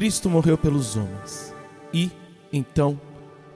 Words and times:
Cristo 0.00 0.30
morreu 0.30 0.56
pelos 0.56 0.96
homens 0.96 1.54
e, 1.92 2.10
então, 2.50 2.98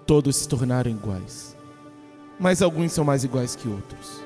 todos 0.06 0.36
se 0.36 0.46
tornaram 0.46 0.90
iguais. 0.90 1.56
Mas 2.38 2.60
alguns 2.60 2.92
são 2.92 3.02
mais 3.02 3.24
iguais 3.24 3.56
que 3.56 3.66
outros. 3.66 4.20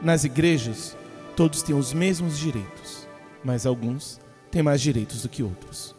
Nas 0.00 0.24
igrejas, 0.24 0.96
todos 1.36 1.60
têm 1.60 1.76
os 1.76 1.92
mesmos 1.92 2.38
direitos, 2.38 3.06
mas 3.44 3.66
alguns 3.66 4.18
têm 4.50 4.62
mais 4.62 4.80
direitos 4.80 5.20
do 5.20 5.28
que 5.28 5.42
outros. 5.42 5.94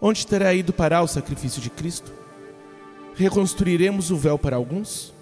Onde 0.00 0.26
terá 0.26 0.54
ido 0.54 0.72
parar 0.72 1.02
o 1.02 1.06
sacrifício 1.06 1.60
de 1.60 1.68
Cristo? 1.68 2.10
Reconstruiremos 3.14 4.10
o 4.10 4.16
véu 4.16 4.38
para 4.38 4.56
alguns? 4.56 5.12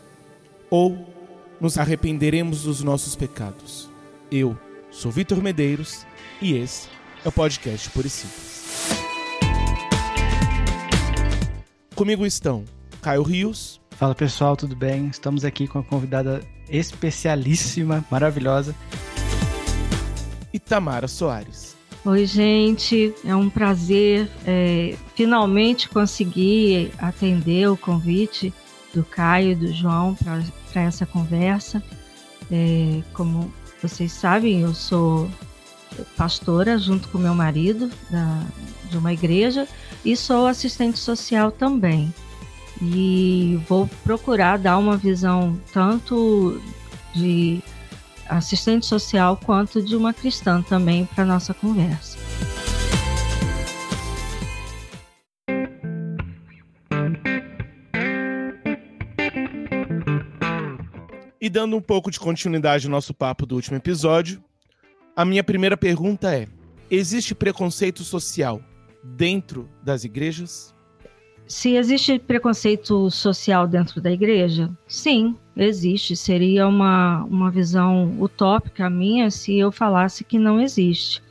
Ou 0.71 1.13
nos 1.61 1.77
arrependeremos 1.77 2.63
dos 2.63 2.85
nossos 2.85 3.17
pecados? 3.17 3.91
Eu 4.31 4.57
sou 4.93 5.11
Vitor 5.11 5.43
Medeiros 5.43 6.07
e 6.41 6.55
esse 6.55 6.89
é 7.25 7.29
o 7.29 7.33
podcast 7.33 7.91
Por 7.91 8.07
Comigo 12.03 12.27
estão 12.27 12.65
Caio 13.01 13.23
Rios. 13.23 13.81
Fala 13.93 14.13
pessoal, 14.13 14.57
tudo 14.57 14.75
bem? 14.75 15.07
Estamos 15.07 15.45
aqui 15.45 15.69
com 15.69 15.79
a 15.79 15.85
convidada 15.85 16.41
especialíssima, 16.69 18.05
maravilhosa. 18.11 18.75
E 20.53 20.59
Tamara 20.59 21.07
Soares. 21.07 21.77
Oi, 22.05 22.27
gente, 22.27 23.15
é 23.25 23.37
um 23.37 23.49
prazer 23.49 24.29
é, 24.45 24.97
finalmente 25.15 25.89
conseguir 25.89 26.91
atender 26.99 27.71
o 27.71 27.77
convite 27.77 28.53
do 28.93 29.05
Caio 29.05 29.53
e 29.53 29.55
do 29.55 29.73
João 29.73 30.17
para 30.17 30.83
essa 30.83 31.07
conversa. 31.07 31.81
É, 32.51 33.01
como 33.13 33.55
vocês 33.81 34.11
sabem, 34.11 34.63
eu 34.63 34.75
sou 34.75 35.31
pastora 36.17 36.79
junto 36.79 37.09
com 37.09 37.19
meu 37.19 37.35
marido 37.35 37.91
da, 38.11 38.43
de 38.91 38.97
uma 38.97 39.13
igreja 39.13 39.67
e 40.05 40.17
sou 40.17 40.47
assistente 40.47 40.99
social 40.99 41.51
também. 41.51 42.13
E 42.81 43.61
vou 43.69 43.89
procurar 44.03 44.59
dar 44.59 44.79
uma 44.79 44.97
visão 44.97 45.59
tanto 45.73 46.61
de 47.15 47.63
assistente 48.29 48.87
social 48.87 49.37
quanto 49.37 49.83
de 49.83 49.95
uma 49.95 50.13
cristã 50.13 50.63
também 50.63 51.05
para 51.05 51.25
nossa 51.25 51.53
conversa. 51.53 52.19
E 61.41 61.51
dando 61.51 61.77
um 61.77 61.81
pouco 61.81 62.11
de 62.11 62.21
continuidade 62.21 62.87
ao 62.87 62.91
nosso 62.91 63.13
papo 63.13 63.45
do 63.45 63.57
último 63.57 63.77
episódio, 63.77 64.43
a 65.17 65.25
minha 65.25 65.45
primeira 65.45 65.77
pergunta 65.77 66.35
é: 66.35 66.47
existe 66.91 67.35
preconceito 67.35 68.03
social 68.03 68.61
dentro 69.03 69.69
das 69.83 70.05
igrejas? 70.05 70.75
Se 71.47 71.75
existe 71.75 72.19
preconceito 72.19 73.11
social 73.11 73.67
dentro 73.67 74.01
da 74.01 74.11
igreja, 74.11 74.71
sim, 74.87 75.37
existe. 75.57 76.17
Seria 76.17 76.67
uma, 76.67 77.25
uma 77.25 77.51
visão 77.51 78.17
utópica 78.21 78.89
minha 78.89 79.31
se 79.31 79.59
eu 79.59 79.71
falasse 79.71 80.25
que 80.25 80.39
não 80.39 80.61
existe. 80.61 81.23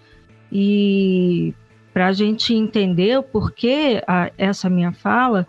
E 0.52 1.55
para 1.93 2.07
a 2.07 2.13
gente 2.13 2.53
entender 2.53 3.17
o 3.17 3.23
porquê 3.23 4.03
a, 4.05 4.31
essa 4.37 4.69
minha 4.69 4.91
fala, 4.91 5.47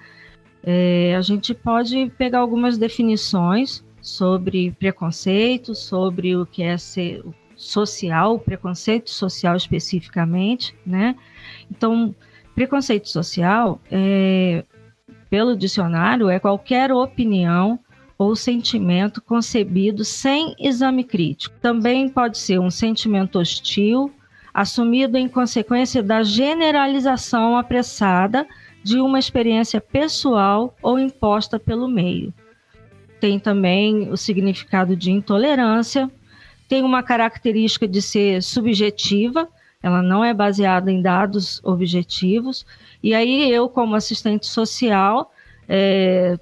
é, 0.62 1.14
a 1.16 1.20
gente 1.20 1.53
pode 1.53 2.10
pegar 2.16 2.38
algumas 2.38 2.78
definições 2.78 3.84
sobre 4.00 4.72
preconceito, 4.72 5.75
sobre 5.75 6.36
o 6.36 6.47
que 6.47 6.62
é 6.62 6.78
ser 6.78 7.22
social, 7.65 8.39
preconceito 8.39 9.11
social 9.11 9.57
especificamente, 9.57 10.75
né? 10.85 11.17
Então, 11.71 12.15
Preconceito 12.55 13.09
social, 13.09 13.81
é, 13.91 14.65
pelo 15.31 15.57
dicionário, 15.57 16.29
é 16.29 16.39
qualquer 16.39 16.93
opinião 16.93 17.79
ou 18.19 18.37
sentimento 18.37 19.23
concebido 19.23 20.05
sem 20.05 20.55
exame 20.59 21.03
crítico. 21.03 21.55
Também 21.61 22.09
pode 22.09 22.37
ser 22.37 22.61
um 22.61 22.71
sentimento 22.71 23.39
hostil, 23.39 24.12
assumido 24.53 25.17
em 25.17 25.28
consequência 25.28 26.03
da 26.03 26.22
generalização 26.22 27.56
apressada 27.56 28.47
de 28.84 29.01
uma 29.01 29.19
experiência 29.19 29.81
pessoal 29.81 30.77
ou 30.83 30.99
imposta 30.99 31.59
pelo 31.59 31.89
meio. 31.89 32.34
Tem 33.19 33.39
também 33.39 34.11
o 34.11 34.17
significado 34.17 34.95
de 34.95 35.11
intolerância, 35.11 36.11
tem 36.72 36.83
uma 36.83 37.03
característica 37.03 37.87
de 37.87 38.00
ser 38.00 38.43
subjetiva, 38.43 39.47
ela 39.83 40.00
não 40.00 40.25
é 40.25 40.33
baseada 40.33 40.91
em 40.91 41.03
dados 41.03 41.60
objetivos. 41.62 42.65
E 43.03 43.15
aí 43.15 43.53
eu, 43.53 43.69
como 43.69 43.94
assistente 43.94 44.47
social, 44.47 45.34
é, 45.69 46.38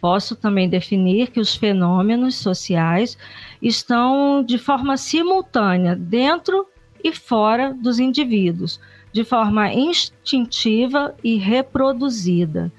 posso 0.00 0.36
também 0.36 0.68
definir 0.68 1.32
que 1.32 1.40
os 1.40 1.56
fenômenos 1.56 2.36
sociais 2.36 3.18
estão 3.60 4.44
de 4.44 4.58
forma 4.58 4.96
simultânea 4.96 5.96
dentro 5.96 6.64
e 7.02 7.12
fora 7.12 7.74
dos 7.74 7.98
indivíduos, 7.98 8.80
de 9.12 9.24
forma 9.24 9.74
instintiva 9.74 11.16
e 11.24 11.34
reproduzida. 11.34 12.70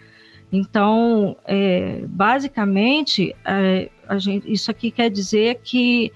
Então, 0.50 1.36
é, 1.44 2.06
basicamente, 2.08 3.36
é, 3.44 3.90
gente, 4.18 4.50
isso 4.50 4.72
aqui 4.72 4.90
quer 4.90 5.10
dizer 5.10 5.60
que 5.62 6.14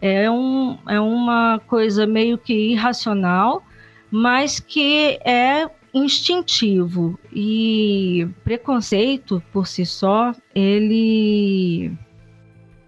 é, 0.00 0.30
um, 0.30 0.78
é 0.88 0.98
uma 0.98 1.60
coisa 1.66 2.06
meio 2.06 2.38
que 2.38 2.54
irracional, 2.72 3.62
mas 4.10 4.58
que 4.58 5.18
é 5.24 5.68
instintivo. 5.92 7.18
E 7.32 8.28
preconceito 8.44 9.42
por 9.52 9.66
si 9.66 9.84
só 9.84 10.34
ele 10.54 11.92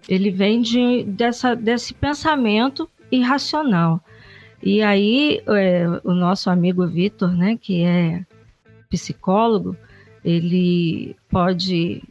ele 0.09 0.29
vem 0.31 0.61
de, 0.61 1.03
dessa, 1.03 1.55
desse 1.55 1.93
pensamento 1.93 2.89
irracional. 3.11 4.03
E 4.61 4.81
aí 4.81 5.41
é, 5.47 5.85
o 6.03 6.13
nosso 6.13 6.49
amigo 6.49 6.85
Vitor 6.87 7.31
né 7.31 7.57
que 7.57 7.83
é 7.83 8.25
psicólogo 8.89 9.75
ele 10.23 11.15
pode 11.29 12.01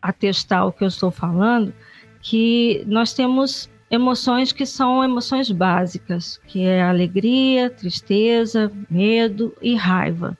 atestar 0.00 0.66
o 0.66 0.72
que 0.72 0.84
eu 0.84 0.88
estou 0.88 1.10
falando 1.10 1.74
que 2.22 2.82
nós 2.86 3.12
temos 3.12 3.68
emoções 3.90 4.52
que 4.52 4.64
são 4.64 5.02
emoções 5.02 5.50
básicas, 5.50 6.40
que 6.46 6.64
é 6.64 6.82
alegria, 6.82 7.68
tristeza, 7.68 8.70
medo 8.88 9.52
e 9.60 9.74
raiva. 9.74 10.38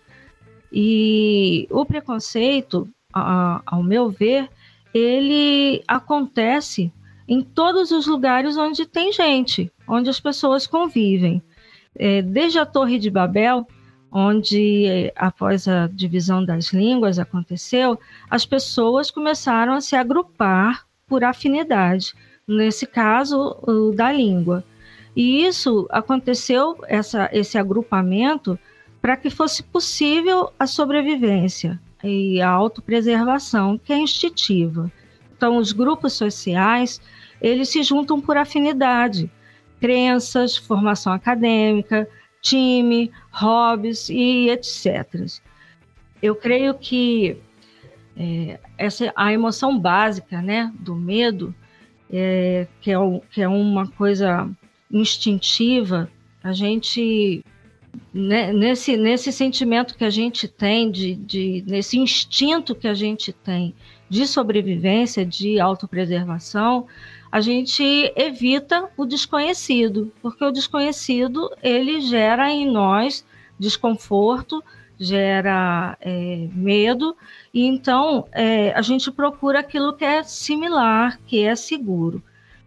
E 0.73 1.67
o 1.69 1.85
preconceito, 1.85 2.89
ao 3.13 3.83
meu 3.83 4.09
ver, 4.09 4.49
ele 4.95 5.83
acontece 5.89 6.93
em 7.27 7.43
todos 7.43 7.91
os 7.91 8.07
lugares 8.07 8.57
onde 8.57 8.87
tem 8.87 9.13
gente, 9.13 9.71
onde 9.87 10.09
as 10.09 10.21
pessoas 10.21 10.67
convivem. 10.67 11.43
É, 11.97 12.23
desde 12.23 12.59
a 12.59 12.67
Torre 12.67 12.99
de 12.99 13.11
Babel, 13.11 13.67
onde 14.13 15.13
após 15.17 15.67
a 15.67 15.89
divisão 15.89 16.45
das 16.45 16.73
línguas 16.73 17.19
aconteceu, 17.19 17.99
as 18.29 18.47
pessoas 18.47 19.11
começaram 19.11 19.73
a 19.73 19.81
se 19.81 19.97
agrupar 19.97 20.87
por 21.07 21.25
afinidade 21.25 22.15
nesse 22.51 22.87
caso, 22.87 23.57
da 23.95 24.13
língua. 24.13 24.65
E 25.15 25.45
isso 25.45 25.87
aconteceu, 25.91 26.77
essa, 26.87 27.29
esse 27.33 27.59
agrupamento, 27.59 28.59
para 29.01 29.17
que 29.17 29.31
fosse 29.31 29.63
possível 29.63 30.53
a 30.59 30.67
sobrevivência 30.67 31.81
e 32.05 32.41
a 32.41 32.49
autopreservação, 32.49 33.79
que 33.79 33.93
é 33.93 33.99
instintiva. 33.99 34.91
Então, 35.37 35.57
os 35.57 35.73
grupos 35.73 36.13
sociais, 36.13 37.01
eles 37.41 37.69
se 37.71 37.83
juntam 37.83 38.21
por 38.21 38.37
afinidade, 38.37 39.31
crenças, 39.81 40.57
formação 40.57 41.13
acadêmica, 41.13 42.07
time, 42.43 43.11
hobbies 43.31 44.09
e 44.11 44.51
etc. 44.51 45.27
Eu 46.23 46.35
creio 46.35 46.75
que 46.75 47.39
é, 48.17 48.61
essa 48.77 49.13
a 49.17 49.33
emoção 49.33 49.79
básica, 49.79 50.43
né, 50.43 50.71
do 50.79 50.95
medo, 50.95 51.55
é, 52.13 52.67
que, 52.81 52.91
é, 52.91 52.97
que 53.31 53.43
é 53.43 53.49
uma 53.49 53.87
coisa 53.89 54.49
instintiva, 54.91 56.11
a 56.43 56.53
gente 56.53 57.45
né, 58.13 58.53
nesse, 58.53 58.97
nesse 58.97 59.33
sentimento 59.33 59.97
que 59.97 60.05
a 60.05 60.11
gente 60.11 60.49
tem, 60.49 60.91
de, 60.91 61.15
de, 61.15 61.65
nesse 61.67 61.99
instinto 61.99 62.75
que 62.75 62.89
a 62.89 62.95
gente 62.95 63.33
tem 63.33 63.75
de 64.09 64.27
sobrevivência, 64.27 65.25
de 65.25 65.61
autopreservação, 65.61 66.87
a 67.31 67.41
gente 67.41 67.83
evita 68.17 68.91
o 68.97 69.05
desconhecido, 69.05 70.13
porque 70.21 70.45
o 70.45 70.51
desconhecido 70.51 71.49
ele 71.63 72.01
gera 72.01 72.51
em 72.51 72.69
nós 72.69 73.25
desconforto, 73.59 74.65
gera 75.01 75.97
é, 75.99 76.47
medo, 76.53 77.17
e 77.55 77.65
então 77.65 78.29
é, 78.33 78.71
a 78.75 78.83
gente 78.83 79.11
procura 79.11 79.61
aquilo 79.61 79.95
que 79.95 80.05
é 80.05 80.23
similar, 80.23 81.19
que 81.27 81.43
é 81.43 81.57
seguro. 81.57 82.23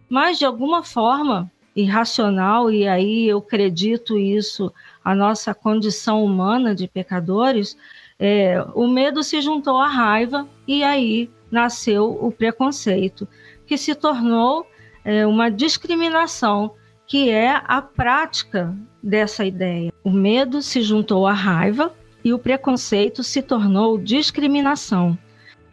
Mas 0.08 0.36
de 0.38 0.44
alguma 0.44 0.82
forma 0.82 1.48
irracional, 1.76 2.72
e 2.72 2.88
aí 2.88 3.28
eu 3.28 3.38
acredito 3.38 4.18
isso 4.18 4.72
a 5.04 5.14
nossa 5.14 5.54
condição 5.54 6.24
humana 6.24 6.74
de 6.74 6.88
pecadores, 6.88 7.76
é, 8.18 8.64
o 8.74 8.88
medo 8.88 9.22
se 9.22 9.40
juntou 9.40 9.78
à 9.78 9.86
raiva 9.86 10.48
e 10.66 10.82
aí 10.82 11.30
nasceu 11.50 12.18
o 12.20 12.32
preconceito, 12.32 13.28
que 13.64 13.78
se 13.78 13.94
tornou 13.94 14.66
é, 15.04 15.24
uma 15.24 15.50
discriminação, 15.50 16.72
que 17.06 17.30
é 17.30 17.60
a 17.64 17.80
prática 17.80 18.74
dessa 19.00 19.44
ideia. 19.44 19.92
O 20.02 20.10
medo 20.10 20.62
se 20.62 20.82
juntou 20.82 21.26
à 21.26 21.32
raiva 21.32 21.92
e 22.24 22.32
o 22.32 22.38
preconceito 22.38 23.22
se 23.22 23.42
tornou 23.42 23.98
discriminação, 23.98 25.16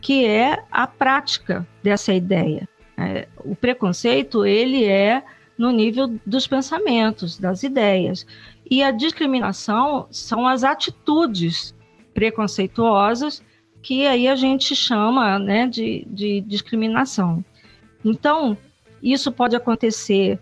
que 0.02 0.26
é 0.26 0.64
a 0.70 0.86
prática 0.86 1.66
dessa 1.82 2.14
ideia. 2.14 2.68
É, 2.98 3.28
o 3.38 3.56
preconceito 3.56 4.46
ele 4.46 4.84
é 4.84 5.24
no 5.58 5.72
nível 5.72 6.20
dos 6.26 6.46
pensamentos, 6.46 7.40
das 7.40 7.64
ideias, 7.64 8.26
e 8.70 8.84
a 8.84 8.92
discriminação 8.92 10.08
são 10.12 10.48
as 10.48 10.64
atitudes 10.64 11.74
preconceituosas 12.14 13.42
que 13.82 14.06
aí 14.06 14.28
a 14.28 14.36
gente 14.36 14.76
chama 14.76 15.40
né, 15.40 15.68
de, 15.68 16.06
de 16.10 16.42
discriminação. 16.42 17.44
Então, 18.06 18.58
isso 19.02 19.32
pode 19.32 19.56
acontecer, 19.56 20.40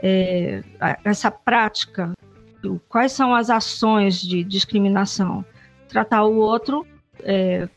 é, 0.00 0.62
essa 1.04 1.30
prática, 1.30 2.12
quais 2.88 3.12
são 3.12 3.34
as 3.34 3.48
ações 3.50 4.20
de 4.20 4.44
discriminação? 4.44 5.44
Tratar 5.92 6.24
o 6.24 6.36
outro 6.36 6.86
é, 7.20 7.68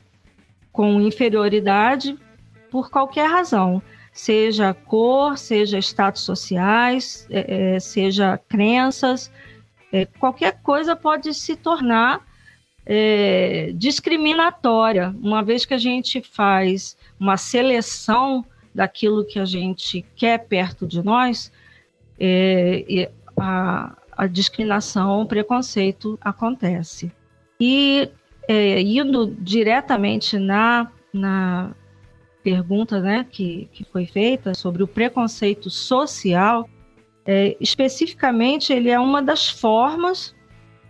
com 0.71 1.01
inferioridade 1.01 2.17
por 2.71 2.89
qualquer 2.89 3.29
razão, 3.29 3.81
seja 4.13 4.73
cor, 4.73 5.37
seja 5.37 5.77
status 5.79 6.21
sociais, 6.21 7.27
é, 7.29 7.75
é 7.75 7.79
seja 7.79 8.37
crenças, 8.47 9.29
é, 9.91 10.05
qualquer 10.05 10.61
coisa 10.61 10.95
pode 10.95 11.33
se 11.33 11.57
tornar 11.57 12.25
é, 12.85 13.71
discriminatória, 13.75 15.13
uma 15.21 15.43
vez 15.43 15.65
que 15.65 15.73
a 15.73 15.77
gente 15.77 16.21
faz 16.21 16.97
uma 17.19 17.35
seleção 17.35 18.45
daquilo 18.73 19.25
que 19.25 19.39
a 19.39 19.45
gente 19.45 20.05
quer 20.15 20.47
perto 20.47 20.87
de 20.87 21.03
nós, 21.03 21.51
é, 22.19 23.11
a, 23.37 23.95
a, 24.11 24.27
discriminação, 24.27 25.21
o 25.21 25.25
preconceito 25.25 26.17
acontece. 26.21 27.11
E 27.59 28.09
é, 28.47 28.81
indo 28.81 29.35
diretamente 29.39 30.37
na, 30.37 30.91
na 31.13 31.71
pergunta 32.43 32.99
né, 32.99 33.25
que, 33.29 33.69
que 33.73 33.83
foi 33.83 34.05
feita 34.05 34.53
sobre 34.53 34.83
o 34.83 34.87
preconceito 34.87 35.69
social, 35.69 36.69
é, 37.25 37.57
especificamente 37.59 38.71
ele 38.71 38.89
é 38.89 38.99
uma 38.99 39.21
das 39.21 39.49
formas 39.49 40.35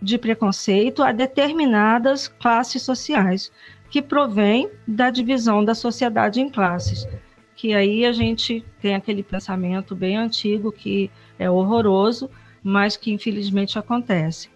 de 0.02 0.18
preconceito 0.18 1.02
a 1.02 1.12
determinadas 1.12 2.28
classes 2.28 2.82
sociais, 2.82 3.50
que 3.90 4.02
provém 4.02 4.70
da 4.86 5.08
divisão 5.08 5.64
da 5.64 5.74
sociedade 5.74 6.40
em 6.40 6.50
classes. 6.50 7.08
Que 7.54 7.72
aí 7.72 8.04
a 8.04 8.12
gente 8.12 8.62
tem 8.82 8.94
aquele 8.94 9.22
pensamento 9.22 9.96
bem 9.96 10.18
antigo 10.18 10.70
que 10.70 11.10
é 11.38 11.50
horroroso, 11.50 12.28
mas 12.62 12.96
que 12.96 13.10
infelizmente 13.10 13.78
acontece, 13.78 14.50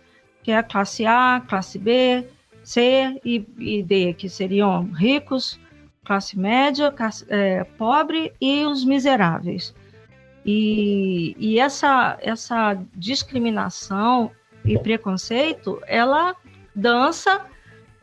que 0.50 0.52
é 0.52 0.58
a 0.58 0.64
classe 0.64 1.06
A, 1.06 1.41
classe 1.47 1.79
B, 1.79 2.26
C 2.64 3.20
e, 3.25 3.47
e 3.56 3.82
D, 3.85 4.14
que 4.14 4.29
seriam 4.29 4.91
ricos, 4.91 5.61
classe 6.05 6.37
média, 6.37 6.91
classe, 6.91 7.25
é, 7.29 7.62
pobre 7.62 8.32
e 8.41 8.64
os 8.64 8.85
miseráveis. 8.85 9.73
E, 10.44 11.37
e 11.38 11.61
essa, 11.61 12.19
essa 12.20 12.76
discriminação 12.97 14.32
e 14.64 14.76
preconceito, 14.76 15.81
ela 15.87 16.35
dança 16.75 17.46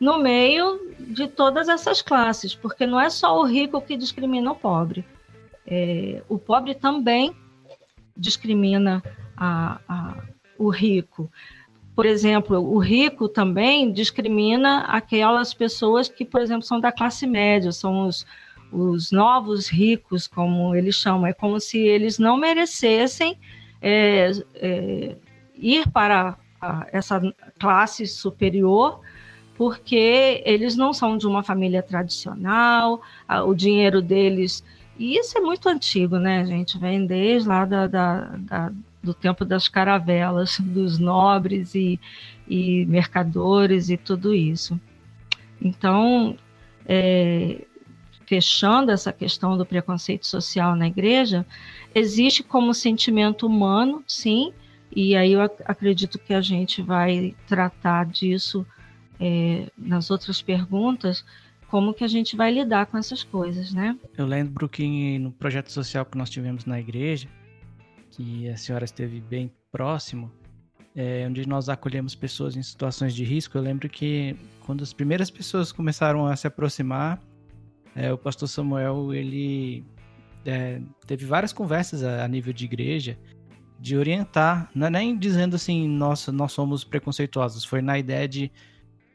no 0.00 0.16
meio 0.18 0.94
de 1.00 1.28
todas 1.28 1.68
essas 1.68 2.00
classes, 2.00 2.54
porque 2.54 2.86
não 2.86 2.98
é 2.98 3.10
só 3.10 3.38
o 3.38 3.44
rico 3.44 3.78
que 3.82 3.94
discrimina 3.94 4.52
o 4.52 4.56
pobre. 4.56 5.04
É, 5.66 6.22
o 6.30 6.38
pobre 6.38 6.74
também 6.74 7.36
discrimina 8.16 9.02
a, 9.36 9.78
a, 9.86 10.16
o 10.56 10.70
rico. 10.70 11.30
Por 11.98 12.06
exemplo, 12.06 12.60
o 12.60 12.78
rico 12.78 13.28
também 13.28 13.90
discrimina 13.90 14.82
aquelas 14.82 15.52
pessoas 15.52 16.08
que, 16.08 16.24
por 16.24 16.40
exemplo, 16.40 16.62
são 16.62 16.78
da 16.78 16.92
classe 16.92 17.26
média, 17.26 17.72
são 17.72 18.06
os, 18.06 18.24
os 18.70 19.10
novos 19.10 19.66
ricos, 19.66 20.28
como 20.28 20.76
eles 20.76 20.94
chamam. 20.94 21.26
É 21.26 21.32
como 21.32 21.58
se 21.58 21.76
eles 21.76 22.16
não 22.16 22.36
merecessem 22.36 23.36
é, 23.82 24.30
é, 24.54 25.16
ir 25.56 25.90
para 25.90 26.38
essa 26.92 27.20
classe 27.58 28.06
superior, 28.06 29.00
porque 29.56 30.40
eles 30.46 30.76
não 30.76 30.92
são 30.92 31.18
de 31.18 31.26
uma 31.26 31.42
família 31.42 31.82
tradicional, 31.82 33.02
o 33.44 33.52
dinheiro 33.56 34.00
deles. 34.00 34.62
E 34.96 35.18
isso 35.18 35.36
é 35.36 35.40
muito 35.40 35.68
antigo, 35.68 36.16
né, 36.16 36.46
gente? 36.46 36.78
Vem 36.78 37.04
desde 37.06 37.48
lá 37.48 37.64
da, 37.64 37.88
da, 37.88 38.20
da 38.38 38.72
do 39.02 39.14
tempo 39.14 39.44
das 39.44 39.68
caravelas, 39.68 40.58
dos 40.60 40.98
nobres 40.98 41.74
e, 41.74 42.00
e 42.46 42.84
mercadores 42.86 43.90
e 43.90 43.96
tudo 43.96 44.34
isso. 44.34 44.78
Então, 45.60 46.36
é, 46.86 47.64
fechando 48.26 48.90
essa 48.90 49.12
questão 49.12 49.56
do 49.56 49.64
preconceito 49.64 50.26
social 50.26 50.76
na 50.76 50.86
igreja, 50.86 51.46
existe 51.94 52.42
como 52.42 52.74
sentimento 52.74 53.46
humano, 53.46 54.04
sim, 54.06 54.52
e 54.94 55.16
aí 55.16 55.32
eu 55.32 55.40
acredito 55.42 56.18
que 56.18 56.34
a 56.34 56.40
gente 56.40 56.82
vai 56.82 57.34
tratar 57.46 58.06
disso 58.06 58.66
é, 59.20 59.70
nas 59.76 60.10
outras 60.10 60.42
perguntas, 60.42 61.24
como 61.68 61.92
que 61.92 62.02
a 62.02 62.08
gente 62.08 62.34
vai 62.34 62.52
lidar 62.52 62.86
com 62.86 62.96
essas 62.96 63.22
coisas, 63.22 63.72
né? 63.72 63.96
Eu 64.16 64.26
lembro 64.26 64.68
que 64.68 65.18
no 65.18 65.30
projeto 65.30 65.70
social 65.70 66.04
que 66.04 66.16
nós 66.16 66.30
tivemos 66.30 66.64
na 66.64 66.80
igreja, 66.80 67.28
que 68.18 68.48
a 68.48 68.56
senhora 68.56 68.84
esteve 68.84 69.20
bem 69.20 69.48
próximo, 69.70 70.28
é, 70.96 71.24
onde 71.28 71.46
nós 71.46 71.68
acolhemos 71.68 72.16
pessoas 72.16 72.56
em 72.56 72.62
situações 72.64 73.14
de 73.14 73.22
risco, 73.22 73.56
eu 73.56 73.62
lembro 73.62 73.88
que 73.88 74.34
quando 74.66 74.82
as 74.82 74.92
primeiras 74.92 75.30
pessoas 75.30 75.70
começaram 75.70 76.26
a 76.26 76.34
se 76.34 76.44
aproximar, 76.44 77.22
é, 77.94 78.12
o 78.12 78.18
pastor 78.18 78.48
Samuel, 78.48 79.14
ele 79.14 79.84
é, 80.44 80.80
teve 81.06 81.26
várias 81.26 81.52
conversas 81.52 82.02
a, 82.02 82.24
a 82.24 82.28
nível 82.28 82.52
de 82.52 82.64
igreja, 82.64 83.16
de 83.78 83.96
orientar, 83.96 84.68
não 84.74 84.88
é 84.88 84.90
nem 84.90 85.16
dizendo 85.16 85.54
assim, 85.54 85.86
nossa, 85.86 86.32
nós 86.32 86.50
somos 86.50 86.82
preconceituosos, 86.82 87.64
foi 87.64 87.80
na 87.80 88.00
ideia 88.00 88.26
de 88.26 88.50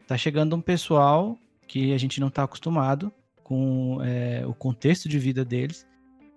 tá 0.07 0.17
chegando 0.17 0.55
um 0.55 0.61
pessoal 0.61 1.37
que 1.67 1.91
a 1.91 1.97
gente 1.97 2.21
não 2.21 2.29
está 2.29 2.43
acostumado 2.43 3.11
com 3.43 4.01
é, 4.01 4.45
o 4.47 4.53
contexto 4.53 5.09
de 5.09 5.19
vida 5.19 5.43
deles 5.43 5.85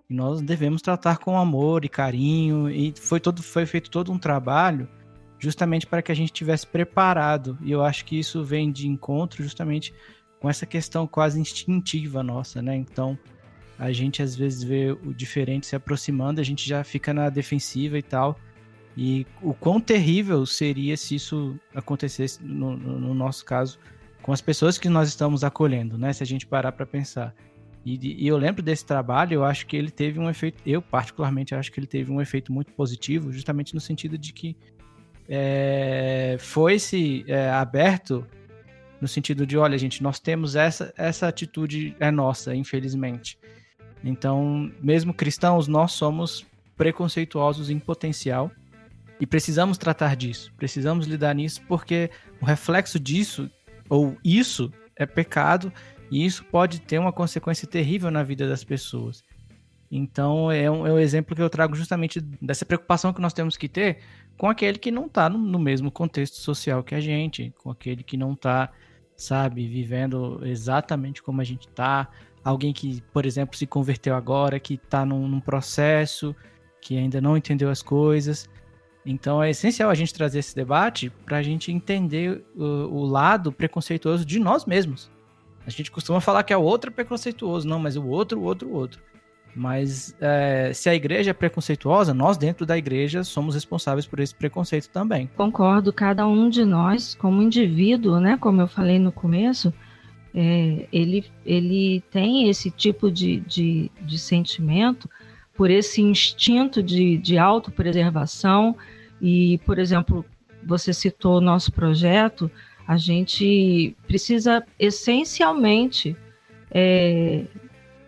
e 0.09 0.13
nós 0.13 0.41
devemos 0.41 0.81
tratar 0.81 1.17
com 1.17 1.37
amor 1.37 1.83
e 1.83 1.89
carinho 1.89 2.69
e 2.69 2.93
foi 2.97 3.19
todo 3.19 3.43
foi 3.43 3.65
feito 3.65 3.89
todo 3.89 4.11
um 4.11 4.17
trabalho 4.17 4.87
justamente 5.39 5.85
para 5.85 6.01
que 6.01 6.11
a 6.11 6.15
gente 6.15 6.31
tivesse 6.31 6.65
preparado 6.65 7.57
e 7.61 7.71
eu 7.71 7.83
acho 7.83 8.05
que 8.05 8.17
isso 8.17 8.43
vem 8.43 8.71
de 8.71 8.87
encontro 8.87 9.43
justamente 9.43 9.93
com 10.39 10.49
essa 10.49 10.65
questão 10.65 11.07
quase 11.07 11.39
instintiva 11.39 12.23
nossa, 12.23 12.61
né? 12.61 12.75
Então 12.75 13.17
a 13.77 13.91
gente 13.91 14.21
às 14.23 14.35
vezes 14.35 14.63
vê 14.63 14.91
o 14.91 15.13
diferente 15.13 15.67
se 15.67 15.75
aproximando, 15.75 16.41
a 16.41 16.43
gente 16.43 16.67
já 16.67 16.83
fica 16.83 17.13
na 17.13 17.29
defensiva 17.29 17.97
e 17.97 18.01
tal. 18.01 18.39
E 18.95 19.27
o 19.41 19.53
quão 19.53 19.79
terrível 19.79 20.43
seria 20.45 20.97
se 20.97 21.15
isso 21.15 21.55
acontecesse, 21.75 22.43
no, 22.43 22.75
no 22.75 23.13
nosso 23.13 23.45
caso, 23.45 23.77
com 24.23 24.31
as 24.31 24.41
pessoas 24.41 24.79
que 24.79 24.89
nós 24.89 25.07
estamos 25.07 25.43
acolhendo, 25.43 25.97
né? 25.97 26.11
Se 26.11 26.23
a 26.23 26.25
gente 26.25 26.47
parar 26.47 26.71
para 26.71 26.85
pensar. 26.85 27.35
E, 27.85 28.23
e, 28.23 28.27
eu 28.27 28.37
lembro 28.37 28.61
desse 28.61 28.85
trabalho, 28.85 29.35
eu 29.35 29.43
acho 29.45 29.65
que 29.65 29.77
ele 29.77 29.89
teve 29.89 30.19
um 30.19 30.29
efeito, 30.29 30.61
eu 30.65 30.81
particularmente 30.81 31.55
acho 31.55 31.71
que 31.71 31.79
ele 31.79 31.87
teve 31.87 32.11
um 32.11 32.21
efeito 32.21 32.51
muito 32.51 32.71
positivo, 32.73 33.31
justamente 33.31 33.73
no 33.73 33.79
sentido 33.79 34.17
de 34.17 34.33
que 34.33 34.57
é, 35.29 36.37
foi-se 36.39 37.23
é, 37.27 37.49
aberto 37.49 38.25
no 38.99 39.07
sentido 39.07 39.45
de, 39.45 39.57
olha, 39.57 39.77
gente, 39.77 40.01
nós 40.01 40.19
temos 40.19 40.55
essa, 40.55 40.93
essa 40.97 41.27
atitude 41.27 41.95
é 41.99 42.09
nossa, 42.09 42.55
infelizmente. 42.55 43.37
Então, 44.03 44.71
mesmo 44.81 45.13
cristãos, 45.13 45.67
nós 45.67 45.91
somos 45.91 46.45
preconceituosos 46.75 47.69
em 47.69 47.79
potencial 47.79 48.51
e 49.19 49.25
precisamos 49.25 49.77
tratar 49.77 50.15
disso, 50.15 50.51
precisamos 50.57 51.07
lidar 51.07 51.33
nisso, 51.33 51.61
porque 51.67 52.09
o 52.41 52.45
reflexo 52.45 52.99
disso, 52.99 53.49
ou 53.89 54.17
isso, 54.23 54.71
é 54.95 55.05
pecado 55.05 55.71
e 56.11 56.25
isso 56.25 56.43
pode 56.45 56.81
ter 56.81 56.99
uma 56.99 57.11
consequência 57.11 57.67
terrível 57.67 58.09
na 58.11 58.23
vida 58.23 58.47
das 58.47 58.63
pessoas. 58.63 59.23
Então, 59.89 60.51
é 60.51 60.69
um, 60.69 60.85
é 60.85 60.91
um 60.91 60.99
exemplo 60.99 61.35
que 61.35 61.41
eu 61.41 61.49
trago 61.49 61.75
justamente 61.75 62.19
dessa 62.19 62.65
preocupação 62.65 63.13
que 63.13 63.21
nós 63.21 63.33
temos 63.33 63.55
que 63.55 63.69
ter 63.69 63.99
com 64.37 64.49
aquele 64.49 64.77
que 64.77 64.91
não 64.91 65.05
está 65.05 65.29
no, 65.29 65.37
no 65.37 65.57
mesmo 65.57 65.89
contexto 65.89 66.35
social 66.35 66.83
que 66.83 66.93
a 66.93 66.99
gente, 66.99 67.53
com 67.57 67.71
aquele 67.71 68.03
que 68.03 68.17
não 68.17 68.33
está, 68.33 68.69
sabe, 69.15 69.67
vivendo 69.67 70.41
exatamente 70.43 71.23
como 71.23 71.41
a 71.41 71.43
gente 71.43 71.67
está, 71.67 72.09
alguém 72.43 72.71
que, 72.71 73.01
por 73.11 73.25
exemplo, 73.25 73.57
se 73.57 73.65
converteu 73.65 74.15
agora, 74.15 74.59
que 74.59 74.75
está 74.75 75.05
num, 75.05 75.27
num, 75.27 75.39
processo, 75.39 76.35
que 76.81 76.97
ainda 76.97 77.19
não 77.19 77.35
entendeu 77.35 77.69
as 77.69 77.81
coisas. 77.81 78.47
Então 79.05 79.41
é 79.41 79.49
essencial 79.49 79.89
a 79.89 79.95
gente 79.95 80.13
trazer 80.13 80.39
esse 80.39 80.53
debate 80.53 81.09
para 81.25 81.37
a 81.37 81.43
gente 81.43 81.71
entender 81.71 82.43
o, 82.55 82.63
o, 82.63 83.05
lado 83.05 83.51
preconceituoso 83.51 84.25
de 84.25 84.37
nós 84.37 84.65
mesmos. 84.65 85.09
A 85.67 85.69
gente 85.69 85.91
costuma 85.91 86.21
falar 86.21 86.43
que 86.43 86.53
é 86.53 86.57
o 86.57 86.61
outro 86.61 86.89
preconceituoso, 86.89 87.67
não, 87.67 87.77
mas 87.77 87.97
o 87.97 88.07
outro, 88.07 88.39
o 88.39 88.43
outro, 88.43 88.69
o 88.69 88.73
outro. 88.73 89.01
Mas 89.53 90.15
é, 90.21 90.71
se 90.73 90.89
a 90.89 90.95
igreja 90.95 91.31
é 91.31 91.33
preconceituosa, 91.33 92.13
nós 92.13 92.37
dentro 92.37 92.65
da 92.65 92.77
igreja 92.77 93.21
somos 93.25 93.53
responsáveis 93.53 94.07
por 94.07 94.21
esse 94.21 94.33
preconceito 94.33 94.87
também. 94.87 95.29
Concordo, 95.35 95.91
cada 95.91 96.25
um 96.25 96.49
de 96.49 96.63
nós, 96.63 97.15
como 97.15 97.41
indivíduo, 97.41 98.17
né, 98.21 98.37
como 98.39 98.61
eu 98.61 98.67
falei 98.67 98.97
no 98.97 99.11
começo, 99.11 99.73
é, 100.33 100.87
ele, 100.89 101.25
ele 101.45 102.01
tem 102.11 102.47
esse 102.47 102.71
tipo 102.71 103.11
de, 103.11 103.41
de, 103.41 103.91
de 103.99 104.17
sentimento 104.17 105.09
por 105.53 105.69
esse 105.69 106.01
instinto 106.01 106.81
de, 106.81 107.17
de 107.17 107.37
autopreservação 107.37 108.73
e, 109.21 109.57
por 109.65 109.79
exemplo, 109.79 110.23
você 110.63 110.93
citou 110.93 111.39
o 111.39 111.41
nosso 111.41 111.73
projeto, 111.73 112.49
a 112.87 112.95
gente 112.95 113.95
precisa 114.07 114.65
essencialmente 114.79 116.15
é, 116.71 117.43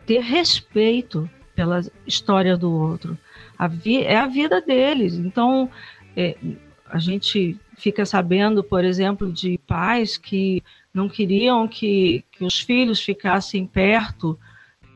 ter 0.06 0.22
respeito 0.22 1.30
pela 1.54 1.82
história 2.08 2.56
do 2.56 2.72
outro. 2.72 3.18
A 3.58 3.70
é 4.06 4.16
a 4.16 4.28
vida 4.28 4.62
deles. 4.62 5.16
Então, 5.16 5.70
é, 6.16 6.38
a 6.86 6.98
gente 6.98 7.60
fica 7.78 8.06
sabendo, 8.06 8.64
por 8.64 8.86
exemplo, 8.86 9.32
de 9.32 9.58
pais 9.68 10.18
que 10.18 10.64
não 10.94 11.10
queriam 11.10 11.68
que, 11.68 12.24
que 12.32 12.46
os 12.46 12.62
filhos 12.62 13.02
ficassem 13.02 13.66
perto 13.68 14.40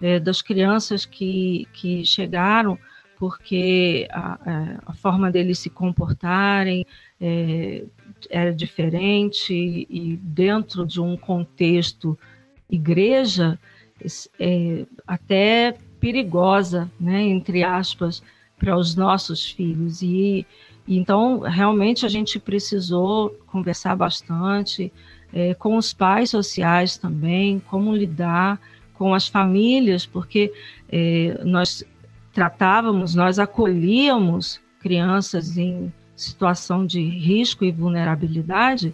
é, 0.01 0.17
das 0.17 0.41
crianças 0.41 1.05
que, 1.05 1.67
que 1.73 2.05
chegaram, 2.05 2.79
porque 3.19 4.07
a, 4.11 4.79
a 4.85 4.93
forma 4.93 5.29
deles 5.29 5.59
se 5.59 5.69
comportarem 5.69 6.85
é, 7.19 7.83
era 8.29 8.53
diferente 8.53 9.53
e 9.89 10.17
dentro 10.17 10.85
de 10.85 11.01
um 11.01 11.17
contexto 11.17 12.17
igreja, 12.69 13.59
é, 14.39 14.85
até 15.05 15.77
perigosa, 15.99 16.91
né, 16.99 17.21
entre 17.21 17.63
aspas, 17.63 18.21
para 18.57 18.77
os 18.77 18.95
nossos 18.95 19.49
filhos. 19.49 20.01
E, 20.01 20.45
e, 20.87 20.97
então, 20.97 21.39
realmente, 21.39 22.05
a 22.05 22.09
gente 22.09 22.39
precisou 22.39 23.29
conversar 23.47 23.95
bastante 23.95 24.91
é, 25.31 25.53
com 25.53 25.77
os 25.77 25.93
pais 25.93 26.29
sociais 26.29 26.97
também, 26.97 27.59
como 27.59 27.95
lidar 27.95 28.59
com 28.93 29.13
as 29.13 29.27
famílias, 29.27 30.05
porque 30.05 30.51
é, 30.89 31.39
nós 31.43 31.83
tratávamos, 32.31 33.15
nós 33.15 33.39
acolhíamos 33.39 34.59
crianças 34.79 35.57
em 35.57 35.91
situação 36.23 36.85
de 36.85 37.01
risco 37.01 37.63
e 37.63 37.71
vulnerabilidade, 37.71 38.93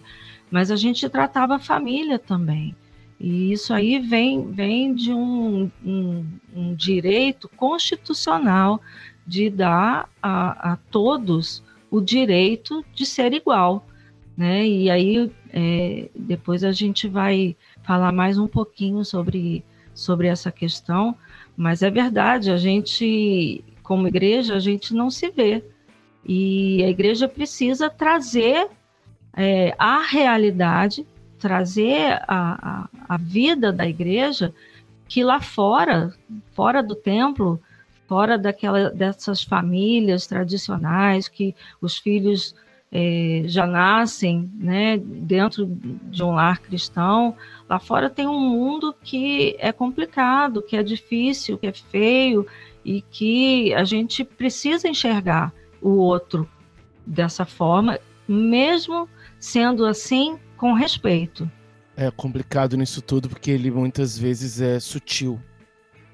mas 0.50 0.70
a 0.70 0.76
gente 0.76 1.08
tratava 1.08 1.56
a 1.56 1.60
família 1.60 2.18
também. 2.18 2.74
E 3.20 3.52
isso 3.52 3.74
aí 3.74 3.98
vem, 3.98 4.50
vem 4.50 4.94
de 4.94 5.12
um, 5.12 5.70
um, 5.84 6.26
um 6.54 6.74
direito 6.74 7.50
constitucional 7.50 8.80
de 9.26 9.50
dar 9.50 10.08
a, 10.22 10.72
a, 10.72 10.76
todos 10.90 11.62
o 11.90 12.00
direito 12.00 12.84
de 12.94 13.04
ser 13.04 13.34
igual. 13.34 13.86
Né? 14.36 14.66
E 14.66 14.90
aí 14.90 15.30
é, 15.52 16.08
depois 16.16 16.64
a 16.64 16.72
gente 16.72 17.06
vai 17.06 17.54
falar 17.82 18.10
mais 18.10 18.38
um 18.38 18.48
pouquinho 18.48 19.04
sobre, 19.04 19.62
sobre 19.92 20.26
essa 20.26 20.50
questão, 20.50 21.14
mas 21.54 21.82
é 21.82 21.90
verdade, 21.90 22.50
a 22.50 22.56
gente, 22.56 23.62
como 23.82 24.08
igreja, 24.08 24.54
a 24.54 24.60
gente 24.60 24.94
não 24.94 25.10
se 25.10 25.30
vê. 25.30 25.62
E 26.24 26.82
a 26.84 26.88
igreja 26.88 27.28
precisa 27.28 27.88
trazer 27.88 28.68
é, 29.36 29.74
a 29.78 30.02
realidade 30.02 31.06
trazer 31.40 32.22
a, 32.28 32.84
a, 33.08 33.14
a 33.14 33.16
vida 33.16 33.72
da 33.72 33.88
igreja 33.88 34.52
que 35.08 35.24
lá 35.24 35.40
fora, 35.40 36.14
fora 36.52 36.82
do 36.82 36.94
templo, 36.94 37.60
fora 38.06 38.38
daquela, 38.38 38.90
dessas 38.90 39.42
famílias 39.42 40.26
tradicionais 40.26 41.26
que 41.26 41.56
os 41.80 41.96
filhos 41.96 42.54
é, 42.92 43.42
já 43.46 43.66
nascem 43.66 44.50
né, 44.54 44.98
dentro 44.98 45.66
de 45.66 46.22
um 46.22 46.32
lar 46.32 46.60
cristão, 46.60 47.34
lá 47.68 47.78
fora 47.78 48.10
tem 48.10 48.26
um 48.26 48.38
mundo 48.38 48.94
que 49.02 49.56
é 49.58 49.72
complicado, 49.72 50.62
que 50.62 50.76
é 50.76 50.82
difícil, 50.82 51.56
que 51.56 51.66
é 51.66 51.72
feio 51.72 52.46
e 52.84 53.00
que 53.00 53.72
a 53.74 53.84
gente 53.84 54.24
precisa 54.24 54.88
enxergar 54.88 55.52
o 55.80 55.90
outro 55.90 56.48
dessa 57.06 57.44
forma, 57.44 57.98
mesmo 58.28 59.08
sendo 59.38 59.84
assim 59.84 60.38
com 60.56 60.72
respeito. 60.72 61.50
É 61.96 62.10
complicado 62.10 62.76
nisso 62.76 63.02
tudo 63.02 63.28
porque 63.28 63.50
ele 63.50 63.70
muitas 63.70 64.16
vezes 64.16 64.60
é 64.60 64.78
sutil. 64.78 65.40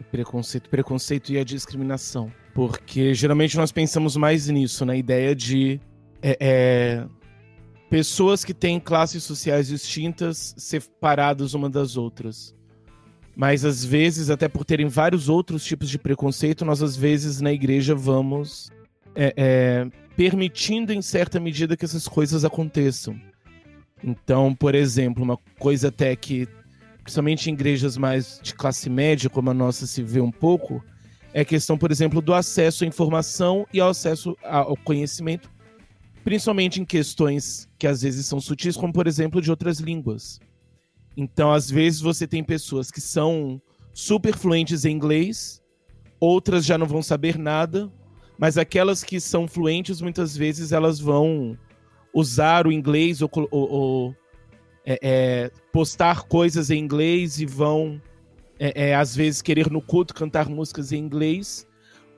O 0.00 0.04
preconceito, 0.04 0.68
preconceito 0.68 1.32
e 1.32 1.38
a 1.38 1.44
discriminação. 1.44 2.32
Porque 2.54 3.12
geralmente 3.12 3.56
nós 3.56 3.70
pensamos 3.70 4.16
mais 4.16 4.49
nisso, 4.49 4.85
na 4.85 4.96
ideia 4.96 5.35
de 5.35 5.80
é, 6.23 6.37
é, 6.40 7.06
pessoas 7.90 8.44
que 8.44 8.54
têm 8.54 8.80
classes 8.80 9.23
sociais 9.25 9.68
distintas 9.68 10.54
separadas 10.56 11.54
uma 11.54 11.68
das 11.68 11.96
outras. 11.96 12.54
Mas 13.37 13.64
às 13.64 13.85
vezes, 13.85 14.30
até 14.30 14.49
por 14.49 14.64
terem 14.64 14.88
vários 14.88 15.28
outros 15.28 15.62
tipos 15.64 15.90
de 15.90 15.99
preconceito, 15.99 16.64
nós 16.64 16.82
às 16.82 16.96
vezes 16.96 17.40
na 17.40 17.52
igreja 17.52 17.94
vamos 17.94 18.70
é, 19.16 19.35
é 19.37 20.06
permitindo 20.16 20.92
em 20.92 21.02
certa 21.02 21.38
medida 21.38 21.76
que 21.76 21.85
essas 21.85 22.08
coisas 22.08 22.44
aconteçam. 22.44 23.20
Então, 24.02 24.54
por 24.54 24.75
exemplo, 24.75 25.23
uma 25.23 25.37
coisa 25.58 25.88
até 25.88 26.14
que, 26.16 26.49
principalmente 27.02 27.50
em 27.50 27.52
igrejas 27.52 27.96
mais 27.96 28.40
de 28.42 28.54
classe 28.54 28.88
média, 28.88 29.28
como 29.28 29.50
a 29.50 29.54
nossa 29.54 29.87
se 29.87 30.02
vê 30.02 30.20
um 30.20 30.30
pouco, 30.30 30.82
é 31.35 31.42
a 31.42 31.44
questão, 31.44 31.76
por 31.76 31.90
exemplo, 31.90 32.23
do 32.23 32.32
acesso 32.32 32.85
à 32.85 32.87
informação 32.87 33.66
e 33.73 33.80
ao 33.80 33.90
acesso 33.90 34.37
ao 34.42 34.76
conhecimento, 34.76 35.50
principalmente 36.25 36.80
em 36.80 36.85
questões 36.85 37.68
que 37.78 37.87
às 37.87 38.00
vezes 38.00 38.26
são 38.26 38.40
sutis, 38.40 38.76
como, 38.76 38.92
por 38.92 39.06
exemplo, 39.06 39.40
de 39.40 39.50
outras 39.50 39.78
línguas. 39.78 40.40
Então, 41.16 41.52
às 41.52 41.70
vezes, 41.70 42.00
você 42.00 42.26
tem 42.26 42.42
pessoas 42.42 42.90
que 42.90 43.00
são 43.00 43.61
super 43.92 44.37
fluentes 44.37 44.85
em 44.85 44.92
inglês, 44.92 45.62
outras 46.18 46.64
já 46.64 46.78
não 46.78 46.87
vão 46.87 47.02
saber 47.02 47.38
nada, 47.38 47.90
mas 48.38 48.58
aquelas 48.58 49.02
que 49.02 49.20
são 49.20 49.48
fluentes, 49.48 50.00
muitas 50.00 50.36
vezes, 50.36 50.72
elas 50.72 51.00
vão 51.00 51.56
usar 52.12 52.66
o 52.66 52.72
inglês 52.72 53.22
ou, 53.22 53.30
ou, 53.50 53.70
ou 53.70 54.16
é, 54.84 54.98
é, 55.02 55.50
postar 55.72 56.22
coisas 56.24 56.70
em 56.70 56.78
inglês 56.78 57.40
e 57.40 57.46
vão, 57.46 58.00
é, 58.58 58.90
é, 58.90 58.94
às 58.94 59.16
vezes, 59.16 59.42
querer 59.42 59.70
no 59.70 59.80
culto 59.80 60.14
cantar 60.14 60.48
músicas 60.48 60.92
em 60.92 60.98
inglês, 60.98 61.66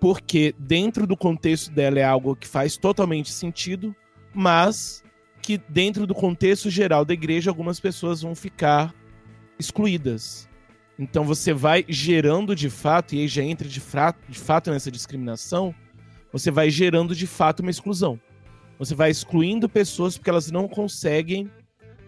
porque 0.00 0.54
dentro 0.58 1.06
do 1.06 1.16
contexto 1.16 1.70
dela 1.70 1.98
é 1.98 2.04
algo 2.04 2.36
que 2.36 2.46
faz 2.46 2.76
totalmente 2.76 3.30
sentido, 3.30 3.94
mas 4.34 5.02
que 5.40 5.58
dentro 5.68 6.06
do 6.06 6.14
contexto 6.14 6.68
geral 6.68 7.04
da 7.04 7.14
igreja 7.14 7.50
algumas 7.50 7.80
pessoas 7.80 8.22
vão 8.22 8.34
ficar 8.34 8.94
excluídas. 9.58 10.48
Então 10.98 11.24
você 11.24 11.52
vai 11.52 11.84
gerando 11.88 12.54
de 12.54 12.68
fato, 12.68 13.14
e 13.14 13.20
aí 13.20 13.28
já 13.28 13.42
entra 13.42 13.68
de, 13.68 13.80
de 14.28 14.38
fato 14.38 14.70
nessa 14.70 14.90
discriminação, 14.90 15.74
você 16.38 16.50
vai 16.50 16.70
gerando 16.70 17.14
de 17.14 17.26
fato 17.26 17.60
uma 17.60 17.70
exclusão. 17.70 18.18
Você 18.78 18.94
vai 18.94 19.10
excluindo 19.10 19.68
pessoas 19.68 20.16
porque 20.16 20.30
elas 20.30 20.50
não 20.50 20.68
conseguem 20.68 21.50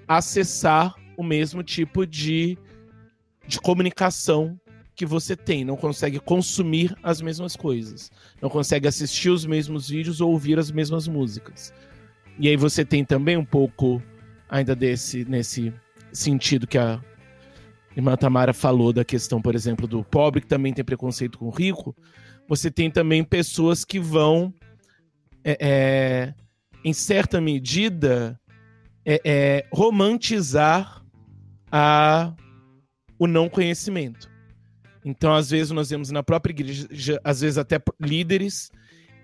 acessar 0.06 0.94
o 1.16 1.22
mesmo 1.22 1.62
tipo 1.62 2.06
de, 2.06 2.56
de 3.46 3.60
comunicação 3.60 4.58
que 4.94 5.06
você 5.06 5.34
tem, 5.34 5.64
não 5.64 5.76
consegue 5.76 6.20
consumir 6.20 6.94
as 7.02 7.22
mesmas 7.22 7.56
coisas, 7.56 8.10
não 8.40 8.50
consegue 8.50 8.86
assistir 8.86 9.30
os 9.30 9.46
mesmos 9.46 9.88
vídeos 9.88 10.20
ou 10.20 10.30
ouvir 10.30 10.58
as 10.58 10.70
mesmas 10.70 11.08
músicas. 11.08 11.72
E 12.38 12.48
aí 12.48 12.56
você 12.56 12.84
tem 12.84 13.04
também 13.04 13.36
um 13.36 13.44
pouco 13.44 14.02
ainda 14.48 14.76
desse 14.76 15.24
nesse 15.24 15.72
sentido 16.12 16.66
que 16.66 16.76
a 16.76 17.02
irmã 17.96 18.16
Tamara 18.16 18.52
falou 18.52 18.92
da 18.92 19.04
questão, 19.04 19.40
por 19.40 19.54
exemplo, 19.54 19.86
do 19.86 20.04
pobre 20.04 20.40
que 20.40 20.46
também 20.46 20.72
tem 20.72 20.84
preconceito 20.84 21.38
com 21.38 21.46
o 21.46 21.50
rico. 21.50 21.94
Você 22.50 22.68
tem 22.68 22.90
também 22.90 23.22
pessoas 23.22 23.84
que 23.84 24.00
vão 24.00 24.52
é, 25.44 25.56
é, 25.60 26.34
em 26.84 26.92
certa 26.92 27.40
medida, 27.40 28.40
é, 29.06 29.20
é, 29.24 29.66
romantizar 29.72 31.00
a, 31.70 32.34
o 33.16 33.28
não 33.28 33.48
conhecimento. 33.48 34.28
Então, 35.04 35.32
às 35.32 35.48
vezes, 35.50 35.70
nós 35.70 35.90
vemos 35.90 36.10
na 36.10 36.24
própria 36.24 36.50
igreja, 36.50 37.20
às 37.22 37.40
vezes 37.40 37.56
até 37.56 37.80
líderes 38.00 38.72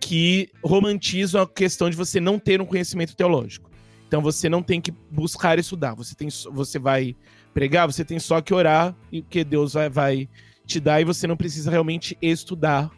que 0.00 0.48
romantizam 0.62 1.42
a 1.42 1.48
questão 1.48 1.90
de 1.90 1.96
você 1.96 2.20
não 2.20 2.38
ter 2.38 2.62
um 2.62 2.66
conhecimento 2.66 3.16
teológico. 3.16 3.68
Então, 4.06 4.22
você 4.22 4.48
não 4.48 4.62
tem 4.62 4.80
que 4.80 4.92
buscar 5.10 5.58
estudar. 5.58 5.96
Você, 5.96 6.14
tem, 6.14 6.28
você 6.52 6.78
vai 6.78 7.16
pregar, 7.52 7.88
você 7.88 8.04
tem 8.04 8.20
só 8.20 8.40
que 8.40 8.54
orar 8.54 8.96
e 9.10 9.20
que 9.20 9.42
Deus 9.42 9.72
vai, 9.72 9.90
vai 9.90 10.28
te 10.64 10.78
dar 10.78 11.00
e 11.00 11.04
você 11.04 11.26
não 11.26 11.36
precisa 11.36 11.72
realmente 11.72 12.16
estudar 12.22 12.88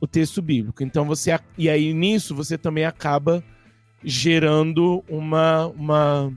o 0.00 0.06
texto 0.06 0.40
bíblico. 0.40 0.82
Então, 0.82 1.04
você. 1.04 1.38
E 1.56 1.68
aí, 1.68 1.92
nisso, 1.92 2.34
você 2.34 2.56
também 2.56 2.84
acaba 2.84 3.42
gerando 4.02 5.02
uma, 5.08 5.66
uma 5.66 6.32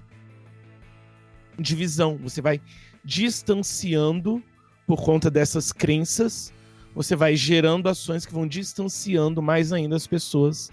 divisão. 1.60 2.18
Você 2.18 2.42
vai 2.42 2.62
distanciando 3.04 4.42
por 4.86 5.02
conta 5.02 5.30
dessas 5.30 5.72
crenças, 5.72 6.54
você 6.94 7.16
vai 7.16 7.36
gerando 7.36 7.88
ações 7.88 8.26
que 8.26 8.34
vão 8.34 8.48
distanciando 8.48 9.42
mais 9.42 9.72
ainda 9.72 9.96
as 9.96 10.06
pessoas 10.06 10.72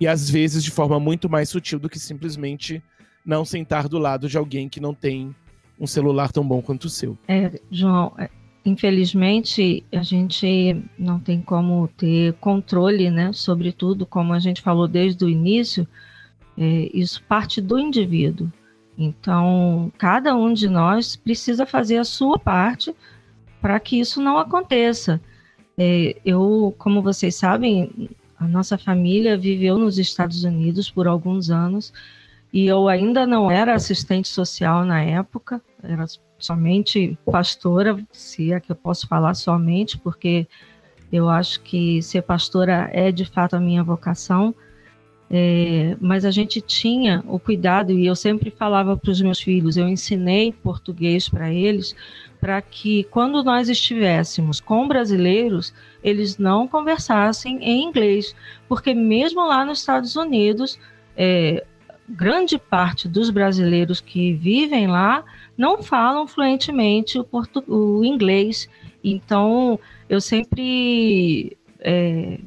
e 0.00 0.06
às 0.06 0.30
vezes 0.30 0.64
de 0.64 0.70
forma 0.70 0.98
muito 0.98 1.28
mais 1.28 1.48
sutil 1.50 1.78
do 1.78 1.88
que 1.88 1.98
simplesmente 1.98 2.82
não 3.24 3.44
sentar 3.44 3.88
do 3.88 3.98
lado 3.98 4.28
de 4.28 4.38
alguém 4.38 4.68
que 4.68 4.80
não 4.80 4.94
tem 4.94 5.34
um 5.78 5.86
celular 5.86 6.32
tão 6.32 6.46
bom 6.46 6.62
quanto 6.62 6.86
o 6.86 6.90
seu. 6.90 7.18
É, 7.28 7.60
João, 7.70 8.14
é, 8.18 8.30
infelizmente 8.68 9.84
a 9.92 10.02
gente 10.02 10.82
não 10.98 11.18
tem 11.18 11.40
como 11.40 11.88
ter 11.96 12.34
controle, 12.34 13.10
né, 13.10 13.32
sobre 13.32 13.72
tudo, 13.72 14.04
como 14.06 14.32
a 14.32 14.38
gente 14.38 14.60
falou 14.60 14.86
desde 14.86 15.24
o 15.24 15.28
início, 15.28 15.88
é, 16.56 16.90
isso 16.92 17.22
parte 17.24 17.60
do 17.60 17.78
indivíduo. 17.78 18.52
Então, 18.96 19.92
cada 19.96 20.34
um 20.34 20.52
de 20.52 20.68
nós 20.68 21.16
precisa 21.16 21.64
fazer 21.64 21.98
a 21.98 22.04
sua 22.04 22.38
parte 22.38 22.94
para 23.60 23.78
que 23.78 23.98
isso 23.98 24.20
não 24.20 24.38
aconteça. 24.38 25.20
É, 25.76 26.16
eu, 26.24 26.74
como 26.78 27.00
vocês 27.00 27.36
sabem, 27.36 28.10
a 28.38 28.46
nossa 28.46 28.76
família 28.76 29.38
viveu 29.38 29.78
nos 29.78 29.98
Estados 29.98 30.42
Unidos 30.44 30.90
por 30.90 31.06
alguns 31.06 31.50
anos 31.50 31.92
e 32.52 32.66
eu 32.66 32.88
ainda 32.88 33.26
não 33.26 33.50
era 33.50 33.74
assistente 33.74 34.28
social 34.28 34.84
na 34.84 35.02
época, 35.02 35.62
era 35.82 36.04
somente 36.38 37.18
pastora, 37.24 37.98
se 38.12 38.52
é 38.52 38.60
que 38.60 38.70
eu 38.70 38.76
posso 38.76 39.06
falar 39.06 39.34
somente, 39.34 39.98
porque 39.98 40.46
eu 41.12 41.28
acho 41.28 41.60
que 41.60 42.00
ser 42.02 42.22
pastora 42.22 42.88
é 42.92 43.10
de 43.10 43.24
fato 43.24 43.56
a 43.56 43.60
minha 43.60 43.82
vocação. 43.82 44.54
É, 45.30 45.94
mas 46.00 46.24
a 46.24 46.30
gente 46.30 46.58
tinha 46.60 47.22
o 47.26 47.38
cuidado, 47.38 47.92
e 47.92 48.06
eu 48.06 48.16
sempre 48.16 48.50
falava 48.50 48.96
para 48.96 49.10
os 49.10 49.20
meus 49.20 49.38
filhos, 49.38 49.76
eu 49.76 49.86
ensinei 49.86 50.52
português 50.52 51.28
para 51.28 51.52
eles, 51.52 51.94
para 52.40 52.62
que 52.62 53.04
quando 53.04 53.44
nós 53.44 53.68
estivéssemos 53.68 54.58
com 54.58 54.88
brasileiros, 54.88 55.74
eles 56.02 56.38
não 56.38 56.66
conversassem 56.66 57.62
em 57.62 57.84
inglês, 57.84 58.34
porque 58.66 58.94
mesmo 58.94 59.46
lá 59.46 59.66
nos 59.66 59.80
Estados 59.80 60.16
Unidos, 60.16 60.78
é, 61.14 61.62
grande 62.08 62.58
parte 62.58 63.06
dos 63.06 63.28
brasileiros 63.28 64.00
que 64.00 64.32
vivem 64.32 64.86
lá 64.86 65.22
não 65.58 65.82
falam 65.82 66.28
fluentemente 66.28 67.18
o, 67.18 67.24
portu 67.24 67.64
o 67.66 68.04
inglês. 68.04 68.68
Então, 69.02 69.78
eu 70.08 70.20
sempre 70.20 71.58
é, 71.80 72.38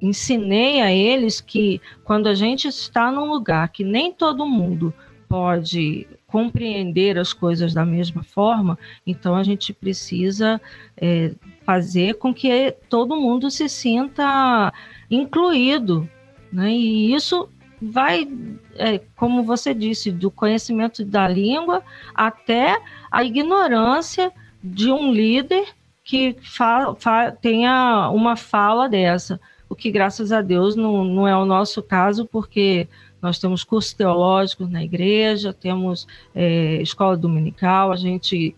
ensinei 0.00 0.80
a 0.80 0.92
eles 0.92 1.40
que 1.40 1.80
quando 2.04 2.28
a 2.28 2.34
gente 2.34 2.68
está 2.68 3.10
num 3.10 3.28
lugar 3.28 3.68
que 3.70 3.82
nem 3.82 4.12
todo 4.12 4.46
mundo 4.46 4.94
pode 5.28 6.06
compreender 6.26 7.18
as 7.18 7.32
coisas 7.32 7.74
da 7.74 7.84
mesma 7.84 8.22
forma, 8.22 8.78
então 9.06 9.34
a 9.34 9.42
gente 9.42 9.72
precisa 9.72 10.60
é, 10.96 11.34
fazer 11.64 12.14
com 12.14 12.32
que 12.32 12.74
todo 12.88 13.20
mundo 13.20 13.50
se 13.50 13.68
sinta 13.68 14.72
incluído. 15.10 16.08
Né? 16.50 16.70
E 16.72 17.14
isso 17.14 17.48
vai, 17.80 18.28
é, 18.76 19.00
como 19.16 19.42
você 19.42 19.74
disse, 19.74 20.10
do 20.10 20.30
conhecimento 20.30 21.04
da 21.04 21.28
língua 21.28 21.82
até 22.14 22.80
a 23.10 23.24
ignorância 23.24 24.32
de 24.62 24.90
um 24.90 25.12
líder 25.12 25.66
que 26.04 26.36
tenha 27.40 28.10
uma 28.10 28.36
fala 28.36 28.88
dessa 28.88 29.40
o 29.72 29.74
que 29.74 29.90
graças 29.90 30.32
a 30.32 30.42
Deus 30.42 30.76
não, 30.76 31.02
não 31.02 31.26
é 31.26 31.34
o 31.34 31.46
nosso 31.46 31.82
caso, 31.82 32.26
porque 32.26 32.86
nós 33.22 33.38
temos 33.38 33.64
cursos 33.64 33.94
teológicos 33.94 34.68
na 34.68 34.84
igreja, 34.84 35.50
temos 35.50 36.06
é, 36.34 36.76
escola 36.82 37.16
dominical, 37.16 37.90
a 37.90 37.96
gente 37.96 38.54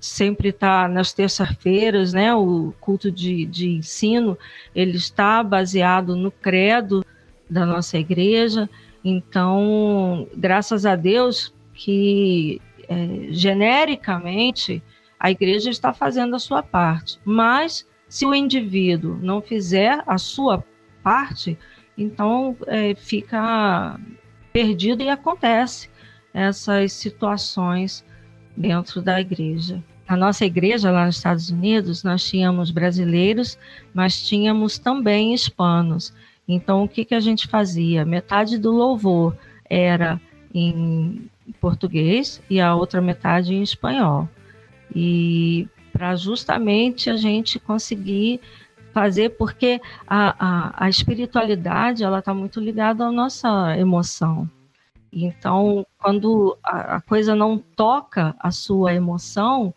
sempre 0.00 0.48
está 0.48 0.88
nas 0.88 1.12
terças-feiras, 1.12 2.12
né? 2.12 2.34
O 2.34 2.74
culto 2.80 3.12
de, 3.12 3.46
de 3.46 3.68
ensino 3.68 4.36
ele 4.74 4.96
está 4.96 5.40
baseado 5.40 6.16
no 6.16 6.32
credo 6.32 7.06
da 7.48 7.64
nossa 7.64 7.96
igreja. 7.96 8.68
Então, 9.08 10.26
graças 10.36 10.84
a 10.84 10.96
Deus 10.96 11.54
que 11.72 12.60
é, 12.88 13.28
genericamente 13.30 14.82
a 15.16 15.30
igreja 15.30 15.70
está 15.70 15.92
fazendo 15.92 16.34
a 16.34 16.40
sua 16.40 16.60
parte, 16.60 17.20
mas 17.24 17.86
se 18.08 18.26
o 18.26 18.34
indivíduo 18.34 19.16
não 19.22 19.40
fizer 19.40 20.02
a 20.08 20.18
sua 20.18 20.64
parte, 21.04 21.56
então 21.96 22.56
é, 22.66 22.96
fica 22.96 23.96
perdido 24.52 25.04
e 25.04 25.08
acontece 25.08 25.88
essas 26.34 26.92
situações 26.92 28.04
dentro 28.56 29.00
da 29.00 29.20
igreja. 29.20 29.80
Na 30.08 30.16
nossa 30.16 30.44
igreja 30.44 30.90
lá 30.90 31.06
nos 31.06 31.18
Estados 31.18 31.48
Unidos, 31.48 32.02
nós 32.02 32.28
tínhamos 32.28 32.72
brasileiros, 32.72 33.56
mas 33.94 34.20
tínhamos 34.20 34.78
também 34.78 35.32
hispanos. 35.32 36.12
Então, 36.48 36.84
o 36.84 36.88
que, 36.88 37.04
que 37.04 37.14
a 37.14 37.20
gente 37.20 37.48
fazia? 37.48 38.04
Metade 38.04 38.58
do 38.58 38.70
louvor 38.70 39.36
era 39.68 40.20
em 40.54 41.28
português 41.60 42.42
e 42.48 42.60
a 42.60 42.74
outra 42.74 43.00
metade 43.00 43.54
em 43.54 43.62
espanhol. 43.62 44.28
E 44.94 45.68
para 45.92 46.14
justamente 46.14 47.10
a 47.10 47.16
gente 47.16 47.58
conseguir 47.58 48.40
fazer, 48.92 49.30
porque 49.30 49.80
a, 50.06 50.34
a, 50.38 50.84
a 50.86 50.88
espiritualidade 50.88 52.02
ela 52.02 52.20
está 52.20 52.32
muito 52.32 52.60
ligada 52.60 53.04
à 53.04 53.12
nossa 53.12 53.76
emoção. 53.76 54.48
Então, 55.12 55.86
quando 55.98 56.56
a, 56.62 56.96
a 56.96 57.00
coisa 57.00 57.34
não 57.34 57.58
toca 57.58 58.34
a 58.38 58.50
sua 58.50 58.94
emoção, 58.94 59.74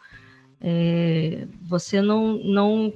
é, 0.61 1.47
você 1.61 2.01
não, 2.01 2.37
não, 2.43 2.93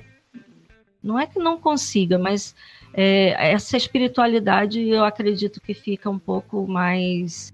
não 1.01 1.19
é 1.19 1.25
que 1.25 1.39
não 1.39 1.57
consiga, 1.57 2.17
mas 2.17 2.55
é, 2.93 3.51
essa 3.51 3.75
espiritualidade 3.75 4.79
eu 4.87 5.03
acredito 5.03 5.59
que 5.59 5.73
fica 5.73 6.09
um 6.09 6.19
pouco 6.19 6.67
mais 6.67 7.51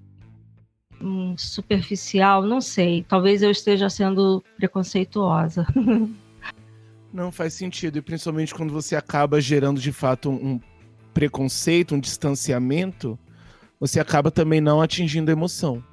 hum, 1.01 1.35
superficial, 1.37 2.43
não 2.43 2.59
sei. 2.59 3.05
Talvez 3.07 3.41
eu 3.41 3.49
esteja 3.49 3.89
sendo 3.89 4.43
preconceituosa. 4.57 5.65
Não 7.11 7.31
faz 7.31 7.55
sentido, 7.55 7.97
e 7.97 8.03
principalmente 8.03 8.53
quando 8.53 8.71
você 8.71 8.95
acaba 8.95 9.41
gerando 9.41 9.81
de 9.81 9.91
fato 9.91 10.29
um 10.29 10.59
preconceito, 11.11 11.95
um 11.95 11.99
distanciamento, 11.99 13.17
você 13.79 13.99
acaba 13.99 14.29
também 14.29 14.61
não 14.61 14.79
atingindo 14.79 15.31
a 15.31 15.33
emoção. 15.33 15.83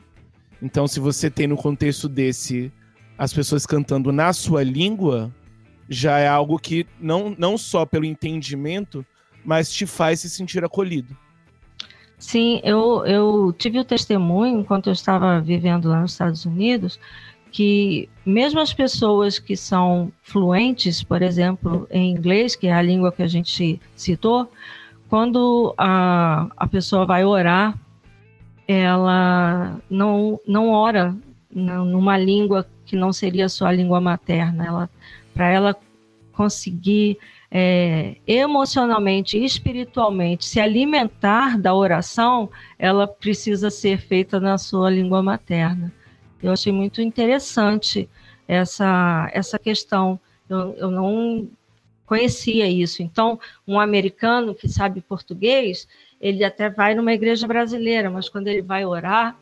Então, 0.61 0.87
se 0.87 1.01
você 1.01 1.31
tem 1.31 1.47
no 1.47 1.57
contexto 1.57 2.07
desse 2.07 2.71
as 3.17 3.33
pessoas 3.33 3.65
cantando 3.65 4.13
na 4.13 4.31
sua 4.35 4.63
língua, 4.63 5.35
já 5.89 6.19
é 6.19 6.29
algo 6.29 6.59
que 6.59 6.87
não, 7.01 7.35
não 7.39 7.57
só 7.57 7.87
pelo 7.87 8.05
entendimento, 8.05 9.05
mas 9.47 9.73
te 9.73 9.87
faz 9.87 10.21
se 10.21 10.29
sentir 10.29 10.65
acolhido. 10.65 11.17
Sim, 12.19 12.61
eu, 12.65 13.05
eu 13.07 13.55
tive 13.57 13.79
o 13.79 13.85
testemunho, 13.85 14.61
enquanto 14.61 14.89
eu 14.89 14.93
estava 14.93 15.41
vivendo 15.41 15.89
lá 15.89 16.01
nos 16.01 16.13
Estados 16.13 16.45
Unidos, 16.45 16.99
que 17.53 18.09
mesmo 18.25 18.59
as 18.59 18.73
pessoas 18.73 19.39
que 19.39 19.57
são 19.57 20.11
fluentes, 20.23 21.03
por 21.03 21.23
exemplo, 21.23 21.87
em 21.91 22.11
inglês, 22.11 22.57
que 22.57 22.67
é 22.67 22.73
a 22.73 22.83
língua 22.83 23.13
que 23.13 23.23
a 23.23 23.27
gente 23.29 23.81
citou, 23.95 24.51
quando 25.09 25.75
a, 25.79 26.49
a 26.57 26.67
pessoa 26.67 27.07
vai 27.07 27.25
orar, 27.25 27.79
ela 28.67 29.81
não, 29.89 30.41
não 30.47 30.71
ora 30.71 31.17
numa 31.51 32.19
língua 32.19 32.67
que 32.85 32.97
não 32.97 33.13
seria 33.13 33.49
sua 33.49 33.73
língua 33.73 34.01
materna. 34.01 34.67
Ela, 34.67 34.91
Para 35.33 35.49
ela 35.49 35.77
conseguir 36.33 37.19
é, 37.59 38.17
emocionalmente 38.27 39.39
e 39.39 39.45
espiritualmente 39.47 40.45
se 40.45 40.61
alimentar 40.61 41.59
da 41.59 41.75
oração, 41.75 42.51
ela 42.79 43.09
precisa 43.09 43.71
ser 43.71 43.99
feita 43.99 44.39
na 44.39 44.59
sua 44.59 44.91
língua 44.91 45.23
materna. 45.23 45.91
Eu 46.43 46.53
achei 46.53 46.71
muito 46.71 47.01
interessante 47.01 48.11
essa, 48.47 49.31
essa 49.33 49.59
questão. 49.59 50.21
Eu, 50.51 50.75
eu 50.75 50.91
não 50.91 51.49
conhecia 52.05 52.69
isso. 52.69 53.03
Então, 53.03 53.41
um 53.67 53.81
americano 53.81 54.55
que 54.55 54.69
sabe 54.69 55.01
português, 55.01 55.89
ele 56.21 56.45
até 56.45 56.69
vai 56.69 56.95
numa 56.95 57.15
igreja 57.15 57.47
brasileira, 57.47 58.11
mas 58.11 58.29
quando 58.29 58.49
ele 58.49 58.61
vai 58.61 58.85
orar, 58.85 59.35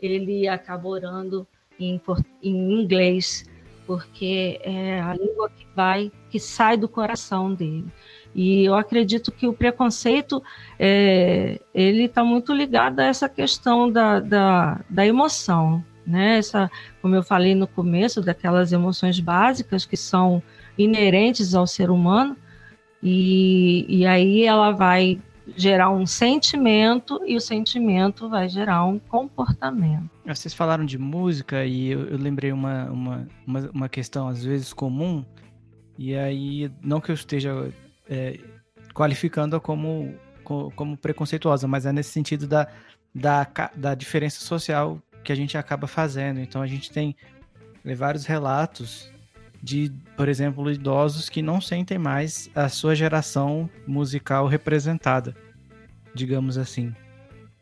ele 0.00 0.48
acaba 0.48 0.88
orando 0.88 1.46
em, 1.78 2.00
em 2.42 2.80
inglês 2.80 3.44
porque 3.88 4.60
é 4.62 5.00
a 5.00 5.14
língua 5.14 5.48
que 5.48 5.66
vai, 5.74 6.12
que 6.28 6.38
sai 6.38 6.76
do 6.76 6.86
coração 6.86 7.54
dele. 7.54 7.86
E 8.34 8.66
eu 8.66 8.74
acredito 8.74 9.32
que 9.32 9.48
o 9.48 9.54
preconceito 9.54 10.42
é, 10.78 11.58
ele 11.72 12.04
está 12.04 12.22
muito 12.22 12.52
ligado 12.52 13.00
a 13.00 13.04
essa 13.04 13.30
questão 13.30 13.90
da, 13.90 14.20
da, 14.20 14.80
da 14.90 15.06
emoção, 15.06 15.82
né? 16.06 16.36
Essa, 16.36 16.70
como 17.00 17.14
eu 17.14 17.22
falei 17.22 17.54
no 17.54 17.66
começo, 17.66 18.20
daquelas 18.20 18.72
emoções 18.72 19.18
básicas 19.20 19.86
que 19.86 19.96
são 19.96 20.42
inerentes 20.76 21.54
ao 21.54 21.66
ser 21.66 21.88
humano, 21.90 22.36
e, 23.02 23.86
e 23.88 24.04
aí 24.04 24.44
ela 24.44 24.70
vai 24.70 25.18
gerar 25.56 25.90
um 25.90 26.06
sentimento 26.06 27.20
e 27.26 27.36
o 27.36 27.40
sentimento 27.40 28.28
vai 28.28 28.48
gerar 28.48 28.84
um 28.84 28.98
comportamento. 28.98 30.10
Vocês 30.26 30.54
falaram 30.54 30.84
de 30.84 30.98
música 30.98 31.64
e 31.64 31.90
eu, 31.90 32.08
eu 32.08 32.18
lembrei 32.18 32.52
uma, 32.52 32.84
uma, 32.90 33.28
uma, 33.46 33.70
uma, 33.72 33.88
questão 33.88 34.28
às 34.28 34.44
vezes 34.44 34.72
comum, 34.72 35.24
e 35.98 36.14
aí, 36.14 36.70
não 36.82 37.00
que 37.00 37.10
eu 37.10 37.14
esteja 37.14 37.72
é, 38.08 38.38
qualificando-a 38.94 39.60
como, 39.60 40.14
como 40.44 40.96
preconceituosa, 40.96 41.66
mas 41.66 41.86
é 41.86 41.92
nesse 41.92 42.10
sentido 42.10 42.46
da, 42.46 42.68
da, 43.14 43.46
da 43.74 43.94
diferença 43.94 44.40
social 44.40 45.00
que 45.24 45.32
a 45.32 45.34
gente 45.34 45.58
acaba 45.58 45.86
fazendo. 45.86 46.40
Então 46.40 46.62
a 46.62 46.66
gente 46.66 46.90
tem 46.90 47.16
é, 47.84 47.94
vários 47.94 48.26
relatos 48.26 49.10
de, 49.62 49.92
por 50.16 50.28
exemplo, 50.28 50.70
idosos 50.70 51.28
que 51.28 51.42
não 51.42 51.60
sentem 51.60 51.98
mais 51.98 52.50
a 52.54 52.68
sua 52.68 52.94
geração 52.94 53.68
musical 53.86 54.46
representada, 54.46 55.36
digamos 56.14 56.56
assim. 56.56 56.94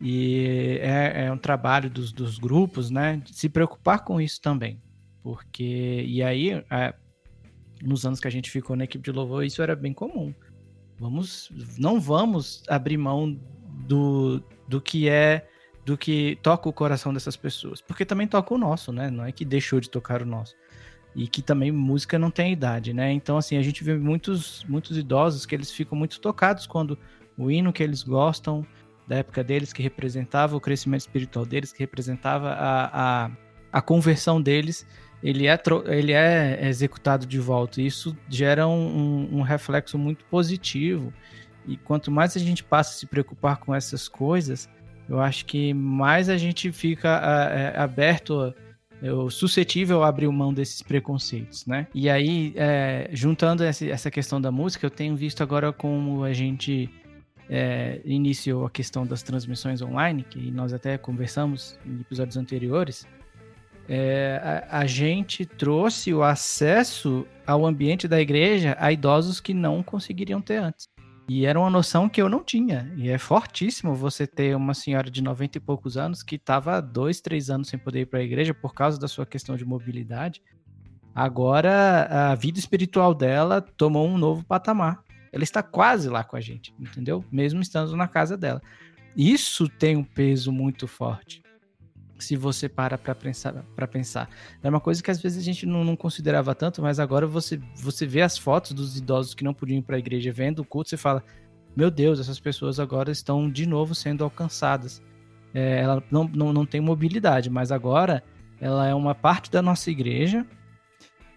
E 0.00 0.78
é, 0.82 1.26
é 1.26 1.32
um 1.32 1.38
trabalho 1.38 1.88
dos, 1.88 2.12
dos, 2.12 2.38
grupos, 2.38 2.90
né, 2.90 3.22
se 3.26 3.48
preocupar 3.48 4.04
com 4.04 4.20
isso 4.20 4.40
também. 4.40 4.80
Porque, 5.22 6.04
e 6.06 6.22
aí, 6.22 6.50
é, 6.70 6.94
nos 7.82 8.04
anos 8.04 8.20
que 8.20 8.28
a 8.28 8.30
gente 8.30 8.50
ficou 8.50 8.76
na 8.76 8.84
equipe 8.84 9.02
de 9.02 9.10
louvor, 9.10 9.44
isso 9.44 9.62
era 9.62 9.74
bem 9.74 9.94
comum. 9.94 10.34
Vamos, 10.98 11.50
não 11.78 11.98
vamos 11.98 12.62
abrir 12.68 12.96
mão 12.96 13.38
do, 13.86 14.42
do 14.68 14.80
que 14.80 15.08
é, 15.08 15.48
do 15.84 15.96
que 15.96 16.38
toca 16.42 16.68
o 16.68 16.72
coração 16.72 17.12
dessas 17.12 17.36
pessoas. 17.36 17.80
Porque 17.80 18.04
também 18.04 18.26
toca 18.26 18.52
o 18.54 18.58
nosso, 18.58 18.92
né? 18.92 19.10
Não 19.10 19.24
é 19.24 19.32
que 19.32 19.44
deixou 19.44 19.80
de 19.80 19.88
tocar 19.88 20.20
o 20.20 20.26
nosso 20.26 20.54
e 21.16 21.26
que 21.26 21.40
também 21.40 21.72
música 21.72 22.18
não 22.18 22.30
tem 22.30 22.52
idade, 22.52 22.92
né? 22.92 23.10
Então, 23.10 23.38
assim, 23.38 23.56
a 23.56 23.62
gente 23.62 23.82
vê 23.82 23.96
muitos, 23.96 24.62
muitos 24.68 24.98
idosos 24.98 25.46
que 25.46 25.54
eles 25.54 25.70
ficam 25.72 25.96
muito 25.96 26.20
tocados 26.20 26.66
quando 26.66 26.98
o 27.38 27.50
hino 27.50 27.72
que 27.72 27.82
eles 27.82 28.02
gostam 28.02 28.66
da 29.08 29.16
época 29.16 29.42
deles, 29.42 29.72
que 29.72 29.82
representava 29.82 30.54
o 30.54 30.60
crescimento 30.60 31.00
espiritual 31.00 31.46
deles, 31.46 31.72
que 31.72 31.78
representava 31.78 32.50
a, 32.50 33.24
a, 33.24 33.30
a 33.72 33.80
conversão 33.80 34.42
deles, 34.42 34.86
ele 35.22 35.46
é, 35.46 35.58
ele 35.86 36.12
é 36.12 36.68
executado 36.68 37.24
de 37.24 37.38
volta. 37.38 37.80
E 37.80 37.86
isso 37.86 38.14
gera 38.28 38.68
um, 38.68 39.38
um, 39.38 39.40
reflexo 39.40 39.96
muito 39.96 40.22
positivo. 40.26 41.14
E 41.66 41.78
quanto 41.78 42.10
mais 42.10 42.36
a 42.36 42.40
gente 42.40 42.62
passa 42.62 42.90
a 42.90 42.98
se 42.98 43.06
preocupar 43.06 43.56
com 43.56 43.74
essas 43.74 44.06
coisas, 44.06 44.68
eu 45.08 45.18
acho 45.18 45.46
que 45.46 45.72
mais 45.72 46.28
a 46.28 46.36
gente 46.36 46.70
fica 46.72 47.08
a, 47.08 47.80
a, 47.80 47.84
aberto 47.84 48.54
eu 49.02 49.30
suscetível 49.30 50.02
a 50.02 50.08
abrir 50.08 50.28
mão 50.28 50.52
desses 50.52 50.82
preconceitos, 50.82 51.66
né? 51.66 51.86
E 51.94 52.08
aí, 52.08 52.52
é, 52.56 53.08
juntando 53.12 53.62
essa 53.62 54.10
questão 54.10 54.40
da 54.40 54.50
música, 54.50 54.86
eu 54.86 54.90
tenho 54.90 55.14
visto 55.14 55.42
agora 55.42 55.72
como 55.72 56.24
a 56.24 56.32
gente 56.32 56.90
é, 57.48 58.00
iniciou 58.04 58.66
a 58.66 58.70
questão 58.70 59.06
das 59.06 59.22
transmissões 59.22 59.82
online, 59.82 60.24
que 60.28 60.50
nós 60.50 60.72
até 60.72 60.96
conversamos 60.98 61.78
em 61.84 62.00
episódios 62.00 62.36
anteriores, 62.36 63.06
é, 63.88 64.66
a, 64.70 64.80
a, 64.80 64.86
gente 64.86 65.46
trouxe 65.46 66.12
o 66.12 66.22
acesso 66.22 67.24
ao 67.46 67.64
ambiente 67.64 68.08
da 68.08 68.20
igreja 68.20 68.76
a 68.80 68.90
idosos 68.90 69.40
que 69.40 69.54
não 69.54 69.82
conseguiriam 69.82 70.40
ter 70.40 70.56
antes. 70.56 70.88
E 71.28 71.44
era 71.44 71.58
uma 71.58 71.70
noção 71.70 72.08
que 72.08 72.22
eu 72.22 72.28
não 72.28 72.42
tinha. 72.42 72.92
E 72.96 73.08
é 73.08 73.18
fortíssimo 73.18 73.94
você 73.94 74.26
ter 74.26 74.54
uma 74.54 74.74
senhora 74.74 75.10
de 75.10 75.22
90 75.22 75.58
e 75.58 75.60
poucos 75.60 75.96
anos 75.96 76.22
que 76.22 76.36
estava 76.36 76.80
dois, 76.80 77.20
três 77.20 77.50
anos 77.50 77.68
sem 77.68 77.78
poder 77.78 78.02
ir 78.02 78.06
para 78.06 78.20
a 78.20 78.22
igreja 78.22 78.54
por 78.54 78.72
causa 78.74 78.98
da 78.98 79.08
sua 79.08 79.26
questão 79.26 79.56
de 79.56 79.64
mobilidade. 79.64 80.42
Agora 81.14 82.30
a 82.30 82.34
vida 82.34 82.58
espiritual 82.58 83.14
dela 83.14 83.60
tomou 83.60 84.06
um 84.06 84.18
novo 84.18 84.44
patamar. 84.44 85.02
Ela 85.32 85.44
está 85.44 85.62
quase 85.62 86.08
lá 86.08 86.22
com 86.22 86.36
a 86.36 86.40
gente, 86.40 86.74
entendeu? 86.78 87.24
Mesmo 87.30 87.60
estando 87.60 87.96
na 87.96 88.06
casa 88.06 88.36
dela. 88.36 88.62
Isso 89.16 89.68
tem 89.68 89.96
um 89.96 90.04
peso 90.04 90.52
muito 90.52 90.86
forte 90.86 91.45
se 92.18 92.36
você 92.36 92.68
para 92.68 92.96
para 92.96 93.14
pensar, 93.14 93.52
para 93.74 93.86
pensar. 93.86 94.28
É 94.62 94.68
uma 94.68 94.80
coisa 94.80 95.02
que 95.02 95.10
às 95.10 95.20
vezes 95.20 95.38
a 95.38 95.44
gente 95.44 95.66
não, 95.66 95.84
não, 95.84 95.96
considerava 95.96 96.54
tanto, 96.54 96.80
mas 96.80 96.98
agora 96.98 97.26
você, 97.26 97.60
você 97.76 98.06
vê 98.06 98.22
as 98.22 98.38
fotos 98.38 98.72
dos 98.72 98.96
idosos 98.96 99.34
que 99.34 99.44
não 99.44 99.52
podiam 99.54 99.78
ir 99.78 99.82
para 99.82 99.96
a 99.96 99.98
igreja 99.98 100.32
vendo 100.32 100.60
o 100.60 100.64
culto, 100.64 100.90
você 100.90 100.96
fala: 100.96 101.22
Meu 101.76 101.90
Deus, 101.90 102.18
essas 102.18 102.40
pessoas 102.40 102.80
agora 102.80 103.10
estão 103.10 103.50
de 103.50 103.66
novo 103.66 103.94
sendo 103.94 104.24
alcançadas. 104.24 105.02
É, 105.54 105.80
ela 105.80 106.02
não, 106.10 106.24
não, 106.24 106.52
não 106.52 106.66
tem 106.66 106.80
mobilidade, 106.80 107.48
mas 107.48 107.70
agora 107.72 108.22
ela 108.60 108.86
é 108.86 108.94
uma 108.94 109.14
parte 109.14 109.50
da 109.50 109.62
nossa 109.62 109.90
igreja 109.90 110.46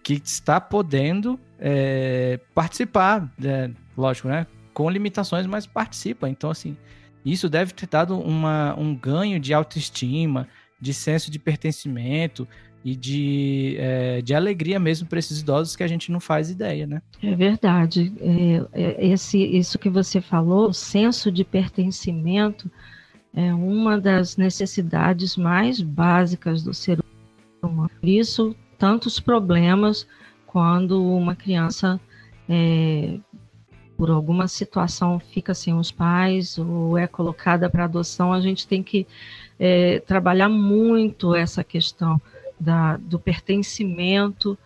que 0.02 0.14
está 0.14 0.60
podendo 0.60 1.38
é, 1.58 2.40
participar, 2.54 3.30
é, 3.42 3.70
lógico, 3.96 4.28
né? 4.28 4.46
Com 4.72 4.88
limitações, 4.88 5.46
mas 5.46 5.66
participa. 5.66 6.28
Então, 6.28 6.50
assim, 6.50 6.76
isso 7.24 7.48
deve 7.48 7.72
ter 7.72 7.86
dado 7.86 8.18
uma, 8.18 8.74
um 8.78 8.94
ganho 8.94 9.38
de 9.38 9.52
autoestima, 9.52 10.48
de 10.80 10.94
senso 10.94 11.30
de 11.30 11.38
pertencimento 11.38 12.46
e 12.84 12.96
de, 12.96 13.76
é, 13.78 14.22
de 14.22 14.34
alegria 14.34 14.78
mesmo 14.78 15.06
para 15.06 15.18
esses 15.18 15.40
idosos 15.40 15.76
que 15.76 15.82
a 15.82 15.86
gente 15.86 16.10
não 16.10 16.18
faz 16.18 16.50
ideia, 16.50 16.86
né? 16.86 17.02
É 17.22 17.34
verdade. 17.34 18.12
É, 18.20 18.82
é, 18.82 19.06
esse, 19.06 19.38
isso 19.38 19.78
que 19.78 19.90
você 19.90 20.20
falou, 20.20 20.70
o 20.70 20.74
senso 20.74 21.30
de 21.30 21.44
pertencimento, 21.44 22.70
é 23.34 23.52
uma 23.52 24.00
das 24.00 24.36
necessidades 24.36 25.36
mais 25.36 25.80
básicas 25.80 26.62
do 26.62 26.72
ser 26.72 26.98
humano. 27.62 27.90
Por 28.00 28.08
isso, 28.08 28.56
tantos 28.78 29.20
problemas 29.20 30.06
quando 30.46 31.04
uma 31.04 31.36
criança 31.36 32.00
é, 32.48 33.18
por 33.96 34.10
alguma 34.10 34.48
situação 34.48 35.20
fica 35.20 35.52
sem 35.54 35.74
os 35.74 35.92
pais 35.92 36.58
ou 36.58 36.96
é 36.96 37.06
colocada 37.06 37.68
para 37.68 37.84
adoção, 37.84 38.32
a 38.32 38.40
gente 38.40 38.66
tem 38.66 38.82
que 38.82 39.06
é, 39.60 40.00
trabalhar 40.00 40.48
muito 40.48 41.34
essa 41.34 41.62
questão 41.62 42.18
da, 42.58 42.96
do 42.96 43.18
pertencimento. 43.18 44.58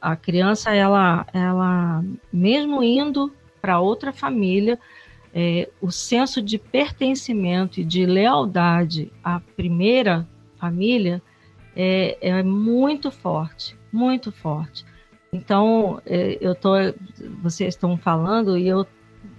A 0.00 0.14
criança, 0.14 0.74
ela, 0.74 1.26
ela 1.32 2.04
mesmo 2.30 2.82
indo 2.82 3.32
para 3.60 3.80
outra 3.80 4.12
família, 4.12 4.78
é, 5.34 5.70
o 5.80 5.90
senso 5.90 6.42
de 6.42 6.58
pertencimento 6.58 7.80
e 7.80 7.84
de 7.84 8.04
lealdade 8.04 9.10
à 9.24 9.40
primeira 9.40 10.28
família 10.58 11.22
é, 11.74 12.18
é 12.20 12.42
muito 12.42 13.10
forte, 13.10 13.74
muito 13.90 14.30
forte. 14.30 14.84
Então, 15.32 16.02
é, 16.04 16.36
eu 16.38 16.54
tô, 16.54 16.72
vocês 17.42 17.74
estão 17.74 17.96
falando 17.96 18.58
e 18.58 18.68
eu 18.68 18.86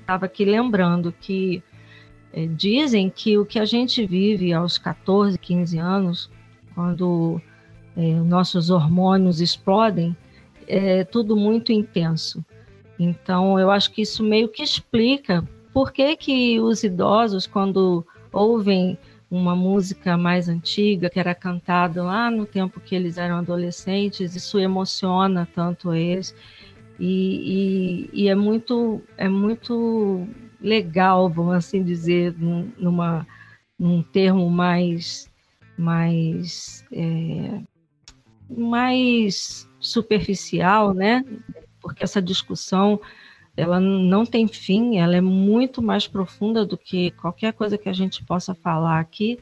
estava 0.02 0.26
aqui 0.26 0.44
lembrando 0.44 1.14
que 1.22 1.62
é, 2.34 2.48
dizem 2.48 3.10
que 3.10 3.38
o 3.38 3.46
que 3.46 3.60
a 3.60 3.65
gente 3.65 4.06
vive 4.06 4.52
aos 4.52 4.80
14, 4.80 5.38
15 5.38 5.78
anos, 5.78 6.32
quando 6.74 7.39
é, 7.96 8.13
nossos 8.15 8.72
hormônios 8.72 9.39
explodem, 9.39 10.17
é 10.67 11.04
tudo 11.04 11.38
muito 11.38 11.72
intenso. 11.72 12.43
Então, 12.98 13.60
eu 13.60 13.69
acho 13.69 13.91
que 13.91 14.02
isso 14.02 14.24
meio 14.24 14.50
que 14.50 14.63
explica 14.63 15.48
por 15.72 15.91
que, 15.91 16.15
que 16.15 16.60
os 16.60 16.84
idosos, 16.84 17.46
quando 17.46 18.06
ouvem 18.32 18.98
uma 19.30 19.56
música 19.56 20.15
mais 20.15 20.48
antiga, 20.48 21.10
que 21.10 21.19
era 21.19 21.34
cantada 21.34 22.04
lá 22.04 22.30
no 22.30 22.46
tempo 22.46 22.80
que 22.80 22.96
eles 22.96 23.17
eram 23.17 23.38
adolescentes, 23.38 24.36
isso 24.36 24.60
emociona 24.60 25.48
tanto 25.54 25.93
eles. 25.93 26.36
E, 27.00 28.10
e, 28.13 28.24
e 28.24 28.30
é 28.30 28.36
muito 28.36 29.02
é 29.17 29.28
muito 29.28 30.28
legal, 30.63 31.30
vamos 31.30 31.56
assim 31.56 31.84
dizer, 31.84 32.34
num, 32.38 32.71
numa, 32.78 33.28
num 33.78 34.02
termo 34.02 34.49
mais, 34.49 35.30
mais, 35.78 36.86
é, 36.91 37.60
mais 38.49 39.69
superficial, 39.80 40.93
né? 40.93 41.26
Porque 41.82 42.02
essa 42.02 42.21
discussão 42.21 42.99
ela 43.56 43.80
não 43.80 44.26
tem 44.26 44.47
fim, 44.47 44.97
ela 44.97 45.15
é 45.15 45.21
muito 45.21 45.82
mais 45.82 46.08
profunda 46.08 46.65
do 46.65 46.78
que 46.78 47.12
qualquer 47.12 47.54
coisa 47.54 47.78
que 47.78 47.88
a 47.88 47.93
gente 47.93 48.23
possa 48.23 48.56
falar 48.56 48.99
aqui. 48.99 49.39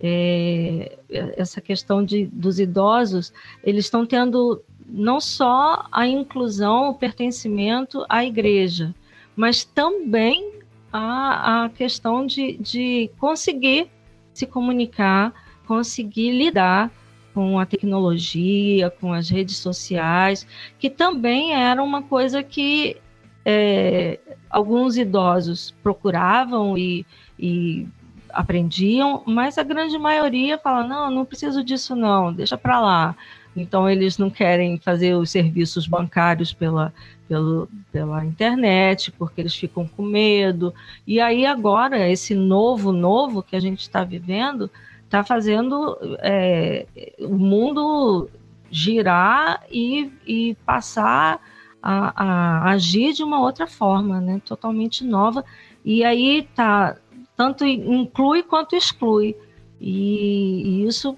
É, 0.00 0.98
essa 1.36 1.60
questão 1.60 2.04
de, 2.04 2.26
dos 2.26 2.58
idosos, 2.58 3.32
eles 3.62 3.84
estão 3.84 4.06
tendo 4.06 4.62
não 4.86 5.20
só 5.20 5.86
a 5.92 6.06
inclusão, 6.06 6.90
o 6.90 6.94
pertencimento 6.94 8.04
à 8.08 8.24
igreja, 8.24 8.94
mas 9.38 9.62
também 9.62 10.50
a, 10.92 11.66
a 11.66 11.68
questão 11.68 12.26
de, 12.26 12.56
de 12.56 13.08
conseguir 13.18 13.88
se 14.34 14.44
comunicar, 14.44 15.32
conseguir 15.64 16.32
lidar 16.32 16.90
com 17.32 17.56
a 17.56 17.64
tecnologia, 17.64 18.90
com 18.90 19.12
as 19.12 19.28
redes 19.28 19.58
sociais, 19.58 20.44
que 20.76 20.90
também 20.90 21.54
era 21.54 21.80
uma 21.80 22.02
coisa 22.02 22.42
que 22.42 22.96
é, 23.44 24.18
alguns 24.50 24.96
idosos 24.96 25.72
procuravam 25.84 26.76
e, 26.76 27.06
e, 27.38 27.86
aprendiam, 28.30 29.22
mas 29.24 29.56
a 29.56 29.62
grande 29.62 29.96
maioria 29.98 30.58
fala: 30.58 30.84
não, 30.84 31.12
não 31.12 31.24
preciso 31.24 31.62
disso, 31.62 31.94
não, 31.94 32.32
deixa 32.32 32.58
para 32.58 32.80
lá. 32.80 33.16
então 33.56 33.88
eles 33.88 34.18
não 34.18 34.30
querem 34.30 34.78
fazer 34.78 35.14
os 35.14 35.30
serviços 35.30 35.86
bancários 35.86 36.52
pela, 36.52 36.92
pelo, 37.28 37.68
pela 37.92 38.24
internet, 38.24 39.12
porque 39.12 39.40
eles 39.40 39.54
ficam 39.54 39.86
com 39.86 40.02
medo. 40.02 40.74
E 41.06 41.20
aí 41.20 41.44
agora, 41.44 42.08
esse 42.08 42.34
novo, 42.34 42.90
novo 42.90 43.42
que 43.42 43.54
a 43.54 43.60
gente 43.60 43.80
está 43.80 44.02
vivendo, 44.02 44.70
está 45.04 45.22
fazendo 45.22 45.98
é, 46.20 46.86
o 47.20 47.36
mundo 47.36 48.28
girar 48.70 49.62
e, 49.70 50.10
e 50.26 50.54
passar 50.66 51.40
a, 51.82 52.24
a, 52.24 52.70
agir 52.70 53.12
de 53.12 53.22
uma 53.22 53.40
outra 53.40 53.66
forma, 53.66 54.20
né? 54.20 54.40
totalmente 54.44 55.04
nova. 55.04 55.44
E 55.84 56.04
aí 56.04 56.48
tá 56.54 56.96
tanto 57.36 57.64
inclui 57.64 58.42
quanto 58.42 58.74
exclui. 58.74 59.36
E, 59.80 60.82
e 60.82 60.86
isso 60.86 61.16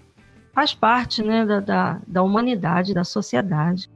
faz 0.53 0.75
parte 0.75 1.23
né, 1.23 1.47
da, 1.47 1.61
da, 1.61 2.01
da 2.07 2.23
humanidade, 2.23 2.93
da 2.93 3.05
sociedade. 3.05 3.89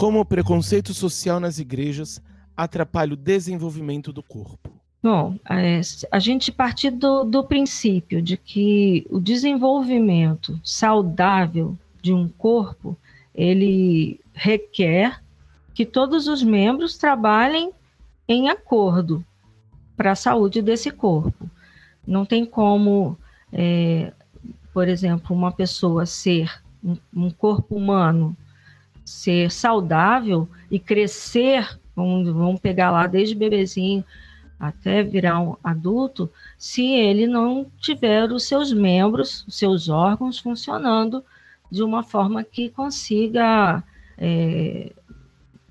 Como 0.00 0.18
o 0.18 0.24
preconceito 0.24 0.94
social 0.94 1.38
nas 1.38 1.58
igrejas 1.58 2.22
atrapalha 2.56 3.12
o 3.12 3.16
desenvolvimento 3.18 4.14
do 4.14 4.22
corpo? 4.22 4.70
Bom, 5.02 5.36
é, 5.46 5.78
a 6.10 6.18
gente 6.18 6.50
partir 6.50 6.90
do, 6.90 7.22
do 7.22 7.44
princípio 7.44 8.22
de 8.22 8.38
que 8.38 9.06
o 9.10 9.20
desenvolvimento 9.20 10.58
saudável 10.64 11.76
de 12.00 12.14
um 12.14 12.26
corpo 12.30 12.96
ele 13.34 14.18
requer 14.32 15.22
que 15.74 15.84
todos 15.84 16.28
os 16.28 16.42
membros 16.42 16.96
trabalhem 16.96 17.70
em 18.26 18.48
acordo 18.48 19.22
para 19.98 20.12
a 20.12 20.16
saúde 20.16 20.62
desse 20.62 20.90
corpo. 20.90 21.50
Não 22.06 22.24
tem 22.24 22.46
como, 22.46 23.18
é, 23.52 24.14
por 24.72 24.88
exemplo, 24.88 25.36
uma 25.36 25.52
pessoa 25.52 26.06
ser 26.06 26.50
um, 26.82 26.96
um, 27.14 27.30
corpo 27.30 27.76
humano 27.76 28.34
ser 29.10 29.50
saudável 29.50 30.48
e 30.70 30.78
crescer, 30.78 31.68
vamos, 31.96 32.28
vamos 32.28 32.60
pegar 32.60 32.92
lá 32.92 33.08
desde 33.08 33.34
bebezinho 33.34 34.04
até 34.58 35.02
virar 35.02 35.40
um 35.40 35.56
adulto, 35.64 36.30
se 36.56 36.86
ele 36.86 37.26
não 37.26 37.66
tiver 37.80 38.30
os 38.30 38.44
seus 38.44 38.72
membros, 38.72 39.44
os 39.48 39.58
seus 39.58 39.88
órgãos 39.88 40.38
funcionando 40.38 41.24
de 41.70 41.82
uma 41.82 42.02
forma 42.02 42.44
que 42.44 42.68
consiga 42.68 43.82
é, 44.16 44.92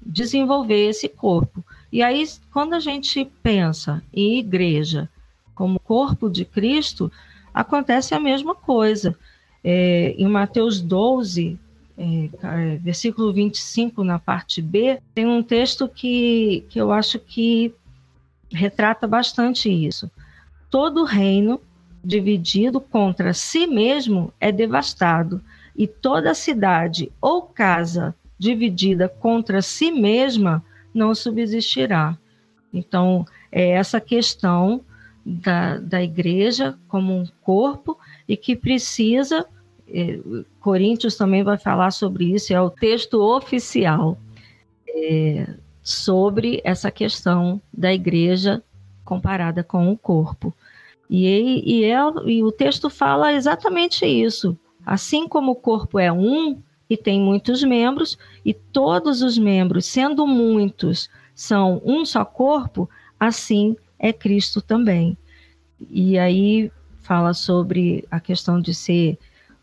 desenvolver 0.01 0.89
esse 0.89 1.07
corpo. 1.07 1.63
E 1.91 2.01
aí, 2.01 2.25
quando 2.51 2.73
a 2.73 2.79
gente 2.79 3.23
pensa 3.41 4.03
em 4.11 4.39
igreja 4.39 5.07
como 5.55 5.79
corpo 5.79 6.29
de 6.29 6.43
Cristo, 6.43 7.11
acontece 7.53 8.13
a 8.13 8.19
mesma 8.19 8.55
coisa. 8.55 9.15
É, 9.63 10.15
em 10.17 10.27
Mateus 10.27 10.81
12, 10.81 11.59
é, 11.99 12.29
é 12.41 12.77
versículo 12.77 13.33
25, 13.33 14.03
na 14.03 14.17
parte 14.17 14.61
B, 14.61 14.99
tem 15.13 15.27
um 15.27 15.43
texto 15.43 15.87
que, 15.87 16.65
que 16.69 16.79
eu 16.79 16.91
acho 16.91 17.19
que 17.19 17.73
retrata 18.51 19.05
bastante 19.05 19.69
isso. 19.69 20.09
Todo 20.69 21.03
reino 21.03 21.59
dividido 22.03 22.79
contra 22.79 23.33
si 23.33 23.67
mesmo 23.67 24.33
é 24.39 24.51
devastado, 24.51 25.41
e 25.75 25.87
toda 25.87 26.33
cidade 26.33 27.09
ou 27.21 27.41
casa 27.41 28.13
dividida 28.37 29.07
contra 29.07 29.61
si 29.61 29.91
mesma 29.91 30.63
não 30.93 31.15
subsistirá. 31.15 32.17
Então, 32.73 33.25
é 33.51 33.69
essa 33.69 34.01
questão 34.01 34.81
da, 35.25 35.77
da 35.77 36.03
igreja 36.03 36.77
como 36.87 37.15
um 37.15 37.25
corpo 37.41 37.97
e 38.27 38.35
que 38.35 38.55
precisa, 38.55 39.45
é, 39.93 40.19
Coríntios 40.59 41.15
também 41.15 41.43
vai 41.43 41.57
falar 41.57 41.91
sobre 41.91 42.33
isso, 42.33 42.53
é 42.53 42.61
o 42.61 42.69
texto 42.69 43.21
oficial 43.21 44.17
é, 44.87 45.47
sobre 45.81 46.61
essa 46.63 46.91
questão 46.91 47.61
da 47.73 47.93
igreja 47.93 48.63
comparada 49.03 49.63
com 49.63 49.91
o 49.91 49.97
corpo. 49.97 50.53
E, 51.09 51.63
e, 51.65 51.83
é, 51.83 51.97
e 52.25 52.43
o 52.43 52.51
texto 52.51 52.89
fala 52.89 53.33
exatamente 53.33 54.05
isso. 54.05 54.57
Assim 54.85 55.27
como 55.27 55.53
o 55.53 55.55
corpo 55.55 55.97
é 55.97 56.11
um 56.11 56.61
e 56.89 56.97
tem 56.97 57.21
muitos 57.21 57.63
membros, 57.63 58.17
e 58.43 58.51
todos 58.53 59.21
os 59.21 59.37
membros, 59.37 59.85
sendo 59.85 60.25
muitos, 60.25 61.07
são 61.35 61.79
um 61.85 62.03
só 62.03 62.25
corpo, 62.25 62.89
assim 63.19 63.75
é 63.99 64.11
Cristo 64.11 64.61
também. 64.61 65.15
E 65.89 66.17
aí 66.17 66.71
fala 66.97 67.33
sobre 67.33 68.05
a 68.09 68.19
questão 68.19 68.59
de 68.59 68.73
ser 68.73 69.17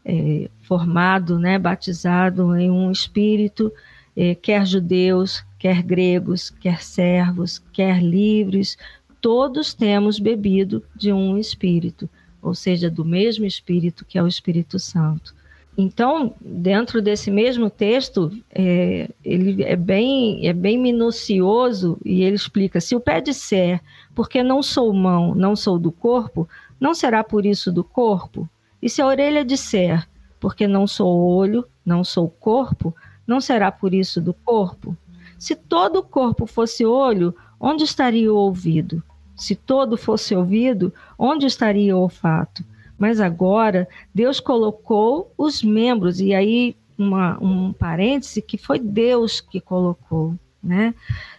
é, 0.06 0.48
formado, 0.62 1.38
né, 1.38 1.58
batizado 1.58 2.56
em 2.56 2.70
um 2.70 2.90
espírito, 2.90 3.70
é, 4.16 4.34
quer 4.34 4.64
judeus, 4.64 5.44
quer 5.58 5.82
gregos, 5.82 6.48
quer 6.48 6.82
servos, 6.82 7.62
quer 7.72 8.02
livres, 8.02 8.78
todos 9.20 9.74
temos 9.74 10.18
bebido 10.18 10.82
de 10.94 11.12
um 11.12 11.36
espírito 11.36 12.08
ou 12.46 12.54
seja, 12.54 12.88
do 12.88 13.04
mesmo 13.04 13.44
Espírito 13.44 14.04
que 14.04 14.16
é 14.16 14.22
o 14.22 14.28
Espírito 14.28 14.78
Santo. 14.78 15.34
Então, 15.76 16.34
dentro 16.40 17.02
desse 17.02 17.30
mesmo 17.30 17.68
texto, 17.68 18.32
é, 18.50 19.10
ele 19.22 19.62
é 19.62 19.76
bem, 19.76 20.46
é 20.46 20.52
bem 20.52 20.78
minucioso 20.78 21.98
e 22.04 22.22
ele 22.22 22.36
explica: 22.36 22.80
se 22.80 22.94
o 22.94 23.00
pé 23.00 23.20
disser, 23.20 23.82
porque 24.14 24.42
não 24.42 24.62
sou 24.62 24.92
mão, 24.94 25.34
não 25.34 25.56
sou 25.56 25.78
do 25.78 25.90
corpo, 25.90 26.48
não 26.80 26.94
será 26.94 27.22
por 27.22 27.44
isso 27.44 27.70
do 27.72 27.82
corpo? 27.84 28.48
E 28.86 28.88
se 28.88 29.02
a 29.02 29.06
orelha 29.08 29.44
disser, 29.44 30.08
porque 30.38 30.68
não 30.68 30.86
sou 30.86 31.08
olho, 31.18 31.66
não 31.84 32.04
sou 32.04 32.28
corpo, 32.28 32.94
não 33.26 33.40
será 33.40 33.72
por 33.72 33.92
isso 33.92 34.20
do 34.20 34.32
corpo? 34.32 34.96
Se 35.36 35.56
todo 35.56 35.96
o 35.96 36.02
corpo 36.04 36.46
fosse 36.46 36.86
olho, 36.86 37.34
onde 37.58 37.82
estaria 37.82 38.32
o 38.32 38.36
ouvido? 38.36 39.02
Se 39.34 39.56
todo 39.56 39.96
fosse 39.96 40.36
ouvido, 40.36 40.94
onde 41.18 41.46
estaria 41.46 41.96
o 41.96 42.02
olfato? 42.02 42.64
Mas 42.96 43.18
agora 43.20 43.88
Deus 44.14 44.38
colocou 44.38 45.32
os 45.36 45.64
membros, 45.64 46.20
e 46.20 46.32
aí 46.32 46.76
uma, 46.96 47.42
um 47.42 47.72
parêntese 47.72 48.40
que 48.40 48.56
foi 48.56 48.78
Deus 48.78 49.40
que 49.40 49.60
colocou, 49.60 50.32
né? 50.62 50.94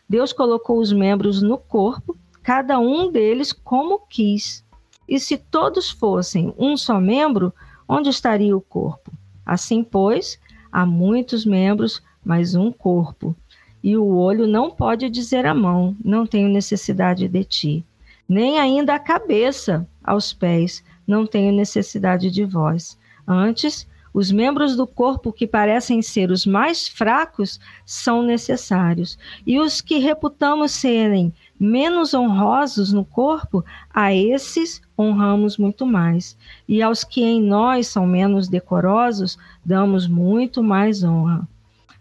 Deus 0.10 0.34
colocou 0.34 0.80
os 0.80 0.92
membros 0.92 1.42
no 1.42 1.58
corpo, 1.58 2.18
cada 2.44 2.78
um 2.78 3.10
deles 3.10 3.54
como 3.54 4.00
quis. 4.00 4.67
E 5.08 5.20
se 5.20 5.38
todos 5.38 5.90
fossem 5.90 6.54
um 6.58 6.76
só 6.76 7.00
membro, 7.00 7.54
onde 7.88 8.10
estaria 8.10 8.56
o 8.56 8.62
corpo? 8.62 9.12
Assim, 9.46 9.84
pois, 9.84 10.40
há 10.72 10.86
muitos 10.86 11.46
membros, 11.46 12.02
mas 12.24 12.56
um 12.56 12.72
corpo. 12.72 13.36
E 13.82 13.96
o 13.96 14.16
olho 14.18 14.46
não 14.48 14.70
pode 14.70 15.10
dizer 15.10 15.46
à 15.46 15.54
mão: 15.54 15.96
Não 16.04 16.28
tenho 16.28 16.50
necessidade 16.50 17.28
de 17.28 17.44
ti. 17.44 17.86
Nem 18.28 18.60
ainda 18.60 18.96
a 18.96 19.00
cabeça 19.00 19.88
aos 20.04 20.34
pés: 20.34 20.84
Não 21.08 21.26
tenho 21.26 21.54
necessidade 21.54 22.30
de 22.30 22.44
vós. 22.44 22.98
Antes, 23.26 23.88
os 24.14 24.32
membros 24.32 24.76
do 24.76 24.88
corpo 24.88 25.32
que 25.32 25.46
parecem 25.46 26.02
ser 26.02 26.32
os 26.32 26.46
mais 26.46 26.88
fracos 26.88 27.60
são 27.86 28.24
necessários, 28.24 29.18
e 29.46 29.60
os 29.60 29.80
que 29.80 30.00
reputamos 30.00 30.72
serem 30.72 31.32
menos 31.60 32.14
honrosos 32.14 32.94
no 32.94 33.04
corpo, 33.04 33.64
a 33.94 34.14
esses 34.14 34.82
honramos 34.98 35.58
muito 35.58 35.86
mais. 35.86 36.38
E 36.68 36.82
aos 36.82 37.04
que 37.04 37.24
em 37.24 37.42
nós 37.42 37.88
são 37.88 38.06
menos 38.06 38.48
decorosos, 38.48 39.38
damos 39.66 40.08
muito 40.08 40.64
mais 40.64 41.04
honra 41.04 41.48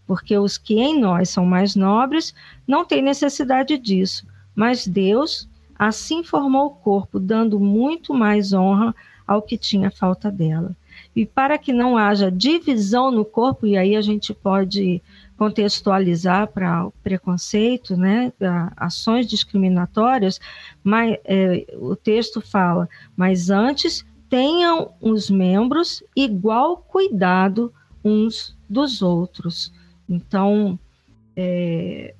porque 0.06 0.38
os 0.38 0.56
que 0.56 0.78
em 0.78 0.98
nós 1.00 1.28
são 1.30 1.44
mais 1.44 1.74
nobres 1.74 2.32
não 2.66 2.84
têm 2.84 3.02
necessidade 3.02 3.76
disso, 3.76 4.26
mas 4.54 4.86
Deus 4.86 5.48
assim 5.78 6.22
formou 6.22 6.66
o 6.66 6.70
corpo, 6.70 7.18
dando 7.18 7.58
muito 7.60 8.14
mais 8.14 8.52
honra 8.52 8.94
ao 9.26 9.42
que 9.42 9.58
tinha 9.58 9.90
falta 9.90 10.30
dela. 10.30 10.74
E 11.14 11.26
para 11.26 11.58
que 11.58 11.72
não 11.72 11.98
haja 11.98 12.30
divisão 12.30 13.10
no 13.10 13.24
corpo, 13.24 13.66
e 13.66 13.76
aí 13.76 13.96
a 13.96 14.00
gente 14.00 14.32
pode 14.32 15.02
contextualizar 15.37 16.49
para 16.49 16.87
o 16.87 16.92
preconceito, 17.03 17.96
né, 17.96 18.33
ações 18.77 19.27
discriminatórias, 19.27 20.40
mas 20.83 21.18
é, 21.25 21.66
o 21.75 21.94
texto 21.94 22.40
fala, 22.40 22.88
mas 23.16 23.51
antes 23.51 24.05
tenham 24.29 24.92
os 25.01 25.31
membros 25.31 26.03
igual 26.14 26.79
cuidado 26.79 27.72
uns 28.03 28.57
dos 28.68 29.03
outros. 29.03 29.72
Então, 30.09 30.79
é, 31.37 32.14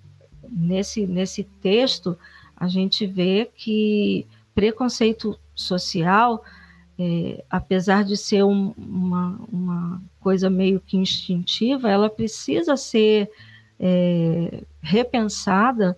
nesse, 0.49 1.07
nesse 1.07 1.45
texto, 1.63 2.19
a 2.57 2.69
gente 2.69 3.07
vê 3.07 3.51
que 3.55 4.27
preconceito 4.55 5.39
social, 5.55 6.43
é, 6.99 7.45
apesar 7.51 8.05
de 8.05 8.17
ser 8.17 8.43
um, 8.43 8.73
uma, 8.77 9.39
uma 9.53 10.03
coisa 10.21 10.49
meio 10.49 10.81
que 10.81 10.97
instintiva, 10.97 11.91
ela 11.91 12.09
precisa 12.09 12.77
ser 12.77 13.31
é, 13.79 14.63
repensada 14.81 15.97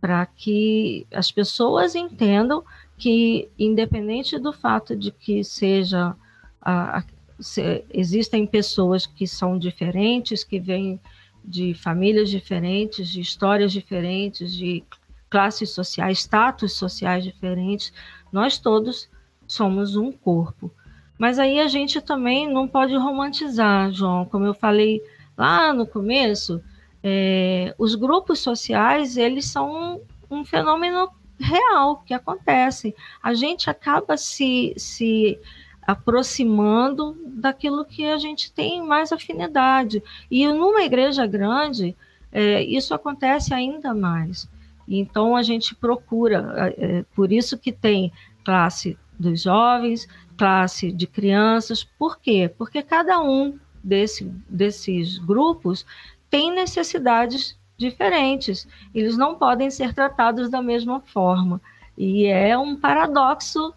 para 0.00 0.26
que 0.26 1.06
as 1.12 1.30
pessoas 1.30 1.94
entendam 1.94 2.64
que, 2.98 3.48
independente 3.58 4.38
do 4.38 4.52
fato 4.52 4.96
de 4.96 5.10
que 5.10 5.44
seja 5.44 6.16
a, 6.60 6.98
a, 6.98 7.04
se, 7.38 7.84
existem 7.92 8.46
pessoas 8.46 9.06
que 9.06 9.26
são 9.26 9.58
diferentes, 9.58 10.42
que 10.42 10.58
vêm 10.58 10.98
de 11.44 11.74
famílias 11.74 12.28
diferentes, 12.28 13.08
de 13.08 13.20
histórias 13.20 13.72
diferentes, 13.72 14.52
de 14.52 14.82
classes 15.30 15.70
sociais, 15.70 16.18
status 16.18 16.72
sociais 16.72 17.22
diferentes, 17.22 17.92
nós 18.32 18.58
todos 18.58 19.08
somos 19.50 19.96
um 19.96 20.12
corpo. 20.12 20.70
Mas 21.18 21.40
aí 21.40 21.58
a 21.58 21.66
gente 21.66 22.00
também 22.00 22.48
não 22.48 22.68
pode 22.68 22.96
romantizar, 22.96 23.90
João, 23.90 24.24
como 24.24 24.46
eu 24.46 24.54
falei 24.54 25.02
lá 25.36 25.74
no 25.74 25.84
começo, 25.84 26.62
é, 27.02 27.74
os 27.76 27.96
grupos 27.96 28.38
sociais 28.38 29.16
eles 29.16 29.46
são 29.46 30.00
um, 30.30 30.38
um 30.38 30.44
fenômeno 30.44 31.10
real 31.36 32.00
que 32.06 32.14
acontece. 32.14 32.94
A 33.20 33.34
gente 33.34 33.68
acaba 33.68 34.16
se, 34.16 34.72
se 34.76 35.36
aproximando 35.82 37.16
daquilo 37.26 37.84
que 37.84 38.06
a 38.06 38.18
gente 38.18 38.52
tem 38.52 38.80
mais 38.80 39.10
afinidade. 39.10 40.00
E 40.30 40.46
numa 40.46 40.82
igreja 40.82 41.26
grande, 41.26 41.96
é, 42.30 42.62
isso 42.62 42.94
acontece 42.94 43.52
ainda 43.52 43.92
mais. 43.92 44.48
Então 44.86 45.34
a 45.34 45.42
gente 45.42 45.74
procura, 45.74 46.54
é, 46.78 46.98
é, 46.98 47.04
por 47.16 47.32
isso 47.32 47.58
que 47.58 47.72
tem 47.72 48.12
classe 48.44 48.96
dos 49.20 49.42
jovens, 49.42 50.08
classe 50.36 50.90
de 50.90 51.06
crianças. 51.06 51.84
Por 51.84 52.18
quê? 52.18 52.50
Porque 52.56 52.82
cada 52.82 53.20
um 53.20 53.58
desse, 53.84 54.24
desses 54.48 55.18
grupos 55.18 55.84
tem 56.30 56.52
necessidades 56.52 57.58
diferentes. 57.76 58.66
Eles 58.94 59.16
não 59.16 59.34
podem 59.34 59.70
ser 59.70 59.92
tratados 59.92 60.48
da 60.48 60.62
mesma 60.62 61.00
forma. 61.00 61.60
E 61.96 62.26
é 62.26 62.56
um 62.56 62.74
paradoxo 62.76 63.74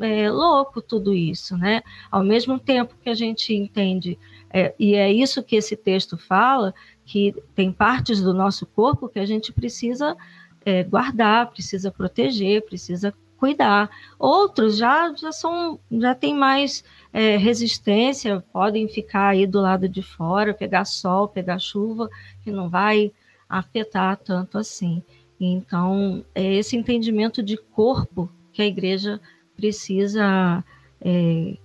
é, 0.00 0.30
louco 0.30 0.80
tudo 0.82 1.14
isso, 1.14 1.56
né? 1.56 1.82
Ao 2.10 2.24
mesmo 2.24 2.58
tempo 2.58 2.96
que 3.02 3.10
a 3.10 3.14
gente 3.14 3.54
entende, 3.54 4.18
é, 4.52 4.74
e 4.78 4.94
é 4.94 5.12
isso 5.12 5.42
que 5.42 5.56
esse 5.56 5.76
texto 5.76 6.16
fala, 6.16 6.74
que 7.04 7.34
tem 7.54 7.70
partes 7.70 8.20
do 8.20 8.32
nosso 8.32 8.66
corpo 8.66 9.08
que 9.08 9.18
a 9.18 9.26
gente 9.26 9.52
precisa 9.52 10.16
é, 10.64 10.82
guardar, 10.82 11.50
precisa 11.50 11.90
proteger, 11.90 12.64
precisa 12.64 13.14
cuidar. 13.40 13.90
Outros 14.18 14.76
já, 14.76 15.12
já 15.14 15.32
são, 15.32 15.80
já 15.90 16.14
tem 16.14 16.34
mais 16.34 16.84
é, 17.12 17.38
resistência, 17.38 18.44
podem 18.52 18.86
ficar 18.86 19.30
aí 19.30 19.46
do 19.46 19.60
lado 19.60 19.88
de 19.88 20.02
fora, 20.02 20.52
pegar 20.52 20.84
sol, 20.84 21.26
pegar 21.26 21.58
chuva, 21.58 22.08
que 22.44 22.52
não 22.52 22.68
vai 22.68 23.10
afetar 23.48 24.18
tanto 24.18 24.58
assim. 24.58 25.02
Então, 25.40 26.22
é 26.34 26.54
esse 26.54 26.76
entendimento 26.76 27.42
de 27.42 27.56
corpo 27.56 28.30
que 28.52 28.60
a 28.60 28.66
igreja 28.66 29.18
precisa 29.56 30.62
é, 31.00 31.56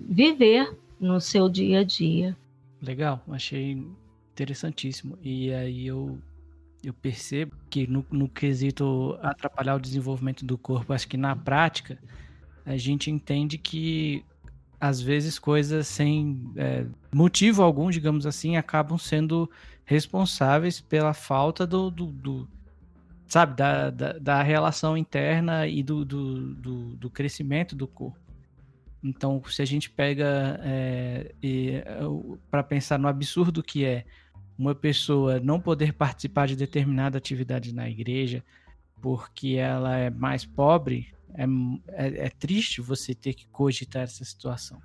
viver 0.00 0.74
no 0.98 1.20
seu 1.20 1.48
dia 1.48 1.80
a 1.80 1.84
dia. 1.84 2.34
Legal, 2.80 3.22
achei 3.28 3.86
interessantíssimo. 4.32 5.18
E 5.22 5.52
aí 5.52 5.86
eu, 5.86 6.18
eu 6.82 6.92
percebo 6.92 7.56
que 7.68 7.86
no, 7.86 8.04
no 8.10 8.28
quesito 8.28 9.18
atrapalhar 9.22 9.76
o 9.76 9.80
desenvolvimento 9.80 10.44
do 10.44 10.56
corpo, 10.56 10.92
acho 10.92 11.08
que 11.08 11.16
na 11.16 11.34
prática 11.34 11.98
a 12.64 12.76
gente 12.76 13.10
entende 13.10 13.58
que 13.58 14.24
às 14.80 15.00
vezes 15.00 15.38
coisas 15.38 15.88
sem 15.88 16.52
é, 16.56 16.86
motivo 17.12 17.62
algum, 17.62 17.90
digamos 17.90 18.26
assim, 18.26 18.56
acabam 18.56 18.96
sendo 18.96 19.50
responsáveis 19.84 20.80
pela 20.80 21.12
falta 21.12 21.66
do, 21.66 21.90
do, 21.90 22.06
do 22.06 22.48
sabe, 23.26 23.56
da, 23.56 23.90
da, 23.90 24.12
da, 24.12 24.42
relação 24.42 24.96
interna 24.96 25.66
e 25.66 25.82
do, 25.82 26.04
do, 26.04 26.54
do, 26.54 26.96
do, 26.96 27.10
crescimento 27.10 27.74
do 27.74 27.88
corpo. 27.88 28.18
Então, 29.02 29.42
se 29.48 29.62
a 29.62 29.64
gente 29.64 29.90
pega 29.90 30.60
é, 30.62 31.32
para 32.50 32.62
pensar 32.62 32.98
no 32.98 33.08
absurdo 33.08 33.62
que 33.62 33.84
é 33.84 34.04
uma 34.58 34.74
pessoa 34.74 35.38
não 35.38 35.60
poder 35.60 35.92
participar 35.92 36.48
de 36.48 36.56
determinada 36.56 37.16
atividade 37.16 37.72
na 37.72 37.88
igreja 37.88 38.42
porque 39.00 39.54
ela 39.54 39.96
é 39.96 40.10
mais 40.10 40.44
pobre, 40.44 41.08
é, 41.34 41.44
é, 41.88 42.26
é 42.26 42.30
triste 42.30 42.80
você 42.80 43.14
ter 43.14 43.34
que 43.34 43.46
cogitar 43.46 44.02
essa 44.02 44.24
situação. 44.24 44.80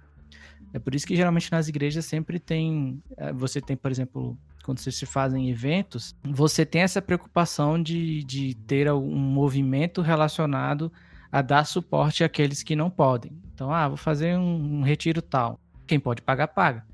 É 0.71 0.79
por 0.79 0.93
isso 0.95 1.05
que 1.05 1.15
geralmente 1.15 1.51
nas 1.51 1.67
igrejas 1.67 2.05
sempre 2.05 2.39
tem, 2.39 3.01
é, 3.17 3.33
você 3.33 3.59
tem, 3.59 3.75
por 3.75 3.91
exemplo, 3.91 4.37
quando 4.63 4.79
vocês 4.79 4.95
se 4.95 5.05
fazem 5.05 5.49
eventos, 5.49 6.15
você 6.23 6.65
tem 6.65 6.81
essa 6.81 7.01
preocupação 7.01 7.81
de, 7.81 8.23
de 8.23 8.55
ter 8.55 8.91
um 8.91 9.17
movimento 9.17 10.01
relacionado 10.01 10.91
a 11.31 11.41
dar 11.41 11.65
suporte 11.65 12.23
àqueles 12.23 12.63
que 12.63 12.75
não 12.75 12.89
podem. 12.89 13.31
Então, 13.53 13.71
ah, 13.71 13.87
vou 13.87 13.97
fazer 13.97 14.37
um, 14.37 14.79
um 14.79 14.81
retiro 14.83 15.21
tal. 15.21 15.59
Quem 15.85 15.99
pode 15.99 16.21
pagar, 16.21 16.47
paga. 16.47 16.85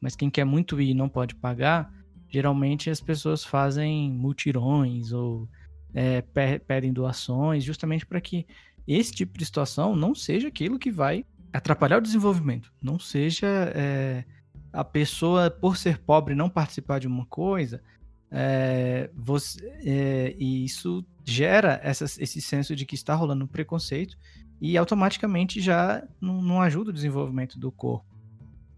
Mas 0.00 0.14
quem 0.14 0.30
quer 0.30 0.44
muito 0.44 0.80
ir 0.80 0.90
e 0.90 0.94
não 0.94 1.08
pode 1.08 1.34
pagar, 1.34 1.92
geralmente 2.28 2.90
as 2.90 3.00
pessoas 3.00 3.44
fazem 3.44 4.10
mutirões 4.10 5.12
ou 5.12 5.48
é, 5.94 6.22
pedem 6.58 6.92
doações, 6.92 7.64
justamente 7.64 8.06
para 8.06 8.20
que 8.20 8.46
esse 8.86 9.12
tipo 9.12 9.38
de 9.38 9.44
situação 9.44 9.94
não 9.94 10.14
seja 10.14 10.48
aquilo 10.48 10.78
que 10.78 10.90
vai 10.90 11.24
atrapalhar 11.52 11.98
o 11.98 12.02
desenvolvimento, 12.02 12.72
não 12.82 12.98
seja 12.98 13.46
é, 13.74 14.24
a 14.72 14.84
pessoa, 14.84 15.50
por 15.50 15.76
ser 15.76 15.98
pobre, 15.98 16.34
não 16.34 16.48
participar 16.48 16.98
de 16.98 17.06
uma 17.06 17.24
coisa, 17.26 17.82
é, 18.30 19.10
você, 19.14 19.58
é, 19.84 20.34
e 20.38 20.64
isso 20.64 21.04
gera 21.24 21.80
essa, 21.82 22.04
esse 22.04 22.40
senso 22.40 22.76
de 22.76 22.84
que 22.84 22.94
está 22.94 23.14
rolando 23.14 23.44
um 23.44 23.48
preconceito 23.48 24.16
e 24.60 24.76
automaticamente 24.76 25.60
já 25.60 26.06
não, 26.20 26.42
não, 26.42 26.60
ajuda 26.60 26.90
o 26.90 26.92
desenvolvimento 26.92 27.58
do 27.58 27.70
corpo. 27.72 28.06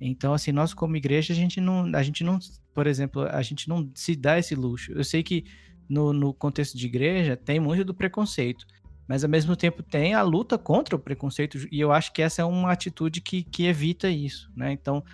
Então, 0.00 0.32
assim, 0.32 0.52
nós 0.52 0.72
como 0.72 0.96
igreja, 0.96 1.32
a 1.32 1.36
gente 1.36 1.60
não, 1.60 1.90
a 1.94 2.02
gente 2.02 2.22
não, 2.22 2.38
por 2.81 2.87
exemplo, 2.87 3.29
a 3.31 3.43
gente 3.43 3.69
não 3.69 3.90
se 3.95 4.16
dá 4.16 4.38
esse 4.38 4.55
luxo. 4.55 4.90
Eu 4.93 5.05
sei 5.05 5.23
que 5.23 5.45
no, 5.87 6.14
no 6.14 6.33
contexto 6.33 6.79
de 6.79 6.87
igreja 6.87 7.37
tem 7.37 7.61
muito 7.61 7.85
do 7.85 7.93
preconceito, 7.93 8.64
mas 9.07 9.23
ao 9.23 9.29
mesmo 9.29 9.55
tempo 9.55 9.83
tem 9.83 10.14
a 10.14 10.23
luta 10.23 10.57
contra 10.57 10.97
o 10.97 10.99
preconceito, 10.99 11.59
e 11.71 11.79
eu 11.79 11.93
acho 11.93 12.11
que 12.11 12.23
essa 12.23 12.40
é 12.40 12.45
uma 12.47 12.73
atitude 12.73 13.21
que, 13.21 13.43
que 13.43 13.66
evita 13.66 14.09
isso, 14.09 14.51
né? 14.57 14.73
Então, 14.73 15.05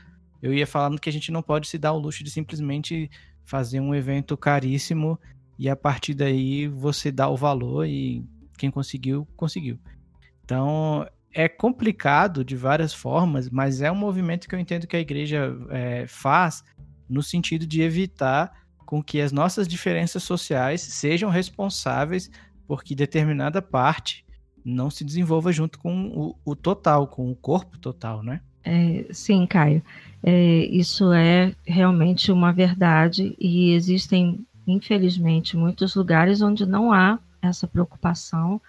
eu 0.40 0.54
ia 0.54 0.64
falando 0.64 1.00
que 1.00 1.08
a 1.08 1.12
gente 1.12 1.32
não 1.32 1.42
pode 1.42 1.66
se 1.66 1.76
dar 1.76 1.92
o 1.92 1.98
luxo 1.98 2.22
de 2.22 2.30
simplesmente 2.30 3.10
fazer 3.44 3.80
um 3.80 3.92
evento 3.92 4.36
caríssimo 4.36 5.18
e 5.58 5.68
a 5.68 5.74
partir 5.74 6.14
daí 6.14 6.68
você 6.68 7.10
dá 7.10 7.28
o 7.28 7.36
valor 7.36 7.84
e 7.84 8.24
quem 8.56 8.70
conseguiu, 8.70 9.26
conseguiu. 9.34 9.76
Então 10.44 11.04
é 11.34 11.48
complicado 11.48 12.44
de 12.44 12.54
várias 12.54 12.94
formas, 12.94 13.50
mas 13.50 13.82
é 13.82 13.90
um 13.90 13.96
movimento 13.96 14.48
que 14.48 14.54
eu 14.54 14.58
entendo 14.60 14.86
que 14.86 14.96
a 14.96 15.00
igreja 15.00 15.52
é, 15.70 16.06
faz 16.06 16.62
no 17.08 17.22
sentido 17.22 17.66
de 17.66 17.82
evitar 17.82 18.52
com 18.84 19.02
que 19.02 19.20
as 19.20 19.32
nossas 19.32 19.66
diferenças 19.66 20.22
sociais 20.22 20.80
sejam 20.80 21.28
responsáveis 21.28 22.30
por 22.66 22.82
que 22.82 22.94
determinada 22.94 23.60
parte 23.60 24.24
não 24.64 24.90
se 24.90 25.04
desenvolva 25.04 25.52
junto 25.52 25.78
com 25.78 26.08
o, 26.08 26.36
o 26.44 26.56
total, 26.56 27.06
com 27.06 27.30
o 27.30 27.36
corpo 27.36 27.78
total, 27.78 28.22
né? 28.22 28.40
É, 28.64 29.06
sim, 29.12 29.46
Caio. 29.46 29.80
É, 30.22 30.66
isso 30.66 31.12
é 31.12 31.54
realmente 31.64 32.32
uma 32.32 32.52
verdade 32.52 33.36
e 33.38 33.72
existem, 33.72 34.44
infelizmente, 34.66 35.56
muitos 35.56 35.94
lugares 35.94 36.42
onde 36.42 36.66
não 36.66 36.92
há 36.92 37.20
essa 37.40 37.68
preocupação, 37.68 38.60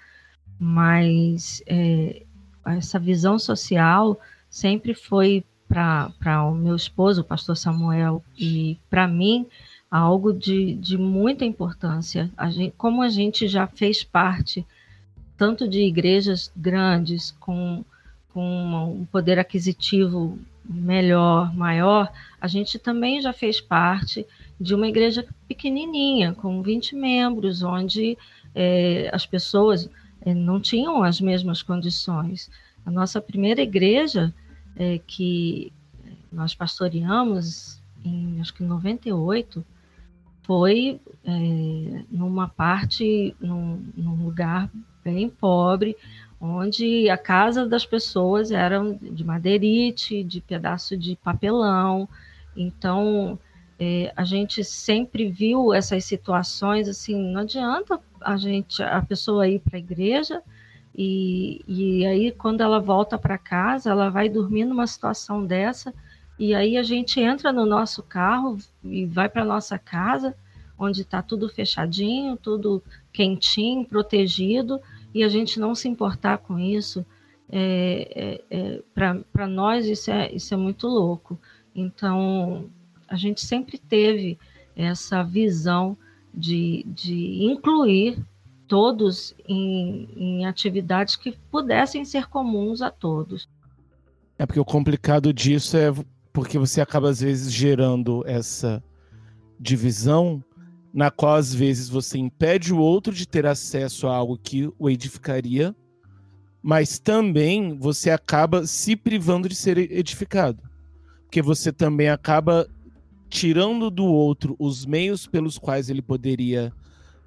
mas 0.60 1.64
é, 1.66 2.24
essa 2.64 3.00
visão 3.00 3.40
social 3.40 4.20
sempre 4.50 4.94
foi 4.94 5.44
para 5.68 6.44
o 6.46 6.56
meu 6.56 6.76
esposo, 6.76 7.22
o 7.22 7.26
pastor 7.26 7.58
Samuel, 7.58 8.24
e 8.38 8.78
para 8.90 9.08
mim, 9.08 9.46
algo 9.90 10.34
de, 10.34 10.74
de 10.76 10.98
muita 10.98 11.46
importância. 11.46 12.30
A 12.38 12.50
gente, 12.50 12.74
como 12.78 13.02
a 13.02 13.10
gente 13.10 13.48
já 13.48 13.68
fez 13.68 14.04
parte 14.04 14.66
tanto 15.38 15.68
de 15.68 15.82
igrejas 15.82 16.52
grandes, 16.56 17.32
com, 17.40 17.86
com 18.34 19.00
um 19.02 19.06
poder 19.06 19.38
aquisitivo 19.38 20.40
melhor, 20.66 21.56
maior, 21.56 22.12
a 22.42 22.48
gente 22.48 22.80
também 22.80 23.22
já 23.22 23.32
fez 23.32 23.62
parte 23.62 24.26
de 24.60 24.74
uma 24.74 24.88
igreja 24.88 25.26
pequenininha, 25.48 26.34
com 26.34 26.62
20 26.62 26.96
membros, 26.96 27.62
onde 27.62 28.18
é, 28.56 29.10
as 29.14 29.26
pessoas 29.26 29.90
é, 30.22 30.34
não 30.34 30.60
tinham 30.60 31.04
as 31.04 31.22
mesmas 31.22 31.62
condições. 31.62 32.50
A 32.86 32.92
nossa 32.92 33.22
primeira 33.22 33.62
igreja, 33.62 34.34
é, 34.78 35.00
que 35.00 35.74
nós 36.32 36.56
pastoreamos 36.56 37.82
em, 38.06 38.40
acho 38.40 38.54
que 38.54 38.64
em 38.64 38.68
98, 38.68 39.66
foi 40.44 41.02
é, 41.26 42.04
numa 42.10 42.48
parte, 42.48 43.36
num, 43.40 43.84
num 43.96 44.24
lugar 44.24 44.70
bem 45.04 45.30
pobre, 45.30 45.96
onde 46.40 47.10
a 47.10 47.18
casa 47.18 47.68
das 47.68 47.86
pessoas 47.86 48.52
era 48.52 48.80
de 49.02 49.24
madeirite, 49.24 50.24
de 50.24 50.40
pedaço 50.42 50.96
de 50.96 51.16
papelão. 51.16 52.08
Então, 52.56 53.38
É, 53.80 54.12
a 54.16 54.24
gente 54.24 54.64
sempre 54.64 55.30
viu 55.30 55.72
essas 55.72 56.04
situações 56.04 56.88
assim, 56.90 57.16
não 57.32 57.42
adianta 57.42 58.00
a 58.20 58.36
gente 58.36 58.82
a 58.82 59.00
pessoa 59.04 59.48
ir 59.48 59.60
para 59.60 59.78
a 59.78 59.80
igreja 59.80 60.42
e, 60.98 61.62
e 61.68 62.06
aí 62.06 62.32
quando 62.32 62.62
ela 62.62 62.80
volta 62.80 63.18
para 63.18 63.38
casa, 63.38 63.92
ela 63.92 64.10
vai 64.10 64.28
dormir 64.28 64.66
numa 64.66 64.88
situação 64.88 65.46
dessa 65.46 65.94
e 66.40 66.54
aí 66.54 66.78
a 66.78 66.84
gente 66.84 67.20
entra 67.20 67.52
no 67.52 67.66
nosso 67.66 68.04
carro 68.04 68.58
e 68.84 69.06
vai 69.06 69.28
para 69.28 69.44
nossa 69.44 69.78
casa, 69.80 70.36
onde 70.78 71.02
está 71.02 71.22
tudo 71.22 71.50
fechadinho, 71.50 72.38
tudo 72.38 72.84
quentinho, 73.12 73.86
protegido, 73.86 74.80
e 75.14 75.24
a 75.24 75.30
gente 75.30 75.60
não 75.60 75.74
se 75.74 75.88
importar 75.88 76.38
com 76.38 76.60
isso, 76.60 77.04
é, 77.50 78.44
é, 78.52 78.58
é, 78.58 78.82
para 78.94 79.48
nós 79.48 79.88
isso 79.88 80.12
é, 80.12 80.32
isso 80.32 80.54
é 80.54 80.58
muito 80.58 80.88
louco. 80.88 81.40
Então, 81.74 82.70
a 83.08 83.16
gente 83.16 83.42
sempre 83.42 83.80
teve 83.80 84.38
essa 84.76 85.24
visão 85.24 85.98
de, 86.32 86.86
de 86.88 87.44
incluir 87.44 88.20
todos 88.68 89.34
em, 89.48 90.10
em 90.16 90.46
atividades 90.46 91.16
que 91.16 91.38
pudessem 91.52 92.04
ser 92.06 92.28
comuns 92.28 92.82
a 92.82 92.92
todos. 92.92 93.48
É 94.38 94.46
porque 94.46 94.60
o 94.60 94.66
complicado 94.66 95.34
disso 95.34 95.78
é 95.78 95.94
porque 96.32 96.60
você 96.60 96.82
acaba 96.82 97.10
às 97.10 97.22
vezes 97.22 97.52
gerando 97.52 98.24
essa 98.28 98.84
divisão 99.60 100.44
na 100.94 101.10
qual 101.10 101.36
às 101.36 101.54
vezes 101.54 101.90
você 101.90 102.18
impede 102.18 102.74
o 102.74 102.78
outro 102.78 103.14
de 103.14 103.28
ter 103.28 103.46
acesso 103.46 104.08
a 104.08 104.16
algo 104.16 104.38
que 104.38 104.70
o 104.78 104.90
edificaria, 104.90 105.76
mas 106.62 107.00
também 107.00 107.78
você 107.78 108.10
acaba 108.10 108.66
se 108.66 108.96
privando 108.96 109.50
de 109.50 109.56
ser 109.56 109.78
edificado. 109.78 110.62
Porque 111.24 111.42
você 111.42 111.72
também 111.72 112.10
acaba 112.10 112.68
tirando 113.30 113.90
do 113.90 114.06
outro 114.06 114.56
os 114.60 114.86
meios 114.86 115.28
pelos 115.28 115.58
quais 115.58 115.90
ele 115.90 116.02
poderia 116.02 116.72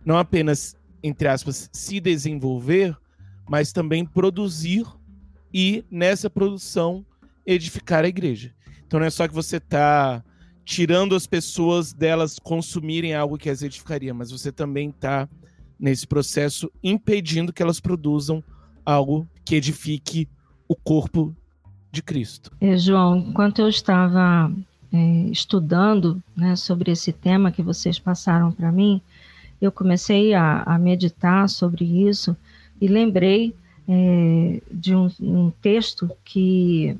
não 0.05 0.17
apenas, 0.17 0.77
entre 1.03 1.29
aspas, 1.29 1.69
se 1.73 2.01
desenvolver, 2.01 2.97
mas 3.49 3.73
também 3.73 4.05
produzir 4.05 4.87
e 5.53 5.85
nessa 5.91 6.31
produção 6.31 7.05
edificar 7.45 8.05
a 8.05 8.09
igreja. 8.09 8.53
Então 8.87 9.01
não 9.01 9.07
é 9.07 9.11
só 9.11 9.27
que 9.27 9.35
você 9.35 9.57
está 9.57 10.23
tirando 10.65 11.17
as 11.17 11.27
pessoas 11.27 11.93
delas 11.93 12.39
consumirem 12.39 13.15
algo 13.15 13.39
que 13.39 13.51
as 13.51 13.63
edificaria, 13.63 14.15
mas 14.15 14.31
você 14.31 14.53
também 14.53 14.91
está 14.91 15.29
nesse 15.79 16.07
processo 16.07 16.71
impedindo 16.83 17.53
que 17.53 17.63
elas 17.63 17.81
produzam 17.81 18.45
algo 18.85 19.27
que 19.45 19.57
edifique 19.57 20.29
o 20.69 20.77
corpo 20.77 21.35
de 21.91 22.03
Cristo. 22.03 22.53
É, 22.61 22.77
João, 22.77 23.17
enquanto 23.17 23.61
eu 23.61 23.69
estava 23.69 24.53
é, 24.93 24.99
estudando 25.31 26.23
né, 26.37 26.55
sobre 26.55 26.93
esse 26.93 27.13
tema 27.13 27.51
que 27.51 27.63
vocês 27.63 27.99
passaram 27.99 28.53
para 28.53 28.71
mim, 28.71 29.01
eu 29.61 29.71
comecei 29.71 30.35
a, 30.35 30.63
a, 30.63 30.79
meditar 30.79 31.49
sobre 31.49 31.85
isso 31.85 32.37
e 32.81 32.89
lembrei 32.89 33.55
é, 33.89 34.63
de 34.71 34.95
um, 34.95 35.11
um 35.21 35.51
texto 35.63 36.11
que 36.25 36.97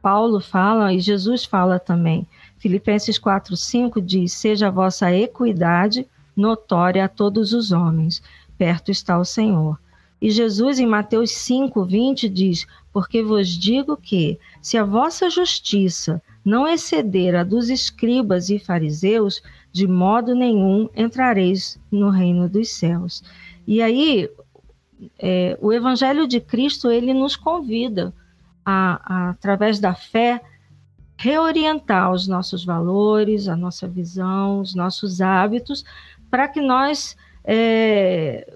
Paulo 0.00 0.40
fala 0.40 0.92
e 0.92 1.00
Jesus 1.00 1.44
fala 1.44 1.78
também, 1.78 2.26
Filipenses 2.58 3.18
4:5 3.18 4.00
diz: 4.00 4.32
"Seja 4.32 4.68
a 4.68 4.70
vossa 4.70 5.12
equidade 5.12 6.06
notória 6.36 7.04
a 7.04 7.08
todos 7.08 7.52
os 7.52 7.72
homens, 7.72 8.22
perto 8.56 8.90
está 8.90 9.18
o 9.18 9.24
Senhor." 9.24 9.78
E 10.20 10.30
Jesus 10.30 10.78
em 10.78 10.86
Mateus 10.86 11.30
5:20 11.30 12.28
diz: 12.28 12.66
"Porque 12.92 13.22
vos 13.22 13.48
digo 13.48 13.96
que, 13.96 14.38
se 14.60 14.78
a 14.78 14.84
vossa 14.84 15.28
justiça 15.28 16.22
não 16.44 16.66
exceder 16.66 17.34
a 17.34 17.44
dos 17.44 17.68
escribas 17.68 18.50
e 18.50 18.58
fariseus, 18.58 19.42
de 19.72 19.86
modo 19.86 20.34
nenhum 20.34 20.88
entrareis 20.94 21.80
no 21.90 22.10
reino 22.10 22.48
dos 22.48 22.70
céus." 22.70 23.22
E 23.66 23.80
aí, 23.80 24.28
é, 25.18 25.58
o 25.60 25.72
Evangelho 25.72 26.26
de 26.26 26.40
Cristo 26.40 26.90
ele 26.90 27.14
nos 27.14 27.36
convida 27.36 28.12
a, 28.64 29.00
a 29.04 29.30
através 29.30 29.78
da 29.78 29.94
fé 29.94 30.40
reorientar 31.16 32.10
os 32.10 32.26
nossos 32.26 32.64
valores, 32.64 33.46
a 33.46 33.56
nossa 33.56 33.86
visão, 33.86 34.60
os 34.60 34.74
nossos 34.74 35.20
hábitos, 35.20 35.84
para 36.30 36.48
que 36.48 36.60
nós 36.60 37.16
é, 37.44 38.52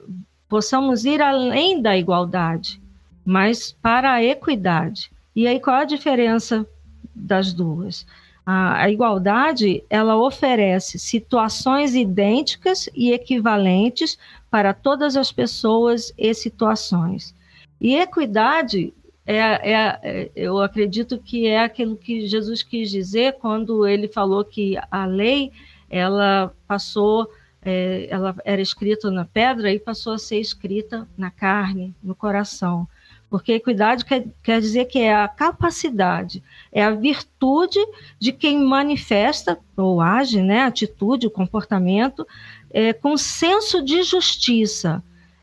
possamos 0.49 1.05
ir 1.05 1.21
além 1.23 1.81
da 1.81 1.97
igualdade, 1.97 2.81
mas 3.25 3.73
para 3.81 4.13
a 4.13 4.25
equidade. 4.25 5.11
E 5.35 5.47
aí 5.47 5.61
qual 5.61 5.77
a 5.77 5.85
diferença 5.85 6.67
das 7.15 7.53
duas? 7.53 8.07
A, 8.47 8.85
a 8.85 8.91
igualdade 8.91 9.83
ela 9.91 10.17
oferece 10.17 11.01
situações 11.01 11.97
idênticas 11.97 12.89
e 12.95 13.11
equivalentes 13.11 14.17
para 14.49 14.73
todas 14.73 15.17
as 15.17 15.33
pessoas 15.33 16.15
e 16.17 16.33
situações. 16.33 17.35
E 17.81 17.97
equidade 17.97 18.95
é, 19.27 19.39
é, 19.39 19.99
é, 20.03 20.31
eu 20.37 20.61
acredito 20.61 21.19
que 21.19 21.49
é 21.49 21.59
aquilo 21.59 21.97
que 21.97 22.29
Jesus 22.29 22.63
quis 22.63 22.89
dizer 22.89 23.35
quando 23.35 23.85
ele 23.85 24.07
falou 24.07 24.45
que 24.45 24.77
a 24.89 25.05
lei 25.05 25.51
ela 25.91 26.55
passou, 26.69 27.29
é, 27.61 28.07
ela 28.09 28.37
era 28.45 28.63
escrita 28.63 29.11
na 29.11 29.25
pedra 29.25 29.73
e 29.73 29.81
passou 29.81 30.13
a 30.13 30.19
ser 30.19 30.39
escrita 30.39 31.09
na 31.19 31.31
carne, 31.31 31.93
no 32.01 32.15
coração. 32.15 32.89
Porque 33.29 33.53
equidade 33.53 34.05
quer, 34.05 34.25
quer 34.43 34.61
dizer 34.61 34.85
que 34.87 35.01
é 35.01 35.15
a 35.15 35.27
capacidade, 35.27 36.43
é 36.71 36.85
a 36.85 36.93
virtude 36.93 37.79
de 38.19 38.33
quem 38.33 38.63
manifesta 38.63 39.59
ou 39.77 40.01
age, 40.01 40.41
né, 40.41 40.63
atitude, 40.63 41.29
comportamento, 41.29 42.27
é, 42.71 42.93
com 42.93 43.17
senso 43.17 43.83
de 43.83 44.03
justiça, 44.03 45.03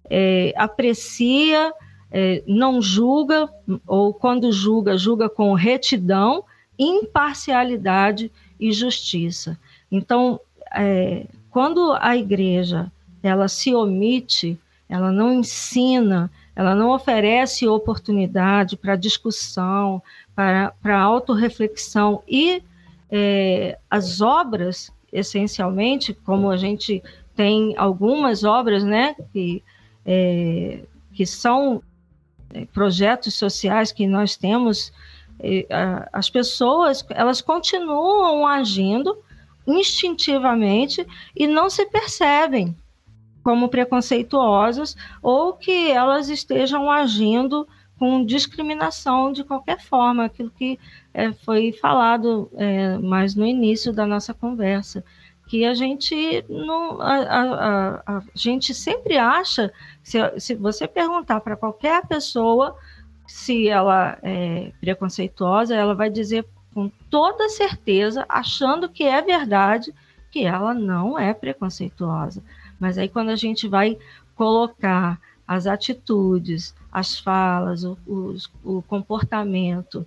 é, 0.09 0.53
aprecia 0.55 1.73
é, 2.13 2.43
não 2.45 2.79
julga, 2.79 3.49
ou 3.87 4.13
quando 4.13 4.51
julga, 4.51 4.95
julga 4.95 5.27
com 5.27 5.51
retidão, 5.55 6.45
imparcialidade 6.77 8.31
e 8.59 8.71
justiça. 8.71 9.57
Então, 9.91 10.39
é, 10.75 11.25
quando 11.49 11.91
a 11.99 12.15
igreja 12.15 12.91
ela 13.23 13.47
se 13.47 13.73
omite, 13.73 14.59
ela 14.87 15.11
não 15.11 15.33
ensina, 15.33 16.29
ela 16.55 16.75
não 16.75 16.91
oferece 16.91 17.67
oportunidade 17.67 18.77
para 18.77 18.95
discussão, 18.95 20.01
para, 20.35 20.71
para 20.81 20.99
autorreflexão 20.99 22.21
e 22.27 22.61
é, 23.09 23.77
as 23.89 24.21
obras, 24.21 24.91
essencialmente, 25.11 26.13
como 26.13 26.49
a 26.49 26.57
gente 26.57 27.03
tem 27.35 27.73
algumas 27.77 28.43
obras, 28.43 28.83
né, 28.83 29.15
que, 29.31 29.63
é, 30.05 30.83
que 31.13 31.25
são 31.25 31.81
é, 32.53 32.65
projetos 32.65 33.33
sociais 33.33 33.91
que 33.91 34.05
nós 34.05 34.35
temos, 34.35 34.91
é, 35.39 35.65
as 36.11 36.29
pessoas 36.29 37.03
elas 37.09 37.41
continuam 37.41 38.45
agindo 38.47 39.17
instintivamente 39.65 41.05
e 41.35 41.47
não 41.47 41.69
se 41.69 41.85
percebem 41.87 42.75
como 43.43 43.69
preconceituosas 43.69 44.95
ou 45.21 45.53
que 45.53 45.91
elas 45.91 46.29
estejam 46.29 46.89
agindo 46.89 47.67
com 47.99 48.25
discriminação 48.25 49.31
de 49.31 49.43
qualquer 49.43 49.79
forma, 49.79 50.25
aquilo 50.25 50.49
que 50.49 50.79
é, 51.13 51.31
foi 51.31 51.71
falado 51.71 52.49
é, 52.55 52.97
mais 52.97 53.35
no 53.35 53.45
início 53.45 53.93
da 53.93 54.05
nossa 54.05 54.33
conversa 54.33 55.03
que 55.47 55.65
a 55.65 55.73
gente 55.73 56.43
não 56.49 57.01
a, 57.01 57.15
a, 57.15 57.41
a, 57.43 58.17
a 58.17 58.23
gente 58.33 58.73
sempre 58.73 59.17
acha 59.17 59.71
se, 60.01 60.17
se 60.39 60.55
você 60.55 60.87
perguntar 60.87 61.41
para 61.41 61.55
qualquer 61.55 62.05
pessoa 62.07 62.75
se 63.27 63.67
ela 63.67 64.17
é 64.23 64.71
preconceituosa 64.79 65.75
ela 65.75 65.93
vai 65.93 66.09
dizer 66.09 66.45
com 66.73 66.89
toda 67.09 67.49
certeza 67.49 68.25
achando 68.27 68.89
que 68.89 69.03
é 69.03 69.21
verdade 69.21 69.93
que 70.31 70.43
ela 70.43 70.73
não 70.73 71.19
é 71.19 71.33
preconceituosa 71.33 72.43
mas 72.83 72.97
aí 72.97 73.07
quando 73.07 73.29
a 73.29 73.35
gente 73.37 73.65
vai 73.65 73.97
colocar 74.35 75.17
as 75.47 75.65
atitudes 75.65 76.75
as 76.91 77.17
falas 77.17 77.85
o, 77.85 77.97
o, 78.05 78.35
o 78.63 78.81
comportamento 78.81 80.05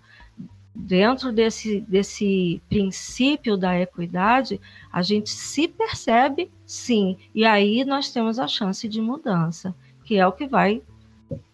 dentro 0.76 1.32
desse, 1.32 1.80
desse 1.80 2.60
princípio 2.68 3.56
da 3.56 3.80
equidade, 3.80 4.60
a 4.92 5.00
gente 5.00 5.30
se 5.30 5.66
percebe 5.66 6.50
sim, 6.66 7.16
e 7.34 7.46
aí 7.46 7.82
nós 7.84 8.12
temos 8.12 8.38
a 8.38 8.46
chance 8.46 8.86
de 8.86 9.00
mudança, 9.00 9.74
que 10.04 10.16
é 10.16 10.26
o 10.26 10.32
que 10.32 10.46
vai 10.46 10.82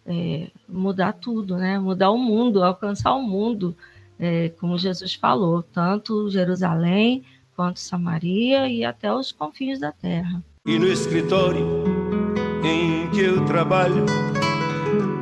é, 0.04 0.50
mudar 0.68 1.12
tudo, 1.12 1.56
né? 1.56 1.78
mudar 1.78 2.10
o 2.10 2.18
mundo, 2.18 2.64
alcançar 2.64 3.14
o 3.14 3.22
mundo, 3.22 3.76
é, 4.18 4.48
como 4.50 4.76
Jesus 4.76 5.14
falou, 5.14 5.62
tanto 5.62 6.28
Jerusalém 6.28 7.22
quanto 7.54 7.78
Samaria 7.78 8.68
e 8.68 8.84
até 8.84 9.12
os 9.14 9.30
confins 9.30 9.78
da 9.78 9.92
terra. 9.92 10.42
E 10.64 10.78
no 10.78 10.86
escritório 10.86 11.66
em 12.64 13.10
que 13.10 13.20
eu 13.20 13.44
trabalho 13.46 14.06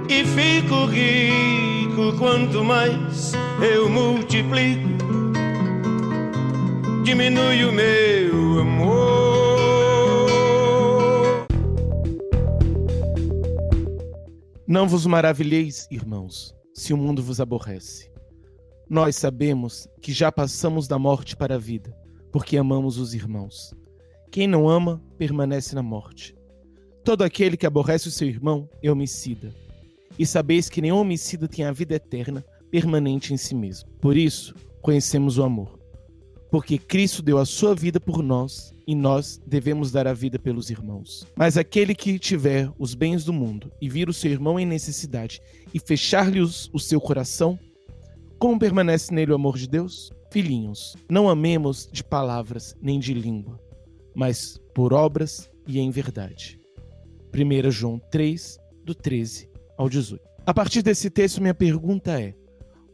e 0.06 0.22
fico 0.22 0.84
rico 0.84 2.14
quanto 2.18 2.62
mais 2.62 3.32
eu 3.62 3.88
multiplico 3.88 4.86
diminui 7.02 7.64
o 7.64 7.72
meu 7.72 8.60
amor. 8.60 9.56
Não 14.68 14.86
vos 14.86 15.06
maravilheis, 15.06 15.88
irmãos, 15.90 16.54
se 16.74 16.92
o 16.92 16.98
mundo 16.98 17.22
vos 17.22 17.40
aborrece. 17.40 18.10
Nós 18.90 19.16
sabemos 19.16 19.88
que 20.02 20.12
já 20.12 20.30
passamos 20.30 20.86
da 20.86 20.98
morte 20.98 21.34
para 21.34 21.54
a 21.54 21.58
vida, 21.58 21.96
porque 22.30 22.58
amamos 22.58 22.98
os 22.98 23.14
irmãos. 23.14 23.74
Quem 24.30 24.46
não 24.46 24.68
ama, 24.68 25.02
permanece 25.18 25.74
na 25.74 25.82
morte. 25.82 26.36
Todo 27.04 27.22
aquele 27.22 27.56
que 27.56 27.66
aborrece 27.66 28.06
o 28.06 28.12
seu 28.12 28.28
irmão 28.28 28.68
é 28.80 28.90
homicida. 28.90 29.52
E 30.16 30.24
sabeis 30.24 30.68
que 30.68 30.80
nenhum 30.80 30.98
homicida 30.98 31.48
tem 31.48 31.64
a 31.64 31.72
vida 31.72 31.94
eterna 31.96 32.44
permanente 32.70 33.34
em 33.34 33.36
si 33.36 33.54
mesmo. 33.54 33.90
Por 34.00 34.16
isso, 34.16 34.54
conhecemos 34.80 35.36
o 35.36 35.42
amor. 35.42 35.80
Porque 36.48 36.78
Cristo 36.78 37.22
deu 37.22 37.38
a 37.38 37.44
sua 37.44 37.74
vida 37.74 37.98
por 37.98 38.22
nós 38.22 38.72
e 38.86 38.94
nós 38.94 39.40
devemos 39.46 39.90
dar 39.90 40.06
a 40.06 40.12
vida 40.12 40.38
pelos 40.38 40.70
irmãos. 40.70 41.26
Mas 41.34 41.56
aquele 41.56 41.94
que 41.94 42.18
tiver 42.18 42.70
os 42.78 42.94
bens 42.94 43.24
do 43.24 43.32
mundo 43.32 43.72
e 43.80 43.88
vir 43.88 44.08
o 44.08 44.12
seu 44.12 44.30
irmão 44.30 44.60
em 44.60 44.66
necessidade 44.66 45.40
e 45.74 45.80
fechar-lhe 45.80 46.40
o 46.40 46.78
seu 46.78 47.00
coração, 47.00 47.58
como 48.38 48.58
permanece 48.58 49.12
nele 49.12 49.32
o 49.32 49.34
amor 49.34 49.58
de 49.58 49.68
Deus? 49.68 50.12
Filhinhos, 50.30 50.96
não 51.08 51.28
amemos 51.28 51.88
de 51.90 52.04
palavras 52.04 52.76
nem 52.80 53.00
de 53.00 53.12
língua, 53.12 53.60
mas 54.14 54.60
por 54.74 54.92
obras 54.92 55.50
e 55.66 55.78
em 55.78 55.90
verdade. 55.90 56.58
1 57.34 57.70
João 57.70 57.98
3, 58.10 58.58
do 58.84 58.94
13 58.94 59.48
ao 59.76 59.88
18. 59.88 60.22
A 60.46 60.54
partir 60.54 60.82
desse 60.82 61.10
texto, 61.10 61.40
minha 61.40 61.54
pergunta 61.54 62.20
é: 62.20 62.34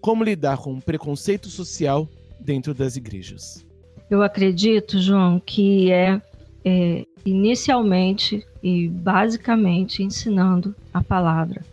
como 0.01 0.23
lidar 0.23 0.59
com 0.59 0.75
o 0.75 0.83
preconceito 0.83 1.49
social 1.49 2.09
dentro 2.41 2.75
das 2.75 2.97
igrejas? 2.97 3.67
Eu 4.11 4.23
acredito, 4.23 5.01
João, 5.01 5.41
que 5.41 5.91
é, 5.91 6.21
é 6.65 7.05
inicialmente 7.25 8.47
e 8.63 8.89
basicamente 8.89 10.03
ensinando 10.03 10.75
a 10.95 11.03
palavra, 11.03 11.65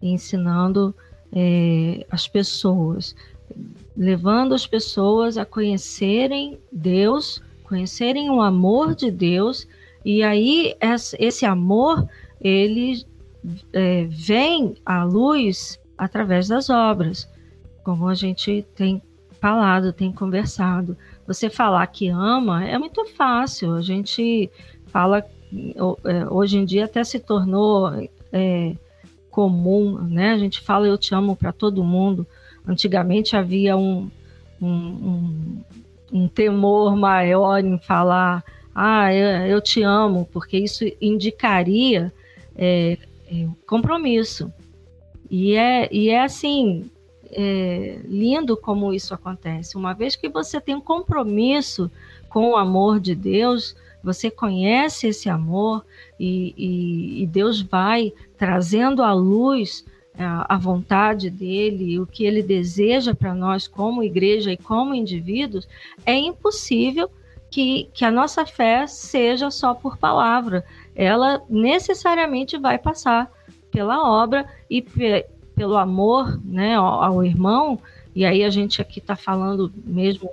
ensinando 0.00 0.94
é, 1.32 2.06
as 2.10 2.26
pessoas, 2.26 3.14
levando 3.96 4.54
as 4.54 4.66
pessoas 4.66 5.36
a 5.36 5.44
conhecerem 5.44 6.58
Deus, 6.72 7.42
conhecerem 7.66 8.30
o 8.30 8.40
amor 8.40 8.94
de 8.94 9.10
Deus, 9.10 9.66
e 10.04 10.22
aí 10.22 10.74
esse 11.18 11.44
amor 11.44 12.08
ele 12.40 13.04
é, 13.72 14.04
vem 14.04 14.74
à 14.84 15.04
luz 15.04 15.80
através 15.98 16.48
das 16.48 16.70
obras 16.70 17.28
como 17.86 18.08
a 18.08 18.14
gente 18.14 18.66
tem 18.74 19.00
falado, 19.40 19.92
tem 19.92 20.10
conversado. 20.10 20.96
Você 21.24 21.48
falar 21.48 21.86
que 21.86 22.08
ama 22.08 22.64
é 22.64 22.76
muito 22.76 23.04
fácil. 23.04 23.74
A 23.74 23.80
gente 23.80 24.50
fala, 24.88 25.24
é, 26.04 26.28
hoje 26.28 26.58
em 26.58 26.64
dia 26.64 26.86
até 26.86 27.04
se 27.04 27.20
tornou 27.20 27.92
é, 28.32 28.74
comum, 29.30 30.00
né? 30.02 30.32
A 30.32 30.38
gente 30.38 30.60
fala 30.60 30.88
eu 30.88 30.98
te 30.98 31.14
amo 31.14 31.36
para 31.36 31.52
todo 31.52 31.84
mundo. 31.84 32.26
Antigamente 32.66 33.36
havia 33.36 33.76
um, 33.76 34.10
um, 34.60 34.68
um, 34.68 35.64
um, 36.12 36.28
temor 36.28 36.96
maior 36.96 37.64
em 37.64 37.78
falar, 37.78 38.44
ah, 38.74 39.12
eu, 39.12 39.46
eu 39.46 39.60
te 39.60 39.82
amo, 39.82 40.28
porque 40.32 40.58
isso 40.58 40.84
indicaria 41.00 42.12
é, 42.56 42.98
é 43.30 43.46
compromisso. 43.66 44.52
E 45.30 45.56
é, 45.56 45.88
e 45.92 46.08
é 46.08 46.22
assim, 46.22 46.90
é, 47.30 47.98
lindo 48.04 48.56
como 48.56 48.92
isso 48.92 49.12
acontece. 49.12 49.76
Uma 49.76 49.92
vez 49.92 50.14
que 50.16 50.28
você 50.28 50.60
tem 50.60 50.74
um 50.74 50.80
compromisso 50.80 51.90
com 52.28 52.50
o 52.50 52.56
amor 52.56 53.00
de 53.00 53.14
Deus, 53.14 53.74
você 54.02 54.30
conhece 54.30 55.08
esse 55.08 55.28
amor 55.28 55.84
e, 56.18 56.54
e, 56.56 57.22
e 57.22 57.26
Deus 57.26 57.60
vai 57.60 58.12
trazendo 58.38 59.02
à 59.02 59.12
luz 59.12 59.84
a, 60.18 60.56
vontade 60.56 61.28
dele, 61.28 62.00
o 62.00 62.06
que 62.06 62.24
ele 62.24 62.42
deseja 62.42 63.14
para 63.14 63.34
nós 63.34 63.68
como 63.68 64.02
igreja 64.02 64.52
e 64.52 64.56
como 64.56 64.94
indivíduos, 64.94 65.68
é 66.04 66.14
impossível 66.14 67.10
que, 67.50 67.88
que 67.92 68.04
a 68.04 68.10
nossa 68.10 68.46
fé 68.46 68.86
seja 68.86 69.50
só 69.50 69.74
por 69.74 69.96
palavra. 69.96 70.64
Ela 70.94 71.42
necessariamente 71.48 72.56
vai 72.56 72.78
passar 72.78 73.30
pela 73.70 74.08
obra 74.08 74.46
e 74.70 74.82
pelo 75.54 75.76
amor 75.76 76.40
né, 76.44 76.74
ao, 76.74 77.02
ao 77.02 77.24
irmão, 77.24 77.78
e 78.14 78.24
aí 78.24 78.42
a 78.42 78.50
gente 78.50 78.80
aqui 78.80 78.98
está 78.98 79.14
falando 79.14 79.70
mesmo 79.84 80.30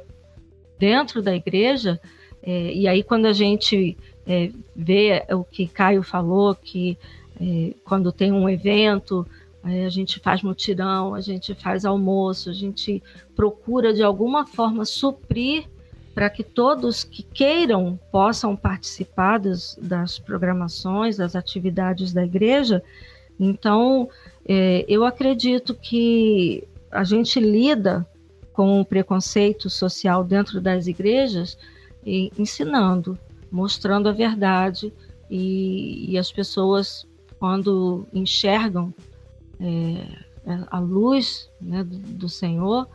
dentro 0.80 1.22
da 1.22 1.36
igreja, 1.36 2.00
é, 2.42 2.74
e 2.74 2.88
aí 2.88 3.04
quando 3.04 3.26
a 3.26 3.34
gente 3.34 3.98
é, 4.26 4.50
vê 4.76 5.26
o 5.32 5.44
que 5.44 5.68
Caio 5.68 6.04
falou, 6.04 6.56
que 6.56 6.98
é, 7.40 7.74
quando 7.84 8.12
tem 8.12 8.32
um 8.32 8.48
evento, 8.48 9.26
a 9.64 9.90
gente 9.90 10.20
faz 10.20 10.42
mutirão, 10.42 11.16
a 11.16 11.22
gente 11.22 11.56
faz 11.56 11.86
almoço, 11.86 12.50
a 12.50 12.54
gente 12.54 13.02
procura 13.34 13.94
de 13.94 14.04
alguma 14.04 14.46
forma 14.46 14.84
suprir 14.84 15.70
para 16.14 16.30
que 16.30 16.44
todos 16.44 17.04
que 17.04 17.24
queiram 17.24 17.98
possam 18.12 18.56
participar 18.56 19.40
das, 19.40 19.78
das 19.82 20.20
programações, 20.20 21.18
das 21.18 21.36
atividades 21.36 22.12
da 22.12 22.24
igreja. 22.24 22.84
Então, 23.40 24.10
é, 24.46 24.86
eu 24.88 25.06
acredito 25.06 25.74
que 25.74 26.68
a 26.92 27.04
gente 27.04 27.40
lida 27.40 28.06
com 28.52 28.82
o 28.82 28.86
preconceito 28.86 29.70
social 29.70 30.24
dentro 30.24 30.62
das 30.62 30.88
igrejas 30.88 31.58
e 32.06 32.32
ensinando, 32.38 33.18
mostrando 33.50 34.10
a 34.10 34.12
verdade 34.12 34.94
e, 35.30 36.12
e 36.12 36.18
as 36.18 36.32
pessoas 36.32 37.08
quando 37.40 38.06
enxergam 38.14 38.94
é, 39.64 40.60
a 40.70 40.80
luz 40.80 41.50
né, 41.60 41.84
do, 41.84 41.98
do, 41.98 42.30
Senhor 42.30 42.88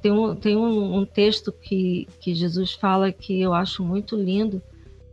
tem 0.00 0.12
um, 0.12 0.36
tem 0.36 0.56
um, 0.56 0.98
um, 0.98 1.04
texto 1.04 1.50
que, 1.50 2.06
que 2.20 2.32
Jesus 2.32 2.72
fala 2.72 3.10
que 3.10 3.40
eu 3.40 3.52
acho 3.52 3.82
muito 3.82 4.16
lindo 4.16 4.62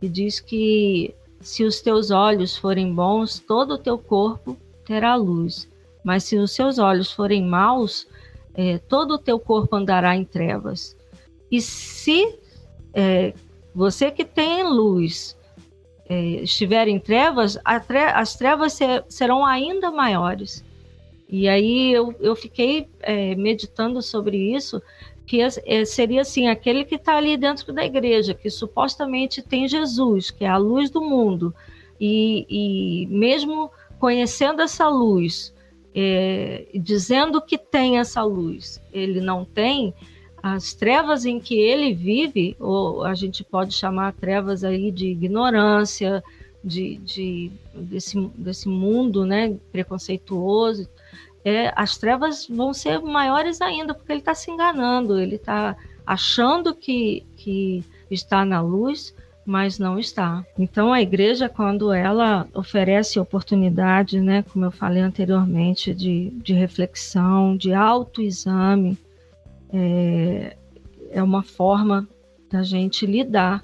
que 0.00 0.08
diz 0.08 0.38
que 0.38 1.14
se 1.40 1.64
os 1.64 1.80
teus 1.80 2.10
olhos 2.10 2.56
forem 2.56 2.94
bons 2.94 3.40
todo 3.40 3.74
o 3.74 3.78
teu 3.78 3.98
corpo 3.98 4.56
terá 4.84 5.14
luz. 5.16 5.68
Mas 6.04 6.24
se 6.24 6.36
os 6.36 6.52
seus 6.52 6.78
olhos 6.78 7.10
forem 7.10 7.44
maus, 7.44 8.06
é, 8.54 8.78
todo 8.78 9.14
o 9.14 9.18
teu 9.18 9.38
corpo 9.38 9.74
andará 9.74 10.14
em 10.14 10.24
trevas. 10.24 10.96
E 11.50 11.60
se 11.60 12.38
é, 12.92 13.32
você 13.74 14.10
que 14.10 14.24
tem 14.24 14.62
luz 14.62 15.36
é, 16.08 16.42
estiver 16.42 16.86
em 16.88 16.98
trevas, 16.98 17.58
tre 17.86 17.98
as 17.98 18.36
trevas 18.36 18.74
ser, 18.74 19.04
serão 19.08 19.44
ainda 19.44 19.90
maiores. 19.90 20.63
E 21.36 21.48
aí 21.48 21.92
eu, 21.92 22.14
eu 22.20 22.36
fiquei 22.36 22.86
é, 23.00 23.34
meditando 23.34 24.00
sobre 24.00 24.36
isso, 24.54 24.80
que 25.26 25.40
é, 25.40 25.84
seria 25.84 26.20
assim, 26.20 26.46
aquele 26.46 26.84
que 26.84 26.94
está 26.94 27.16
ali 27.16 27.36
dentro 27.36 27.72
da 27.72 27.84
igreja, 27.84 28.34
que 28.34 28.48
supostamente 28.48 29.42
tem 29.42 29.66
Jesus, 29.66 30.30
que 30.30 30.44
é 30.44 30.48
a 30.48 30.56
luz 30.56 30.90
do 30.90 31.02
mundo, 31.02 31.52
e, 32.00 32.46
e 32.48 33.06
mesmo 33.06 33.68
conhecendo 33.98 34.62
essa 34.62 34.88
luz, 34.88 35.52
é, 35.92 36.66
dizendo 36.72 37.42
que 37.42 37.58
tem 37.58 37.98
essa 37.98 38.22
luz, 38.22 38.80
ele 38.92 39.20
não 39.20 39.44
tem, 39.44 39.92
as 40.40 40.72
trevas 40.72 41.24
em 41.24 41.40
que 41.40 41.58
ele 41.58 41.92
vive, 41.92 42.54
ou 42.60 43.02
a 43.02 43.14
gente 43.14 43.42
pode 43.42 43.74
chamar 43.74 44.12
trevas 44.12 44.62
aí 44.62 44.92
de 44.92 45.08
ignorância, 45.08 46.22
de, 46.62 46.96
de 46.98 47.50
desse, 47.74 48.20
desse 48.36 48.68
mundo 48.68 49.26
né, 49.26 49.56
preconceituoso, 49.72 50.88
é, 51.44 51.72
as 51.76 51.98
trevas 51.98 52.46
vão 52.48 52.72
ser 52.72 53.00
maiores 53.00 53.60
ainda, 53.60 53.92
porque 53.92 54.10
ele 54.10 54.20
está 54.20 54.34
se 54.34 54.50
enganando, 54.50 55.20
ele 55.20 55.36
está 55.36 55.76
achando 56.06 56.74
que, 56.74 57.24
que 57.36 57.84
está 58.10 58.44
na 58.44 58.62
luz, 58.62 59.14
mas 59.44 59.78
não 59.78 59.98
está. 59.98 60.44
Então 60.58 60.92
a 60.92 61.02
igreja, 61.02 61.48
quando 61.48 61.92
ela 61.92 62.48
oferece 62.54 63.20
oportunidade, 63.20 64.20
né, 64.20 64.42
como 64.42 64.64
eu 64.64 64.70
falei 64.70 65.02
anteriormente, 65.02 65.94
de, 65.94 66.30
de 66.30 66.54
reflexão, 66.54 67.54
de 67.56 67.74
autoexame, 67.74 68.96
é, 69.70 70.56
é 71.10 71.22
uma 71.22 71.42
forma 71.42 72.08
da 72.50 72.62
gente 72.62 73.04
lidar 73.04 73.62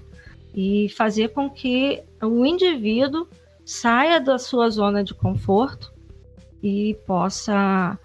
e 0.55 0.89
fazer 0.91 1.29
com 1.29 1.49
que 1.49 2.03
o 2.21 2.45
indivíduo 2.45 3.27
saia 3.65 4.21
da 4.21 4.39
sua 4.39 4.69
zona 4.69 5.03
de 5.03 5.15
conforto 5.15 5.93
e 6.63 6.97
possa 7.07 7.99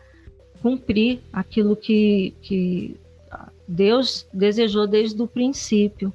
cumprir 0.62 1.20
aquilo 1.32 1.76
que, 1.76 2.34
que 2.42 3.00
Deus 3.68 4.28
desejou 4.34 4.88
desde 4.88 5.22
o 5.22 5.28
princípio 5.28 6.14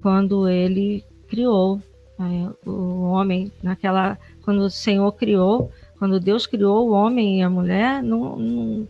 quando 0.00 0.48
ele 0.48 1.04
criou 1.28 1.80
né, 2.18 2.50
o 2.64 3.02
homem, 3.02 3.50
naquela 3.62 4.18
quando 4.42 4.60
o 4.60 4.70
Senhor 4.70 5.10
criou, 5.12 5.72
quando 5.98 6.20
Deus 6.20 6.46
criou 6.46 6.88
o 6.88 6.92
homem 6.92 7.40
e 7.40 7.42
a 7.42 7.48
mulher, 7.48 8.02
não, 8.02 8.36
não, 8.36 8.88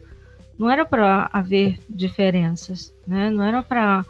não 0.59 0.71
era 0.71 0.85
para 0.85 1.31
haver 1.33 1.79
diferenças, 1.89 2.93
né? 3.07 3.31
não 3.31 3.45
era 3.45 3.63
para 3.63 4.05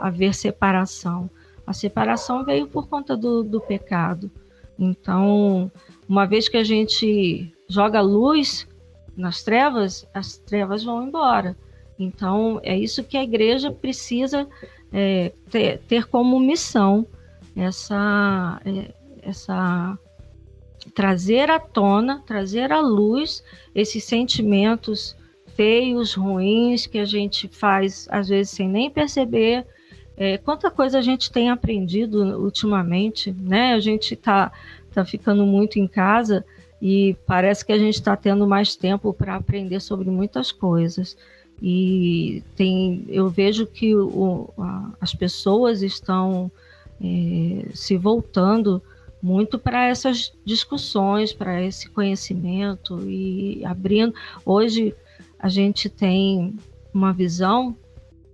haver 0.00 0.34
separação. 0.34 1.30
A 1.66 1.72
separação 1.72 2.44
veio 2.44 2.66
por 2.66 2.88
conta 2.88 3.16
do, 3.16 3.42
do 3.42 3.60
pecado. 3.60 4.30
Então, 4.78 5.70
uma 6.08 6.26
vez 6.26 6.48
que 6.48 6.56
a 6.56 6.64
gente 6.64 7.53
joga 7.68 8.00
luz 8.00 8.66
nas 9.16 9.42
trevas, 9.42 10.06
as 10.12 10.36
trevas 10.36 10.82
vão 10.84 11.06
embora. 11.06 11.56
Então, 11.98 12.60
é 12.62 12.76
isso 12.76 13.04
que 13.04 13.16
a 13.16 13.22
igreja 13.22 13.70
precisa 13.70 14.48
é, 14.92 15.32
ter, 15.50 15.78
ter, 15.88 16.06
como 16.06 16.38
missão 16.40 17.06
essa, 17.56 18.60
é, 18.64 18.92
essa 19.22 19.98
trazer 20.94 21.50
à 21.50 21.58
tona, 21.58 22.22
trazer 22.26 22.72
à 22.72 22.80
luz 22.80 23.42
esses 23.74 24.04
sentimentos 24.04 25.16
feios, 25.54 26.14
ruins 26.14 26.86
que 26.86 26.98
a 26.98 27.04
gente 27.04 27.48
faz 27.48 28.08
às 28.10 28.28
vezes 28.28 28.50
sem 28.50 28.68
nem 28.68 28.90
perceber. 28.90 29.64
É, 30.16 30.38
quanta 30.38 30.70
coisa 30.70 30.98
a 30.98 31.02
gente 31.02 31.30
tem 31.30 31.50
aprendido 31.50 32.40
ultimamente, 32.40 33.32
né? 33.32 33.74
A 33.74 33.80
gente 33.80 34.14
está 34.14 34.52
tá 34.92 35.04
ficando 35.04 35.44
muito 35.44 35.78
em 35.78 35.88
casa 35.88 36.44
e 36.86 37.16
parece 37.26 37.64
que 37.64 37.72
a 37.72 37.78
gente 37.78 37.94
está 37.94 38.14
tendo 38.14 38.46
mais 38.46 38.76
tempo 38.76 39.10
para 39.14 39.36
aprender 39.36 39.80
sobre 39.80 40.10
muitas 40.10 40.52
coisas. 40.52 41.16
E 41.62 42.42
tem, 42.54 43.06
eu 43.08 43.26
vejo 43.30 43.66
que 43.66 43.94
o, 43.96 44.50
a, 44.58 44.92
as 45.00 45.14
pessoas 45.14 45.80
estão 45.80 46.52
é, 47.02 47.70
se 47.72 47.96
voltando 47.96 48.82
muito 49.22 49.58
para 49.58 49.88
essas 49.88 50.34
discussões, 50.44 51.32
para 51.32 51.62
esse 51.62 51.88
conhecimento 51.88 53.00
e 53.08 53.64
abrindo. 53.64 54.12
Hoje 54.44 54.94
a 55.38 55.48
gente 55.48 55.88
tem 55.88 56.54
uma 56.92 57.14
visão 57.14 57.74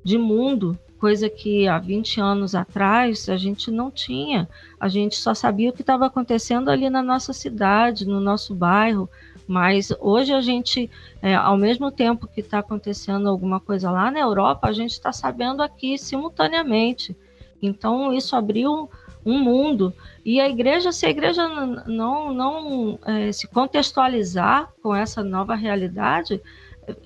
de 0.03 0.19
mundo, 0.19 0.77
coisa 1.01 1.31
que 1.31 1.67
há 1.67 1.79
20 1.79 2.21
anos 2.21 2.55
atrás 2.55 3.29
a 3.31 3.37
gente 3.37 3.71
não 3.71 3.91
tinha. 3.91 4.47
A 4.79 4.87
gente 4.87 5.17
só 5.17 5.33
sabia 5.33 5.71
o 5.71 5.73
que 5.73 5.81
estava 5.81 6.07
acontecendo 6.07 6.69
ali 6.69 6.91
na 6.91 7.03
nossa 7.03 7.33
cidade, 7.33 8.07
no 8.07 8.21
nosso 8.21 8.55
bairro, 8.55 9.09
mas 9.49 9.91
hoje 9.99 10.33
a 10.33 10.43
gente, 10.43 10.91
é, 11.23 11.35
ao 11.35 11.57
mesmo 11.57 11.91
tempo 11.91 12.29
que 12.29 12.41
está 12.41 12.59
acontecendo 12.59 13.29
alguma 13.29 13.59
coisa 13.59 13.91
lá 13.91 14.11
na 14.11 14.21
Europa, 14.21 14.69
a 14.69 14.73
gente 14.73 14.93
está 14.93 15.11
sabendo 15.11 15.63
aqui 15.63 15.97
simultaneamente. 15.97 17.17
Então 17.63 18.13
isso 18.13 18.37
abriu 18.37 18.91
um 19.25 19.39
mundo. 19.39 19.93
E 20.25 20.39
a 20.39 20.49
igreja, 20.49 20.93
se 20.93 21.07
a 21.07 21.11
igreja 21.11 21.49
não, 21.87 22.33
não 22.33 22.99
é, 23.07 23.33
se 23.33 23.49
contextualizar 23.49 24.71
com 24.83 24.95
essa 24.95 25.25
nova 25.25 25.55
realidade, 25.55 26.41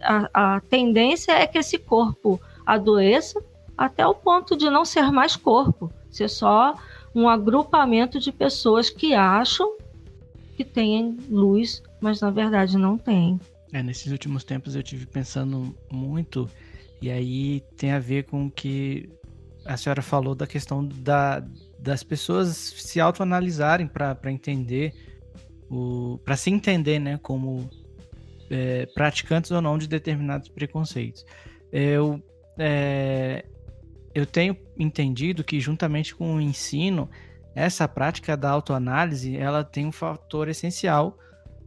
a, 0.03 0.57
a 0.57 0.61
tendência 0.61 1.33
é 1.33 1.47
que 1.47 1.59
esse 1.59 1.79
corpo 1.79 2.41
adoeça 2.67 3.43
até 3.77 4.07
o 4.07 4.15
ponto 4.15 4.57
de 4.57 4.71
não 4.71 4.85
ser 4.85 5.11
mais 5.11 5.37
corpo, 5.37 5.93
ser 6.11 6.29
só 6.29 6.75
um 7.15 7.29
agrupamento 7.29 8.19
de 8.19 8.33
pessoas 8.33 8.91
que 8.91 9.15
acham 9.15 9.77
que 10.57 10.65
têm 10.65 11.17
luz, 11.29 11.83
mas 12.01 12.21
na 12.21 12.31
verdade 12.31 12.77
não 12.77 12.97
tem. 12.97 13.39
É, 13.73 13.83
nesses 13.83 14.11
últimos 14.13 14.45
tempos 14.45 14.75
eu 14.77 14.83
tive 14.83 15.07
pensando 15.07 15.75
muito, 15.91 16.49
e 17.03 17.11
aí 17.11 17.61
tem 17.77 17.93
a 17.93 17.99
ver 17.99 18.25
com 18.25 18.47
o 18.47 18.51
que 18.51 19.09
a 19.65 19.77
senhora 19.77 20.03
falou 20.03 20.35
da 20.35 20.47
questão 20.47 20.85
da, 20.85 21.43
das 21.79 22.03
pessoas 22.03 22.49
se 22.57 23.01
autoanalisarem 23.01 23.87
para 23.87 24.31
entender, 24.31 24.93
para 26.25 26.37
se 26.37 26.51
entender 26.51 26.99
né, 26.99 27.19
como 27.23 27.69
é, 28.51 28.87
praticantes 28.87 29.51
ou 29.51 29.61
não 29.61 29.79
de 29.79 29.89
determinados 29.89 30.49
preconceitos. 30.49 31.25
Eu, 31.73 32.23
é, 32.59 33.45
eu 34.15 34.25
tenho 34.25 34.57
entendido 34.79 35.43
que 35.43 35.61
juntamente 35.61 36.15
com 36.15 36.37
o 36.37 36.41
ensino, 36.41 37.11
essa 37.55 37.89
prática 37.89 38.37
da 38.37 38.51
autoanálise, 38.51 39.37
ela 39.37 39.65
tem 39.65 39.87
um 39.87 39.93
fator 39.93 40.49
essencial 40.49 41.19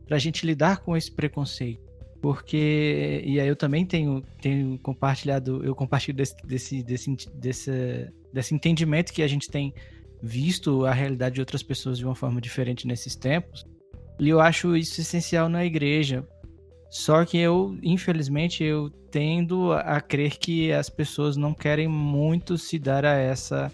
para 0.05 0.15
a 0.15 0.19
gente 0.19 0.45
lidar 0.45 0.77
com 0.77 0.95
esse 0.95 1.11
preconceito. 1.11 1.85
Porque, 2.21 3.21
e 3.25 3.39
aí 3.39 3.47
eu 3.47 3.55
também 3.55 3.85
tenho, 3.85 4.23
tenho 4.41 4.79
compartilhado, 4.79 5.63
eu 5.63 5.75
compartilho 5.75 6.17
desse, 6.17 6.35
desse, 6.45 6.83
desse, 6.83 7.15
desse, 7.35 8.11
desse 8.33 8.55
entendimento 8.55 9.13
que 9.13 9.21
a 9.21 9.27
gente 9.27 9.49
tem 9.49 9.73
visto 10.21 10.85
a 10.85 10.93
realidade 10.93 11.35
de 11.35 11.41
outras 11.41 11.61
pessoas 11.61 11.97
de 11.97 12.05
uma 12.05 12.15
forma 12.15 12.41
diferente 12.41 12.87
nesses 12.87 13.15
tempos. 13.15 13.65
E 14.19 14.29
eu 14.29 14.39
acho 14.39 14.75
isso 14.75 14.99
essencial 14.99 15.47
na 15.47 15.63
igreja. 15.63 16.27
Só 16.89 17.25
que 17.25 17.38
eu, 17.38 17.77
infelizmente, 17.83 18.63
eu 18.63 18.89
tendo 19.11 19.73
a 19.73 19.99
crer 19.99 20.38
que 20.38 20.71
as 20.71 20.89
pessoas 20.89 21.35
não 21.35 21.53
querem 21.53 21.88
muito 21.88 22.57
se 22.57 22.79
dar 22.79 23.05
a 23.05 23.13
essa, 23.13 23.71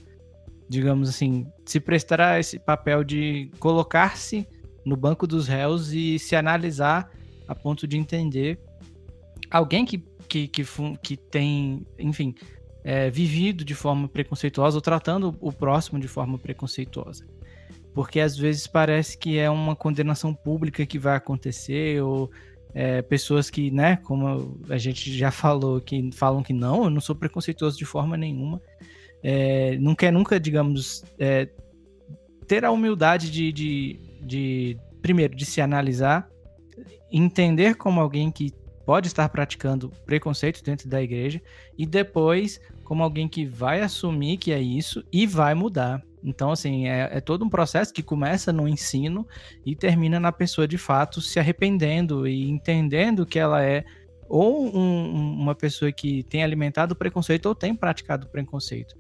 digamos 0.68 1.10
assim, 1.10 1.46
se 1.66 1.80
prestar 1.80 2.22
a 2.22 2.40
esse 2.40 2.58
papel 2.58 3.04
de 3.04 3.52
colocar-se 3.60 4.48
no 4.86 4.98
banco 4.98 5.28
dos 5.28 5.48
réus 5.48 5.92
e 5.92 6.18
se 6.18 6.36
analisar 6.36 7.10
a 7.48 7.54
ponto 7.54 7.88
de 7.88 7.98
entender 7.98 8.60
alguém 9.50 9.86
que, 9.86 10.04
que, 10.28 10.48
que, 10.48 10.64
que 11.02 11.18
tem, 11.18 11.86
enfim, 12.00 12.34
é, 12.84 13.10
vivido 13.10 13.64
de 13.64 13.76
forma 13.76 14.08
preconceituosa 14.08 14.78
ou 14.78 14.82
tratando 14.82 15.38
o 15.40 15.52
próximo 15.52 16.00
de 16.00 16.08
forma 16.08 16.38
preconceituosa. 16.38 17.26
Porque 17.94 18.20
às 18.20 18.36
vezes 18.36 18.66
parece 18.66 19.18
que 19.18 19.38
é 19.38 19.50
uma 19.50 19.76
condenação 19.76 20.34
pública 20.34 20.86
que 20.86 20.98
vai 20.98 21.16
acontecer, 21.16 22.02
ou 22.02 22.30
é, 22.74 23.02
pessoas 23.02 23.50
que, 23.50 23.70
né, 23.70 23.98
como 23.98 24.60
a 24.70 24.78
gente 24.78 25.16
já 25.16 25.32
falou, 25.32 25.80
que 25.80 26.10
falam 26.14 26.42
que 26.42 26.54
não, 26.54 26.86
eu 26.86 26.90
não 26.90 27.02
sou 27.02 27.16
preconceituoso 27.16 27.78
de 27.78 27.86
forma 27.86 28.18
nenhuma. 28.18 28.62
É, 29.22 29.78
não 29.78 29.96
quer 29.96 30.12
nunca, 30.12 30.40
digamos, 30.40 31.04
é, 31.18 31.48
ter 32.48 32.66
a 32.66 32.72
humildade 32.72 33.32
de, 33.32 33.52
de, 33.52 34.00
de, 34.22 34.78
primeiro, 35.02 35.36
de 35.36 35.46
se 35.46 35.62
analisar, 35.62 36.28
entender 37.12 37.76
como 37.76 38.02
alguém 38.02 38.32
que 38.32 38.52
pode 38.86 39.08
estar 39.08 39.30
praticando 39.30 39.92
preconceito 40.06 40.64
dentro 40.64 40.90
da 40.90 41.02
igreja 41.02 41.42
e 41.78 41.86
depois 41.86 42.60
como 42.84 43.02
alguém 43.02 43.30
que 43.30 43.46
vai 43.46 43.82
assumir 43.82 44.38
que 44.38 44.52
é 44.52 44.60
isso 44.60 45.04
e 45.12 45.26
vai 45.26 45.54
mudar. 45.54 46.04
Então, 46.24 46.52
assim, 46.52 46.88
é, 46.88 47.10
é, 47.12 47.22
todo 47.22 47.44
um 47.44 47.50
processo 47.50 47.94
que 47.94 48.02
começa 48.02 48.54
no 48.54 48.68
ensino 48.68 49.28
e 49.66 49.76
termina 49.76 50.20
na 50.20 50.32
pessoa 50.32 50.68
de 50.68 50.78
fato 50.78 51.22
se 51.22 51.40
arrependendo 51.40 52.28
e 52.28 52.50
entendendo 52.50 53.26
que 53.26 53.38
ela 53.38 53.64
é 53.64 53.84
ou 54.30 54.66
um, 54.76 55.42
uma 55.42 55.54
pessoa 55.54 55.92
que 55.92 56.24
tem 56.24 56.44
alimentado 56.44 56.94
o 56.94 56.96
preconceito 56.96 57.46
ou 57.48 57.54
tem 57.54 57.76
praticado 57.76 58.26
o 58.26 58.30
preconceito. 58.30 58.96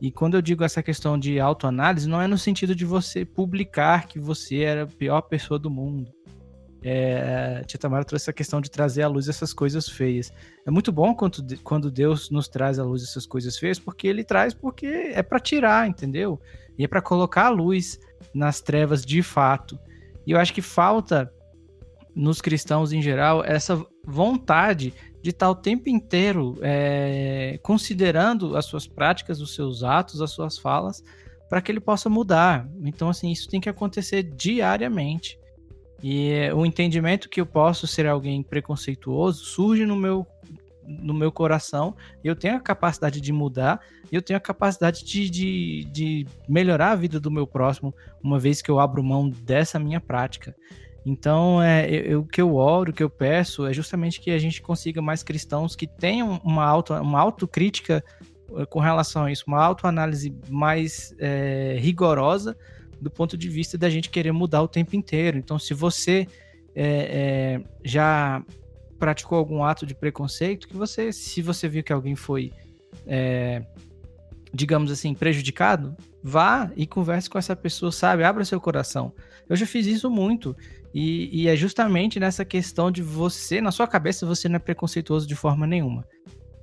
E 0.00 0.10
quando 0.10 0.34
eu 0.34 0.42
digo 0.42 0.64
essa 0.64 0.82
questão 0.82 1.18
de 1.18 1.38
autoanálise, 1.38 2.08
não 2.08 2.20
é 2.20 2.26
no 2.26 2.36
sentido 2.36 2.74
de 2.74 2.84
você 2.84 3.24
publicar 3.24 4.08
que 4.08 4.18
você 4.18 4.62
era 4.62 4.82
a 4.82 4.86
pior 4.86 5.22
pessoa 5.22 5.58
do 5.58 5.70
mundo 5.70 6.12
é, 6.84 7.62
Tia 7.66 7.80
Tamara 7.80 8.04
trouxe 8.04 8.28
a 8.28 8.32
questão 8.32 8.60
de 8.60 8.70
trazer 8.70 9.02
à 9.02 9.08
luz 9.08 9.26
essas 9.26 9.54
coisas 9.54 9.88
feias. 9.88 10.30
É 10.66 10.70
muito 10.70 10.92
bom 10.92 11.14
quando, 11.14 11.42
quando 11.62 11.90
Deus 11.90 12.28
nos 12.28 12.46
traz 12.46 12.78
à 12.78 12.84
luz 12.84 13.02
essas 13.02 13.24
coisas 13.24 13.56
feias, 13.56 13.78
porque 13.78 14.06
ele 14.06 14.22
traz 14.22 14.52
porque 14.52 14.86
é 14.86 15.22
para 15.22 15.40
tirar, 15.40 15.88
entendeu? 15.88 16.38
E 16.78 16.84
é 16.84 16.88
para 16.88 17.02
colocar 17.02 17.46
a 17.46 17.50
luz 17.50 17.98
nas 18.34 18.60
trevas 18.60 19.04
de 19.04 19.22
fato. 19.22 19.78
E 20.26 20.32
eu 20.32 20.38
acho 20.38 20.52
que 20.52 20.62
falta 20.62 21.32
nos 22.14 22.40
cristãos 22.40 22.92
em 22.92 23.02
geral 23.02 23.44
essa 23.44 23.84
vontade 24.06 24.94
de 25.22 25.30
estar 25.30 25.50
o 25.50 25.54
tempo 25.54 25.88
inteiro 25.88 26.58
é, 26.62 27.58
considerando 27.62 28.56
as 28.56 28.66
suas 28.66 28.86
práticas, 28.86 29.40
os 29.40 29.54
seus 29.54 29.82
atos, 29.82 30.20
as 30.20 30.30
suas 30.30 30.58
falas, 30.58 31.02
para 31.48 31.62
que 31.62 31.72
ele 31.72 31.80
possa 31.80 32.08
mudar. 32.08 32.68
Então, 32.82 33.08
assim, 33.08 33.30
isso 33.30 33.48
tem 33.48 33.60
que 33.60 33.68
acontecer 33.68 34.22
diariamente. 34.22 35.38
E 36.02 36.50
o 36.54 36.66
entendimento 36.66 37.30
que 37.30 37.40
eu 37.40 37.46
posso 37.46 37.86
ser 37.86 38.06
alguém 38.06 38.42
preconceituoso 38.42 39.42
surge 39.44 39.86
no 39.86 39.96
meu 39.96 40.26
no 40.86 41.14
meu 41.14 41.32
coração, 41.32 41.94
eu 42.22 42.34
tenho 42.34 42.56
a 42.56 42.60
capacidade 42.60 43.20
de 43.20 43.32
mudar, 43.32 43.80
eu 44.10 44.22
tenho 44.22 44.36
a 44.36 44.40
capacidade 44.40 45.04
de, 45.04 45.28
de, 45.30 45.84
de 45.84 46.26
melhorar 46.48 46.92
a 46.92 46.96
vida 46.96 47.18
do 47.18 47.30
meu 47.30 47.46
próximo, 47.46 47.94
uma 48.22 48.38
vez 48.38 48.62
que 48.62 48.70
eu 48.70 48.78
abro 48.78 49.02
mão 49.02 49.28
dessa 49.28 49.78
minha 49.78 50.00
prática. 50.00 50.54
Então, 51.06 51.62
é, 51.62 51.86
eu, 51.90 52.20
o 52.20 52.26
que 52.26 52.40
eu 52.40 52.54
oro, 52.54 52.90
o 52.90 52.94
que 52.94 53.02
eu 53.02 53.10
peço 53.10 53.66
é 53.66 53.72
justamente 53.72 54.20
que 54.20 54.30
a 54.30 54.38
gente 54.38 54.62
consiga 54.62 55.02
mais 55.02 55.22
cristãos 55.22 55.76
que 55.76 55.86
tenham 55.86 56.40
uma, 56.42 56.64
auto, 56.64 56.94
uma 56.94 57.20
autocrítica 57.20 58.02
eh, 58.56 58.64
com 58.66 58.80
relação 58.80 59.24
a 59.24 59.32
isso, 59.32 59.44
uma 59.46 59.62
autoanálise 59.62 60.34
mais 60.48 61.14
é, 61.18 61.76
rigorosa 61.78 62.56
do 62.98 63.10
ponto 63.10 63.36
de 63.36 63.50
vista 63.50 63.76
da 63.76 63.90
gente 63.90 64.08
querer 64.08 64.32
mudar 64.32 64.62
o 64.62 64.68
tempo 64.68 64.96
inteiro. 64.96 65.36
Então, 65.36 65.58
se 65.58 65.74
você 65.74 66.26
é, 66.74 67.60
já 67.84 68.42
praticou 69.04 69.36
algum 69.36 69.62
ato 69.62 69.84
de 69.84 69.94
preconceito, 69.94 70.66
que 70.66 70.74
você, 70.74 71.12
se 71.12 71.42
você 71.42 71.68
viu 71.68 71.84
que 71.84 71.92
alguém 71.92 72.16
foi, 72.16 72.50
é, 73.06 73.62
digamos 74.50 74.90
assim, 74.90 75.12
prejudicado, 75.12 75.94
vá 76.22 76.70
e 76.74 76.86
converse 76.86 77.28
com 77.28 77.36
essa 77.36 77.54
pessoa, 77.54 77.92
sabe? 77.92 78.24
Abra 78.24 78.46
seu 78.46 78.58
coração. 78.58 79.12
Eu 79.46 79.56
já 79.56 79.66
fiz 79.66 79.86
isso 79.86 80.10
muito. 80.10 80.56
E, 80.94 81.42
e 81.42 81.48
é 81.48 81.54
justamente 81.54 82.18
nessa 82.18 82.46
questão 82.46 82.90
de 82.90 83.02
você, 83.02 83.60
na 83.60 83.70
sua 83.70 83.86
cabeça, 83.86 84.24
você 84.24 84.48
não 84.48 84.56
é 84.56 84.58
preconceituoso 84.58 85.26
de 85.26 85.34
forma 85.34 85.66
nenhuma. 85.66 86.08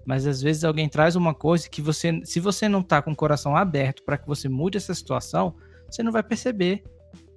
Mas 0.04 0.26
às 0.26 0.42
vezes 0.42 0.64
alguém 0.64 0.89
traz 0.89 1.16
uma 1.16 1.36
coisa 1.36 1.70
que 1.70 1.80
você, 1.80 2.22
se 2.24 2.39
você 2.39 2.68
não 2.68 2.82
tá 2.82 3.04
com 3.04 3.12
o 3.12 3.16
coração 3.16 3.56
aberto 3.56 4.02
para 4.02 4.18
que 4.18 4.26
você 4.26 4.50
mude 4.50 4.80
essa 4.80 4.96
situação, 4.96 5.54
você 5.88 6.02
não 6.02 6.12
vai 6.12 6.24
perceber. 6.24 6.82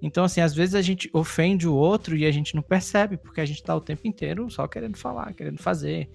Então, 0.04 0.24
assim, 0.24 0.42
às 0.42 0.54
vezes 0.54 0.74
a 0.74 0.82
gente 0.82 1.08
ofende 1.14 1.66
o 1.66 1.74
outro 1.74 2.14
e 2.14 2.26
a 2.26 2.30
gente 2.30 2.54
não 2.54 2.62
percebe, 2.62 3.16
porque 3.16 3.40
a 3.40 3.44
gente 3.46 3.62
tá 3.62 3.74
o 3.74 3.80
tempo 3.80 4.06
inteiro 4.06 4.50
só 4.50 4.68
querendo 4.68 4.98
falar, 4.98 5.32
querendo 5.32 5.58
fazer. 5.58 6.10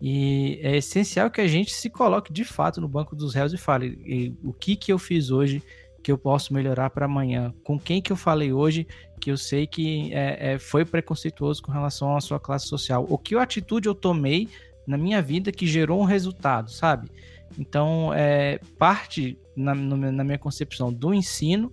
E 0.00 0.60
é 0.62 0.76
essencial 0.76 1.28
que 1.28 1.40
a 1.40 1.46
gente 1.48 1.72
se 1.72 1.90
coloque 1.90 2.32
de 2.32 2.44
fato 2.44 2.80
no 2.80 2.86
banco 2.86 3.16
dos 3.16 3.34
réus 3.34 3.52
e 3.52 3.56
fale 3.56 3.98
e, 4.06 4.32
o 4.44 4.52
que 4.52 4.76
que 4.76 4.92
eu 4.92 5.00
fiz 5.00 5.32
hoje 5.32 5.60
que 6.00 6.12
eu 6.12 6.18
posso 6.18 6.54
melhorar 6.54 6.90
para 6.90 7.06
amanhã, 7.06 7.52
com 7.64 7.76
quem 7.76 8.00
que 8.00 8.12
eu 8.12 8.16
falei 8.16 8.52
hoje 8.52 8.86
que 9.20 9.32
eu 9.32 9.36
sei 9.36 9.66
que 9.66 10.14
é, 10.14 10.52
é, 10.52 10.58
foi 10.58 10.84
preconceituoso 10.84 11.60
com 11.62 11.72
relação 11.72 12.14
à 12.16 12.20
sua 12.20 12.38
classe 12.38 12.68
social, 12.68 13.04
o 13.08 13.18
que 13.18 13.34
atitude 13.34 13.88
eu 13.88 13.94
tomei 13.96 14.48
na 14.86 14.96
minha 14.96 15.20
vida 15.20 15.50
que 15.50 15.66
gerou 15.66 16.00
um 16.00 16.04
resultado, 16.04 16.70
sabe? 16.70 17.10
Então, 17.58 18.12
é 18.14 18.60
parte, 18.78 19.38
na, 19.56 19.74
na 19.74 20.22
minha 20.22 20.38
concepção, 20.38 20.92
do 20.92 21.14
ensino 21.14 21.72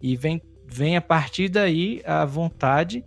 e 0.00 0.16
vem, 0.16 0.40
vem 0.72 0.96
a 0.96 1.00
partir 1.00 1.48
daí 1.48 2.00
a 2.04 2.24
vontade 2.24 3.04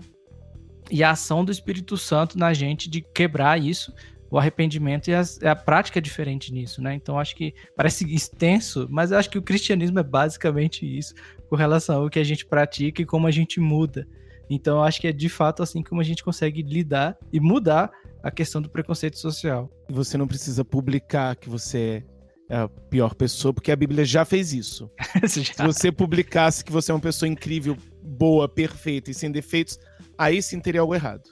e 0.91 1.03
a 1.03 1.11
ação 1.11 1.43
do 1.43 1.51
Espírito 1.51 1.97
Santo 1.97 2.37
na 2.37 2.53
gente 2.53 2.89
de 2.89 3.01
quebrar 3.01 3.59
isso 3.59 3.91
o 4.29 4.37
arrependimento 4.37 5.07
e 5.07 5.13
as, 5.13 5.41
a 5.43 5.55
prática 5.55 5.99
é 5.99 6.01
diferente 6.01 6.51
nisso, 6.51 6.81
né? 6.81 6.93
Então 6.93 7.17
acho 7.17 7.35
que 7.35 7.53
parece 7.75 8.03
extenso, 8.13 8.87
mas 8.89 9.11
acho 9.11 9.29
que 9.29 9.37
o 9.37 9.41
cristianismo 9.41 9.99
é 9.99 10.03
basicamente 10.03 10.85
isso, 10.85 11.13
com 11.49 11.55
relação 11.55 12.03
ao 12.03 12.09
que 12.09 12.19
a 12.19 12.23
gente 12.23 12.45
pratica 12.45 13.01
e 13.01 13.05
como 13.05 13.27
a 13.27 13.31
gente 13.31 13.59
muda. 13.59 14.07
Então 14.49 14.83
acho 14.83 14.99
que 14.99 15.07
é 15.07 15.11
de 15.11 15.29
fato 15.29 15.63
assim 15.63 15.81
como 15.81 16.01
a 16.01 16.03
gente 16.03 16.23
consegue 16.23 16.61
lidar 16.61 17.17
e 17.31 17.39
mudar 17.39 17.89
a 18.21 18.29
questão 18.29 18.61
do 18.61 18.69
preconceito 18.69 19.17
social. 19.17 19.69
Você 19.89 20.17
não 20.17 20.27
precisa 20.27 20.65
publicar 20.65 21.35
que 21.35 21.49
você 21.49 21.79
é 21.79 22.14
a 22.49 22.67
pior 22.67 23.15
pessoa, 23.15 23.53
porque 23.53 23.71
a 23.71 23.75
Bíblia 23.75 24.05
já 24.05 24.23
fez 24.23 24.53
isso. 24.53 24.89
já. 25.23 25.27
Se 25.27 25.63
você 25.63 25.91
publicasse 25.91 26.63
que 26.63 26.71
você 26.71 26.91
é 26.91 26.95
uma 26.95 27.01
pessoa 27.01 27.29
incrível, 27.29 27.77
boa, 28.01 28.47
perfeita 28.47 29.11
e 29.11 29.13
sem 29.13 29.31
defeitos, 29.31 29.79
aí 30.17 30.41
sim 30.41 30.59
teria 30.59 30.81
algo 30.81 30.93
errado. 30.93 31.23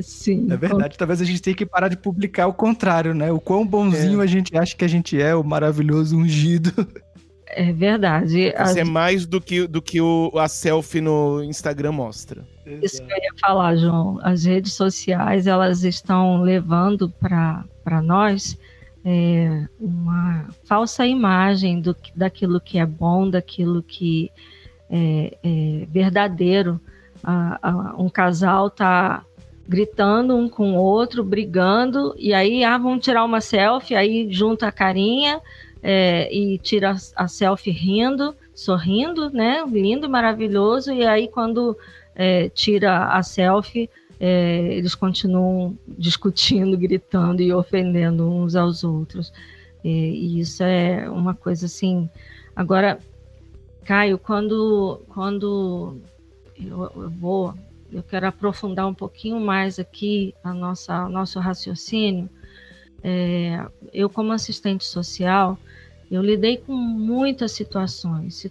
Sim. 0.00 0.50
É 0.50 0.56
verdade. 0.56 0.96
Talvez 0.96 1.20
a 1.20 1.24
gente 1.24 1.42
tenha 1.42 1.54
que 1.54 1.66
parar 1.66 1.88
de 1.88 1.96
publicar 1.96 2.46
o 2.46 2.54
contrário, 2.54 3.14
né? 3.14 3.30
O 3.30 3.38
quão 3.38 3.66
bonzinho 3.66 4.20
é. 4.20 4.24
a 4.24 4.26
gente 4.26 4.56
acha 4.56 4.74
que 4.74 4.84
a 4.84 4.88
gente 4.88 5.20
é, 5.20 5.34
o 5.34 5.44
maravilhoso 5.44 6.16
ungido. 6.16 6.72
É 7.46 7.70
verdade. 7.70 8.54
Isso 8.64 8.78
é 8.78 8.84
mais 8.84 9.26
do 9.26 9.38
que, 9.38 9.66
do 9.66 9.82
que 9.82 10.00
o, 10.00 10.32
a 10.38 10.48
selfie 10.48 11.02
no 11.02 11.44
Instagram 11.44 11.92
mostra. 11.92 12.46
Isso 12.80 13.04
que 13.04 13.12
eu 13.12 13.16
ia 13.18 13.32
falar, 13.38 13.76
João. 13.76 14.18
As 14.22 14.44
redes 14.44 14.72
sociais, 14.72 15.46
elas 15.46 15.84
estão 15.84 16.40
levando 16.40 17.10
para 17.10 18.00
nós 18.02 18.56
é, 19.04 19.66
uma 19.80 20.48
falsa 20.64 21.06
imagem 21.06 21.80
do, 21.80 21.96
daquilo 22.14 22.60
que 22.60 22.78
é 22.78 22.86
bom, 22.86 23.28
daquilo 23.28 23.82
que 23.82 24.30
é, 24.90 25.36
é 25.42 25.86
verdadeiro. 25.88 26.80
um 27.98 28.08
casal 28.08 28.70
tá 28.70 29.24
gritando 29.66 30.36
um 30.36 30.48
com 30.48 30.72
o 30.72 30.76
outro, 30.76 31.24
brigando, 31.24 32.14
e 32.18 32.34
aí, 32.34 32.64
ah, 32.64 32.76
vamos 32.76 33.04
tirar 33.04 33.24
uma 33.24 33.40
selfie, 33.40 33.94
aí 33.94 34.30
junta 34.30 34.66
a 34.66 34.72
carinha 34.72 35.40
é, 35.82 36.32
e 36.34 36.58
tira 36.58 36.96
a 37.16 37.28
selfie 37.28 37.70
rindo, 37.70 38.34
sorrindo, 38.54 39.30
né? 39.30 39.64
Lindo, 39.66 40.08
maravilhoso, 40.08 40.92
e 40.92 41.06
aí 41.06 41.28
quando 41.28 41.76
é, 42.14 42.48
tira 42.50 43.06
a 43.06 43.22
selfie, 43.22 43.88
é, 44.24 44.74
eles 44.74 44.94
continuam 44.94 45.76
discutindo, 45.98 46.78
gritando 46.78 47.42
e 47.42 47.52
ofendendo 47.52 48.30
uns 48.30 48.54
aos 48.54 48.84
outros. 48.84 49.32
E, 49.82 49.90
e 49.90 50.40
isso 50.40 50.62
é 50.62 51.10
uma 51.10 51.34
coisa 51.34 51.66
assim. 51.66 52.08
Agora, 52.54 53.00
Caio, 53.84 54.16
quando, 54.16 55.02
quando 55.08 56.00
eu, 56.56 56.88
eu 56.94 57.10
vou 57.10 57.52
eu 57.90 58.02
quero 58.02 58.28
aprofundar 58.28 58.86
um 58.86 58.94
pouquinho 58.94 59.40
mais 59.40 59.80
aqui 59.80 60.32
a 60.44 60.54
nossa 60.54 61.08
nosso 61.08 61.40
raciocínio. 61.40 62.30
É, 63.02 63.66
eu 63.92 64.08
como 64.08 64.30
assistente 64.30 64.84
social, 64.84 65.58
eu 66.08 66.22
lidei 66.22 66.58
com 66.58 66.74
muitas 66.74 67.50
situações, 67.50 68.48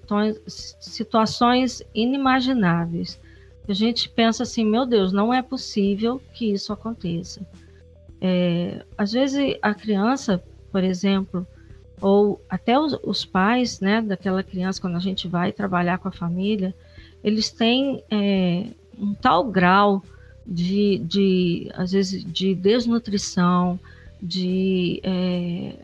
situações 0.82 1.82
inimagináveis. 1.96 3.18
A 3.72 3.74
gente 3.74 4.10
pensa 4.10 4.44
assim, 4.44 4.66
meu 4.66 4.86
Deus, 4.86 5.14
não 5.14 5.34
é 5.34 5.42
possível 5.42 6.22
que 6.34 6.52
isso 6.52 6.74
aconteça. 6.74 7.40
É, 8.20 8.84
às 8.98 9.14
vezes 9.14 9.58
a 9.62 9.74
criança, 9.74 10.44
por 10.70 10.84
exemplo, 10.84 11.48
ou 12.02 12.42
até 12.50 12.78
os, 12.78 13.00
os, 13.02 13.24
pais, 13.24 13.80
né, 13.80 14.02
daquela 14.02 14.44
criança 14.44 14.82
quando 14.82 14.98
a 14.98 15.00
gente 15.00 15.26
vai 15.26 15.54
trabalhar 15.54 16.00
com 16.00 16.10
a 16.10 16.12
família, 16.12 16.76
eles 17.24 17.50
têm 17.50 18.04
é, 18.12 18.66
um 19.00 19.14
tal 19.14 19.46
grau 19.46 20.04
de, 20.46 20.98
de 20.98 21.72
às 21.74 21.94
vezes, 21.94 22.26
de 22.26 22.54
desnutrição, 22.54 23.80
de 24.22 25.00
é, 25.02 25.76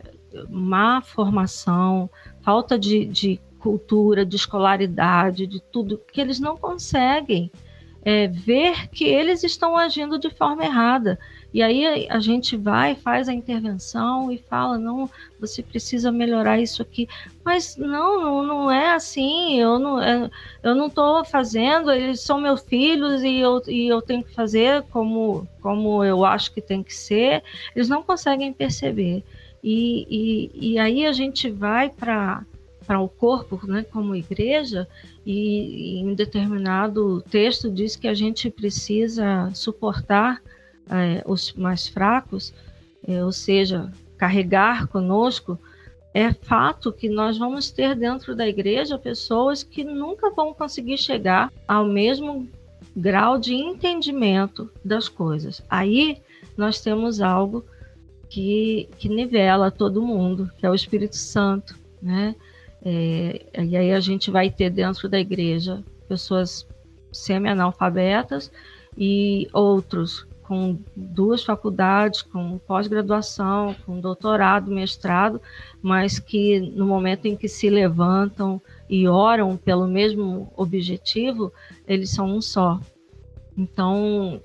má 0.50 1.00
formação, 1.00 2.10
falta 2.42 2.78
de, 2.78 3.06
de 3.06 3.40
cultura, 3.58 4.26
de 4.26 4.36
escolaridade, 4.36 5.46
de 5.46 5.58
tudo, 5.58 5.98
que 6.12 6.20
eles 6.20 6.38
não 6.38 6.54
conseguem 6.54 7.50
é, 8.08 8.26
ver 8.26 8.88
que 8.88 9.04
eles 9.04 9.44
estão 9.44 9.76
agindo 9.76 10.18
de 10.18 10.30
forma 10.30 10.64
errada. 10.64 11.18
E 11.52 11.62
aí 11.62 12.08
a 12.08 12.18
gente 12.18 12.56
vai, 12.56 12.94
faz 12.94 13.28
a 13.28 13.34
intervenção 13.34 14.32
e 14.32 14.38
fala: 14.38 14.78
não, 14.78 15.10
você 15.38 15.62
precisa 15.62 16.10
melhorar 16.10 16.58
isso 16.58 16.80
aqui. 16.80 17.06
Mas 17.44 17.76
não, 17.76 18.18
não, 18.18 18.42
não 18.42 18.70
é 18.70 18.94
assim. 18.94 19.60
Eu 19.60 19.78
não 19.78 20.00
é, 20.00 20.30
eu 20.62 20.74
não 20.74 20.86
estou 20.86 21.22
fazendo. 21.22 21.90
Eles 21.90 22.20
são 22.20 22.40
meus 22.40 22.62
filhos 22.62 23.22
e 23.22 23.40
eu, 23.40 23.62
e 23.68 23.86
eu 23.88 24.00
tenho 24.00 24.24
que 24.24 24.32
fazer 24.32 24.84
como, 24.84 25.46
como 25.60 26.02
eu 26.02 26.24
acho 26.24 26.54
que 26.54 26.62
tem 26.62 26.82
que 26.82 26.94
ser. 26.94 27.42
Eles 27.76 27.90
não 27.90 28.02
conseguem 28.02 28.54
perceber. 28.54 29.22
E, 29.62 30.06
e, 30.08 30.72
e 30.72 30.78
aí 30.78 31.04
a 31.04 31.12
gente 31.12 31.50
vai 31.50 31.90
para 31.90 32.46
o 32.98 33.08
corpo, 33.08 33.60
né, 33.66 33.84
como 33.92 34.16
igreja, 34.16 34.88
e, 35.30 35.98
em 36.00 36.14
determinado 36.14 37.20
texto 37.20 37.70
diz 37.70 37.94
que 37.96 38.08
a 38.08 38.14
gente 38.14 38.48
precisa 38.48 39.50
suportar 39.52 40.40
é, 40.90 41.22
os 41.26 41.52
mais 41.52 41.86
fracos, 41.86 42.54
é, 43.06 43.22
ou 43.22 43.30
seja, 43.30 43.92
carregar 44.16 44.86
conosco, 44.86 45.58
é 46.14 46.32
fato 46.32 46.90
que 46.90 47.10
nós 47.10 47.36
vamos 47.36 47.70
ter 47.70 47.94
dentro 47.94 48.34
da 48.34 48.48
igreja 48.48 48.96
pessoas 48.96 49.62
que 49.62 49.84
nunca 49.84 50.30
vão 50.30 50.54
conseguir 50.54 50.96
chegar 50.96 51.52
ao 51.68 51.84
mesmo 51.84 52.48
grau 52.96 53.38
de 53.38 53.52
entendimento 53.54 54.70
das 54.82 55.10
coisas. 55.10 55.62
Aí 55.68 56.22
nós 56.56 56.80
temos 56.80 57.20
algo 57.20 57.66
que, 58.30 58.88
que 58.98 59.10
nivela 59.10 59.70
todo 59.70 60.00
mundo, 60.00 60.50
que 60.56 60.64
é 60.64 60.70
o 60.70 60.74
Espírito 60.74 61.16
Santo, 61.16 61.78
né? 62.00 62.34
É, 62.84 63.46
e 63.64 63.76
aí 63.76 63.92
a 63.92 64.00
gente 64.00 64.30
vai 64.30 64.50
ter 64.50 64.70
dentro 64.70 65.08
da 65.08 65.18
igreja 65.18 65.82
pessoas 66.08 66.66
semi-analfabetas 67.12 68.50
e 68.96 69.48
outros 69.52 70.26
com 70.48 70.78
duas 70.96 71.44
faculdades, 71.44 72.22
com 72.22 72.56
pós-graduação, 72.58 73.76
com 73.84 74.00
doutorado, 74.00 74.70
mestrado, 74.70 75.42
mas 75.82 76.18
que 76.18 76.58
no 76.58 76.86
momento 76.86 77.26
em 77.26 77.36
que 77.36 77.46
se 77.46 77.68
levantam 77.68 78.60
e 78.88 79.06
oram 79.06 79.58
pelo 79.58 79.86
mesmo 79.86 80.50
objetivo, 80.56 81.52
eles 81.86 82.10
são 82.10 82.36
um 82.36 82.40
só. 82.40 82.80
Então, 83.58 84.40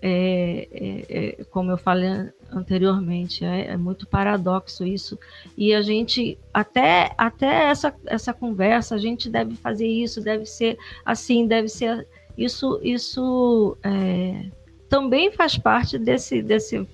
é, 0.00 0.68
é, 0.70 1.04
é, 1.08 1.44
como 1.44 1.72
eu 1.72 1.78
falei 1.78 2.30
anteriormente, 2.58 3.44
é, 3.44 3.68
é, 3.68 3.76
muito 3.76 4.06
paradoxo 4.06 4.84
isso. 4.84 5.18
E 5.56 5.74
a 5.74 5.82
gente, 5.82 6.38
até, 6.52 7.12
até 7.16 7.70
essa, 7.70 7.94
essa 8.06 8.32
conversa, 8.32 8.94
a 8.94 8.98
gente 8.98 9.28
deve 9.28 9.54
fazer 9.56 9.86
isso, 9.86 10.20
deve 10.20 10.46
ser 10.46 10.78
assim, 11.04 11.46
deve 11.46 11.68
ser. 11.68 12.06
Isso, 12.36 12.80
isso 12.82 13.76
é, 13.82 14.46
também 14.88 15.30
faz 15.30 15.56
parte 15.56 15.98
desse, 15.98 16.42
desse 16.42 16.86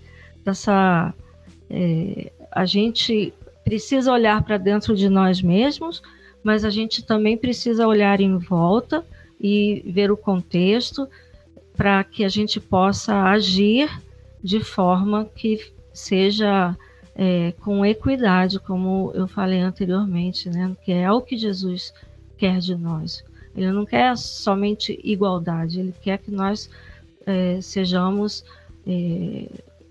dessa 0.44 1.14
é, 1.68 2.32
a 2.50 2.64
gente 2.64 3.32
precisa 3.64 4.12
olhar 4.12 4.42
para 4.42 4.56
dentro 4.56 4.96
de 4.96 5.08
nós 5.08 5.40
mesmos, 5.40 6.02
mas 6.42 6.64
a 6.64 6.70
gente 6.70 7.04
também 7.04 7.36
precisa 7.36 7.86
olhar 7.86 8.20
em 8.20 8.36
volta 8.36 9.04
e 9.40 9.82
ver 9.86 10.10
o 10.10 10.16
contexto 10.16 11.08
para 11.76 12.02
que 12.04 12.24
a 12.24 12.28
gente 12.28 12.58
possa 12.60 13.22
agir 13.22 13.88
de 14.42 14.60
forma 14.60 15.24
que 15.24 15.72
seja 15.92 16.76
é, 17.14 17.52
com 17.60 17.84
equidade, 17.84 18.58
como 18.58 19.12
eu 19.14 19.26
falei 19.28 19.60
anteriormente, 19.60 20.48
né? 20.48 20.74
que 20.84 20.92
é 20.92 21.10
o 21.10 21.20
que 21.20 21.36
Jesus 21.36 21.92
quer 22.38 22.58
de 22.58 22.74
nós. 22.74 23.24
Ele 23.54 23.70
não 23.72 23.84
quer 23.84 24.16
somente 24.16 24.98
igualdade, 25.02 25.80
ele 25.80 25.94
quer 26.00 26.18
que 26.18 26.30
nós 26.30 26.70
é, 27.26 27.60
sejamos 27.60 28.44
é, 28.86 29.46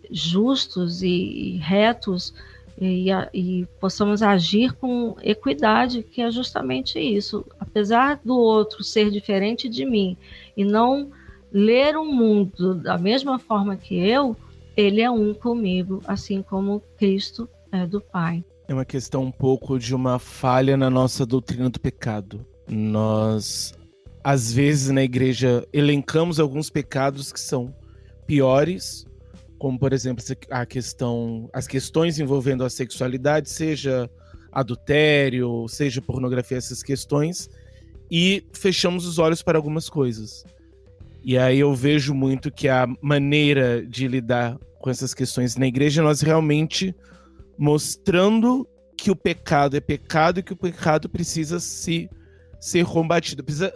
justos 0.10 1.04
e, 1.04 1.08
e 1.08 1.58
retos 1.58 2.34
e, 2.82 3.10
e, 3.34 3.68
possamos 3.80 4.24
agir 4.24 4.72
com 4.74 5.16
equidade, 5.22 6.02
que 6.02 6.22
é 6.22 6.32
justamente 6.32 6.98
isso. 6.98 7.46
Apesar 7.60 8.22
do 8.24 8.38
outro 8.38 8.84
ser 8.84 9.12
diferente 9.12 9.68
de 9.68 9.86
mim 9.86 10.16
e 10.56 10.64
não 10.64 11.12
ler 11.52 11.96
o 11.96 12.06
mundo 12.06 12.76
da 12.76 12.98
mesma 12.98 13.40
forma 13.40 13.76
que 13.76 13.96
eu, 13.96 14.36
ele 14.76 15.02
é 15.02 15.10
um 15.10 15.34
comigo, 15.34 16.02
assim 16.08 16.42
como 16.42 16.82
Cristo 16.98 17.50
é 17.72 17.86
do 17.86 18.00
Pai. 18.00 18.44
É 18.68 18.74
uma 18.74 18.86
questão 18.86 19.24
um 19.24 19.32
pouco 19.32 19.80
de 19.80 19.96
uma 19.96 20.20
falha 20.20 20.78
na 20.78 20.90
nossa 20.90 21.26
doutrina 21.26 21.70
do 21.70 21.80
pecado. 21.80 22.46
Nós, 22.68 23.74
às 24.24 24.54
vezes, 24.54 24.90
na 24.90 25.04
igreja, 25.04 25.68
elencamos 25.74 26.40
alguns 26.40 26.70
pecados 26.70 27.34
que 27.34 27.40
são 27.40 27.74
piores 28.28 29.08
como 29.60 29.78
por 29.78 29.92
exemplo 29.92 30.24
a 30.50 30.66
questão, 30.66 31.50
as 31.54 31.68
questões 31.68 32.18
envolvendo 32.18 32.64
a 32.64 32.70
sexualidade, 32.70 33.50
seja 33.50 34.10
adultério, 34.52 35.68
seja 35.68 36.02
pornografia, 36.02 36.58
essas 36.58 36.82
questões, 36.82 37.50
e 38.10 38.44
fechamos 38.54 39.06
os 39.06 39.20
olhos 39.20 39.44
para 39.44 39.58
algumas 39.58 39.90
coisas. 39.90 40.44
E 41.30 41.38
aí 41.38 41.60
eu 41.60 41.76
vejo 41.76 42.16
muito 42.16 42.52
que 42.52 42.68
a 42.68 42.88
maneira 43.04 43.86
de 43.86 44.08
lidar 44.08 44.58
com 44.80 44.90
essas 44.90 45.14
questões 45.14 45.56
na 45.56 45.68
igreja, 45.68 46.02
nós 46.02 46.22
realmente 46.22 46.92
mostrando 47.56 48.68
que 48.98 49.12
o 49.12 49.16
pecado 49.16 49.78
é 49.78 49.80
pecado 49.80 50.40
e 50.40 50.44
que 50.44 50.54
o 50.54 50.58
pecado 50.58 51.08
precisa 51.08 51.60
se 51.60 52.10
ser 52.60 52.84
combatido, 52.84 53.44
precisa 53.44 53.72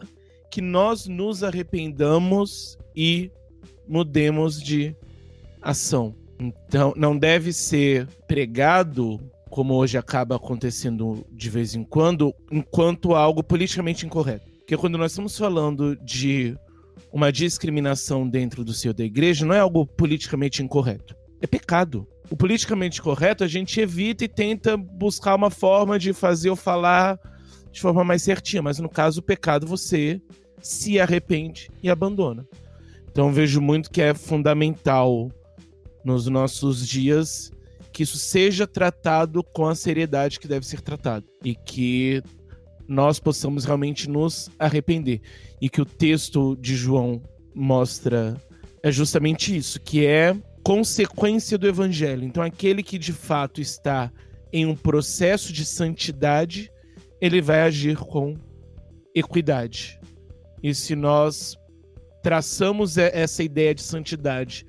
que 0.49 0.61
nós 0.61 1.05
nos 1.05 1.43
arrependamos 1.43 2.75
e 2.95 3.29
mudemos 3.87 4.59
de 4.59 4.95
ação. 5.61 6.15
Então, 6.39 6.91
não 6.97 7.15
deve 7.15 7.53
ser 7.53 8.07
pregado, 8.27 9.19
como 9.51 9.75
hoje 9.75 9.95
acaba 9.95 10.37
acontecendo 10.37 11.23
de 11.31 11.51
vez 11.51 11.75
em 11.75 11.83
quando, 11.83 12.33
enquanto 12.51 13.13
algo 13.13 13.43
politicamente 13.43 14.07
incorreto. 14.07 14.49
Porque 14.57 14.75
quando 14.75 14.97
nós 14.97 15.11
estamos 15.11 15.37
falando 15.37 15.95
de 15.97 16.57
uma 17.11 17.31
discriminação 17.31 18.27
dentro 18.27 18.63
do 18.63 18.73
seio 18.73 18.93
da 18.93 19.03
igreja, 19.03 19.45
não 19.45 19.53
é 19.53 19.59
algo 19.59 19.85
politicamente 19.85 20.63
incorreto. 20.63 21.15
É 21.41 21.47
pecado. 21.47 22.07
O 22.29 22.37
politicamente 22.37 23.01
correto 23.01 23.43
a 23.43 23.47
gente 23.47 23.79
evita 23.79 24.25
e 24.25 24.27
tenta 24.27 24.77
buscar 24.77 25.35
uma 25.35 25.49
forma 25.49 25.99
de 25.99 26.13
fazer 26.13 26.49
ou 26.49 26.55
falar 26.55 27.19
de 27.71 27.81
forma 27.81 28.03
mais 28.03 28.21
certinha, 28.21 28.61
mas 28.61 28.79
no 28.79 28.89
caso 28.89 29.19
o 29.19 29.23
pecado 29.23 29.67
você 29.67 30.21
se 30.61 30.99
arrepende 30.99 31.69
e 31.81 31.89
abandona. 31.89 32.47
Então 33.11 33.31
vejo 33.31 33.59
muito 33.59 33.91
que 33.91 34.01
é 34.01 34.13
fundamental 34.13 35.29
nos 36.03 36.27
nossos 36.27 36.87
dias 36.87 37.51
que 37.91 38.03
isso 38.03 38.17
seja 38.17 38.65
tratado 38.65 39.43
com 39.43 39.67
a 39.67 39.75
seriedade 39.75 40.39
que 40.39 40.47
deve 40.47 40.65
ser 40.65 40.81
tratado 40.81 41.25
e 41.43 41.53
que 41.53 42.23
nós 42.87 43.19
possamos 43.19 43.65
realmente 43.65 44.09
nos 44.09 44.49
arrepender 44.59 45.21
e 45.61 45.69
que 45.69 45.81
o 45.81 45.85
texto 45.85 46.55
de 46.57 46.75
João 46.75 47.21
mostra 47.55 48.35
é 48.81 48.91
justamente 48.91 49.55
isso, 49.55 49.79
que 49.79 50.05
é 50.05 50.35
consequência 50.63 51.57
do 51.57 51.67
evangelho. 51.67 52.23
Então 52.23 52.43
aquele 52.43 52.83
que 52.83 52.97
de 52.97 53.13
fato 53.13 53.61
está 53.61 54.11
em 54.51 54.65
um 54.65 54.75
processo 54.75 55.51
de 55.51 55.65
santidade, 55.65 56.71
ele 57.19 57.41
vai 57.41 57.61
agir 57.61 57.97
com 57.97 58.35
equidade. 59.15 59.99
E 60.61 60.73
se 60.73 60.95
nós 60.95 61.55
traçamos 62.21 62.97
essa 62.97 63.43
ideia 63.43 63.73
de 63.73 63.81
santidade 63.81 64.65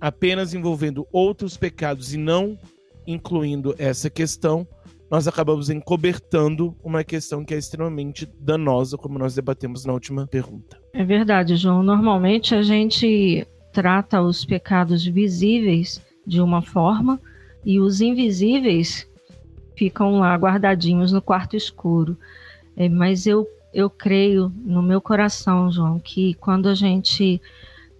apenas 0.00 0.54
envolvendo 0.54 1.06
outros 1.12 1.56
pecados 1.56 2.12
e 2.12 2.16
não 2.16 2.58
incluindo 3.06 3.74
essa 3.78 4.10
questão, 4.10 4.66
nós 5.10 5.28
acabamos 5.28 5.70
encobertando 5.70 6.76
uma 6.82 7.04
questão 7.04 7.44
que 7.44 7.54
é 7.54 7.58
extremamente 7.58 8.26
danosa, 8.40 8.96
como 8.96 9.18
nós 9.18 9.34
debatemos 9.34 9.84
na 9.84 9.92
última 9.92 10.26
pergunta. 10.26 10.78
É 10.92 11.04
verdade, 11.04 11.56
João. 11.56 11.82
Normalmente 11.82 12.54
a 12.54 12.62
gente 12.62 13.46
trata 13.72 14.20
os 14.20 14.44
pecados 14.44 15.04
visíveis 15.04 16.00
de 16.26 16.40
uma 16.40 16.62
forma 16.62 17.20
e 17.64 17.78
os 17.78 18.00
invisíveis 18.00 19.08
ficam 19.76 20.18
lá 20.18 20.34
guardadinhos 20.34 21.12
no 21.12 21.22
quarto 21.22 21.56
escuro. 21.56 22.16
É, 22.76 22.88
mas 22.88 23.26
eu, 23.26 23.46
eu 23.72 23.88
creio 23.88 24.52
no 24.64 24.82
meu 24.82 25.00
coração, 25.00 25.70
João, 25.70 25.98
que 26.00 26.34
quando 26.34 26.68
a 26.68 26.74
gente 26.74 27.40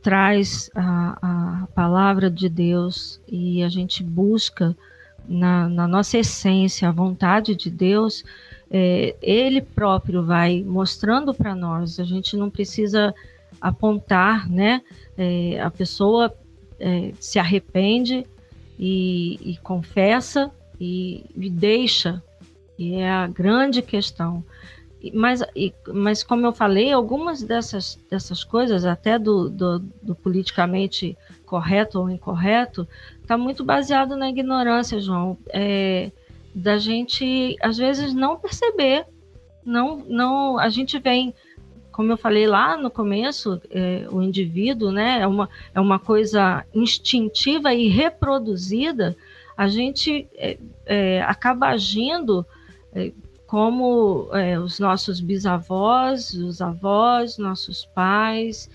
traz 0.03 0.71
a, 0.75 1.63
a 1.63 1.67
palavra 1.69 2.31
de 2.31 2.49
Deus 2.49 3.21
e 3.29 3.63
a 3.63 3.69
gente 3.69 4.03
busca 4.03 4.77
na, 5.29 5.69
na 5.69 5.87
nossa 5.89 6.19
essência 6.19 6.89
a 6.89 6.93
vontade 6.93 7.55
de 7.55 7.71
Deus, 7.71 8.25
é, 8.71 9.15
Ele 9.23 9.61
próprio 9.61 10.25
vai 10.25 10.63
mostrando 10.63 11.33
para 11.35 11.55
nós. 11.55 12.01
A 12.01 12.05
gente 12.05 12.37
não 12.37 12.51
precisa 12.51 13.15
apontar, 13.61 14.51
né? 14.51 14.83
É, 15.17 15.61
a 15.61 15.71
pessoa 15.71 16.35
é, 16.79 17.13
se 17.19 17.39
arrepende 17.39 18.27
e, 18.79 19.39
e 19.53 19.57
confessa 19.59 20.51
e, 20.81 21.25
e 21.37 21.51
deixa. 21.51 22.23
E 22.79 22.97
é 22.97 23.11
a 23.11 23.27
grande 23.27 23.81
questão 23.81 24.45
mas, 25.13 25.43
mas 25.93 26.23
como 26.23 26.47
eu 26.47 26.53
falei, 26.53 26.93
algumas 26.93 27.43
dessas, 27.43 27.99
dessas 28.11 28.43
coisas, 28.43 28.85
até 28.85 29.19
do, 29.19 29.49
do, 29.49 29.79
do 30.03 30.15
politicamente 30.15 31.17
correto 31.47 32.01
ou 32.01 32.11
incorreto, 32.11 32.87
está 33.23 33.39
muito 33.39 33.65
baseado 33.65 34.17
na 34.17 34.29
ignorância, 34.29 35.01
João, 35.01 35.39
é, 35.49 36.11
da 36.55 36.77
gente 36.77 37.57
às 37.63 37.79
vezes 37.79 38.13
não 38.13 38.39
perceber, 38.39 39.07
não, 39.65 40.05
não, 40.09 40.59
a 40.59 40.69
gente 40.69 40.99
vem, 40.99 41.33
como 41.93 42.13
eu 42.13 42.17
falei 42.17 42.47
lá 42.47 42.77
no 42.77 42.91
começo, 42.91 43.61
é, 43.71 44.07
o 44.11 44.21
indivíduo, 44.21 44.91
né, 44.91 45.21
é 45.21 45.27
uma, 45.27 45.49
é 45.75 45.81
uma 45.81 45.99
coisa 45.99 46.65
instintiva 46.75 47.73
e 47.73 47.89
reproduzida, 47.89 49.17
a 49.57 49.69
gente 49.69 50.29
é, 50.35 50.59
é 50.85 51.23
acaba 51.23 51.69
agindo 51.69 52.45
é, 52.93 53.13
como 53.47 54.29
é, 54.33 54.59
os 54.59 54.79
nossos 54.79 55.21
bisavós, 55.21 56.33
os 56.35 56.61
avós, 56.61 57.39
nossos 57.39 57.87
pais, 57.87 58.69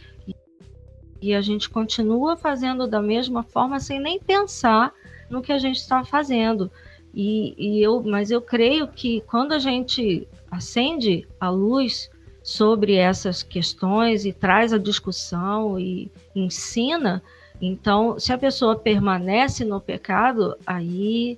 e, 1.22 1.34
a 1.34 1.42
gente 1.42 1.70
continua 1.70 2.36
fazendo 2.36 2.88
da 2.88 3.02
mesma 3.02 3.44
forma 3.44 3.80
sem 3.80 4.00
nem 4.00 4.20
pensar 4.20 4.94
no 5.30 5.42
que 5.42 5.52
a 5.52 5.58
gente 5.58 5.78
está 5.78 6.04
fazendo. 6.04 6.72
E, 7.14 7.54
e, 7.58 7.82
eu, 7.82 8.02
mas 8.02 8.32
eu 8.32 8.42
creio 8.42 8.88
que 8.88 9.22
quando 9.22 9.52
a 9.52 9.60
gente 9.60 10.28
acende 10.50 11.28
a 11.40 11.50
luz 11.50 12.10
sobre 12.44 12.96
essas 12.96 13.44
questões 13.44 14.26
e 14.26 14.34
traz 14.34 14.74
a 14.74 14.78
discussão 14.78 15.80
e 15.80 16.12
ensina, 16.36 17.22
então, 17.62 18.20
se 18.20 18.34
a 18.34 18.38
pessoa 18.38 18.76
permanece 18.76 19.64
no 19.64 19.80
pecado, 19.80 20.56
aí 20.66 21.38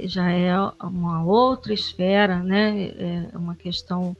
já 0.00 0.30
é 0.30 0.56
uma 0.82 1.24
outra 1.24 1.72
esfera, 1.72 2.42
né? 2.42 2.92
É 3.32 3.36
uma 3.36 3.56
questão 3.56 4.16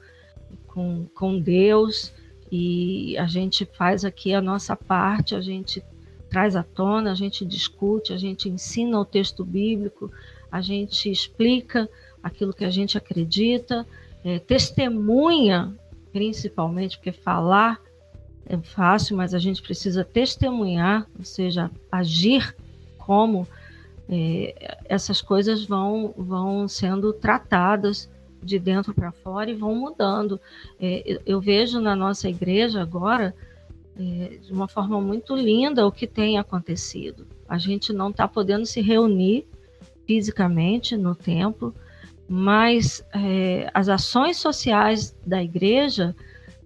com, 0.67 1.07
com 1.15 1.39
Deus 1.39 2.13
e 2.57 3.19
a 3.19 3.27
gente 3.27 3.65
faz 3.65 4.05
aqui 4.05 4.33
a 4.33 4.41
nossa 4.41 4.77
parte, 4.77 5.35
a 5.35 5.41
gente 5.41 5.83
traz 6.31 6.55
à 6.55 6.63
tona, 6.63 7.11
a 7.11 7.15
gente 7.17 7.45
discute, 7.45 8.13
a 8.13 8.17
gente 8.17 8.49
ensina 8.49 8.97
o 8.97 9.05
texto 9.05 9.45
bíblico, 9.45 10.09
a 10.53 10.61
gente 10.61 11.11
explica 11.11 11.91
aquilo 12.23 12.55
que 12.55 12.65
a 12.65 12.71
gente 12.71 12.97
acredita, 12.97 13.85
é, 14.25 14.39
testemunha, 14.39 15.75
principalmente, 16.13 16.97
porque 16.97 17.11
falar 17.11 17.81
é 18.47 18.57
fácil, 18.59 19.17
mas 19.17 19.35
a 19.35 19.41
gente 19.41 19.61
precisa 19.61 20.05
testemunhar, 20.05 21.09
ou 21.19 21.25
seja, 21.25 21.69
agir 21.91 22.55
como 22.97 23.49
é, 24.09 24.79
essas 24.85 25.21
coisas 25.21 25.65
vão, 25.65 26.15
vão 26.17 26.69
sendo 26.69 27.13
tratadas 27.13 28.09
de 28.45 28.59
dentro 28.59 28.95
para 28.95 29.11
fora 29.11 29.51
e 29.51 29.55
vão 29.55 29.75
mudando. 29.75 30.41
É, 30.79 31.03
eu, 31.05 31.21
eu, 31.25 31.41
vejo 31.41 31.81
na 31.81 31.97
nossa 31.97 32.29
igreja 32.29 32.83
agora, 32.83 33.35
é, 33.99 34.39
de 34.43 34.53
uma 34.53 34.69
forma 34.69 35.01
muito 35.01 35.35
linda, 35.35 35.87
o 35.87 35.93
que 35.93 36.07
tem 36.07 36.39
acontecido. 36.39 37.27
A 37.49 37.59
gente 37.59 37.93
não 37.93 38.11
está 38.11 38.29
podendo 38.29 38.67
se 38.67 38.81
reunir 38.81 39.47
fisicamente 40.07 40.97
no 40.97 41.15
templo, 41.15 41.75
mas 42.29 43.05
é, 43.15 43.71
as 43.73 43.89
ações 43.89 44.37
sociais 44.37 45.17
da 45.27 45.43
igreja 45.43 46.15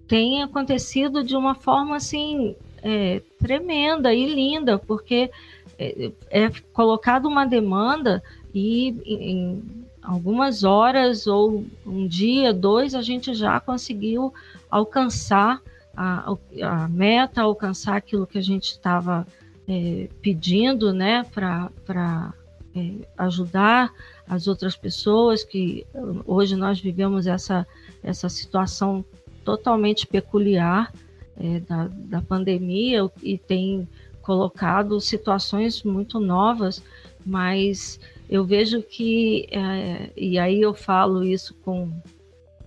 têm 0.07 0.41
acontecido 0.41 1.23
de 1.23 1.35
uma 1.35 1.55
forma 1.55 1.95
assim 1.95 2.55
é, 2.81 3.21
tremenda 3.37 4.13
e 4.13 4.25
linda, 4.25 4.77
porque 4.77 5.29
é, 5.77 6.11
é 6.29 6.49
colocada 6.73 7.27
uma 7.27 7.45
demanda 7.45 8.21
e 8.53 8.89
em 9.05 9.63
algumas 10.01 10.63
horas 10.63 11.27
ou 11.27 11.65
um 11.85 12.07
dia, 12.07 12.53
dois, 12.53 12.95
a 12.95 13.01
gente 13.01 13.33
já 13.33 13.59
conseguiu 13.59 14.33
alcançar 14.69 15.61
a, 15.95 16.35
a 16.63 16.87
meta, 16.87 17.41
alcançar 17.41 17.97
aquilo 17.97 18.25
que 18.25 18.37
a 18.37 18.43
gente 18.43 18.71
estava 18.71 19.27
é, 19.67 20.09
pedindo 20.21 20.93
né, 20.93 21.23
para 21.31 22.33
é, 22.75 23.07
ajudar 23.17 23.91
as 24.27 24.47
outras 24.47 24.75
pessoas, 24.75 25.43
que 25.43 25.85
hoje 26.25 26.55
nós 26.55 26.79
vivemos 26.79 27.27
essa, 27.27 27.67
essa 28.01 28.29
situação 28.29 29.03
totalmente 29.43 30.05
peculiar 30.05 30.93
é, 31.37 31.59
da, 31.61 31.87
da 31.89 32.21
pandemia 32.21 33.09
e 33.23 33.37
tem 33.37 33.87
colocado 34.21 34.99
situações 35.01 35.81
muito 35.83 36.19
novas, 36.19 36.83
mas 37.25 37.99
eu 38.29 38.45
vejo 38.45 38.81
que, 38.83 39.47
é, 39.51 40.11
e 40.15 40.37
aí 40.37 40.61
eu 40.61 40.73
falo 40.73 41.23
isso 41.23 41.55
com 41.63 41.91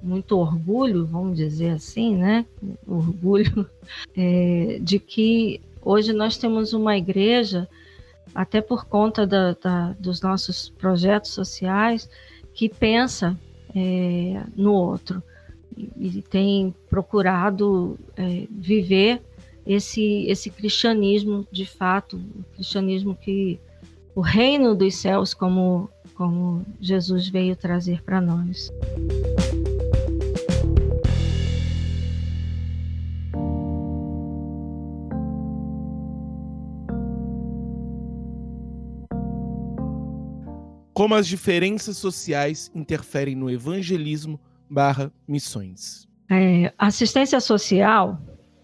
muito 0.02 0.36
orgulho, 0.36 1.06
vamos 1.06 1.36
dizer 1.36 1.70
assim, 1.70 2.16
né? 2.16 2.44
Orgulho 2.86 3.70
é, 4.16 4.78
de 4.82 4.98
que 4.98 5.60
hoje 5.80 6.12
nós 6.12 6.36
temos 6.36 6.72
uma 6.72 6.96
igreja, 6.96 7.68
até 8.34 8.60
por 8.60 8.86
conta 8.86 9.24
da, 9.24 9.52
da, 9.52 9.92
dos 9.92 10.20
nossos 10.20 10.68
projetos 10.70 11.30
sociais, 11.30 12.10
que 12.52 12.68
pensa 12.68 13.38
é, 13.74 14.42
no 14.56 14.72
outro 14.72 15.22
e, 15.76 16.22
tem 16.22 16.74
procurado 16.90 17.98
é, 18.16 18.46
viver 18.50 19.22
esse, 19.64 20.26
esse 20.26 20.50
cristianismo 20.50 21.46
de 21.50 21.64
fato, 21.64 22.16
o 22.16 22.44
cristianismo 22.54 23.14
que 23.14 23.60
o 24.14 24.20
reino 24.20 24.74
dos 24.74 24.96
céus, 24.96 25.32
como, 25.32 25.88
como 26.14 26.64
Jesus 26.80 27.28
veio 27.28 27.56
trazer 27.56 28.02
para 28.02 28.20
nós. 28.20 28.70
Como 40.92 41.14
as 41.14 41.26
diferenças 41.26 41.96
sociais 41.96 42.70
interferem 42.74 43.34
no 43.34 43.50
evangelismo 43.50 44.38
barra 44.70 45.10
missões. 45.26 46.06
É, 46.30 46.72
assistência 46.78 47.40
social, 47.40 48.20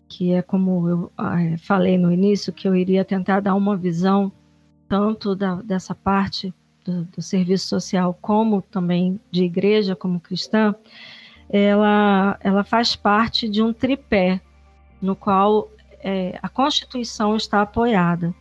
que 0.06 0.32
é 0.32 0.42
como 0.42 0.88
eu 0.88 1.12
é, 1.18 1.56
falei 1.56 1.98
no 1.98 2.12
início, 2.12 2.52
que 2.52 2.68
eu 2.68 2.76
iria 2.76 3.04
tentar 3.04 3.40
dar 3.40 3.54
uma 3.54 3.76
visão 3.76 4.30
tanto 4.88 5.34
da, 5.34 5.56
dessa 5.56 5.94
parte 5.94 6.52
do, 6.84 7.04
do, 7.04 7.22
serviço 7.22 7.68
social 7.68 8.16
como 8.20 8.62
também 8.62 9.20
de 9.30 9.44
igreja 9.44 9.94
como 9.94 10.20
cristã, 10.20 10.74
ela, 11.48 12.38
ela 12.40 12.64
faz 12.64 12.96
parte 12.96 13.48
de 13.48 13.62
um 13.62 13.72
tripé 13.72 14.40
no 15.00 15.14
qual 15.14 15.68
é, 16.00 16.38
a 16.42 16.48
Constituição 16.48 17.36
está 17.36 17.62
apoiada. 17.62 18.34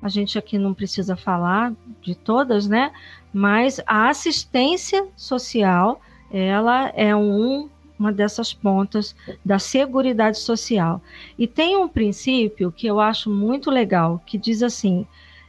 A 0.00 0.08
gente 0.08 0.38
aqui 0.38 0.58
não 0.58 0.74
precisa 0.74 1.16
falar 1.16 1.72
de 2.02 2.14
todas, 2.14 2.68
né? 2.68 2.92
Mas 3.32 3.80
a 3.86 4.10
assistência 4.10 5.06
social, 5.16 6.00
ela 6.30 6.88
é 6.90 7.16
um, 7.16 7.70
uma 7.98 8.12
dessas 8.12 8.52
pontas 8.52 9.16
da 9.42 9.58
Seguridade 9.58 10.38
Social. 10.38 11.00
E 11.38 11.46
tem 11.46 11.76
um 11.76 11.88
princípio 11.88 12.70
que 12.70 12.86
eu 12.86 13.00
acho 13.00 13.30
muito 13.30 13.70
legal, 13.70 14.22
que 14.26 14.36
diz 14.36 14.62
assim: 14.62 15.06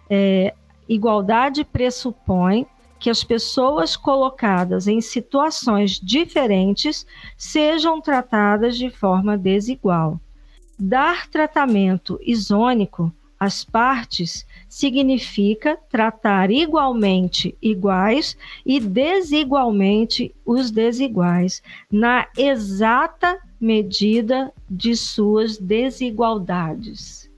é, 0.09 0.53
igualdade 0.87 1.63
pressupõe 1.63 2.65
que 2.99 3.09
as 3.09 3.23
pessoas 3.23 3.95
colocadas 3.95 4.87
em 4.87 5.01
situações 5.01 5.99
diferentes 5.99 7.05
sejam 7.37 8.01
tratadas 8.01 8.77
de 8.77 8.89
forma 8.89 9.37
desigual. 9.37 10.19
Dar 10.77 11.27
tratamento 11.29 12.19
isônico 12.21 13.13
às 13.39 13.63
partes 13.63 14.45
significa 14.67 15.77
tratar 15.89 16.49
igualmente 16.49 17.55
iguais 17.61 18.37
e 18.65 18.79
desigualmente 18.79 20.33
os 20.45 20.71
desiguais, 20.71 21.61
na 21.91 22.27
exata 22.37 23.37
medida 23.59 24.51
de 24.69 24.95
suas 24.95 25.57
desigualdades. 25.57 27.29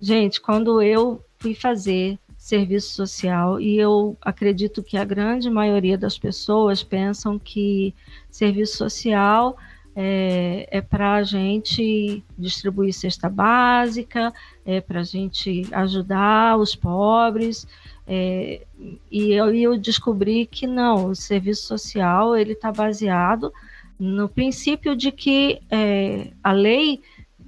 Gente, 0.00 0.40
quando 0.40 0.82
eu 0.82 1.22
fui 1.40 1.54
fazer 1.54 2.18
serviço 2.36 2.94
social 2.94 3.60
e 3.60 3.78
eu 3.78 4.16
acredito 4.20 4.82
que 4.82 4.96
a 4.96 5.04
grande 5.04 5.50
maioria 5.50 5.96
das 5.96 6.18
pessoas 6.18 6.82
pensam 6.82 7.38
que 7.38 7.94
serviço 8.30 8.76
social 8.76 9.56
é, 9.96 10.68
é 10.70 10.80
para 10.80 11.14
a 11.14 11.22
gente 11.22 12.22
distribuir 12.38 12.92
cesta 12.92 13.28
básica, 13.28 14.32
é 14.64 14.80
para 14.80 15.00
a 15.00 15.04
gente 15.04 15.66
ajudar 15.72 16.58
os 16.58 16.74
pobres. 16.74 17.66
É, 18.06 18.62
e 19.10 19.32
eu, 19.32 19.54
eu 19.54 19.78
descobri 19.78 20.46
que 20.46 20.66
não, 20.66 21.06
o 21.06 21.14
serviço 21.14 21.66
social 21.66 22.36
ele 22.36 22.52
está 22.52 22.70
baseado 22.70 23.52
no 23.98 24.28
princípio 24.28 24.96
de 24.96 25.12
que 25.12 25.60
é, 25.70 26.32
a 26.42 26.52
lei 26.52 27.00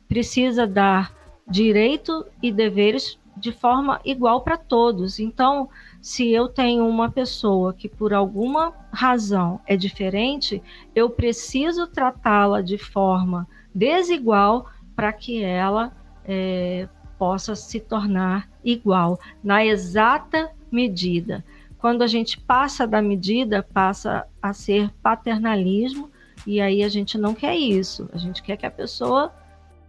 precisa 0.06 0.66
dar 0.66 1.14
direito 1.48 2.26
e 2.42 2.52
deveres 2.52 3.18
de 3.36 3.52
forma 3.52 4.00
igual 4.04 4.42
para 4.42 4.56
todos. 4.56 5.18
Então, 5.18 5.68
se 6.00 6.30
eu 6.30 6.48
tenho 6.48 6.86
uma 6.86 7.10
pessoa 7.10 7.72
que 7.72 7.88
por 7.88 8.12
alguma 8.12 8.74
razão 8.92 9.60
é 9.66 9.76
diferente, 9.76 10.62
eu 10.94 11.08
preciso 11.10 11.86
tratá-la 11.86 12.60
de 12.60 12.78
forma 12.78 13.48
desigual 13.74 14.66
para 14.94 15.12
que 15.12 15.42
ela 15.42 15.92
é, 16.24 16.88
possa 17.18 17.54
se 17.54 17.80
tornar 17.80 18.48
igual, 18.64 19.18
na 19.42 19.64
exata 19.64 20.50
medida. 20.70 21.44
Quando 21.78 22.02
a 22.02 22.06
gente 22.06 22.38
passa 22.38 22.86
da 22.86 23.02
medida, 23.02 23.62
passa 23.62 24.26
a 24.40 24.52
ser 24.52 24.90
paternalismo, 25.02 26.10
e 26.46 26.60
aí 26.60 26.82
a 26.82 26.88
gente 26.88 27.16
não 27.18 27.34
quer 27.34 27.56
isso. 27.56 28.08
A 28.12 28.18
gente 28.18 28.42
quer 28.42 28.56
que 28.56 28.66
a 28.66 28.70
pessoa 28.70 29.32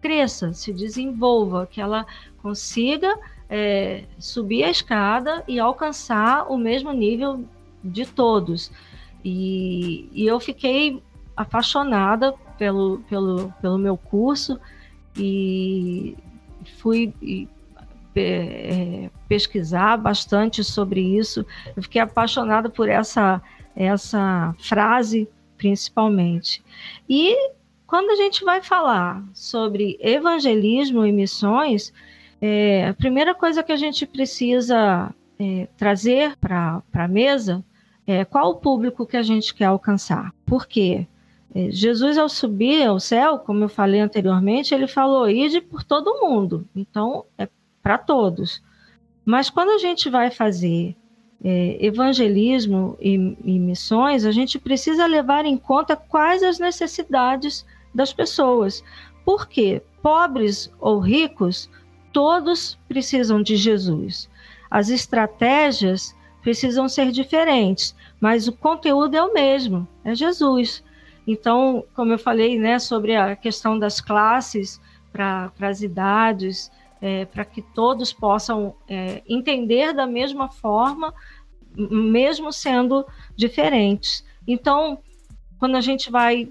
cresça, 0.02 0.54
se 0.54 0.74
desenvolva, 0.74 1.66
que 1.66 1.80
ela 1.80 2.06
consiga 2.42 3.18
é, 3.56 4.06
subir 4.18 4.64
a 4.64 4.72
escada 4.72 5.44
e 5.48 5.60
alcançar 5.60 6.52
o 6.52 6.58
mesmo 6.58 6.92
nível 6.92 7.46
de 7.84 8.04
todos. 8.04 8.72
E, 9.24 10.10
e 10.12 10.26
eu 10.26 10.40
fiquei 10.40 11.04
apaixonada 11.38 12.34
pelo, 12.58 13.04
pelo, 13.08 13.54
pelo 13.62 13.78
meu 13.78 13.96
curso 13.96 14.60
e 15.16 16.18
fui 16.80 17.14
é, 18.16 19.12
pesquisar 19.28 19.98
bastante 19.98 20.64
sobre 20.64 21.00
isso. 21.00 21.46
Eu 21.78 21.84
fiquei 21.84 22.02
apaixonada 22.02 22.72
por 22.72 22.90
essa, 22.90 23.40
essa 23.76 24.56
frase, 24.58 25.30
principalmente. 25.60 26.64
E 27.08 27.38
quando 27.86 28.10
a 28.10 28.16
gente 28.16 28.44
vai 28.44 28.64
falar 28.64 29.24
sobre 29.32 29.96
evangelismo 30.02 31.06
e 31.06 31.12
missões, 31.12 31.94
é, 32.46 32.90
a 32.90 32.94
primeira 32.94 33.34
coisa 33.34 33.64
que 33.64 33.72
a 33.72 33.78
gente 33.78 34.06
precisa 34.06 35.16
é, 35.40 35.66
trazer 35.78 36.36
para 36.36 36.84
a 36.92 37.08
mesa 37.08 37.64
é 38.06 38.26
qual 38.26 38.50
o 38.50 38.56
público 38.56 39.06
que 39.06 39.16
a 39.16 39.22
gente 39.22 39.56
quer 39.56 39.64
alcançar. 39.64 40.34
Por 40.46 40.68
quê? 40.68 41.08
É, 41.56 41.72
Jesus, 41.72 42.18
ao 42.18 42.28
subir 42.28 42.86
ao 42.86 43.00
céu, 43.00 43.40
como 43.40 43.64
eu 43.64 43.70
falei 43.70 44.02
anteriormente, 44.02 44.76
ele 44.76 44.88
falou: 44.88 45.30
ide 45.30 45.62
por 45.62 45.86
todo 45.86 46.20
mundo. 46.20 46.68
Então, 46.76 47.24
é 47.38 47.48
para 47.82 47.98
todos. 47.98 48.62
Mas 49.24 49.50
quando 49.50 49.70
a 49.70 49.78
gente 49.78 50.10
vai 50.10 50.30
fazer 50.30 50.98
é, 51.42 51.78
evangelismo 51.80 52.98
e, 53.00 53.38
e, 53.46 53.58
missões, 53.58 54.26
a 54.26 54.34
gente 54.34 54.60
precisa 54.60 55.06
levar 55.06 55.46
em 55.46 55.56
conta 55.56 55.96
quais 55.96 56.44
as 56.44 56.60
necessidades 56.60 57.66
das 57.96 58.12
pessoas. 58.12 58.84
Porque 59.24 59.82
pobres 60.02 60.70
ou 60.78 61.00
ricos, 61.00 61.70
todos 62.14 62.80
precisam 62.88 63.42
de 63.42 63.58
Jesus. 63.58 64.30
As 64.70 64.90
estratégias 64.90 66.16
precisam 66.42 66.88
ser 66.88 67.12
diferentes, 67.12 67.96
mas 68.22 68.48
o 68.48 68.54
conteúdo 68.54 69.16
é 69.16 69.24
o 69.24 69.34
mesmo, 69.34 69.88
é 70.04 70.14
Jesus. 70.14 70.84
Então, 71.26 71.84
como 71.94 72.14
eu 72.14 72.20
falei, 72.20 72.60
né, 72.60 72.80
sobre 72.80 73.16
a 73.16 73.36
questão 73.36 73.80
das 73.80 74.00
classes 74.00 74.80
para 75.12 75.52
as 75.62 75.82
idades, 75.82 76.72
é, 77.02 77.26
para 77.26 77.46
que 77.46 77.62
todos 77.62 78.14
possam 78.14 78.76
é, 78.88 79.22
entender 79.28 79.94
da 79.94 80.06
mesma 80.06 80.50
forma, 80.50 81.14
mesmo 81.76 82.52
sendo 82.52 83.06
diferentes. 83.36 84.26
Então, 84.48 85.00
quando 85.58 85.76
a 85.76 85.82
gente 85.82 86.12
vai 86.12 86.50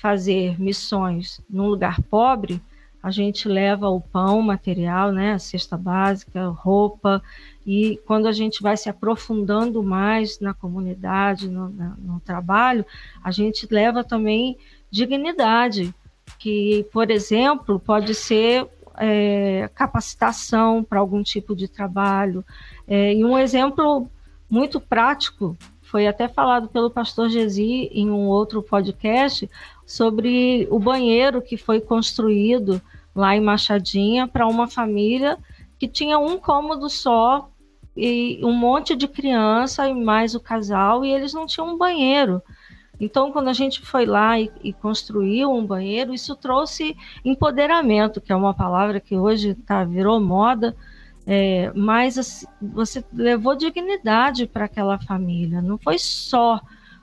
fazer 0.00 0.60
missões 0.60 1.40
num 1.48 1.68
lugar 1.68 2.00
pobre, 2.02 2.60
a 3.02 3.10
gente 3.10 3.48
leva 3.48 3.88
o 3.88 4.00
pão 4.00 4.42
material, 4.42 5.12
né, 5.12 5.32
a 5.32 5.38
cesta 5.38 5.76
básica, 5.76 6.48
roupa, 6.48 7.22
e 7.66 8.00
quando 8.06 8.26
a 8.26 8.32
gente 8.32 8.62
vai 8.62 8.76
se 8.76 8.88
aprofundando 8.88 9.82
mais 9.82 10.40
na 10.40 10.54
comunidade, 10.54 11.48
no, 11.48 11.68
no 11.68 12.20
trabalho, 12.20 12.84
a 13.22 13.30
gente 13.30 13.66
leva 13.70 14.02
também 14.02 14.56
dignidade, 14.90 15.94
que, 16.38 16.86
por 16.92 17.10
exemplo, 17.10 17.78
pode 17.78 18.14
ser 18.14 18.66
é, 18.96 19.70
capacitação 19.74 20.82
para 20.82 20.98
algum 20.98 21.22
tipo 21.22 21.54
de 21.54 21.68
trabalho. 21.68 22.44
É, 22.86 23.14
e 23.14 23.24
um 23.24 23.38
exemplo 23.38 24.10
muito 24.50 24.80
prático 24.80 25.56
foi 25.82 26.06
até 26.06 26.28
falado 26.28 26.68
pelo 26.68 26.90
pastor 26.90 27.30
Gesi 27.30 27.88
em 27.92 28.10
um 28.10 28.26
outro 28.26 28.62
podcast 28.62 29.48
sobre 29.88 30.68
o 30.70 30.78
banheiro 30.78 31.40
que 31.40 31.56
foi 31.56 31.80
construído 31.80 32.78
lá 33.14 33.34
em 33.34 33.40
Machadinha 33.40 34.28
para 34.28 34.46
uma 34.46 34.68
família 34.68 35.38
que 35.78 35.88
tinha 35.88 36.18
um 36.18 36.36
cômodo 36.36 36.90
só 36.90 37.48
e 37.96 38.38
um 38.44 38.52
monte 38.52 38.94
de 38.94 39.08
criança 39.08 39.88
e 39.88 39.94
mais 39.94 40.34
o 40.34 40.40
casal 40.40 41.06
e 41.06 41.10
eles 41.10 41.32
não 41.32 41.46
tinham 41.46 41.74
um 41.74 41.78
banheiro. 41.78 42.42
Então, 43.00 43.32
quando 43.32 43.48
a 43.48 43.54
gente 43.54 43.80
foi 43.80 44.04
lá 44.04 44.38
e, 44.38 44.52
e 44.62 44.74
construiu 44.74 45.50
um 45.50 45.64
banheiro, 45.64 46.12
isso 46.12 46.36
trouxe 46.36 46.94
empoderamento, 47.24 48.20
que 48.20 48.30
é 48.30 48.36
uma 48.36 48.52
palavra 48.52 49.00
que 49.00 49.16
hoje 49.16 49.54
tá, 49.54 49.84
virou 49.84 50.20
moda, 50.20 50.76
é, 51.26 51.72
mas 51.74 52.18
assim, 52.18 52.46
você 52.60 53.02
levou 53.10 53.56
dignidade 53.56 54.46
para 54.46 54.66
aquela 54.66 54.98
família. 54.98 55.62
Não 55.62 55.78
foi 55.78 55.98
só 55.98 56.60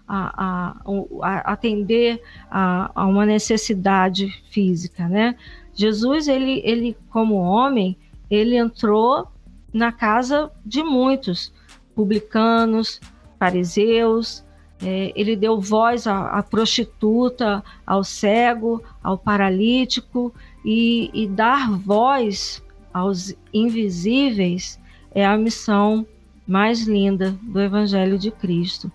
a, 0.07 0.31
a, 0.39 0.75
a 1.21 1.53
atender 1.53 2.21
a, 2.49 2.91
a, 2.93 3.05
uma 3.05 3.25
necessidade 3.25 4.29
física, 4.51 5.07
né? 5.07 5.35
Jesus, 5.73 6.27
ele, 6.27 6.61
ele 6.63 6.97
como 7.09 7.35
homem, 7.35 7.97
ele 8.29 8.55
entrou 8.55 9.27
na 9.73 9.91
casa 9.91 10.49
de 10.65 10.81
muitos 10.83 11.53
publicanos, 11.93 13.01
fariseus, 13.37 14.45
é, 14.81 15.11
ele 15.15 15.35
deu 15.35 15.59
voz 15.59 16.07
à, 16.07 16.41
prostituta, 16.43 17.63
ao 17.85 18.03
cego, 18.03 18.83
ao 19.01 19.17
paralítico, 19.17 20.33
e, 20.63 21.09
e 21.13 21.27
dar 21.27 21.71
voz 21.71 22.63
aos 22.93 23.35
invisíveis 23.53 24.79
é 25.13 25.25
a 25.25 25.37
missão 25.37 26.05
mais 26.47 26.87
linda 26.87 27.37
do 27.41 27.59
Evangelho 27.59 28.19
de 28.19 28.29
Cristo. 28.31 28.91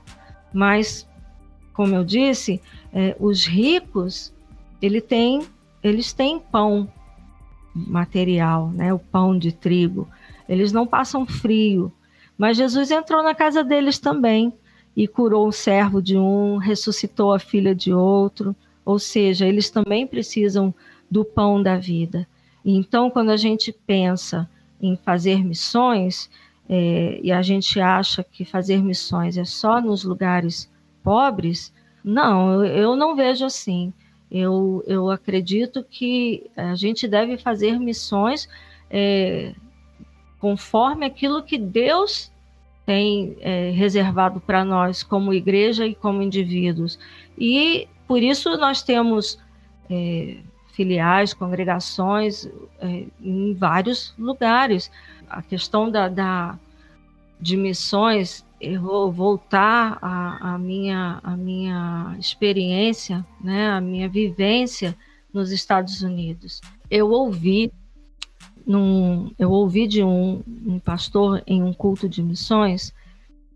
Mas, 0.52 1.06
como 1.72 1.94
eu 1.94 2.04
disse, 2.04 2.60
é, 2.92 3.16
os 3.18 3.46
ricos 3.46 4.32
ele 4.80 5.00
tem, 5.00 5.46
eles 5.82 6.12
têm 6.12 6.38
pão 6.38 6.90
material, 7.74 8.70
né, 8.70 8.92
o 8.92 8.98
pão 8.98 9.38
de 9.38 9.52
trigo. 9.52 10.08
Eles 10.48 10.72
não 10.72 10.86
passam 10.86 11.26
frio. 11.26 11.92
Mas 12.36 12.56
Jesus 12.56 12.90
entrou 12.90 13.22
na 13.22 13.34
casa 13.34 13.62
deles 13.62 13.98
também 13.98 14.52
e 14.96 15.06
curou 15.06 15.46
o 15.46 15.52
servo 15.52 16.02
de 16.02 16.16
um, 16.16 16.56
ressuscitou 16.56 17.32
a 17.32 17.38
filha 17.38 17.74
de 17.74 17.92
outro. 17.92 18.56
Ou 18.84 18.98
seja, 18.98 19.46
eles 19.46 19.70
também 19.70 20.06
precisam 20.06 20.74
do 21.10 21.24
pão 21.24 21.62
da 21.62 21.76
vida. 21.76 22.26
Então, 22.64 23.10
quando 23.10 23.30
a 23.30 23.36
gente 23.36 23.72
pensa 23.72 24.48
em 24.80 24.96
fazer 24.96 25.44
missões, 25.44 26.30
é, 26.72 27.18
e 27.20 27.32
a 27.32 27.42
gente 27.42 27.80
acha 27.80 28.22
que 28.22 28.44
fazer 28.44 28.80
missões 28.80 29.36
é 29.36 29.44
só 29.44 29.80
nos 29.80 30.04
lugares 30.04 30.72
pobres, 31.02 31.74
não, 32.04 32.64
eu, 32.64 32.94
não 32.94 33.16
vejo 33.16 33.44
assim. 33.44 33.92
Eu, 34.30 34.80
eu 34.86 35.10
acredito 35.10 35.82
que 35.82 36.48
a 36.56 36.76
gente 36.76 37.08
deve 37.08 37.36
fazer 37.36 37.76
missões 37.80 38.48
é, 38.88 39.52
conforme 40.38 41.04
aquilo 41.04 41.42
que 41.42 41.58
Deus 41.58 42.30
tem 42.86 43.36
é, 43.40 43.70
reservado 43.70 44.40
para 44.40 44.64
nós 44.64 45.02
como 45.02 45.34
igreja 45.34 45.84
e 45.84 45.94
como 45.96 46.22
indivíduos. 46.22 47.00
E 47.36 47.88
por 48.06 48.22
isso 48.22 48.56
nós 48.58 48.80
temos 48.80 49.40
é, 49.90 50.36
filiais, 50.72 51.34
congregações 51.34 52.48
é, 52.80 53.06
em 53.20 53.54
vários 53.54 54.14
lugares. 54.16 54.88
A 55.30 55.42
questão 55.42 55.90
da, 55.90 56.08
da, 56.08 56.58
de 57.40 57.56
missões, 57.56 58.44
eu 58.60 58.82
vou 58.82 59.10
voltar 59.10 59.98
à, 60.02 60.58
minha, 60.58 61.20
a 61.22 61.36
minha 61.36 62.16
experiência, 62.18 63.24
né, 63.40 63.70
a 63.70 63.80
minha 63.80 64.08
vivência 64.08 64.96
nos 65.32 65.50
Estados 65.50 66.02
Unidos. 66.02 66.60
Eu 66.90 67.10
ouvi 67.10 67.72
num, 68.66 69.30
eu 69.38 69.50
ouvi 69.50 69.86
de 69.86 70.02
um, 70.02 70.42
um 70.66 70.78
pastor 70.78 71.42
em 71.46 71.62
um 71.62 71.72
culto 71.72 72.08
de 72.08 72.22
missões 72.22 72.92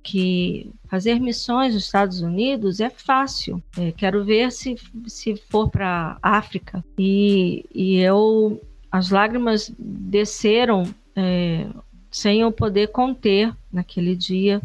que 0.02 0.70
fazer 0.86 1.18
missões 1.18 1.74
nos 1.74 1.84
Estados 1.84 2.20
Unidos 2.20 2.78
é 2.78 2.90
fácil. 2.90 3.62
É, 3.76 3.90
quero 3.90 4.22
ver 4.22 4.52
se, 4.52 4.76
se 5.06 5.34
for 5.34 5.70
para 5.70 6.18
África. 6.22 6.84
E, 6.98 7.64
e 7.74 7.98
eu, 8.00 8.60
as 8.92 9.10
lágrimas 9.10 9.72
desceram 9.78 10.84
é, 11.16 11.66
sem 12.10 12.40
eu 12.40 12.52
poder 12.52 12.88
conter 12.88 13.54
naquele 13.72 14.14
dia, 14.14 14.62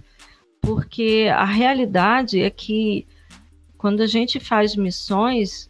porque 0.61 1.27
a 1.33 1.45
realidade 1.45 2.41
é 2.41 2.49
que 2.49 3.07
quando 3.77 4.01
a 4.01 4.07
gente 4.07 4.39
faz 4.39 4.75
missões, 4.75 5.69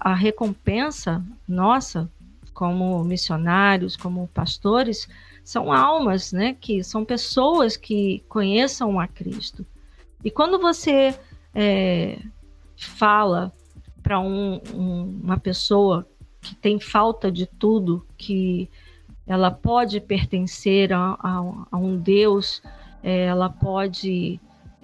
a 0.00 0.14
recompensa 0.14 1.22
nossa 1.46 2.10
como 2.54 3.04
missionários, 3.04 3.96
como 3.96 4.28
pastores, 4.28 5.06
são 5.44 5.70
almas, 5.70 6.32
né? 6.32 6.56
Que 6.58 6.82
são 6.82 7.04
pessoas 7.04 7.76
que 7.76 8.24
conheçam 8.28 8.98
a 8.98 9.06
Cristo. 9.06 9.64
E 10.24 10.30
quando 10.30 10.58
você 10.58 11.14
é, 11.54 12.18
fala 12.76 13.52
para 14.02 14.18
um, 14.18 14.60
um, 14.74 15.20
uma 15.22 15.38
pessoa 15.38 16.08
que 16.40 16.54
tem 16.54 16.80
falta 16.80 17.30
de 17.30 17.44
tudo, 17.46 18.06
que 18.16 18.70
ela 19.26 19.50
pode 19.50 20.00
pertencer 20.00 20.92
a, 20.92 21.16
a, 21.20 21.66
a 21.72 21.76
um 21.76 21.96
Deus, 21.96 22.62
é, 23.02 23.24
ela 23.24 23.48
pode, 23.48 24.40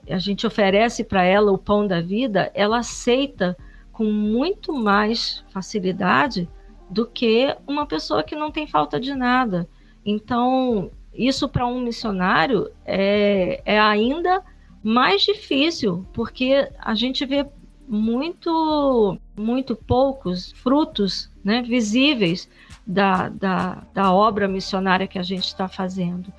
a 0.09 0.19
gente 0.19 0.47
oferece 0.47 1.05
para 1.05 1.23
ela 1.23 1.53
o 1.53 1.59
pão 1.59 1.87
da 1.87 2.01
vida, 2.01 2.51
ela 2.55 2.79
aceita 2.79 3.57
com 3.93 4.05
muito 4.05 4.73
mais 4.73 5.45
facilidade 5.51 6.49
do 6.91 7.07
que 7.07 7.57
uma 7.67 7.87
pessoa 7.87 8.23
que 8.23 8.35
não 8.35 8.51
tem 8.51 8.67
falta 8.67 8.99
de 8.99 9.15
nada. 9.15 9.69
Então, 10.05 10.91
isso 11.15 11.49
para 11.49 11.67
um 11.67 11.81
missionário 11.81 12.71
é, 12.85 13.63
é 13.65 13.79
ainda 13.79 14.43
mais 14.83 15.23
difícil, 15.23 16.05
porque 16.13 16.69
a 16.79 16.95
gente 16.95 17.25
vê 17.25 17.47
muito, 17.87 19.19
muito 19.37 19.77
poucos 19.77 20.53
frutos 20.53 21.31
né, 21.45 21.63
visíveis 21.63 22.49
da, 22.87 23.29
da, 23.29 23.83
da 23.95 24.13
obra 24.13 24.49
missionária 24.49 25.07
que 25.07 25.19
a 25.19 25.23
gente 25.23 25.47
está 25.47 25.69
fazendo. 25.69 26.33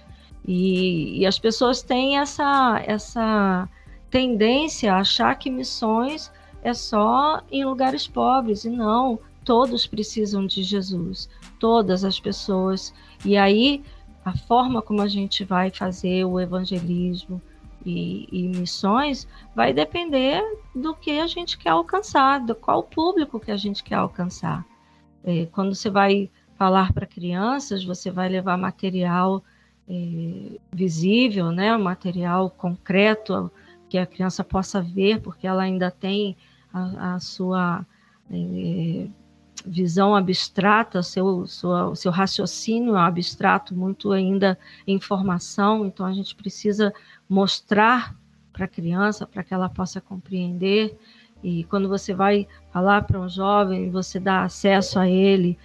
E, 0.46 1.20
e, 1.20 1.26
as 1.26 1.40
pessoas 1.40 1.82
têm 1.82 2.18
essa, 2.18 2.82
essa 2.86 3.70
tendência 4.10 4.94
a 4.94 5.00
achar 5.00 5.36
que 5.36 5.50
missões 5.50 6.32
é 6.62 6.74
só 6.74 7.42
em 7.50 7.64
lugares 7.64 8.08
pobres, 8.08 8.66
e 8.66 8.70
não, 8.70 9.20
Todos 9.44 9.86
precisam 9.86 10.46
de 10.46 10.64
Jesus, 10.64 11.30
todas 11.60 12.04
as 12.04 12.20
pessoas. 12.20 12.94
E 13.26 13.36
aí, 13.36 13.84
a 14.24 14.36
forma 14.36 14.82
como 14.82 15.02
a 15.02 15.08
gente 15.08 15.44
vai 15.44 15.70
fazer 15.70 16.24
o 16.24 16.40
evangelismo 16.40 17.42
e, 17.86 18.28
e 18.32 18.48
missões 18.48 19.28
vai 19.54 19.74
depender 19.74 20.42
do 20.74 20.96
que 20.96 21.20
a 21.20 21.28
gente 21.28 21.58
quer 21.58 21.70
alcançar, 21.70 22.40
do 22.40 22.56
qual 22.56 22.84
público 22.84 23.40
que 23.40 23.52
a 23.52 23.58
gente 23.58 23.84
quer 23.84 23.96
alcançar. 23.96 24.66
É, 25.26 25.46
quando 25.48 25.76
você 25.76 25.90
vai 25.90 26.30
falar 26.64 26.94
para 26.94 27.06
crianças, 27.06 27.84
você 27.84 28.10
vai 28.10 28.30
levar 28.30 28.58
material 28.58 29.44
é, 29.86 30.58
visível, 30.72 31.52
né, 31.52 31.76
material 31.76 32.50
concreto 32.50 33.52
que 33.90 33.98
a 33.98 34.06
criança 34.06 34.46
possa 34.46 34.82
ver, 34.82 35.20
porque 35.20 35.46
ela 35.46 35.64
ainda 35.64 35.92
tem 35.92 36.38
a, 36.74 37.16
a 37.16 37.20
sua 37.20 37.86
é, 38.32 39.08
visão 39.66 40.16
abstrata, 40.16 41.04
seu, 41.04 41.46
sua, 41.46 41.94
seu 41.98 42.14
raciocínio 42.14 42.96
abstrato 42.96 43.76
muito 43.76 44.14
ainda 44.14 44.58
em 44.88 45.02
formação, 45.02 45.86
então 45.86 46.06
a 46.06 46.14
gente 46.14 46.34
precisa 46.34 46.94
mostrar 47.28 48.16
para 48.54 48.64
a 48.64 48.70
criança 48.70 49.28
para 49.28 49.44
que 49.44 49.54
ela 49.54 49.68
possa 49.68 50.00
compreender. 50.00 50.98
E 51.44 51.66
quando 51.66 51.90
você 51.90 52.14
vai 52.14 52.48
falar 52.72 53.02
para 53.02 53.20
um 53.20 53.28
jovem, 53.28 53.90
você 53.90 54.18
dá 54.18 54.44
acesso 54.44 54.98
a 54.98 55.10
ele 55.10 55.60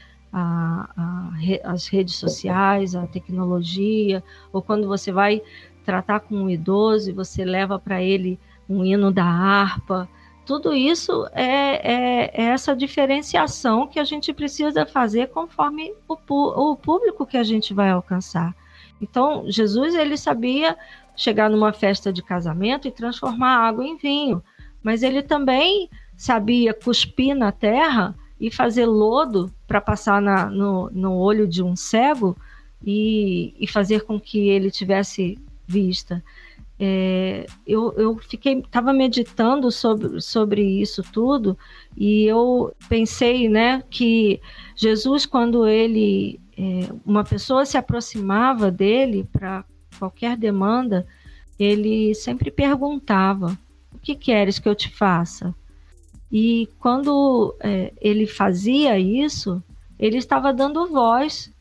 às 1.65 1.87
redes 1.89 2.17
sociais, 2.17 2.95
à 2.95 3.07
tecnologia, 3.07 4.23
ou 4.53 4.63
quando 4.63 4.87
você 4.87 5.11
vai 5.11 5.43
tratar 5.85 6.21
com 6.21 6.35
um 6.35 6.51
idoso 6.51 7.11
e 7.11 7.13
você 7.15 7.45
leva 7.45 7.79
para 7.79 8.03
ele 8.03 8.39
um 8.69 8.85
hino 8.85 9.11
da 9.11 9.25
harpa, 9.25 10.09
tudo 10.49 10.75
isso 10.75 11.29
é, 11.33 11.45
é, 11.45 12.31
é, 12.33 12.43
essa 12.47 12.75
diferenciação 12.75 13.87
que 13.87 13.99
a 13.99 14.05
gente 14.05 14.33
precisa 14.33 14.87
fazer 14.87 15.29
conforme 15.29 15.93
o, 16.09 16.17
o 16.27 16.75
público 16.75 17.27
que 17.27 17.37
a 17.37 17.43
gente 17.43 17.75
vai 17.75 17.91
alcançar. 17.91 18.55
Então, 18.99 19.45
Jesus 19.47 19.95
ele 19.95 20.17
sabia 20.17 20.75
chegar 21.15 21.51
numa 21.51 21.73
festa 21.73 22.11
de 22.11 22.23
casamento 22.23 22.89
e 22.89 22.91
transformar 22.91 23.59
água 23.59 23.85
em 23.85 23.99
vinho, 23.99 24.43
mas 24.83 25.03
ele 25.03 25.23
também 25.23 25.91
sabia 26.17 26.73
cuspir 26.73 27.35
na 27.35 27.53
terra 27.53 28.15
e 28.41 28.51
fazer 28.51 28.87
lodo 28.87 29.53
para 29.67 29.81
passar 29.81 30.23
na, 30.23 30.47
no, 30.47 30.91
no 30.91 31.15
olho 31.15 31.47
de 31.47 31.63
um 31.63 31.75
cego 31.75 32.37
e, 32.85 33.55
e 33.59 33.67
fazer 33.67 34.03
com 34.03 34.21
que 34.21 34.49
ele 34.49 34.71
tivesse 34.71 35.39
vista. 35.67 36.23
É, 36.81 37.45
eu, 37.67 37.93
eu 37.97 38.17
fiquei, 38.19 38.61
estava 38.61 38.93
meditando 38.93 39.71
sobre, 39.73 40.21
sobre 40.21 40.63
isso 40.63 41.03
tudo 41.13 41.59
e 41.97 42.25
eu 42.25 42.73
pensei, 42.89 43.49
né, 43.49 43.83
que 43.91 44.41
Jesus, 44.77 45.27
quando 45.27 45.67
ele, 45.67 46.39
é, 46.57 46.89
uma 47.05 47.25
pessoa 47.25 47.67
se 47.67 47.77
aproximava 47.77 48.71
dele 48.71 49.29
para 49.33 49.65
qualquer 49.99 50.37
demanda, 50.37 51.05
ele 51.59 52.15
sempre 52.15 52.51
perguntava: 52.51 53.59
O 53.93 53.99
que 53.99 54.15
queres 54.15 54.61
que 54.61 54.69
eu 54.69 54.75
te 54.75 54.89
faça? 54.89 55.53
E 56.31 56.69
quando 56.79 57.55
é, 57.61 57.93
ele 58.01 58.27
fazia 58.27 58.99
isso, 58.99 59.63
ele 59.99 60.19
estava 60.19 60.53
dando 60.53 60.87
voz 60.87 61.53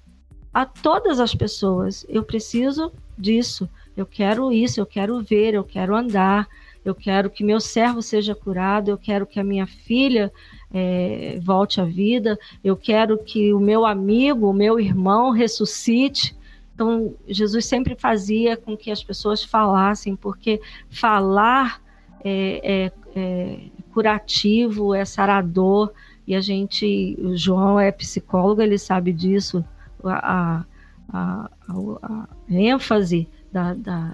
a 0.53 0.65
todas 0.65 1.19
as 1.19 1.33
pessoas. 1.33 2.05
Eu 2.09 2.23
preciso 2.23 2.91
disso, 3.17 3.69
eu 3.95 4.05
quero 4.05 4.51
isso, 4.51 4.79
eu 4.79 4.85
quero 4.85 5.21
ver, 5.21 5.53
eu 5.53 5.63
quero 5.63 5.95
andar, 5.95 6.47
eu 6.83 6.93
quero 6.93 7.29
que 7.29 7.43
meu 7.43 7.59
servo 7.59 8.01
seja 8.01 8.35
curado, 8.35 8.89
eu 8.89 8.97
quero 8.97 9.25
que 9.25 9.39
a 9.39 9.43
minha 9.43 9.67
filha 9.67 10.31
é, 10.73 11.39
volte 11.41 11.81
à 11.81 11.83
vida, 11.83 12.37
eu 12.63 12.75
quero 12.75 13.17
que 13.17 13.53
o 13.53 13.59
meu 13.59 13.85
amigo, 13.85 14.49
o 14.49 14.53
meu 14.53 14.79
irmão 14.79 15.31
ressuscite. 15.31 16.35
Então, 16.73 17.15
Jesus 17.27 17.65
sempre 17.65 17.95
fazia 17.95 18.55
com 18.55 18.77
que 18.77 18.91
as 18.91 19.03
pessoas 19.03 19.43
falassem, 19.43 20.15
porque 20.15 20.61
falar 20.89 21.81
é, 22.23 22.61
é, 22.63 22.91
é 23.15 23.59
curativo, 23.97 24.93
é 24.93 25.03
sarador, 25.03 25.91
e 26.27 26.35
a 26.35 26.39
gente, 26.39 27.17
o 27.19 27.35
João 27.35 27.79
é 27.79 27.91
psicólogo, 27.91 28.61
ele 28.61 28.77
sabe 28.77 29.11
disso, 29.11 29.65
a, 30.03 30.63
a, 31.11 31.49
a, 31.67 31.97
a 32.03 32.27
ênfase 32.47 33.27
da, 33.51 33.73
da, 33.73 34.13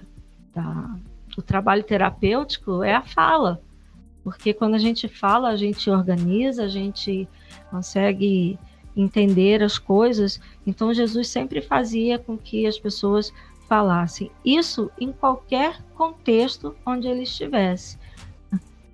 da, 0.56 0.96
do 1.36 1.42
trabalho 1.42 1.84
terapêutico 1.84 2.82
é 2.82 2.96
a 2.96 3.02
fala, 3.02 3.62
porque 4.24 4.54
quando 4.54 4.76
a 4.76 4.80
gente 4.80 5.10
fala, 5.10 5.50
a 5.50 5.58
gente 5.58 5.90
organiza, 5.90 6.64
a 6.64 6.70
gente 6.70 7.28
consegue 7.70 8.58
entender 8.96 9.62
as 9.62 9.78
coisas. 9.78 10.40
Então 10.66 10.94
Jesus 10.94 11.28
sempre 11.28 11.60
fazia 11.60 12.18
com 12.18 12.38
que 12.38 12.66
as 12.66 12.80
pessoas 12.80 13.34
falassem 13.68 14.32
isso 14.46 14.90
em 14.98 15.12
qualquer 15.12 15.82
contexto 15.94 16.74
onde 16.86 17.06
ele 17.06 17.24
estivesse. 17.24 17.98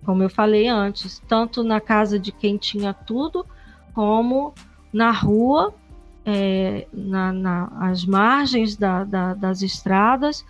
Como 0.05 0.23
eu 0.23 0.29
falei 0.29 0.67
antes, 0.67 1.21
tanto 1.27 1.63
na 1.63 1.79
casa 1.79 2.19
de 2.19 2.31
quem 2.31 2.57
tinha 2.57 2.93
tudo, 2.93 3.45
como 3.93 4.53
na 4.91 5.11
rua, 5.11 5.73
é, 6.25 6.87
na, 6.93 7.31
na, 7.31 7.93
margens 8.07 8.75
da, 8.75 9.03
da, 9.03 9.33
das 9.33 9.61
estradas, 9.61 10.45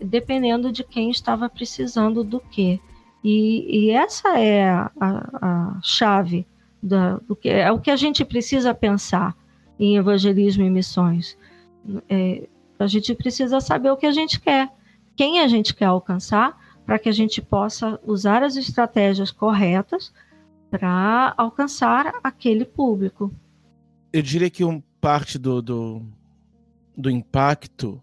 dependendo 0.00 0.72
de 0.72 0.82
quem 0.82 1.10
estava 1.10 1.48
precisando 1.48 2.22
do 2.24 2.40
que. 2.40 2.80
E, 3.22 3.90
essa 3.90 4.38
é 4.38 4.68
a, 4.68 4.90
a 5.00 5.78
chave 5.82 6.46
da, 6.82 7.16
do 7.16 7.34
que 7.34 7.48
é 7.48 7.72
o 7.72 7.80
que 7.80 7.90
a 7.90 7.96
gente 7.96 8.24
precisa 8.24 8.72
pensar 8.72 9.34
em 9.78 9.96
evangelismo 9.96 10.64
e 10.64 10.70
missões. 10.70 11.36
É, 12.08 12.48
a 12.78 12.86
gente 12.86 13.14
precisa 13.14 13.60
saber 13.60 13.90
o 13.90 13.96
que 13.96 14.06
a 14.06 14.12
gente 14.12 14.40
quer, 14.40 14.70
quem 15.16 15.40
a 15.40 15.48
gente 15.48 15.74
quer 15.74 15.86
alcançar, 15.86 16.56
para 16.86 16.98
que 17.00 17.08
a 17.08 17.12
gente 17.12 17.42
possa 17.42 18.00
usar 18.06 18.44
as 18.44 18.56
estratégias 18.56 19.32
corretas 19.32 20.12
para 20.70 21.34
alcançar 21.36 22.14
aquele 22.22 22.64
público. 22.64 23.34
Eu 24.12 24.22
diria 24.22 24.48
que 24.48 24.64
um 24.64 24.80
parte 25.00 25.38
do, 25.38 25.60
do, 25.60 26.02
do 26.96 27.10
impacto 27.10 28.00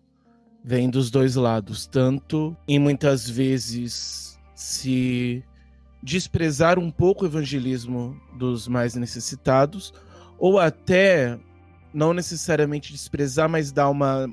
vem 0.63 0.89
dos 0.89 1.09
dois 1.09 1.35
lados, 1.35 1.87
tanto 1.87 2.55
em 2.67 2.77
muitas 2.77 3.29
vezes 3.29 4.39
se 4.53 5.43
desprezar 6.01 6.77
um 6.77 6.91
pouco 6.91 7.23
o 7.23 7.27
evangelismo 7.27 8.19
dos 8.37 8.67
mais 8.67 8.95
necessitados, 8.95 9.93
ou 10.37 10.59
até 10.59 11.39
não 11.93 12.13
necessariamente 12.13 12.91
desprezar, 12.91 13.47
mas 13.47 13.71
dar 13.71 13.89
uma 13.89 14.29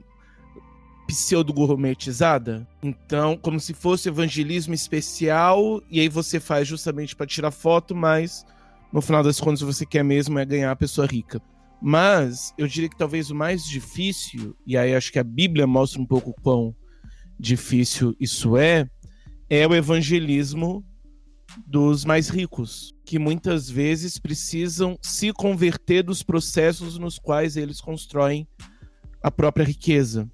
pseudo-gourmetizada. 1.10 2.66
Então, 2.82 3.36
como 3.36 3.58
se 3.58 3.74
fosse 3.74 4.08
evangelismo 4.08 4.72
especial, 4.72 5.82
e 5.90 6.00
aí 6.00 6.08
você 6.08 6.38
faz 6.38 6.68
justamente 6.68 7.16
para 7.16 7.26
tirar 7.26 7.50
foto, 7.50 7.94
mas 7.94 8.44
no 8.92 9.00
final 9.00 9.22
das 9.22 9.40
contas 9.40 9.60
você 9.60 9.84
quer 9.84 10.04
mesmo 10.04 10.38
é 10.38 10.44
ganhar 10.44 10.70
a 10.70 10.76
pessoa 10.76 11.06
rica. 11.06 11.42
Mas 11.82 12.54
eu 12.56 12.66
diria 12.66 12.88
que 12.88 12.96
talvez 12.96 13.30
o 13.30 13.34
mais 13.34 13.64
difícil, 13.64 14.56
e 14.66 14.76
aí 14.76 14.94
acho 14.94 15.12
que 15.12 15.18
a 15.18 15.24
Bíblia 15.24 15.66
mostra 15.66 16.00
um 16.00 16.06
pouco 16.06 16.34
quão 16.42 16.74
difícil 17.38 18.14
isso 18.20 18.56
é, 18.56 18.88
é 19.48 19.66
o 19.66 19.74
evangelismo 19.74 20.84
dos 21.66 22.04
mais 22.04 22.28
ricos, 22.28 22.94
que 23.04 23.18
muitas 23.18 23.68
vezes 23.68 24.18
precisam 24.18 24.96
se 25.02 25.32
converter 25.32 26.02
dos 26.02 26.22
processos 26.22 26.98
nos 26.98 27.18
quais 27.18 27.56
eles 27.56 27.80
constroem 27.80 28.46
a 29.22 29.30
própria 29.30 29.64
riqueza. 29.64 30.30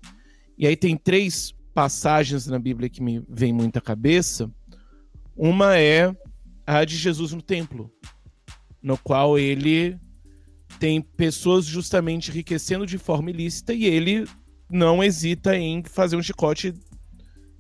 E 0.59 0.67
aí 0.67 0.77
tem 0.77 0.97
três 0.97 1.55
passagens 1.75 2.47
na 2.47 2.59
Bíblia 2.59 2.89
que 2.89 3.03
me 3.03 3.23
vem 3.29 3.53
muito 3.53 3.77
à 3.77 3.81
cabeça. 3.81 4.51
Uma 5.37 5.79
é 5.79 6.15
a 6.67 6.85
de 6.85 6.97
Jesus 6.97 7.33
no 7.33 7.43
templo, 7.43 7.93
no 8.83 8.97
qual 8.97 9.39
ele 9.39 9.99
tem 10.79 11.01
pessoas 11.01 11.65
justamente 11.65 12.31
enriquecendo 12.31 12.87
de 12.87 12.99
forma 12.99 13.31
ilícita 13.31 13.73
e 13.73 13.85
ele 13.85 14.27
não 14.71 15.03
hesita 15.03 15.57
em 15.57 15.83
fazer 15.85 16.17
um 16.17 16.23
chicote 16.23 16.75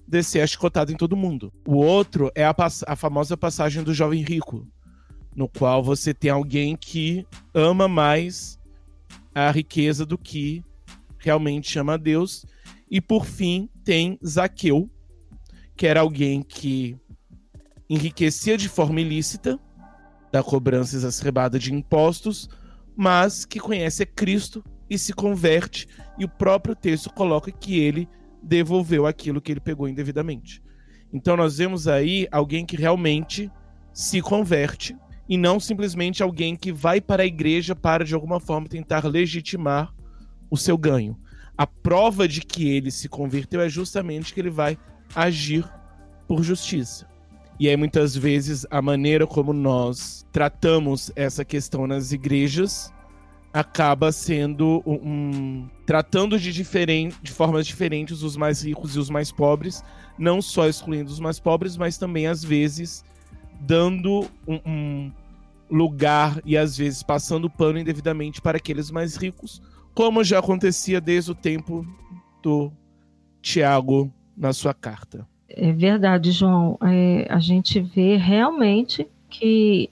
descer 0.07 0.41
a 0.41 0.47
chicotada 0.47 0.93
em 0.93 0.97
todo 0.97 1.17
mundo. 1.17 1.53
O 1.67 1.77
outro 1.77 2.31
é 2.35 2.45
a, 2.45 2.55
a 2.87 2.97
famosa 2.97 3.37
passagem 3.37 3.83
do 3.83 3.95
jovem 3.95 4.23
rico, 4.23 4.67
no 5.35 5.49
qual 5.49 5.83
você 5.83 6.15
tem 6.15 6.31
alguém 6.31 6.77
que 6.77 7.27
ama 7.53 7.87
mais 7.87 8.59
a 9.35 9.51
riqueza 9.51 10.07
do 10.07 10.17
que 10.17 10.65
realmente 11.27 11.77
ama 11.79 11.95
a 11.95 11.97
Deus. 11.97 12.47
E 12.89 13.01
por 13.01 13.27
fim, 13.27 13.69
tem 13.85 14.19
Zaqueu, 14.25 14.89
que 15.77 15.87
era 15.87 16.01
alguém 16.01 16.41
que 16.41 16.97
enriquecia 17.91 18.57
de 18.57 18.69
forma 18.69 19.01
ilícita, 19.01 19.59
da 20.33 20.43
cobrança 20.43 20.95
exacerbada 20.97 21.59
de 21.59 21.75
impostos, 21.75 22.49
mas 22.97 23.45
que 23.45 23.59
conhece 23.59 24.05
a 24.05 24.07
Cristo 24.07 24.65
e 24.89 24.97
se 24.97 25.13
converte, 25.13 25.89
e 26.17 26.25
o 26.25 26.29
próprio 26.29 26.77
texto 26.77 27.13
coloca 27.13 27.51
que 27.51 27.79
ele 27.79 28.09
devolveu 28.41 29.05
aquilo 29.05 29.41
que 29.41 29.53
ele 29.53 29.61
pegou 29.61 29.89
indevidamente. 29.89 30.63
Então 31.13 31.37
nós 31.37 31.59
vemos 31.59 31.89
aí 31.89 32.29
alguém 32.31 32.65
que 32.65 32.77
realmente 32.77 33.51
se 33.93 34.21
converte 34.23 34.97
e 35.29 35.37
não 35.37 35.59
simplesmente 35.59 36.23
alguém 36.23 36.55
que 36.55 36.71
vai 36.71 37.01
para 37.01 37.25
a 37.25 37.27
igreja 37.27 37.75
para 37.75 38.05
de 38.05 38.15
alguma 38.15 38.39
forma 38.39 38.69
tentar 38.69 39.05
legitimar 39.05 39.93
o 40.51 40.57
seu 40.57 40.77
ganho. 40.77 41.19
A 41.57 41.67
prova 41.67 42.29
de 42.29 42.41
que 42.41 42.69
ele 42.69 42.91
se 42.91 43.09
converteu 43.09 43.61
é 43.61 43.69
justamente 43.69 44.35
que 44.35 44.41
ele 44.41 44.51
vai 44.51 44.79
agir 45.15 45.65
por 46.29 46.43
justiça. 46.43 47.07
E 47.59 47.69
aí 47.69 47.77
muitas 47.77 48.15
vezes 48.15 48.67
a 48.71 48.83
maneira 48.83 49.27
como 49.27 49.53
nós 49.53 50.27
tratamos 50.31 51.11
essa 51.17 51.45
questão 51.45 51.87
nas 51.87 52.13
igrejas 52.13 52.93
acaba 53.53 54.13
sendo 54.13 54.83
um, 54.87 55.67
tratando 55.87 56.39
de 56.39 56.53
diferente, 56.53 57.17
de 57.23 57.33
formas 57.33 57.67
diferentes 57.67 58.23
os 58.23 58.37
mais 58.37 58.63
ricos 58.63 58.95
e 58.95 58.99
os 58.99 59.09
mais 59.09 59.33
pobres, 59.33 59.83
não 60.19 60.43
só 60.43 60.69
excluindo 60.69 61.11
os 61.11 61.19
mais 61.19 61.41
pobres, 61.41 61.75
mas 61.75 61.97
também 61.97 62.27
às 62.27 62.45
vezes 62.45 63.03
dando 63.59 64.29
um, 64.47 64.61
um 64.67 65.13
lugar 65.71 66.43
e 66.45 66.55
às 66.59 66.77
vezes 66.77 67.03
passando 67.03 67.49
pano 67.49 67.79
indevidamente 67.79 68.43
para 68.43 68.59
aqueles 68.59 68.91
mais 68.91 69.17
ricos, 69.17 69.63
como 69.97 70.23
já 70.23 70.41
acontecia 70.41 71.01
desde 71.01 71.31
o 71.31 71.35
tempo 71.35 71.87
do 72.43 72.71
Tiago 73.41 74.13
na 74.37 74.53
sua 74.53 74.75
carta. 74.75 75.27
É 75.49 75.73
verdade, 75.73 76.33
João. 76.33 76.77
É, 76.83 77.27
a 77.31 77.41
gente 77.41 77.81
vê 77.81 78.15
realmente 78.17 79.09
que 79.31 79.89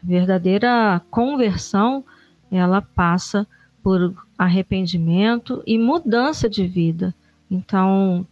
a 0.00 0.06
verdadeira 0.06 1.02
conversão 1.10 2.04
ela 2.52 2.80
passa 2.80 3.44
por 3.82 4.14
arrependimento 4.38 5.60
e 5.66 5.76
mudança 5.76 6.48
de 6.48 6.64
vida. 6.64 7.12
Então, 7.50 8.24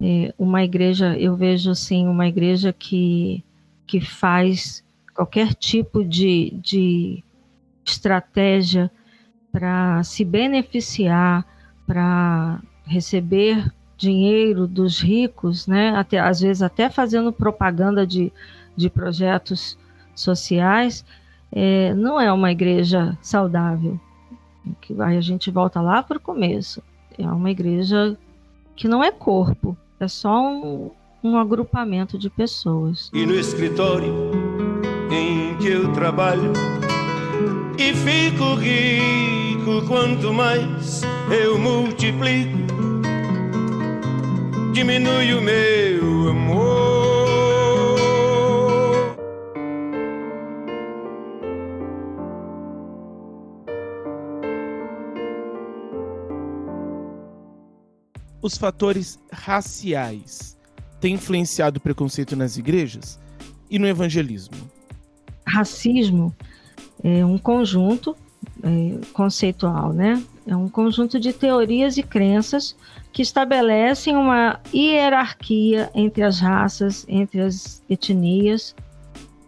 é, 0.00 0.32
uma 0.38 0.62
igreja, 0.62 1.18
eu 1.18 1.34
vejo 1.34 1.72
assim, 1.72 2.06
uma 2.06 2.28
igreja 2.28 2.72
que, 2.72 3.42
que 3.88 4.00
faz 4.00 4.84
qualquer 5.16 5.52
tipo 5.52 6.04
de, 6.04 6.50
de 6.62 7.24
estratégia 7.84 8.88
para 9.52 10.02
se 10.02 10.24
beneficiar, 10.24 11.44
para 11.86 12.60
receber 12.84 13.72
dinheiro 13.96 14.66
dos 14.66 15.00
ricos, 15.00 15.66
né? 15.66 15.90
Até, 15.90 16.18
às 16.18 16.40
vezes 16.40 16.62
até 16.62 16.88
fazendo 16.88 17.32
propaganda 17.32 18.06
de, 18.06 18.32
de 18.76 18.88
projetos 18.88 19.78
sociais, 20.14 21.04
é, 21.52 21.92
não 21.94 22.20
é 22.20 22.32
uma 22.32 22.50
igreja 22.50 23.16
saudável. 23.20 24.00
Que 24.80 24.94
aí 25.00 25.16
a 25.16 25.20
gente 25.20 25.50
volta 25.50 25.80
lá 25.80 26.02
para 26.02 26.16
o 26.16 26.20
começo. 26.20 26.82
É 27.18 27.26
uma 27.26 27.50
igreja 27.50 28.16
que 28.76 28.88
não 28.88 29.04
é 29.04 29.10
corpo, 29.10 29.76
é 29.98 30.08
só 30.08 30.40
um, 30.40 30.90
um 31.22 31.36
agrupamento 31.36 32.16
de 32.18 32.30
pessoas. 32.30 33.10
E 33.12 33.26
no 33.26 33.34
escritório 33.34 34.14
em 35.10 35.56
que 35.58 35.68
eu 35.68 35.92
trabalho 35.92 36.52
e 37.78 37.92
fico 37.94 38.54
quanto 39.86 40.32
mais 40.32 41.02
eu 41.30 41.58
multiplico, 41.58 42.58
diminui 44.72 45.34
o 45.34 45.40
meu 45.40 46.30
amor. 46.30 46.80
Os 58.42 58.56
fatores 58.56 59.18
raciais 59.30 60.56
têm 61.00 61.14
influenciado 61.14 61.78
o 61.78 61.80
preconceito 61.80 62.34
nas 62.34 62.56
igrejas 62.56 63.20
e 63.70 63.78
no 63.78 63.86
evangelismo? 63.86 64.56
Racismo 65.46 66.34
é 67.02 67.24
um 67.24 67.38
conjunto 67.38 68.16
conceitual, 69.12 69.92
né? 69.92 70.22
É 70.46 70.56
um 70.56 70.68
conjunto 70.68 71.18
de 71.20 71.32
teorias 71.32 71.96
e 71.96 72.02
crenças 72.02 72.76
que 73.12 73.22
estabelecem 73.22 74.16
uma 74.16 74.60
hierarquia 74.74 75.90
entre 75.94 76.22
as 76.22 76.40
raças, 76.40 77.04
entre 77.08 77.40
as 77.40 77.82
etnias. 77.88 78.74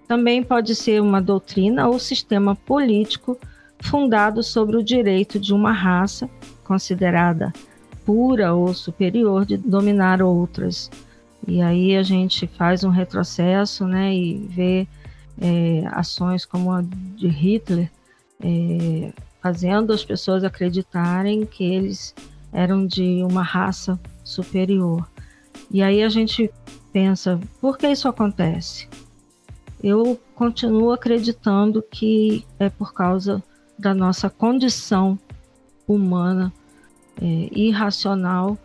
Também 0.06 0.42
pode 0.42 0.74
ser 0.74 1.00
uma 1.00 1.20
doutrina 1.20 1.88
ou 1.88 1.98
sistema 1.98 2.54
político 2.54 3.38
fundado 3.80 4.42
sobre 4.42 4.76
o 4.76 4.82
direito 4.82 5.38
de 5.38 5.52
uma 5.52 5.72
raça 5.72 6.28
considerada 6.64 7.52
pura 8.04 8.54
ou 8.54 8.72
superior 8.74 9.44
de 9.44 9.56
dominar 9.56 10.22
outras. 10.22 10.90
E 11.46 11.60
aí 11.60 11.96
a 11.96 12.02
gente 12.02 12.46
faz 12.46 12.84
um 12.84 12.90
retrocesso, 12.90 13.86
né, 13.86 14.14
e 14.14 14.38
vê 14.48 14.86
é, 15.40 15.84
ações 15.90 16.44
como 16.44 16.70
a 16.70 16.82
de 16.82 17.28
Hitler, 17.28 17.90
é, 18.42 19.12
fazendo 19.40 19.92
as 19.92 20.04
pessoas 20.04 20.44
acreditarem 20.44 21.46
que 21.46 21.64
eles 21.64 22.14
eram 22.52 22.86
de 22.86 23.22
uma 23.22 23.42
raça 23.42 23.98
superior. 24.24 25.08
E 25.70 25.82
aí 25.82 26.02
a 26.02 26.08
gente 26.08 26.50
pensa, 26.92 27.40
por 27.60 27.78
que 27.78 27.88
isso 27.88 28.08
acontece? 28.08 28.88
Eu 29.82 30.20
continuo 30.34 30.92
acreditando 30.92 31.82
que 31.82 32.44
é 32.58 32.68
por 32.68 32.92
causa 32.92 33.42
da 33.78 33.94
nossa 33.94 34.30
condição 34.30 35.18
humana 35.88 36.52
é, 37.20 37.48
irracional 37.50 38.56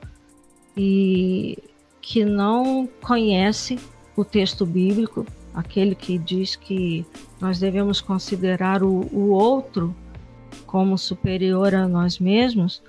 e 0.76 1.58
que 2.02 2.24
não 2.24 2.88
conhece 3.02 3.80
o 4.16 4.24
texto 4.24 4.66
bíblico, 4.66 5.26
aquele 5.54 5.96
que 5.96 6.18
diz 6.18 6.56
que 6.56 7.06
nós 7.40 7.60
devemos 7.60 8.02
considerar 8.02 8.84
o, 8.84 9.08
o 9.14 9.30
outro 9.30 9.96
como 10.66 10.98
superior 10.98 11.74
a 11.76 11.88
nós 11.88 12.20
mesmos, 12.20 12.82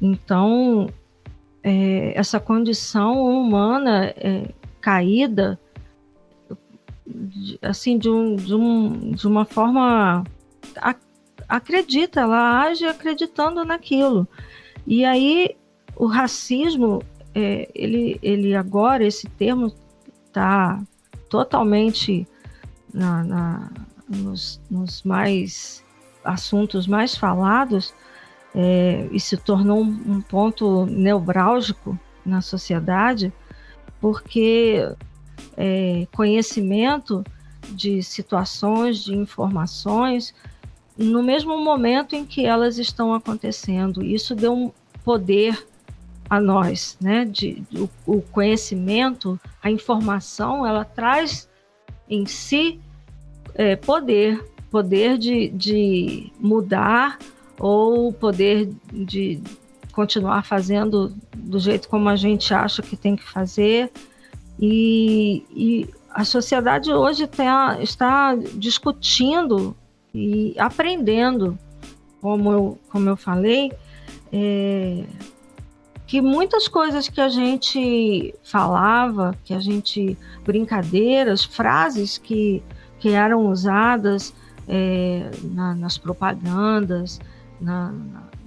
então 0.00 0.88
é, 1.62 2.12
essa 2.18 2.38
condição 2.38 3.22
humana 3.22 4.06
é, 4.16 4.52
caída, 4.80 5.58
assim, 7.62 7.98
de, 7.98 8.08
um, 8.08 8.36
de, 8.36 8.54
um, 8.54 9.10
de 9.12 9.26
uma 9.26 9.44
forma. 9.44 10.24
acredita, 11.48 12.20
ela 12.20 12.62
age 12.62 12.84
acreditando 12.86 13.64
naquilo. 13.64 14.26
E 14.86 15.04
aí 15.04 15.56
o 15.96 16.06
racismo, 16.06 17.02
é, 17.34 17.68
ele, 17.74 18.18
ele 18.22 18.54
agora, 18.54 19.04
esse 19.04 19.28
termo 19.28 19.72
está 20.26 20.80
totalmente 21.28 22.26
na, 22.92 23.24
na 23.24 23.70
nos, 24.08 24.60
nos, 24.70 25.02
mais 25.02 25.84
assuntos 26.24 26.86
mais 26.86 27.16
falados 27.16 27.94
é, 28.54 29.06
e 29.12 29.20
se 29.20 29.36
tornou 29.36 29.82
um, 29.82 30.02
um 30.06 30.20
ponto 30.20 30.86
neurálgico 30.86 31.98
na 32.24 32.40
sociedade, 32.40 33.32
porque 34.00 34.88
é, 35.56 36.06
conhecimento 36.12 37.24
de 37.70 38.02
situações, 38.02 39.04
de 39.04 39.14
informações, 39.14 40.34
no 40.96 41.22
mesmo 41.22 41.58
momento 41.62 42.16
em 42.16 42.24
que 42.24 42.44
elas 42.44 42.78
estão 42.78 43.14
acontecendo. 43.14 44.02
Isso 44.02 44.34
deu 44.34 44.52
um 44.52 44.72
poder 45.04 45.66
a 46.28 46.40
nós, 46.40 46.96
né? 47.00 47.24
De, 47.24 47.62
o, 47.74 47.88
o 48.06 48.22
conhecimento, 48.22 49.40
a 49.62 49.70
informação, 49.70 50.66
ela 50.66 50.84
traz 50.84 51.47
em 52.08 52.26
si 52.26 52.80
é, 53.54 53.76
poder, 53.76 54.44
poder 54.70 55.18
de, 55.18 55.48
de 55.48 56.32
mudar 56.38 57.18
ou 57.58 58.12
poder 58.12 58.70
de 58.92 59.40
continuar 59.92 60.44
fazendo 60.44 61.12
do 61.36 61.58
jeito 61.58 61.88
como 61.88 62.08
a 62.08 62.16
gente 62.16 62.54
acha 62.54 62.82
que 62.82 62.96
tem 62.96 63.16
que 63.16 63.24
fazer. 63.24 63.90
E, 64.60 65.44
e 65.50 65.88
a 66.10 66.24
sociedade 66.24 66.92
hoje 66.92 67.26
tá, 67.26 67.78
está 67.80 68.34
discutindo 68.54 69.76
e 70.14 70.54
aprendendo, 70.58 71.58
como 72.20 72.52
eu, 72.52 72.78
como 72.90 73.08
eu 73.08 73.16
falei, 73.16 73.72
é, 74.32 75.04
que 76.08 76.22
muitas 76.22 76.66
coisas 76.66 77.06
que 77.06 77.20
a 77.20 77.28
gente 77.28 78.34
falava, 78.42 79.36
que 79.44 79.52
a 79.52 79.60
gente 79.60 80.16
brincadeiras, 80.42 81.44
frases 81.44 82.16
que, 82.16 82.62
que 82.98 83.10
eram 83.10 83.46
usadas 83.46 84.34
é, 84.66 85.30
na, 85.44 85.74
nas 85.74 85.98
propagandas, 85.98 87.20
na, 87.60 87.92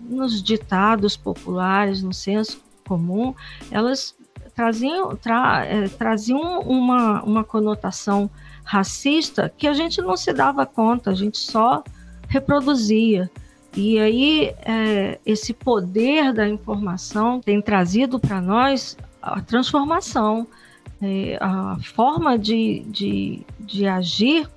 nos 0.09 0.41
ditados 0.41 1.15
populares, 1.15 2.01
no 2.01 2.11
senso 2.11 2.59
comum, 2.87 3.35
elas 3.69 4.15
traziam, 4.55 5.15
tra, 5.15 5.63
é, 5.63 5.87
traziam 5.87 6.61
uma, 6.61 7.21
uma 7.21 7.43
conotação 7.43 8.27
racista 8.63 9.53
que 9.55 9.67
a 9.67 9.73
gente 9.73 10.01
não 10.01 10.17
se 10.17 10.33
dava 10.33 10.65
conta, 10.65 11.11
a 11.11 11.15
gente 11.15 11.37
só 11.37 11.83
reproduzia. 12.27 13.29
E 13.75 13.97
aí, 13.99 14.53
é, 14.65 15.19
esse 15.25 15.53
poder 15.53 16.33
da 16.33 16.47
informação 16.47 17.39
tem 17.39 17.61
trazido 17.61 18.19
para 18.19 18.41
nós 18.41 18.97
a 19.21 19.39
transformação, 19.41 20.45
é, 21.01 21.37
a 21.39 21.77
forma 21.81 22.37
de, 22.37 22.81
de, 22.87 23.41
de 23.59 23.87
agir 23.87 24.49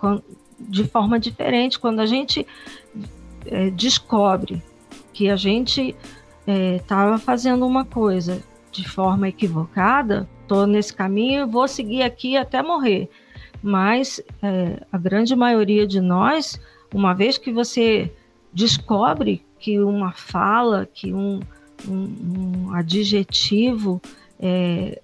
de 0.59 0.85
forma 0.85 1.19
diferente. 1.19 1.79
Quando 1.79 2.01
a 2.01 2.07
gente 2.07 2.47
é, 3.47 3.71
descobre 3.71 4.63
que 5.13 5.31
a 5.31 5.37
gente 5.37 5.95
estava 6.77 7.15
é, 7.15 7.19
fazendo 7.19 7.67
uma 7.67 7.85
coisa 7.85 8.43
de 8.73 8.89
forma 8.89 9.29
equivocada, 9.29 10.29
estou 10.43 10.67
nesse 10.67 10.93
caminho, 10.93 11.47
vou 11.47 11.69
seguir 11.69 12.03
aqui 12.03 12.37
até 12.37 12.63
morrer 12.63 13.09
mas 13.65 14.21
é, 14.43 14.83
a 14.93 14.99
grande 14.99 15.35
maioria 15.35 15.87
de 15.87 15.99
nós, 15.99 16.61
uma 16.93 17.15
vez 17.15 17.39
que 17.39 17.51
você 17.51 18.13
descobre 18.55 19.45
que 19.59 19.81
uma 19.81 20.13
fala, 20.13 20.87
que 20.87 21.13
um, 21.13 21.41
um, 21.89 22.69
um 22.69 22.75
adjetivo 22.75 24.01
é, 24.39 25.01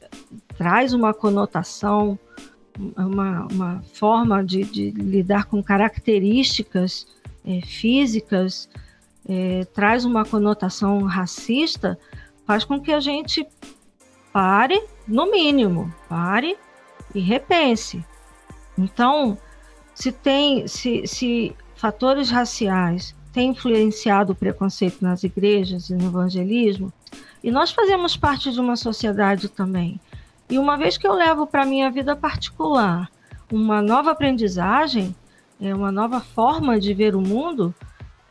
traz 0.57 0.93
uma 0.93 1.13
conotação, 1.13 2.19
uma, 2.97 3.49
uma 3.51 3.83
forma 3.93 4.45
de, 4.45 4.63
de, 4.65 4.91
lidar 4.91 5.47
com 5.47 5.63
características 5.63 7.07
é, 7.45 7.61
físicas, 7.63 8.69
é, 9.29 9.65
traz 9.75 10.05
uma 10.05 10.25
conotação 10.25 11.03
racista, 11.03 11.99
faz 12.47 12.65
com 12.65 12.81
que 12.81 12.93
a 12.93 13.01
gente 13.01 13.47
pare, 14.33 14.81
no 15.09 15.31
mínimo, 15.31 15.93
pare 16.09 16.57
e 17.15 17.21
repense. 17.21 18.05
Então, 18.79 19.37
se 19.95 20.13
tem, 20.13 20.69
se, 20.69 21.07
se 21.07 21.57
fatores 21.75 22.31
raciais 22.31 23.19
têm 23.33 23.51
influenciado 23.51 24.33
o 24.33 24.37
preconceito 24.37 25.03
nas 25.03 25.23
igrejas 25.23 25.91
e 25.91 25.95
no 25.95 26.07
evangelismo, 26.07 26.93
e 27.43 27.51
nós 27.51 27.71
fazemos 27.71 28.17
parte 28.17 28.53
de 28.53 28.61
uma 28.61 28.77
sociedade 28.77 29.49
também. 29.49 30.01
E 30.49 30.59
uma 30.59 30.77
vez 30.77 30.99
que 30.99 31.07
eu 31.07 31.15
levo 31.15 31.47
para 31.47 31.65
minha 31.65 31.91
vida 31.91 32.15
particular 32.17 33.09
uma 33.51 33.81
nova 33.81 34.11
aprendizagem, 34.13 35.15
é 35.61 35.75
uma 35.75 35.91
nova 35.91 36.21
forma 36.21 36.79
de 36.79 36.95
ver 36.95 37.15
o 37.15 37.21
mundo, 37.21 37.75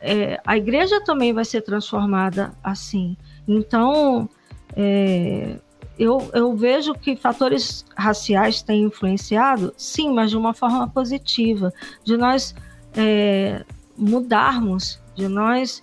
é, 0.00 0.40
a 0.44 0.56
igreja 0.56 1.00
também 1.02 1.32
vai 1.32 1.44
ser 1.44 1.60
transformada 1.60 2.52
assim. 2.62 3.16
Então, 3.46 4.28
é, 4.74 5.56
eu, 5.98 6.30
eu 6.32 6.56
vejo 6.56 6.94
que 6.94 7.14
fatores 7.16 7.84
raciais 7.94 8.62
têm 8.62 8.84
influenciado, 8.84 9.72
sim, 9.76 10.10
mas 10.12 10.30
de 10.30 10.36
uma 10.36 10.54
forma 10.54 10.88
positiva, 10.88 11.72
de 12.02 12.16
nós 12.16 12.54
é, 12.96 13.64
mudarmos, 14.00 14.98
de 15.14 15.28
nós 15.28 15.82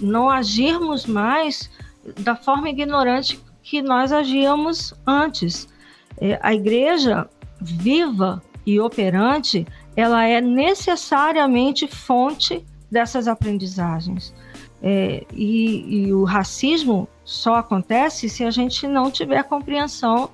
não 0.00 0.30
agirmos 0.30 1.06
mais 1.06 1.70
da 2.20 2.34
forma 2.34 2.70
ignorante 2.70 3.40
que 3.62 3.82
nós 3.82 4.12
agíamos 4.12 4.94
antes. 5.06 5.68
É, 6.18 6.38
a 6.42 6.54
igreja 6.54 7.28
viva 7.60 8.42
e 8.66 8.80
operante, 8.80 9.66
ela 9.96 10.26
é 10.26 10.40
necessariamente 10.40 11.86
fonte 11.86 12.64
dessas 12.90 13.28
aprendizagens. 13.28 14.34
É, 14.82 15.26
e, 15.32 16.06
e, 16.06 16.12
o 16.12 16.24
racismo 16.24 17.06
só 17.22 17.56
acontece 17.56 18.30
se 18.30 18.44
a 18.44 18.50
gente 18.50 18.86
não 18.88 19.10
tiver 19.10 19.42
compreensão 19.44 20.30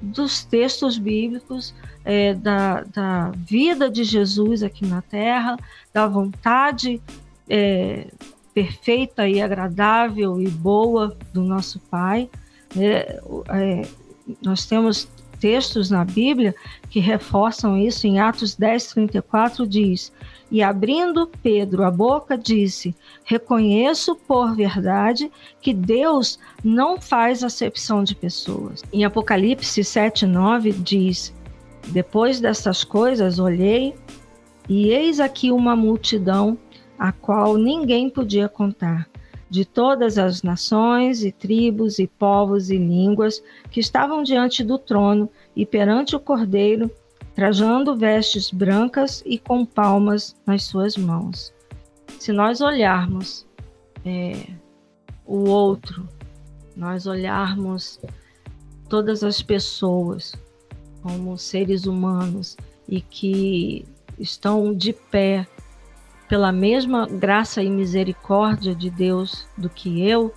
dos 0.00 0.42
textos 0.42 0.96
bíblicos, 0.96 1.74
é, 2.04 2.34
da, 2.34 2.82
da, 2.82 3.30
vida 3.30 3.90
de 3.90 4.04
Jesus 4.04 4.62
aqui 4.62 4.84
na 4.84 5.00
Terra, 5.02 5.56
da 5.92 6.06
vontade 6.06 7.00
é, 7.48 8.06
perfeita 8.52 9.28
e 9.28 9.40
agradável 9.40 10.40
e 10.40 10.48
boa 10.48 11.16
do 11.32 11.42
nosso 11.42 11.80
Pai. 11.80 12.28
É, 12.76 13.20
é, 13.48 13.82
nós 14.42 14.66
temos 14.66 15.08
textos 15.44 15.90
na 15.90 16.04
Bíblia 16.04 16.54
que 16.88 17.00
reforçam 17.00 17.76
isso. 17.76 18.06
Em 18.06 18.18
Atos 18.18 18.54
10, 18.54 18.86
34 18.92 19.66
diz: 19.66 20.12
E 20.50 20.62
abrindo 20.62 21.30
Pedro 21.42 21.84
a 21.84 21.90
boca, 21.90 22.38
disse: 22.38 22.94
Reconheço 23.24 24.14
por 24.14 24.54
verdade 24.54 25.30
que 25.60 25.74
Deus 25.74 26.38
não 26.62 27.00
faz 27.00 27.42
acepção 27.42 28.02
de 28.02 28.14
pessoas. 28.14 28.82
Em 28.92 29.04
Apocalipse 29.04 29.84
7, 29.84 30.26
9 30.26 30.72
diz: 30.72 31.34
Depois 31.88 32.40
dessas 32.40 32.82
coisas 32.82 33.38
olhei, 33.38 33.94
e 34.68 34.88
eis 34.88 35.20
aqui 35.20 35.52
uma 35.52 35.76
multidão 35.76 36.58
a 36.98 37.12
qual 37.12 37.56
ninguém 37.56 38.08
podia 38.08 38.48
contar 38.48 39.08
de 39.50 39.64
todas 39.64 40.18
as 40.18 40.42
nações 40.42 41.22
e 41.22 41.30
tribos 41.30 41.98
e 41.98 42.06
povos 42.06 42.70
e 42.70 42.76
línguas 42.76 43.42
que 43.70 43.78
estavam 43.78 44.22
diante 44.22 44.64
do 44.64 44.78
trono 44.78 45.30
e 45.54 45.64
perante 45.64 46.16
o 46.16 46.20
Cordeiro, 46.20 46.90
trajando 47.34 47.96
vestes 47.96 48.50
brancas 48.50 49.22
e 49.24 49.38
com 49.38 49.64
palmas 49.64 50.34
nas 50.46 50.64
suas 50.64 50.96
mãos. 50.96 51.54
Se 52.18 52.32
nós 52.32 52.60
olharmos 52.60 53.46
é, 54.04 54.44
o 55.24 55.48
outro, 55.48 56.08
nós 56.76 57.06
olharmos 57.06 58.00
todas 58.88 59.22
as 59.22 59.42
pessoas 59.42 60.32
como 61.04 61.36
seres 61.36 61.84
humanos 61.84 62.56
e 62.88 62.98
que 62.98 63.84
estão 64.18 64.74
de 64.74 64.94
pé 64.94 65.46
pela 66.26 66.50
mesma 66.50 67.06
graça 67.06 67.62
e 67.62 67.68
misericórdia 67.68 68.74
de 68.74 68.88
Deus 68.88 69.46
do 69.54 69.68
que 69.68 70.08
eu, 70.08 70.32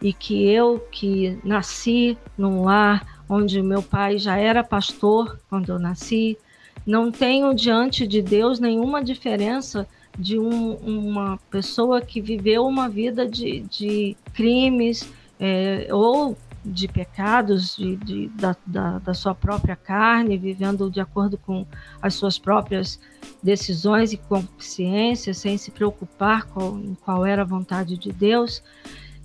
e 0.00 0.12
que 0.12 0.48
eu 0.48 0.78
que 0.92 1.36
nasci 1.42 2.16
num 2.38 2.62
lar 2.62 3.24
onde 3.28 3.60
meu 3.60 3.82
pai 3.82 4.16
já 4.16 4.36
era 4.36 4.62
pastor 4.62 5.40
quando 5.50 5.70
eu 5.70 5.78
nasci, 5.78 6.38
não 6.86 7.10
tenho 7.10 7.52
diante 7.52 8.06
de 8.06 8.22
Deus 8.22 8.60
nenhuma 8.60 9.02
diferença 9.02 9.88
de 10.16 10.38
um, 10.38 10.74
uma 10.76 11.36
pessoa 11.50 12.00
que 12.00 12.20
viveu 12.20 12.64
uma 12.64 12.88
vida 12.88 13.26
de, 13.26 13.60
de 13.60 14.16
crimes 14.34 15.12
é, 15.40 15.88
ou 15.90 16.36
de 16.64 16.86
pecados 16.86 17.76
de, 17.76 17.96
de 17.96 18.28
da, 18.28 18.56
da, 18.64 18.98
da, 18.98 19.14
sua 19.14 19.34
própria 19.34 19.74
carne, 19.74 20.38
vivendo 20.38 20.90
de 20.90 21.00
acordo 21.00 21.36
com 21.36 21.66
as 22.00 22.14
suas 22.14 22.38
próprias 22.38 23.00
decisões 23.42 24.12
e 24.12 24.16
consciência, 24.16 25.34
sem 25.34 25.58
se 25.58 25.70
preocupar 25.70 26.46
com 26.46 26.94
qual 27.04 27.26
era 27.26 27.42
a 27.42 27.46
vontade 27.46 27.96
de 27.96 28.12
Deus. 28.12 28.62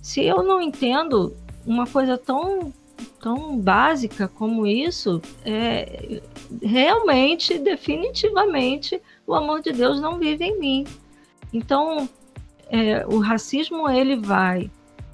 Se 0.02 0.24
eu 0.24 0.42
não 0.42 0.60
entendo 0.60 1.36
uma 1.64 1.86
coisa 1.86 2.18
tão 2.18 2.72
tão 3.20 3.58
básica 3.58 4.28
como 4.28 4.66
isso, 4.66 5.20
é, 5.44 6.20
realmente, 6.62 7.58
definitivamente, 7.58 9.00
o 9.26 9.34
amor 9.34 9.60
de 9.60 9.72
Deus 9.72 10.00
não 10.00 10.18
vive 10.18 10.44
em 10.44 10.58
mim. 10.58 10.84
Então, 11.52 12.08
é, 12.70 13.06
o 13.06 13.18
racismo 13.18 13.88
ele 13.88 14.16
vai 14.16 14.70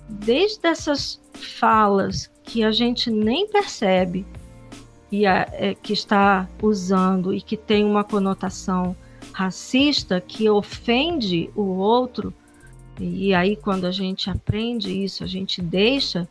desde 0.08 0.66
essas 0.66 1.20
falas 1.32 2.30
que 2.42 2.62
a 2.62 2.70
gente 2.70 3.10
nem 3.10 3.48
percebe 3.48 4.26
e 5.10 5.26
a, 5.26 5.48
é, 5.52 5.74
que 5.74 5.92
está 5.92 6.48
usando 6.62 7.32
e 7.32 7.40
que 7.40 7.56
tem 7.56 7.84
uma 7.84 8.04
conotação 8.04 8.96
racista 9.32 10.20
que 10.20 10.48
ofende 10.48 11.50
o 11.56 11.62
outro, 11.62 12.32
e 13.00 13.34
aí 13.34 13.56
quando 13.56 13.86
a 13.86 13.90
gente 13.90 14.30
aprende 14.30 14.92
isso, 14.92 15.24
a 15.24 15.26
gente 15.26 15.60
deixa 15.60 16.28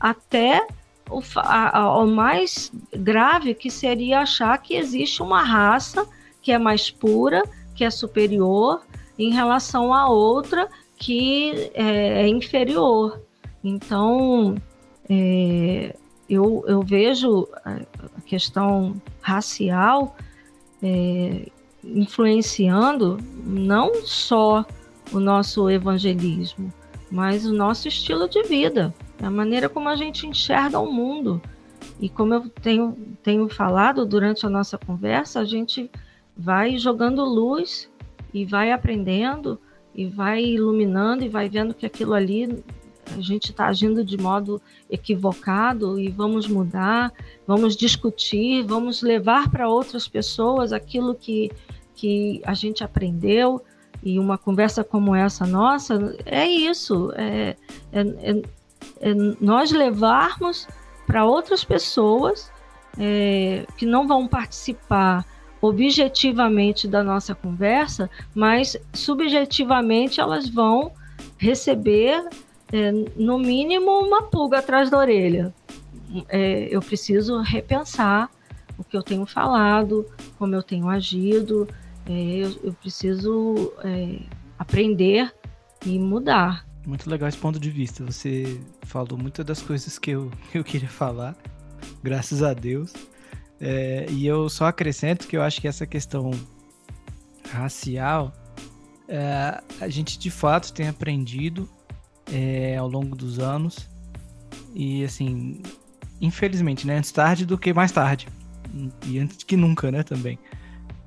até 0.00 0.66
o, 1.10 1.22
a, 1.36 1.78
a, 1.78 1.98
o 1.98 2.06
mais 2.06 2.72
grave 2.92 3.54
que 3.54 3.70
seria 3.70 4.20
achar 4.20 4.56
que 4.58 4.74
existe 4.74 5.22
uma 5.22 5.42
raça 5.42 6.06
que 6.40 6.52
é 6.52 6.58
mais 6.58 6.90
pura, 6.90 7.42
que 7.74 7.84
é 7.84 7.90
superior 7.90 8.82
em 9.18 9.32
relação 9.32 9.92
a 9.92 10.08
outra 10.08 10.68
que 10.96 11.70
é, 11.74 12.22
é 12.22 12.28
inferior. 12.28 13.20
Então, 13.62 14.56
é, 15.08 15.94
eu, 16.28 16.64
eu, 16.66 16.82
vejo 16.82 17.48
a 17.64 18.20
questão 18.24 19.00
racial 19.20 20.16
é, 20.82 21.48
influenciando 21.84 23.18
não 23.44 23.94
só 24.04 24.64
o 25.12 25.20
nosso 25.20 25.70
evangelismo, 25.70 26.72
mas 27.10 27.46
o 27.46 27.52
nosso 27.52 27.86
estilo 27.86 28.28
de 28.28 28.42
vida, 28.42 28.92
a 29.22 29.30
maneira 29.30 29.68
como 29.68 29.88
a 29.88 29.96
gente 29.96 30.26
enxerga 30.26 30.78
o 30.78 30.92
mundo. 30.92 31.40
E 32.00 32.08
como 32.08 32.34
eu 32.34 32.48
tenho, 32.48 32.96
tenho 33.22 33.48
falado 33.48 34.04
durante 34.04 34.44
a 34.44 34.50
nossa 34.50 34.76
conversa, 34.76 35.40
a 35.40 35.44
gente 35.44 35.90
vai 36.36 36.76
jogando 36.76 37.24
luz 37.24 37.90
e 38.34 38.44
vai 38.44 38.72
aprendendo 38.72 39.58
e 39.96 40.06
vai 40.06 40.44
iluminando 40.44 41.24
e 41.24 41.28
vai 41.28 41.48
vendo 41.48 41.72
que 41.72 41.86
aquilo 41.86 42.12
ali 42.12 42.62
a 43.16 43.20
gente 43.20 43.50
está 43.50 43.66
agindo 43.66 44.04
de 44.04 44.18
modo 44.18 44.60
equivocado 44.90 45.98
e 45.98 46.08
vamos 46.08 46.46
mudar, 46.46 47.12
vamos 47.46 47.76
discutir, 47.76 48.64
vamos 48.64 49.00
levar 49.00 49.48
para 49.50 49.68
outras 49.68 50.06
pessoas 50.06 50.72
aquilo 50.72 51.14
que, 51.14 51.50
que 51.94 52.42
a 52.44 52.52
gente 52.52 52.84
aprendeu. 52.84 53.62
E 54.02 54.18
uma 54.18 54.36
conversa 54.36 54.84
como 54.84 55.14
essa 55.14 55.46
nossa 55.46 56.14
é 56.26 56.46
isso: 56.46 57.10
é, 57.14 57.56
é, 57.92 58.00
é, 58.00 58.42
é 59.00 59.14
nós 59.40 59.70
levarmos 59.70 60.68
para 61.06 61.24
outras 61.24 61.64
pessoas 61.64 62.52
é, 62.98 63.64
que 63.76 63.86
não 63.86 64.06
vão 64.06 64.26
participar 64.28 65.24
objetivamente 65.60 66.86
da 66.86 67.02
nossa 67.02 67.34
conversa, 67.34 68.10
mas 68.34 68.76
subjetivamente 68.92 70.20
elas 70.20 70.48
vão 70.48 70.92
receber 71.38 72.28
é, 72.72 72.92
no 73.16 73.38
mínimo, 73.38 73.90
uma 74.00 74.22
pulga 74.24 74.58
atrás 74.58 74.90
da 74.90 74.98
orelha. 74.98 75.54
É, 76.28 76.68
eu 76.70 76.80
preciso 76.80 77.40
repensar 77.40 78.30
o 78.78 78.84
que 78.84 78.96
eu 78.96 79.02
tenho 79.02 79.26
falado, 79.26 80.06
como 80.38 80.54
eu 80.54 80.62
tenho 80.62 80.88
agido, 80.88 81.68
é, 82.06 82.12
eu, 82.12 82.58
eu, 82.62 82.72
preciso 82.74 83.72
é, 83.82 84.20
aprender 84.58 85.32
e 85.84 85.98
mudar. 85.98 86.66
Muito 86.86 87.08
legal 87.10 87.28
esse 87.28 87.38
ponto 87.38 87.58
de 87.58 87.70
vista. 87.70 88.04
Você 88.04 88.60
falou 88.82 89.18
muitas 89.18 89.44
das 89.44 89.60
coisas 89.60 89.98
que 89.98 90.12
eu, 90.12 90.30
eu 90.54 90.62
queria 90.62 90.88
falar, 90.88 91.36
graças 92.02 92.42
a 92.42 92.52
Deus. 92.52 92.92
É, 93.60 94.06
e 94.10 94.26
eu 94.26 94.48
só 94.48 94.66
acrescento 94.66 95.26
que 95.26 95.36
eu 95.36 95.42
acho 95.42 95.60
que 95.60 95.68
essa 95.68 95.86
questão 95.86 96.30
racial, 97.50 98.32
é, 99.08 99.60
a 99.80 99.88
gente 99.88 100.18
de 100.18 100.30
fato 100.30 100.72
tem 100.72 100.88
aprendido 100.88 101.68
é, 102.32 102.76
ao 102.76 102.88
longo 102.88 103.16
dos 103.16 103.38
anos. 103.38 103.88
E 104.74 105.04
assim, 105.04 105.62
infelizmente, 106.20 106.86
né? 106.86 106.98
Antes 106.98 107.12
tarde 107.12 107.46
do 107.46 107.56
que 107.56 107.72
mais 107.72 107.92
tarde. 107.92 108.28
E 109.06 109.18
antes 109.18 109.42
que 109.44 109.56
nunca, 109.56 109.90
né? 109.90 110.02
Também. 110.02 110.38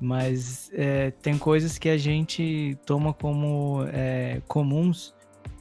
Mas 0.02 0.72
é, 0.74 1.12
tem 1.12 1.38
coisas 1.38 1.78
que 1.78 1.90
a 1.90 1.98
gente 1.98 2.78
toma 2.86 3.14
como 3.14 3.84
é, 3.92 4.42
comuns 4.48 5.14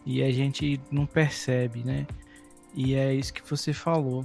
e 0.06 0.22
a 0.22 0.30
gente 0.30 0.80
não 0.90 1.04
percebe, 1.04 1.82
né? 1.84 2.06
E 2.74 2.94
é 2.94 3.12
isso 3.12 3.32
que 3.34 3.42
você 3.48 3.72
falou. 3.72 4.24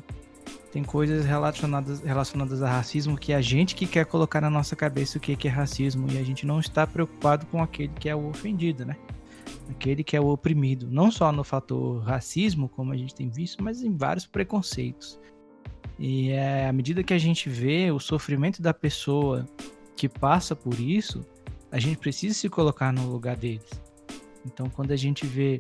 Tem 0.74 0.84
coisas 0.84 1.24
relacionadas, 1.24 2.02
relacionadas 2.02 2.64
a 2.64 2.68
racismo 2.68 3.16
que 3.16 3.32
a 3.32 3.40
gente 3.40 3.76
que 3.76 3.86
quer 3.86 4.08
colocar 4.08 4.42
na 4.42 4.50
nossa 4.50 4.76
cabeça 4.76 5.20
o 5.20 5.22
que 5.22 5.48
é 5.48 5.52
racismo 5.52 6.12
e 6.12 6.18
a 6.18 6.24
gente 6.24 6.48
não 6.48 6.60
está 6.60 6.88
preocupado 6.88 7.46
com 7.46 7.62
aquele 7.62 7.94
que 8.00 8.10
é 8.10 8.16
o 8.16 8.28
ofendido, 8.28 8.84
né? 8.84 8.98
aquele 9.70 10.04
que 10.04 10.18
é 10.18 10.20
o 10.20 10.28
oprimido, 10.30 10.88
não 10.90 11.12
só 11.12 11.32
no 11.32 11.44
fator 11.44 12.02
racismo, 12.02 12.68
como 12.68 12.92
a 12.92 12.98
gente 12.98 13.14
tem 13.14 13.30
visto, 13.30 13.64
mas 13.64 13.84
em 13.84 13.96
vários 13.96 14.26
preconceitos. 14.26 15.20
E 16.00 16.32
é, 16.32 16.68
à 16.68 16.74
medida 16.74 17.04
que 17.04 17.14
a 17.14 17.20
gente 17.20 17.50
vê 17.50 17.92
o 17.92 18.00
sofrimento 18.00 18.60
da 18.60 18.74
pessoa 18.74 19.48
que 19.96 20.10
passa 20.10 20.56
por 20.56 20.80
isso, 20.80 21.22
a 21.72 21.80
gente 21.80 21.98
precisa 21.98 22.34
se 22.34 22.50
colocar 22.50 22.92
no 22.92 23.08
lugar 23.12 23.36
deles. 23.36 23.70
Então, 24.44 24.72
quando 24.72 24.92
a 24.92 24.96
gente 24.96 25.24
vê 25.28 25.60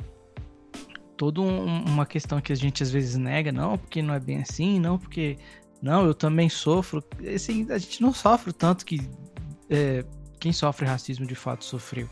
toda 1.23 1.39
um, 1.39 1.85
uma 1.85 2.05
questão 2.05 2.41
que 2.41 2.51
a 2.51 2.55
gente 2.55 2.83
às 2.83 2.91
vezes 2.91 3.15
nega, 3.15 3.49
não, 3.49 3.77
porque 3.77 4.01
não 4.01 4.13
é 4.13 4.19
bem 4.19 4.41
assim, 4.41 4.77
não, 4.77 4.99
porque 4.99 5.37
não, 5.81 6.05
eu 6.05 6.13
também 6.13 6.49
sofro. 6.49 7.01
Assim, 7.33 7.65
a 7.71 7.77
gente 7.77 8.01
não 8.01 8.13
sofre 8.13 8.51
tanto 8.51 8.85
que 8.85 9.09
é, 9.69 10.03
quem 10.37 10.51
sofre 10.51 10.85
racismo 10.85 11.25
de 11.25 11.33
fato 11.33 11.63
sofreu. 11.63 12.09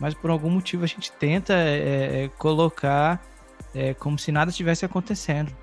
Mas 0.00 0.14
por 0.14 0.30
algum 0.30 0.50
motivo 0.50 0.82
a 0.82 0.86
gente 0.88 1.12
tenta 1.12 1.52
é, 1.52 2.24
é 2.24 2.28
colocar 2.30 3.24
é, 3.72 3.94
como 3.94 4.18
se 4.18 4.32
nada 4.32 4.50
estivesse 4.50 4.84
acontecendo. 4.84 5.56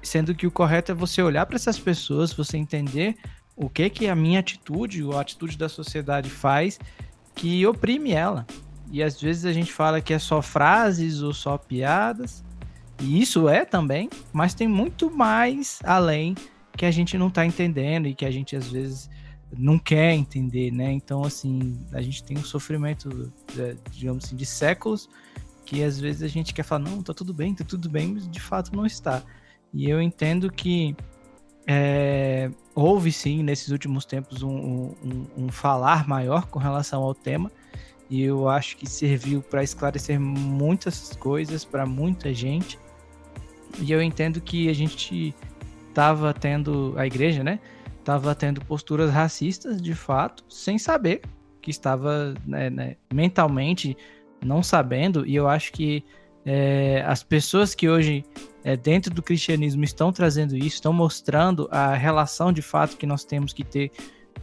Sendo 0.00 0.36
que 0.36 0.46
o 0.46 0.52
correto 0.52 0.92
é 0.92 0.94
você 0.94 1.20
olhar 1.20 1.46
para 1.46 1.56
essas 1.56 1.80
pessoas, 1.80 2.32
você 2.32 2.56
entender 2.56 3.16
o 3.56 3.68
que 3.68 3.90
que 3.90 4.06
a 4.06 4.14
minha 4.14 4.38
atitude 4.38 5.02
ou 5.02 5.18
a 5.18 5.20
atitude 5.20 5.58
da 5.58 5.68
sociedade 5.68 6.30
faz 6.30 6.78
que 7.34 7.66
oprime 7.66 8.12
ela. 8.12 8.46
E 8.90 9.02
às 9.02 9.20
vezes 9.20 9.44
a 9.44 9.52
gente 9.52 9.72
fala 9.72 10.00
que 10.00 10.14
é 10.14 10.18
só 10.18 10.40
frases 10.40 11.20
ou 11.20 11.34
só 11.34 11.58
piadas, 11.58 12.44
e 13.00 13.20
isso 13.20 13.48
é 13.48 13.64
também, 13.64 14.08
mas 14.32 14.54
tem 14.54 14.66
muito 14.66 15.10
mais 15.10 15.78
além 15.84 16.34
que 16.76 16.84
a 16.84 16.90
gente 16.90 17.18
não 17.18 17.28
está 17.28 17.44
entendendo 17.44 18.06
e 18.06 18.14
que 18.14 18.24
a 18.24 18.30
gente 18.30 18.56
às 18.56 18.68
vezes 18.68 19.10
não 19.56 19.78
quer 19.78 20.12
entender, 20.12 20.70
né? 20.70 20.92
Então, 20.92 21.24
assim, 21.24 21.78
a 21.92 22.02
gente 22.02 22.22
tem 22.22 22.36
um 22.36 22.44
sofrimento, 22.44 23.32
é, 23.58 23.76
digamos 23.90 24.24
assim, 24.24 24.36
de 24.36 24.44
séculos 24.44 25.08
que 25.64 25.82
às 25.82 26.00
vezes 26.00 26.22
a 26.22 26.28
gente 26.28 26.54
quer 26.54 26.62
falar, 26.62 26.84
não, 26.84 27.02
tá 27.02 27.12
tudo 27.12 27.34
bem, 27.34 27.54
tá 27.54 27.62
tudo 27.62 27.90
bem, 27.90 28.14
mas 28.14 28.28
de 28.28 28.40
fato 28.40 28.74
não 28.74 28.86
está. 28.86 29.22
E 29.72 29.88
eu 29.88 30.00
entendo 30.00 30.50
que 30.50 30.96
é, 31.66 32.50
houve 32.74 33.12
sim 33.12 33.42
nesses 33.42 33.68
últimos 33.68 34.06
tempos 34.06 34.42
um, 34.42 34.94
um, 35.02 35.26
um, 35.36 35.48
falar 35.50 36.08
maior 36.08 36.46
com 36.46 36.58
relação 36.58 37.02
ao 37.02 37.14
tema 37.14 37.52
e 38.10 38.22
eu 38.22 38.48
acho 38.48 38.76
que 38.76 38.88
serviu 38.88 39.42
para 39.42 39.62
esclarecer 39.62 40.18
muitas 40.18 41.14
coisas 41.16 41.64
para 41.64 41.84
muita 41.84 42.32
gente. 42.32 42.78
E 43.80 43.92
eu 43.92 44.02
entendo 44.02 44.40
que 44.40 44.68
a 44.68 44.72
gente 44.72 45.34
estava 45.88 46.32
tendo 46.32 46.94
a 46.96 47.06
igreja 47.06 47.44
né 47.44 47.60
estava 47.98 48.34
tendo 48.34 48.64
posturas 48.64 49.10
racistas 49.10 49.82
de 49.82 49.94
fato 49.94 50.42
sem 50.48 50.78
saber 50.78 51.20
que 51.60 51.70
estava 51.70 52.32
né, 52.46 52.70
né, 52.70 52.96
mentalmente 53.12 53.94
não 54.42 54.62
sabendo. 54.62 55.26
E 55.26 55.36
eu 55.36 55.46
acho 55.46 55.72
que 55.72 56.02
é, 56.46 57.04
as 57.06 57.22
pessoas 57.22 57.74
que 57.74 57.86
hoje 57.86 58.24
é, 58.64 58.76
dentro 58.76 59.12
do 59.12 59.22
cristianismo 59.22 59.84
estão 59.84 60.10
trazendo 60.10 60.56
isso, 60.56 60.76
estão 60.76 60.92
mostrando 60.92 61.68
a 61.70 61.94
relação 61.94 62.50
de 62.50 62.62
fato 62.62 62.96
que 62.96 63.06
nós 63.06 63.24
temos 63.24 63.52
que 63.52 63.62
ter 63.62 63.90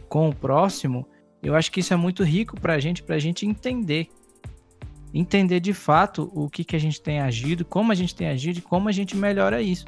com 0.08 0.28
o 0.28 0.34
próximo, 0.34 1.04
eu 1.46 1.54
acho 1.54 1.70
que 1.70 1.80
isso 1.80 1.94
é 1.94 1.96
muito 1.96 2.24
rico 2.24 2.60
para 2.60 2.74
a 2.74 2.80
gente, 2.80 3.02
para 3.02 3.16
a 3.16 3.18
gente 3.18 3.46
entender. 3.46 4.08
Entender 5.14 5.60
de 5.60 5.72
fato 5.72 6.30
o 6.34 6.50
que, 6.50 6.64
que 6.64 6.74
a 6.74 6.78
gente 6.78 7.00
tem 7.00 7.20
agido, 7.20 7.64
como 7.64 7.92
a 7.92 7.94
gente 7.94 8.14
tem 8.14 8.28
agido 8.28 8.58
e 8.58 8.62
como 8.62 8.88
a 8.88 8.92
gente 8.92 9.16
melhora 9.16 9.62
isso. 9.62 9.86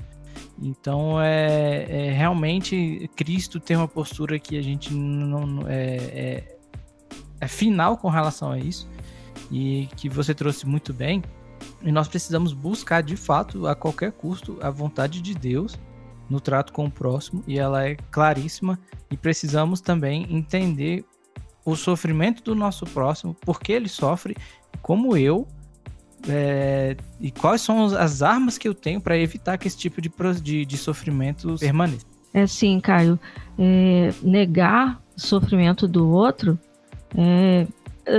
Então, 0.61 1.21
é, 1.21 1.87
é 1.89 2.11
realmente 2.13 3.11
Cristo 3.17 3.59
tem 3.59 3.77
uma 3.77 3.89
postura 3.89 4.39
que 4.39 4.57
a 4.57 4.63
gente 4.63 4.95
não 4.95 5.67
é, 5.67 5.97
é, 5.97 6.57
é 7.41 7.49
final 7.49 7.97
com 7.97 8.09
relação 8.09 8.53
a 8.53 8.59
isso 8.59 8.89
e 9.51 9.89
que 9.97 10.09
você 10.09 10.33
trouxe 10.33 10.67
muito 10.67 10.93
bem 10.93 11.23
e 11.83 11.91
nós 11.91 12.07
precisamos 12.07 12.53
buscar 12.53 13.03
de 13.03 13.17
fato, 13.17 13.67
a 13.67 13.75
qualquer 13.75 14.13
custo, 14.13 14.59
a 14.61 14.71
vontade 14.71 15.21
de 15.21 15.35
Deus 15.35 15.79
no 16.29 16.41
trato 16.41 16.73
com 16.73 16.85
o 16.85 16.91
próximo, 16.91 17.43
e 17.47 17.59
ela 17.59 17.87
é 17.87 17.97
claríssima, 18.11 18.79
e 19.11 19.17
precisamos 19.17 19.81
também 19.81 20.27
entender 20.29 21.05
o 21.71 21.77
sofrimento 21.77 22.43
do 22.43 22.55
nosso 22.55 22.85
próximo, 22.87 23.35
por 23.35 23.61
que 23.61 23.73
ele 23.73 23.89
sofre, 23.89 24.37
como 24.81 25.17
eu, 25.17 25.47
é, 26.29 26.97
e 27.21 27.31
quais 27.31 27.61
são 27.61 27.85
as 27.85 28.23
armas 28.23 28.59
que 28.59 28.67
eu 28.67 28.75
tenho 28.75 29.01
para 29.01 29.17
evitar 29.17 29.57
que 29.59 29.69
esse 29.69 29.77
tipo 29.77 30.01
de, 30.01 30.11
de, 30.43 30.65
de 30.65 30.77
sofrimento 30.77 31.57
permaneça. 31.59 32.07
É 32.35 32.47
sim, 32.47 32.81
Caio. 32.81 33.19
É, 33.59 34.13
negar 34.23 35.01
o 35.17 35.21
sofrimento 35.21 35.87
do 35.87 36.09
outro 36.09 36.59
é, 37.17 37.67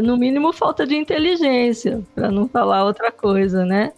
no 0.01 0.17
mínimo 0.17 0.53
falta 0.53 0.85
de 0.85 0.95
inteligência, 0.95 2.01
para 2.13 2.31
não 2.31 2.47
falar 2.47 2.83
outra 2.83 3.11
coisa, 3.11 3.65
né? 3.65 3.91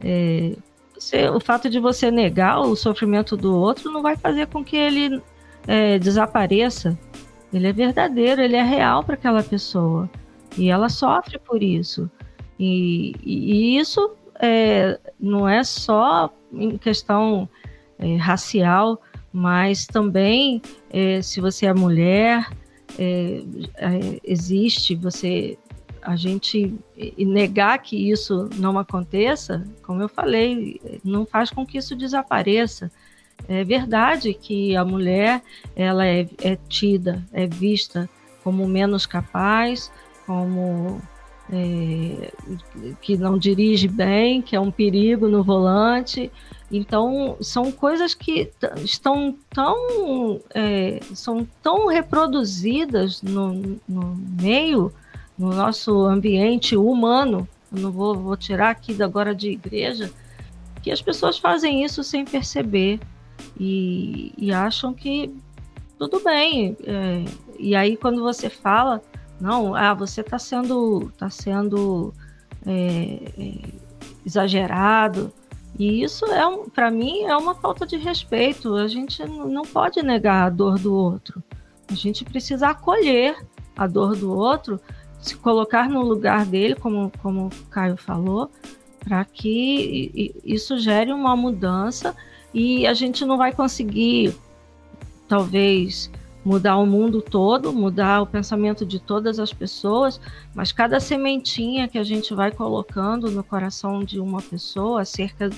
É, 0.00 0.54
você, 0.94 1.28
o 1.28 1.40
fato 1.40 1.68
de 1.68 1.78
você 1.78 2.10
negar 2.10 2.60
o 2.60 2.74
sofrimento 2.74 3.36
do 3.36 3.54
outro 3.54 3.90
não 3.90 4.02
vai 4.02 4.16
fazer 4.16 4.46
com 4.46 4.64
que 4.64 4.76
ele 4.76 5.22
é, 5.66 5.98
desapareça. 5.98 6.98
Ele 7.52 7.68
é 7.68 7.72
verdadeiro, 7.72 8.40
ele 8.40 8.56
é 8.56 8.62
real 8.62 9.02
para 9.02 9.14
aquela 9.14 9.42
pessoa. 9.42 10.08
E 10.56 10.70
ela 10.70 10.88
sofre 10.88 11.38
por 11.38 11.62
isso. 11.62 12.10
E, 12.58 13.14
e 13.22 13.78
isso 13.78 14.16
é, 14.40 14.98
não 15.18 15.48
é 15.48 15.62
só 15.64 16.32
em 16.52 16.76
questão 16.78 17.48
é, 17.98 18.16
racial, 18.16 19.00
mas 19.32 19.86
também 19.86 20.62
é, 20.90 21.20
se 21.20 21.40
você 21.40 21.66
é 21.66 21.74
mulher, 21.74 22.48
é, 22.98 23.42
é, 23.76 24.20
existe, 24.24 24.94
você 24.94 25.58
a 26.02 26.14
gente 26.14 26.72
negar 27.18 27.78
que 27.78 28.10
isso 28.10 28.48
não 28.54 28.78
aconteça, 28.78 29.64
como 29.82 30.00
eu 30.00 30.08
falei, 30.08 30.80
não 31.02 31.26
faz 31.26 31.50
com 31.50 31.66
que 31.66 31.78
isso 31.78 31.96
desapareça. 31.96 32.92
É 33.48 33.62
verdade 33.62 34.34
que 34.34 34.74
a 34.74 34.84
mulher 34.84 35.42
ela 35.74 36.06
é, 36.06 36.28
é 36.42 36.56
tida, 36.68 37.24
é 37.32 37.46
vista 37.46 38.08
como 38.42 38.66
menos 38.68 39.06
capaz, 39.06 39.90
como 40.26 41.00
é, 41.52 42.32
que 43.00 43.16
não 43.16 43.38
dirige 43.38 43.88
bem, 43.88 44.42
que 44.42 44.56
é 44.56 44.60
um 44.60 44.70
perigo 44.70 45.28
no 45.28 45.42
volante. 45.42 46.30
Então, 46.70 47.36
são 47.40 47.70
coisas 47.70 48.14
que 48.14 48.50
estão 48.78 49.36
tão, 49.50 50.40
é, 50.52 51.00
são 51.14 51.46
tão 51.62 51.86
reproduzidas 51.86 53.22
no, 53.22 53.78
no, 53.88 54.16
meio, 54.40 54.92
no 55.38 55.52
nosso 55.52 56.04
ambiente 56.04 56.76
humano, 56.76 57.48
eu 57.72 57.80
não 57.80 57.92
vou, 57.92 58.14
vou 58.16 58.36
tirar 58.36 58.70
aqui 58.70 59.00
agora 59.00 59.34
de 59.34 59.50
igreja, 59.50 60.10
que 60.82 60.90
as 60.90 61.02
pessoas 61.02 61.38
fazem 61.38 61.84
isso 61.84 62.02
sem 62.02 62.24
perceber 62.24 63.00
e, 63.58 64.32
e 64.36 64.52
acham 64.52 64.92
que 64.92 65.34
tudo 65.98 66.22
bem. 66.22 66.76
É, 66.84 67.24
e 67.58 67.74
aí, 67.74 67.96
quando 67.96 68.22
você 68.22 68.48
fala, 68.48 69.02
não, 69.40 69.74
ah, 69.74 69.94
você 69.94 70.20
está 70.20 70.38
sendo, 70.38 71.10
tá 71.16 71.30
sendo 71.30 72.12
é, 72.66 73.32
é, 73.38 73.58
exagerado, 74.24 75.32
e 75.78 76.02
isso 76.02 76.24
é, 76.26 76.42
para 76.74 76.90
mim, 76.90 77.22
é 77.24 77.36
uma 77.36 77.54
falta 77.54 77.86
de 77.86 77.96
respeito. 77.96 78.74
A 78.74 78.88
gente 78.88 79.24
não 79.26 79.62
pode 79.62 80.02
negar 80.02 80.46
a 80.46 80.50
dor 80.50 80.78
do 80.78 80.94
outro. 80.94 81.42
A 81.88 81.94
gente 81.94 82.24
precisa 82.24 82.68
acolher 82.68 83.36
a 83.76 83.86
dor 83.86 84.16
do 84.16 84.32
outro, 84.32 84.80
se 85.20 85.36
colocar 85.36 85.88
no 85.88 86.02
lugar 86.02 86.46
dele, 86.46 86.74
como, 86.74 87.12
como 87.22 87.46
o 87.46 87.66
Caio 87.66 87.96
falou, 87.96 88.50
para 89.00 89.24
que 89.24 90.40
isso 90.44 90.78
gere 90.78 91.12
uma 91.12 91.36
mudança 91.36 92.16
e 92.56 92.86
a 92.86 92.94
gente 92.94 93.22
não 93.26 93.36
vai 93.36 93.52
conseguir, 93.52 94.34
talvez, 95.28 96.10
mudar 96.42 96.78
o 96.78 96.86
mundo 96.86 97.20
todo, 97.20 97.70
mudar 97.70 98.22
o 98.22 98.26
pensamento 98.26 98.86
de 98.86 98.98
todas 98.98 99.38
as 99.38 99.52
pessoas, 99.52 100.18
mas 100.54 100.72
cada 100.72 100.98
sementinha 100.98 101.86
que 101.86 101.98
a 101.98 102.02
gente 102.02 102.32
vai 102.32 102.50
colocando 102.50 103.30
no 103.30 103.44
coração 103.44 104.02
de 104.02 104.18
uma 104.18 104.40
pessoa 104.40 105.02
acerca 105.02 105.50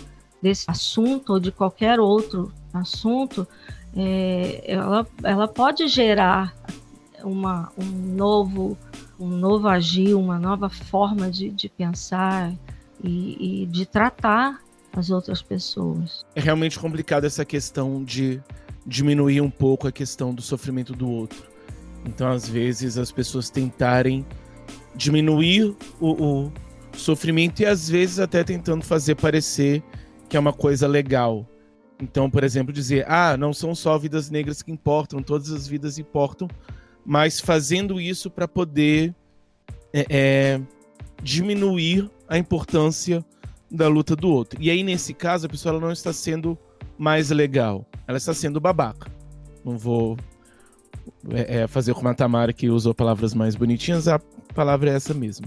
desse 0.42 0.68
assunto 0.68 1.34
ou 1.34 1.38
de 1.38 1.52
qualquer 1.52 2.00
outro 2.00 2.52
assunto, 2.74 3.46
é, 3.96 4.64
ela, 4.66 5.06
ela 5.22 5.46
pode 5.46 5.86
gerar 5.86 6.52
uma, 7.22 7.70
um 7.78 7.84
novo 8.16 8.76
um 9.20 9.28
novo 9.28 9.68
agir, 9.68 10.14
uma 10.14 10.38
nova 10.38 10.68
forma 10.68 11.30
de, 11.30 11.48
de 11.50 11.68
pensar 11.68 12.52
e, 13.02 13.62
e 13.62 13.66
de 13.66 13.86
tratar 13.86 14.60
as 14.92 15.10
outras 15.10 15.42
pessoas. 15.42 16.24
É 16.34 16.40
realmente 16.40 16.78
complicado 16.78 17.24
essa 17.24 17.44
questão 17.44 18.02
de 18.02 18.42
diminuir 18.86 19.40
um 19.40 19.50
pouco 19.50 19.86
a 19.86 19.92
questão 19.92 20.34
do 20.34 20.42
sofrimento 20.42 20.92
do 20.92 21.10
outro. 21.10 21.46
Então, 22.04 22.30
às 22.30 22.48
vezes, 22.48 22.96
as 22.96 23.12
pessoas 23.12 23.50
tentarem 23.50 24.24
diminuir 24.94 25.76
o, 26.00 26.46
o 26.46 26.52
sofrimento 26.96 27.60
e, 27.60 27.66
às 27.66 27.88
vezes, 27.88 28.18
até 28.18 28.42
tentando 28.42 28.84
fazer 28.84 29.14
parecer 29.14 29.82
que 30.28 30.36
é 30.36 30.40
uma 30.40 30.52
coisa 30.52 30.86
legal. 30.86 31.46
Então, 32.00 32.30
por 32.30 32.44
exemplo, 32.44 32.72
dizer: 32.72 33.04
ah, 33.08 33.36
não 33.36 33.52
são 33.52 33.74
só 33.74 33.98
vidas 33.98 34.30
negras 34.30 34.62
que 34.62 34.70
importam, 34.70 35.22
todas 35.22 35.50
as 35.50 35.66
vidas 35.66 35.98
importam, 35.98 36.48
mas 37.04 37.40
fazendo 37.40 38.00
isso 38.00 38.30
para 38.30 38.46
poder 38.46 39.14
é, 39.92 40.06
é, 40.08 40.60
diminuir 41.22 42.10
a 42.28 42.38
importância 42.38 43.24
da 43.70 43.88
luta 43.88 44.16
do 44.16 44.28
outro. 44.28 44.60
E 44.62 44.70
aí, 44.70 44.82
nesse 44.82 45.12
caso, 45.12 45.46
a 45.46 45.48
pessoa 45.48 45.78
não 45.78 45.92
está 45.92 46.12
sendo 46.12 46.58
mais 46.96 47.30
legal, 47.30 47.86
ela 48.06 48.18
está 48.18 48.34
sendo 48.34 48.60
babaca. 48.60 49.10
Não 49.64 49.76
vou 49.76 50.16
é, 51.30 51.60
é 51.60 51.66
fazer 51.66 51.94
como 51.94 52.08
a 52.08 52.14
Tamara, 52.14 52.52
que 52.52 52.68
usou 52.68 52.94
palavras 52.94 53.34
mais 53.34 53.54
bonitinhas, 53.54 54.08
a 54.08 54.18
palavra 54.54 54.90
é 54.90 54.94
essa 54.94 55.14
mesmo. 55.14 55.46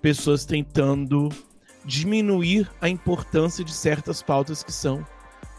Pessoas 0.00 0.44
tentando 0.44 1.28
diminuir 1.84 2.70
a 2.80 2.88
importância 2.88 3.64
de 3.64 3.72
certas 3.72 4.22
pautas 4.22 4.62
que 4.62 4.72
são 4.72 5.04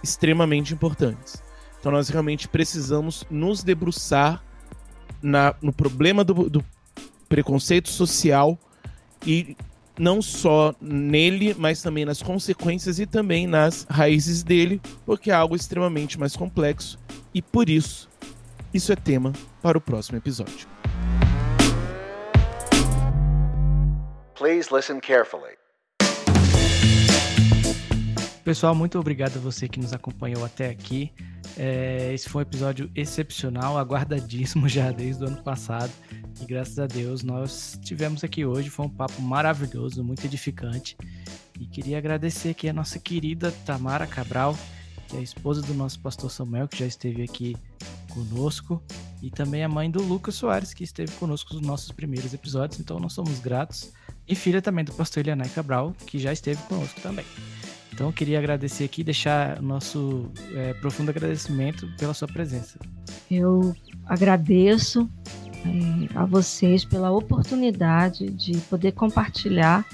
extremamente 0.04 0.74
importantes. 0.74 1.42
Então 1.80 1.92
nós 1.92 2.10
realmente 2.10 2.48
precisamos 2.48 3.26
nos 3.30 3.64
debruçar 3.64 4.44
na, 5.22 5.56
no 5.62 5.74
problema 5.74 6.24
do, 6.24 6.50
do 6.50 6.64
preconceito 7.28 7.90
social 7.90 8.58
e 9.26 9.56
não 10.00 10.22
só 10.22 10.74
nele, 10.82 11.54
mas 11.60 11.82
também 11.82 12.06
nas 12.06 12.24
consequências 12.24 13.00
e 13.00 13.06
também 13.06 13.46
nas 13.46 13.86
raízes 13.90 14.42
dele, 14.42 14.82
porque 15.06 15.30
é 15.30 15.34
algo 15.34 15.56
extremamente 15.56 16.18
mais 16.18 16.36
complexo 16.36 16.98
e 17.34 17.42
por 17.42 17.70
isso 17.70 18.10
isso 18.74 18.92
é 18.92 18.96
tema 18.96 19.34
para 19.62 19.78
o 19.78 19.82
próximo 19.82 20.18
episódio. 20.18 20.68
Please 24.36 24.74
listen 24.74 25.02
carefully. 25.02 25.59
Pessoal, 28.44 28.74
muito 28.74 28.98
obrigado 28.98 29.38
a 29.38 29.40
você 29.40 29.68
que 29.68 29.80
nos 29.80 29.94
acompanhou 29.94 30.44
até 30.44 30.70
aqui. 30.70 31.12
É, 31.58 32.12
esse 32.14 32.30
foi 32.30 32.44
um 32.44 32.48
episódio 32.48 32.90
excepcional, 32.96 33.78
aguardadíssimo 33.78 34.68
já 34.70 34.92
desde 34.92 35.24
o 35.24 35.28
ano 35.28 35.44
passado. 35.44 35.92
E 36.42 36.46
graças 36.46 36.80
a 36.80 36.88
Deus 36.88 37.22
nós 37.22 37.78
tivemos 37.84 38.24
aqui 38.24 38.46
hoje. 38.46 38.70
Foi 38.70 38.86
um 38.86 38.90
papo 38.90 39.22
maravilhoso, 39.22 40.04
muito 40.04 40.26
edificante. 40.26 40.98
E 41.60 41.66
queria 41.66 41.98
agradecer 41.98 42.50
aqui 42.50 42.70
a 42.70 42.74
nossa 42.74 42.98
querida 42.98 43.52
Tamara 43.66 44.08
Cabral, 44.08 44.58
que 45.10 45.18
é 45.18 45.20
a 45.20 45.24
esposa 45.24 45.62
do 45.62 45.74
nosso 45.74 46.00
pastor 46.00 46.32
Samuel, 46.32 46.68
que 46.68 46.80
já 46.80 46.86
esteve 46.86 47.22
aqui 47.24 47.58
conosco. 48.10 48.82
E 49.22 49.30
também 49.30 49.66
a 49.66 49.70
mãe 49.70 49.92
do 49.92 50.02
Lucas 50.02 50.36
Soares, 50.36 50.74
que 50.74 50.86
esteve 50.86 51.12
conosco 51.14 51.54
nos 51.54 51.62
nossos 51.62 51.92
primeiros 51.92 52.34
episódios. 52.34 52.80
Então 52.80 53.00
nós 53.00 53.12
somos 53.12 53.40
gratos. 53.40 53.92
E 54.26 54.34
filha 54.34 54.62
também 54.62 54.86
do 54.86 54.94
pastor 54.94 55.22
Elianai 55.22 55.50
Cabral, 55.50 55.94
que 56.06 56.18
já 56.18 56.32
esteve 56.32 56.62
conosco 56.64 57.02
também. 57.02 57.26
Então, 58.00 58.08
eu 58.08 58.14
queria 58.14 58.40
agradecer 58.40 58.86
aqui, 58.86 59.04
deixar 59.04 59.62
nosso 59.62 60.32
é, 60.56 60.74
profundo 60.76 61.10
agradecimento 61.10 61.86
pela 61.98 62.14
sua 62.14 62.30
presença. 62.30 62.80
Eu 63.30 63.76
agradeço 64.06 65.10
é, 65.66 66.18
a 66.18 66.24
vocês 66.24 66.86
pela 66.86 67.12
oportunidade 67.12 68.30
de 68.30 68.58
poder 68.70 68.94
compartilhar 68.94 69.86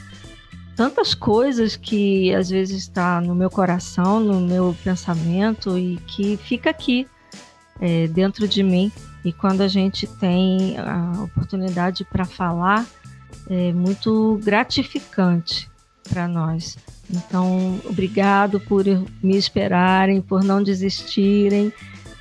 tantas 0.75 1.15
coisas 1.15 1.75
que 1.75 2.31
às 2.35 2.47
vezes 2.47 2.77
está 2.77 3.19
no 3.19 3.33
meu 3.33 3.49
coração, 3.49 4.19
no 4.19 4.39
meu 4.39 4.77
pensamento 4.83 5.75
e 5.75 5.97
que 6.05 6.37
fica 6.37 6.69
aqui 6.69 7.07
é, 7.81 8.05
dentro 8.05 8.47
de 8.47 8.61
mim. 8.61 8.91
E 9.23 9.33
quando 9.33 9.61
a 9.61 9.67
gente 9.67 10.05
tem 10.05 10.77
a 10.77 11.23
oportunidade 11.23 12.05
para 12.05 12.23
falar, 12.23 12.85
é 13.49 13.73
muito 13.73 14.39
gratificante 14.43 15.73
para 16.07 16.27
nós. 16.27 16.77
Então, 17.09 17.79
obrigado 17.85 18.59
por 18.59 18.85
me 19.21 19.37
esperarem, 19.37 20.21
por 20.21 20.43
não 20.43 20.63
desistirem. 20.63 21.71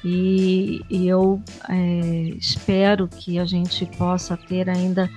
E, 0.05 0.83
e 0.91 1.09
eu 1.09 1.43
é, 1.69 2.35
espero 2.37 3.09
que 3.09 3.39
a 3.39 3.45
gente 3.47 3.87
possa 3.97 4.37
ter 4.37 4.69
ainda 4.69 5.11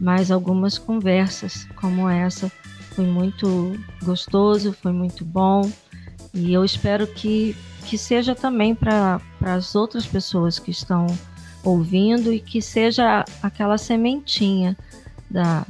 mais 0.00 0.30
algumas 0.30 0.78
conversas 0.78 1.66
como 1.74 2.08
essa. 2.08 2.50
Foi 2.92 3.04
muito 3.04 3.76
gostoso, 4.02 4.72
foi 4.72 4.92
muito 4.92 5.24
bom. 5.24 5.70
E 6.32 6.52
eu 6.52 6.64
espero 6.64 7.06
que, 7.06 7.56
que 7.84 7.98
seja 7.98 8.34
também 8.34 8.74
para 8.74 9.20
as 9.40 9.74
outras 9.74 10.06
pessoas 10.06 10.58
que 10.58 10.70
estão 10.70 11.06
ouvindo 11.64 12.32
e 12.32 12.38
que 12.38 12.62
seja 12.62 13.24
aquela 13.42 13.76
sementinha 13.76 14.76
da, 15.28 15.66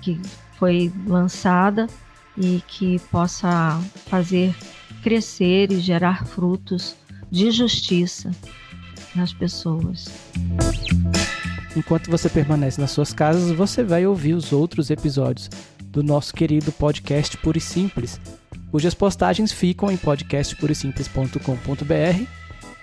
que 0.00 0.20
foi 0.58 0.92
lançada 1.06 1.86
e 2.36 2.62
que 2.66 2.98
possa 3.10 3.80
fazer 4.06 4.54
crescer 5.02 5.70
e 5.70 5.80
gerar 5.80 6.26
frutos 6.26 6.96
de 7.30 7.50
justiça 7.50 8.30
nas 9.14 9.32
pessoas. 9.32 10.08
Enquanto 11.76 12.10
você 12.10 12.28
permanece 12.28 12.78
nas 12.80 12.90
suas 12.90 13.12
casas, 13.12 13.52
você 13.52 13.84
vai 13.84 14.06
ouvir 14.06 14.34
os 14.34 14.52
outros 14.52 14.90
episódios 14.90 15.48
do 15.84 16.02
nosso 16.02 16.34
querido 16.34 16.72
podcast 16.72 17.36
Puro 17.38 17.58
e 17.58 17.60
Simples, 17.60 18.20
cujas 18.70 18.94
postagens 18.94 19.52
ficam 19.52 19.90
em 19.90 19.96
podcastpurisimples.com.br. 19.96 22.26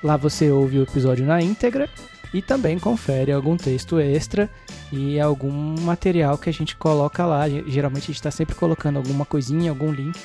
Lá 0.04 0.18
você 0.18 0.52
ouve 0.52 0.80
o 0.80 0.84
episódio 0.84 1.26
na 1.26 1.42
íntegra 1.42 1.90
e 2.36 2.42
também 2.42 2.78
confere 2.78 3.32
algum 3.32 3.56
texto 3.56 3.98
extra 3.98 4.50
e 4.92 5.18
algum 5.18 5.80
material 5.80 6.38
que 6.38 6.50
a 6.50 6.54
gente 6.54 6.76
coloca 6.76 7.26
lá. 7.26 7.48
Geralmente 7.48 8.04
a 8.04 8.08
gente 8.08 8.16
está 8.16 8.30
sempre 8.30 8.54
colocando 8.54 8.98
alguma 8.98 9.26
coisinha, 9.26 9.72
algum 9.72 9.90
link 9.90 10.20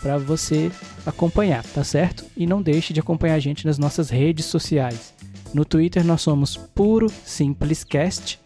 para 0.00 0.16
você 0.16 0.70
acompanhar, 1.04 1.64
tá 1.64 1.82
certo? 1.82 2.24
E 2.36 2.46
não 2.46 2.62
deixe 2.62 2.92
de 2.92 3.00
acompanhar 3.00 3.34
a 3.34 3.40
gente 3.40 3.66
nas 3.66 3.78
nossas 3.78 4.10
redes 4.10 4.44
sociais. 4.46 5.12
No 5.52 5.64
Twitter 5.64 6.04
nós 6.04 6.22
somos 6.22 6.56
Puro 6.56 7.08
Simplescast 7.24 8.38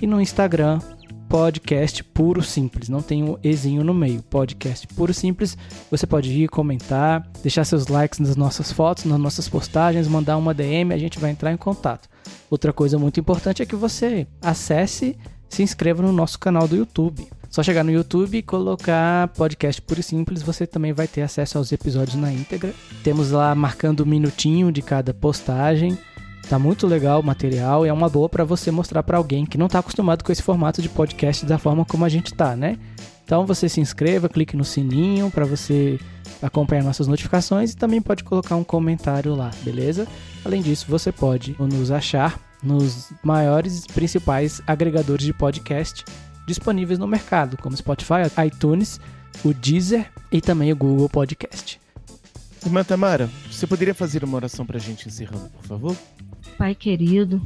e 0.00 0.06
no 0.06 0.18
Instagram 0.18 0.78
podcast 1.28 2.02
puro 2.04 2.42
simples, 2.42 2.88
não 2.88 3.02
tem 3.02 3.24
um 3.24 3.36
ezinho 3.42 3.82
no 3.82 3.92
meio. 3.92 4.22
Podcast 4.22 4.86
puro 4.88 5.12
simples. 5.12 5.56
Você 5.90 6.06
pode 6.06 6.30
ir 6.30 6.48
comentar, 6.48 7.28
deixar 7.42 7.64
seus 7.64 7.88
likes 7.88 8.18
nas 8.18 8.36
nossas 8.36 8.70
fotos, 8.70 9.04
nas 9.04 9.18
nossas 9.18 9.48
postagens, 9.48 10.06
mandar 10.06 10.36
uma 10.36 10.54
DM, 10.54 10.92
a 10.92 10.98
gente 10.98 11.18
vai 11.18 11.30
entrar 11.30 11.52
em 11.52 11.56
contato. 11.56 12.08
Outra 12.50 12.72
coisa 12.72 12.98
muito 12.98 13.18
importante 13.18 13.62
é 13.62 13.66
que 13.66 13.76
você 13.76 14.26
acesse, 14.40 15.16
se 15.48 15.62
inscreva 15.62 16.02
no 16.02 16.12
nosso 16.12 16.38
canal 16.38 16.68
do 16.68 16.76
YouTube. 16.76 17.26
Só 17.50 17.62
chegar 17.62 17.84
no 17.84 17.92
YouTube 17.92 18.38
e 18.38 18.42
colocar 18.42 19.28
podcast 19.28 19.80
puro 19.80 20.02
simples, 20.02 20.42
você 20.42 20.66
também 20.66 20.92
vai 20.92 21.06
ter 21.06 21.22
acesso 21.22 21.56
aos 21.58 21.70
episódios 21.70 22.16
na 22.16 22.32
íntegra. 22.32 22.74
Temos 23.02 23.30
lá 23.30 23.54
marcando 23.54 24.02
um 24.02 24.06
minutinho 24.06 24.72
de 24.72 24.82
cada 24.82 25.14
postagem. 25.14 25.96
Tá 26.48 26.58
muito 26.58 26.86
legal 26.86 27.20
o 27.20 27.24
material 27.24 27.86
e 27.86 27.88
é 27.88 27.92
uma 27.92 28.08
boa 28.08 28.28
para 28.28 28.44
você 28.44 28.70
mostrar 28.70 29.02
para 29.02 29.16
alguém 29.16 29.46
que 29.46 29.56
não 29.56 29.66
está 29.66 29.78
acostumado 29.78 30.22
com 30.22 30.30
esse 30.30 30.42
formato 30.42 30.82
de 30.82 30.88
podcast 30.88 31.44
da 31.46 31.58
forma 31.58 31.84
como 31.84 32.04
a 32.04 32.08
gente 32.08 32.34
tá, 32.34 32.54
né? 32.54 32.78
Então 33.24 33.46
você 33.46 33.68
se 33.68 33.80
inscreva, 33.80 34.28
clique 34.28 34.56
no 34.56 34.64
sininho 34.64 35.30
para 35.30 35.46
você 35.46 35.98
acompanhar 36.42 36.84
nossas 36.84 37.06
notificações 37.06 37.72
e 37.72 37.76
também 37.76 38.00
pode 38.00 38.22
colocar 38.22 38.56
um 38.56 38.64
comentário 38.64 39.34
lá, 39.34 39.50
beleza? 39.62 40.06
Além 40.44 40.60
disso, 40.60 40.84
você 40.88 41.10
pode 41.10 41.56
nos 41.58 41.90
achar 41.90 42.38
nos 42.62 43.10
maiores 43.22 43.86
principais 43.86 44.60
agregadores 44.66 45.24
de 45.24 45.32
podcast 45.32 46.04
disponíveis 46.46 46.98
no 46.98 47.06
mercado, 47.06 47.56
como 47.56 47.76
Spotify, 47.76 48.22
iTunes, 48.46 49.00
o 49.42 49.54
Deezer 49.54 50.10
e 50.30 50.40
também 50.40 50.70
o 50.72 50.76
Google 50.76 51.08
Podcast. 51.08 51.80
Irmã 52.64 52.84
Tamara, 52.84 53.30
você 53.50 53.66
poderia 53.66 53.94
fazer 53.94 54.24
uma 54.24 54.36
oração 54.36 54.64
para 54.64 54.76
a 54.76 54.80
gente 54.80 55.08
encerrando, 55.08 55.50
por 55.50 55.66
favor? 55.66 55.96
Pai 56.56 56.74
querido, 56.74 57.40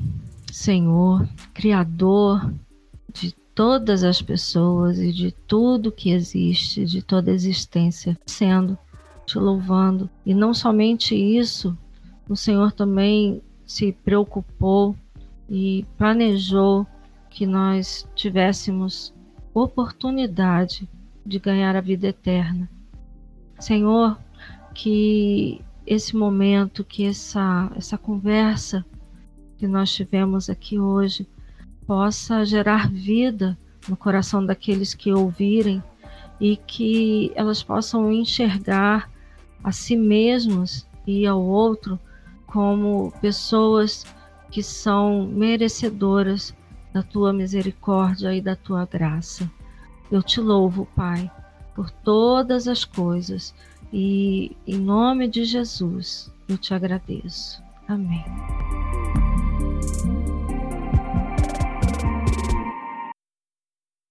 Senhor, 0.52 1.28
Criador 1.54 2.52
de 3.12 3.32
todas 3.54 4.04
as 4.04 4.22
pessoas 4.22 4.98
e 4.98 5.12
de 5.12 5.32
tudo 5.32 5.90
que 5.90 6.10
existe, 6.10 6.84
de 6.84 7.02
toda 7.02 7.30
existência, 7.30 8.16
sendo 8.26 8.78
te 9.26 9.38
louvando. 9.38 10.08
E 10.24 10.34
não 10.34 10.54
somente 10.54 11.14
isso, 11.14 11.76
o 12.28 12.36
Senhor 12.36 12.72
também 12.72 13.42
se 13.66 13.92
preocupou 13.92 14.94
e 15.48 15.84
planejou 15.96 16.86
que 17.30 17.46
nós 17.46 18.08
tivéssemos 18.14 19.14
oportunidade 19.52 20.88
de 21.24 21.38
ganhar 21.38 21.76
a 21.76 21.80
vida 21.80 22.08
eterna. 22.08 22.68
Senhor, 23.58 24.18
que 24.74 25.60
esse 25.89 26.15
momento, 26.15 26.85
que 26.85 27.06
essa, 27.06 27.73
essa 27.74 27.97
conversa 27.97 28.85
que 29.56 29.66
nós 29.66 29.90
tivemos 29.90 30.51
aqui 30.51 30.78
hoje 30.78 31.27
possa 31.86 32.44
gerar 32.44 32.90
vida 32.90 33.56
no 33.89 33.97
coração 33.97 34.44
daqueles 34.44 34.93
que 34.93 35.10
ouvirem 35.10 35.82
e 36.39 36.59
que 36.59 37.32
elas 37.35 37.62
possam 37.62 38.12
enxergar 38.12 39.10
a 39.65 39.73
si 39.73 39.97
mesmos 39.97 40.86
e 41.06 41.27
ao 41.27 41.43
outro 41.43 41.98
como 42.47 43.10
pessoas 43.23 44.05
que 44.51 44.62
são 44.62 45.27
merecedoras 45.27 46.55
da 46.93 47.02
tua 47.02 47.32
misericórdia 47.32 48.35
e 48.35 48.43
da 48.43 48.55
tua 48.55 48.85
graça. 48.85 49.51
Eu 50.12 50.23
te 50.23 50.39
louvo, 50.39 50.86
Pai, 50.94 51.31
por 51.74 51.90
todas 51.90 52.69
as 52.69 52.85
coisas 52.85 53.55
e 53.93 54.56
em 54.66 54.78
nome 54.78 55.28
de 55.28 55.44
Jesus 55.44 56.32
eu 56.48 56.59
te 56.59 56.74
agradeço. 56.74 57.62
Amém. 57.86 58.24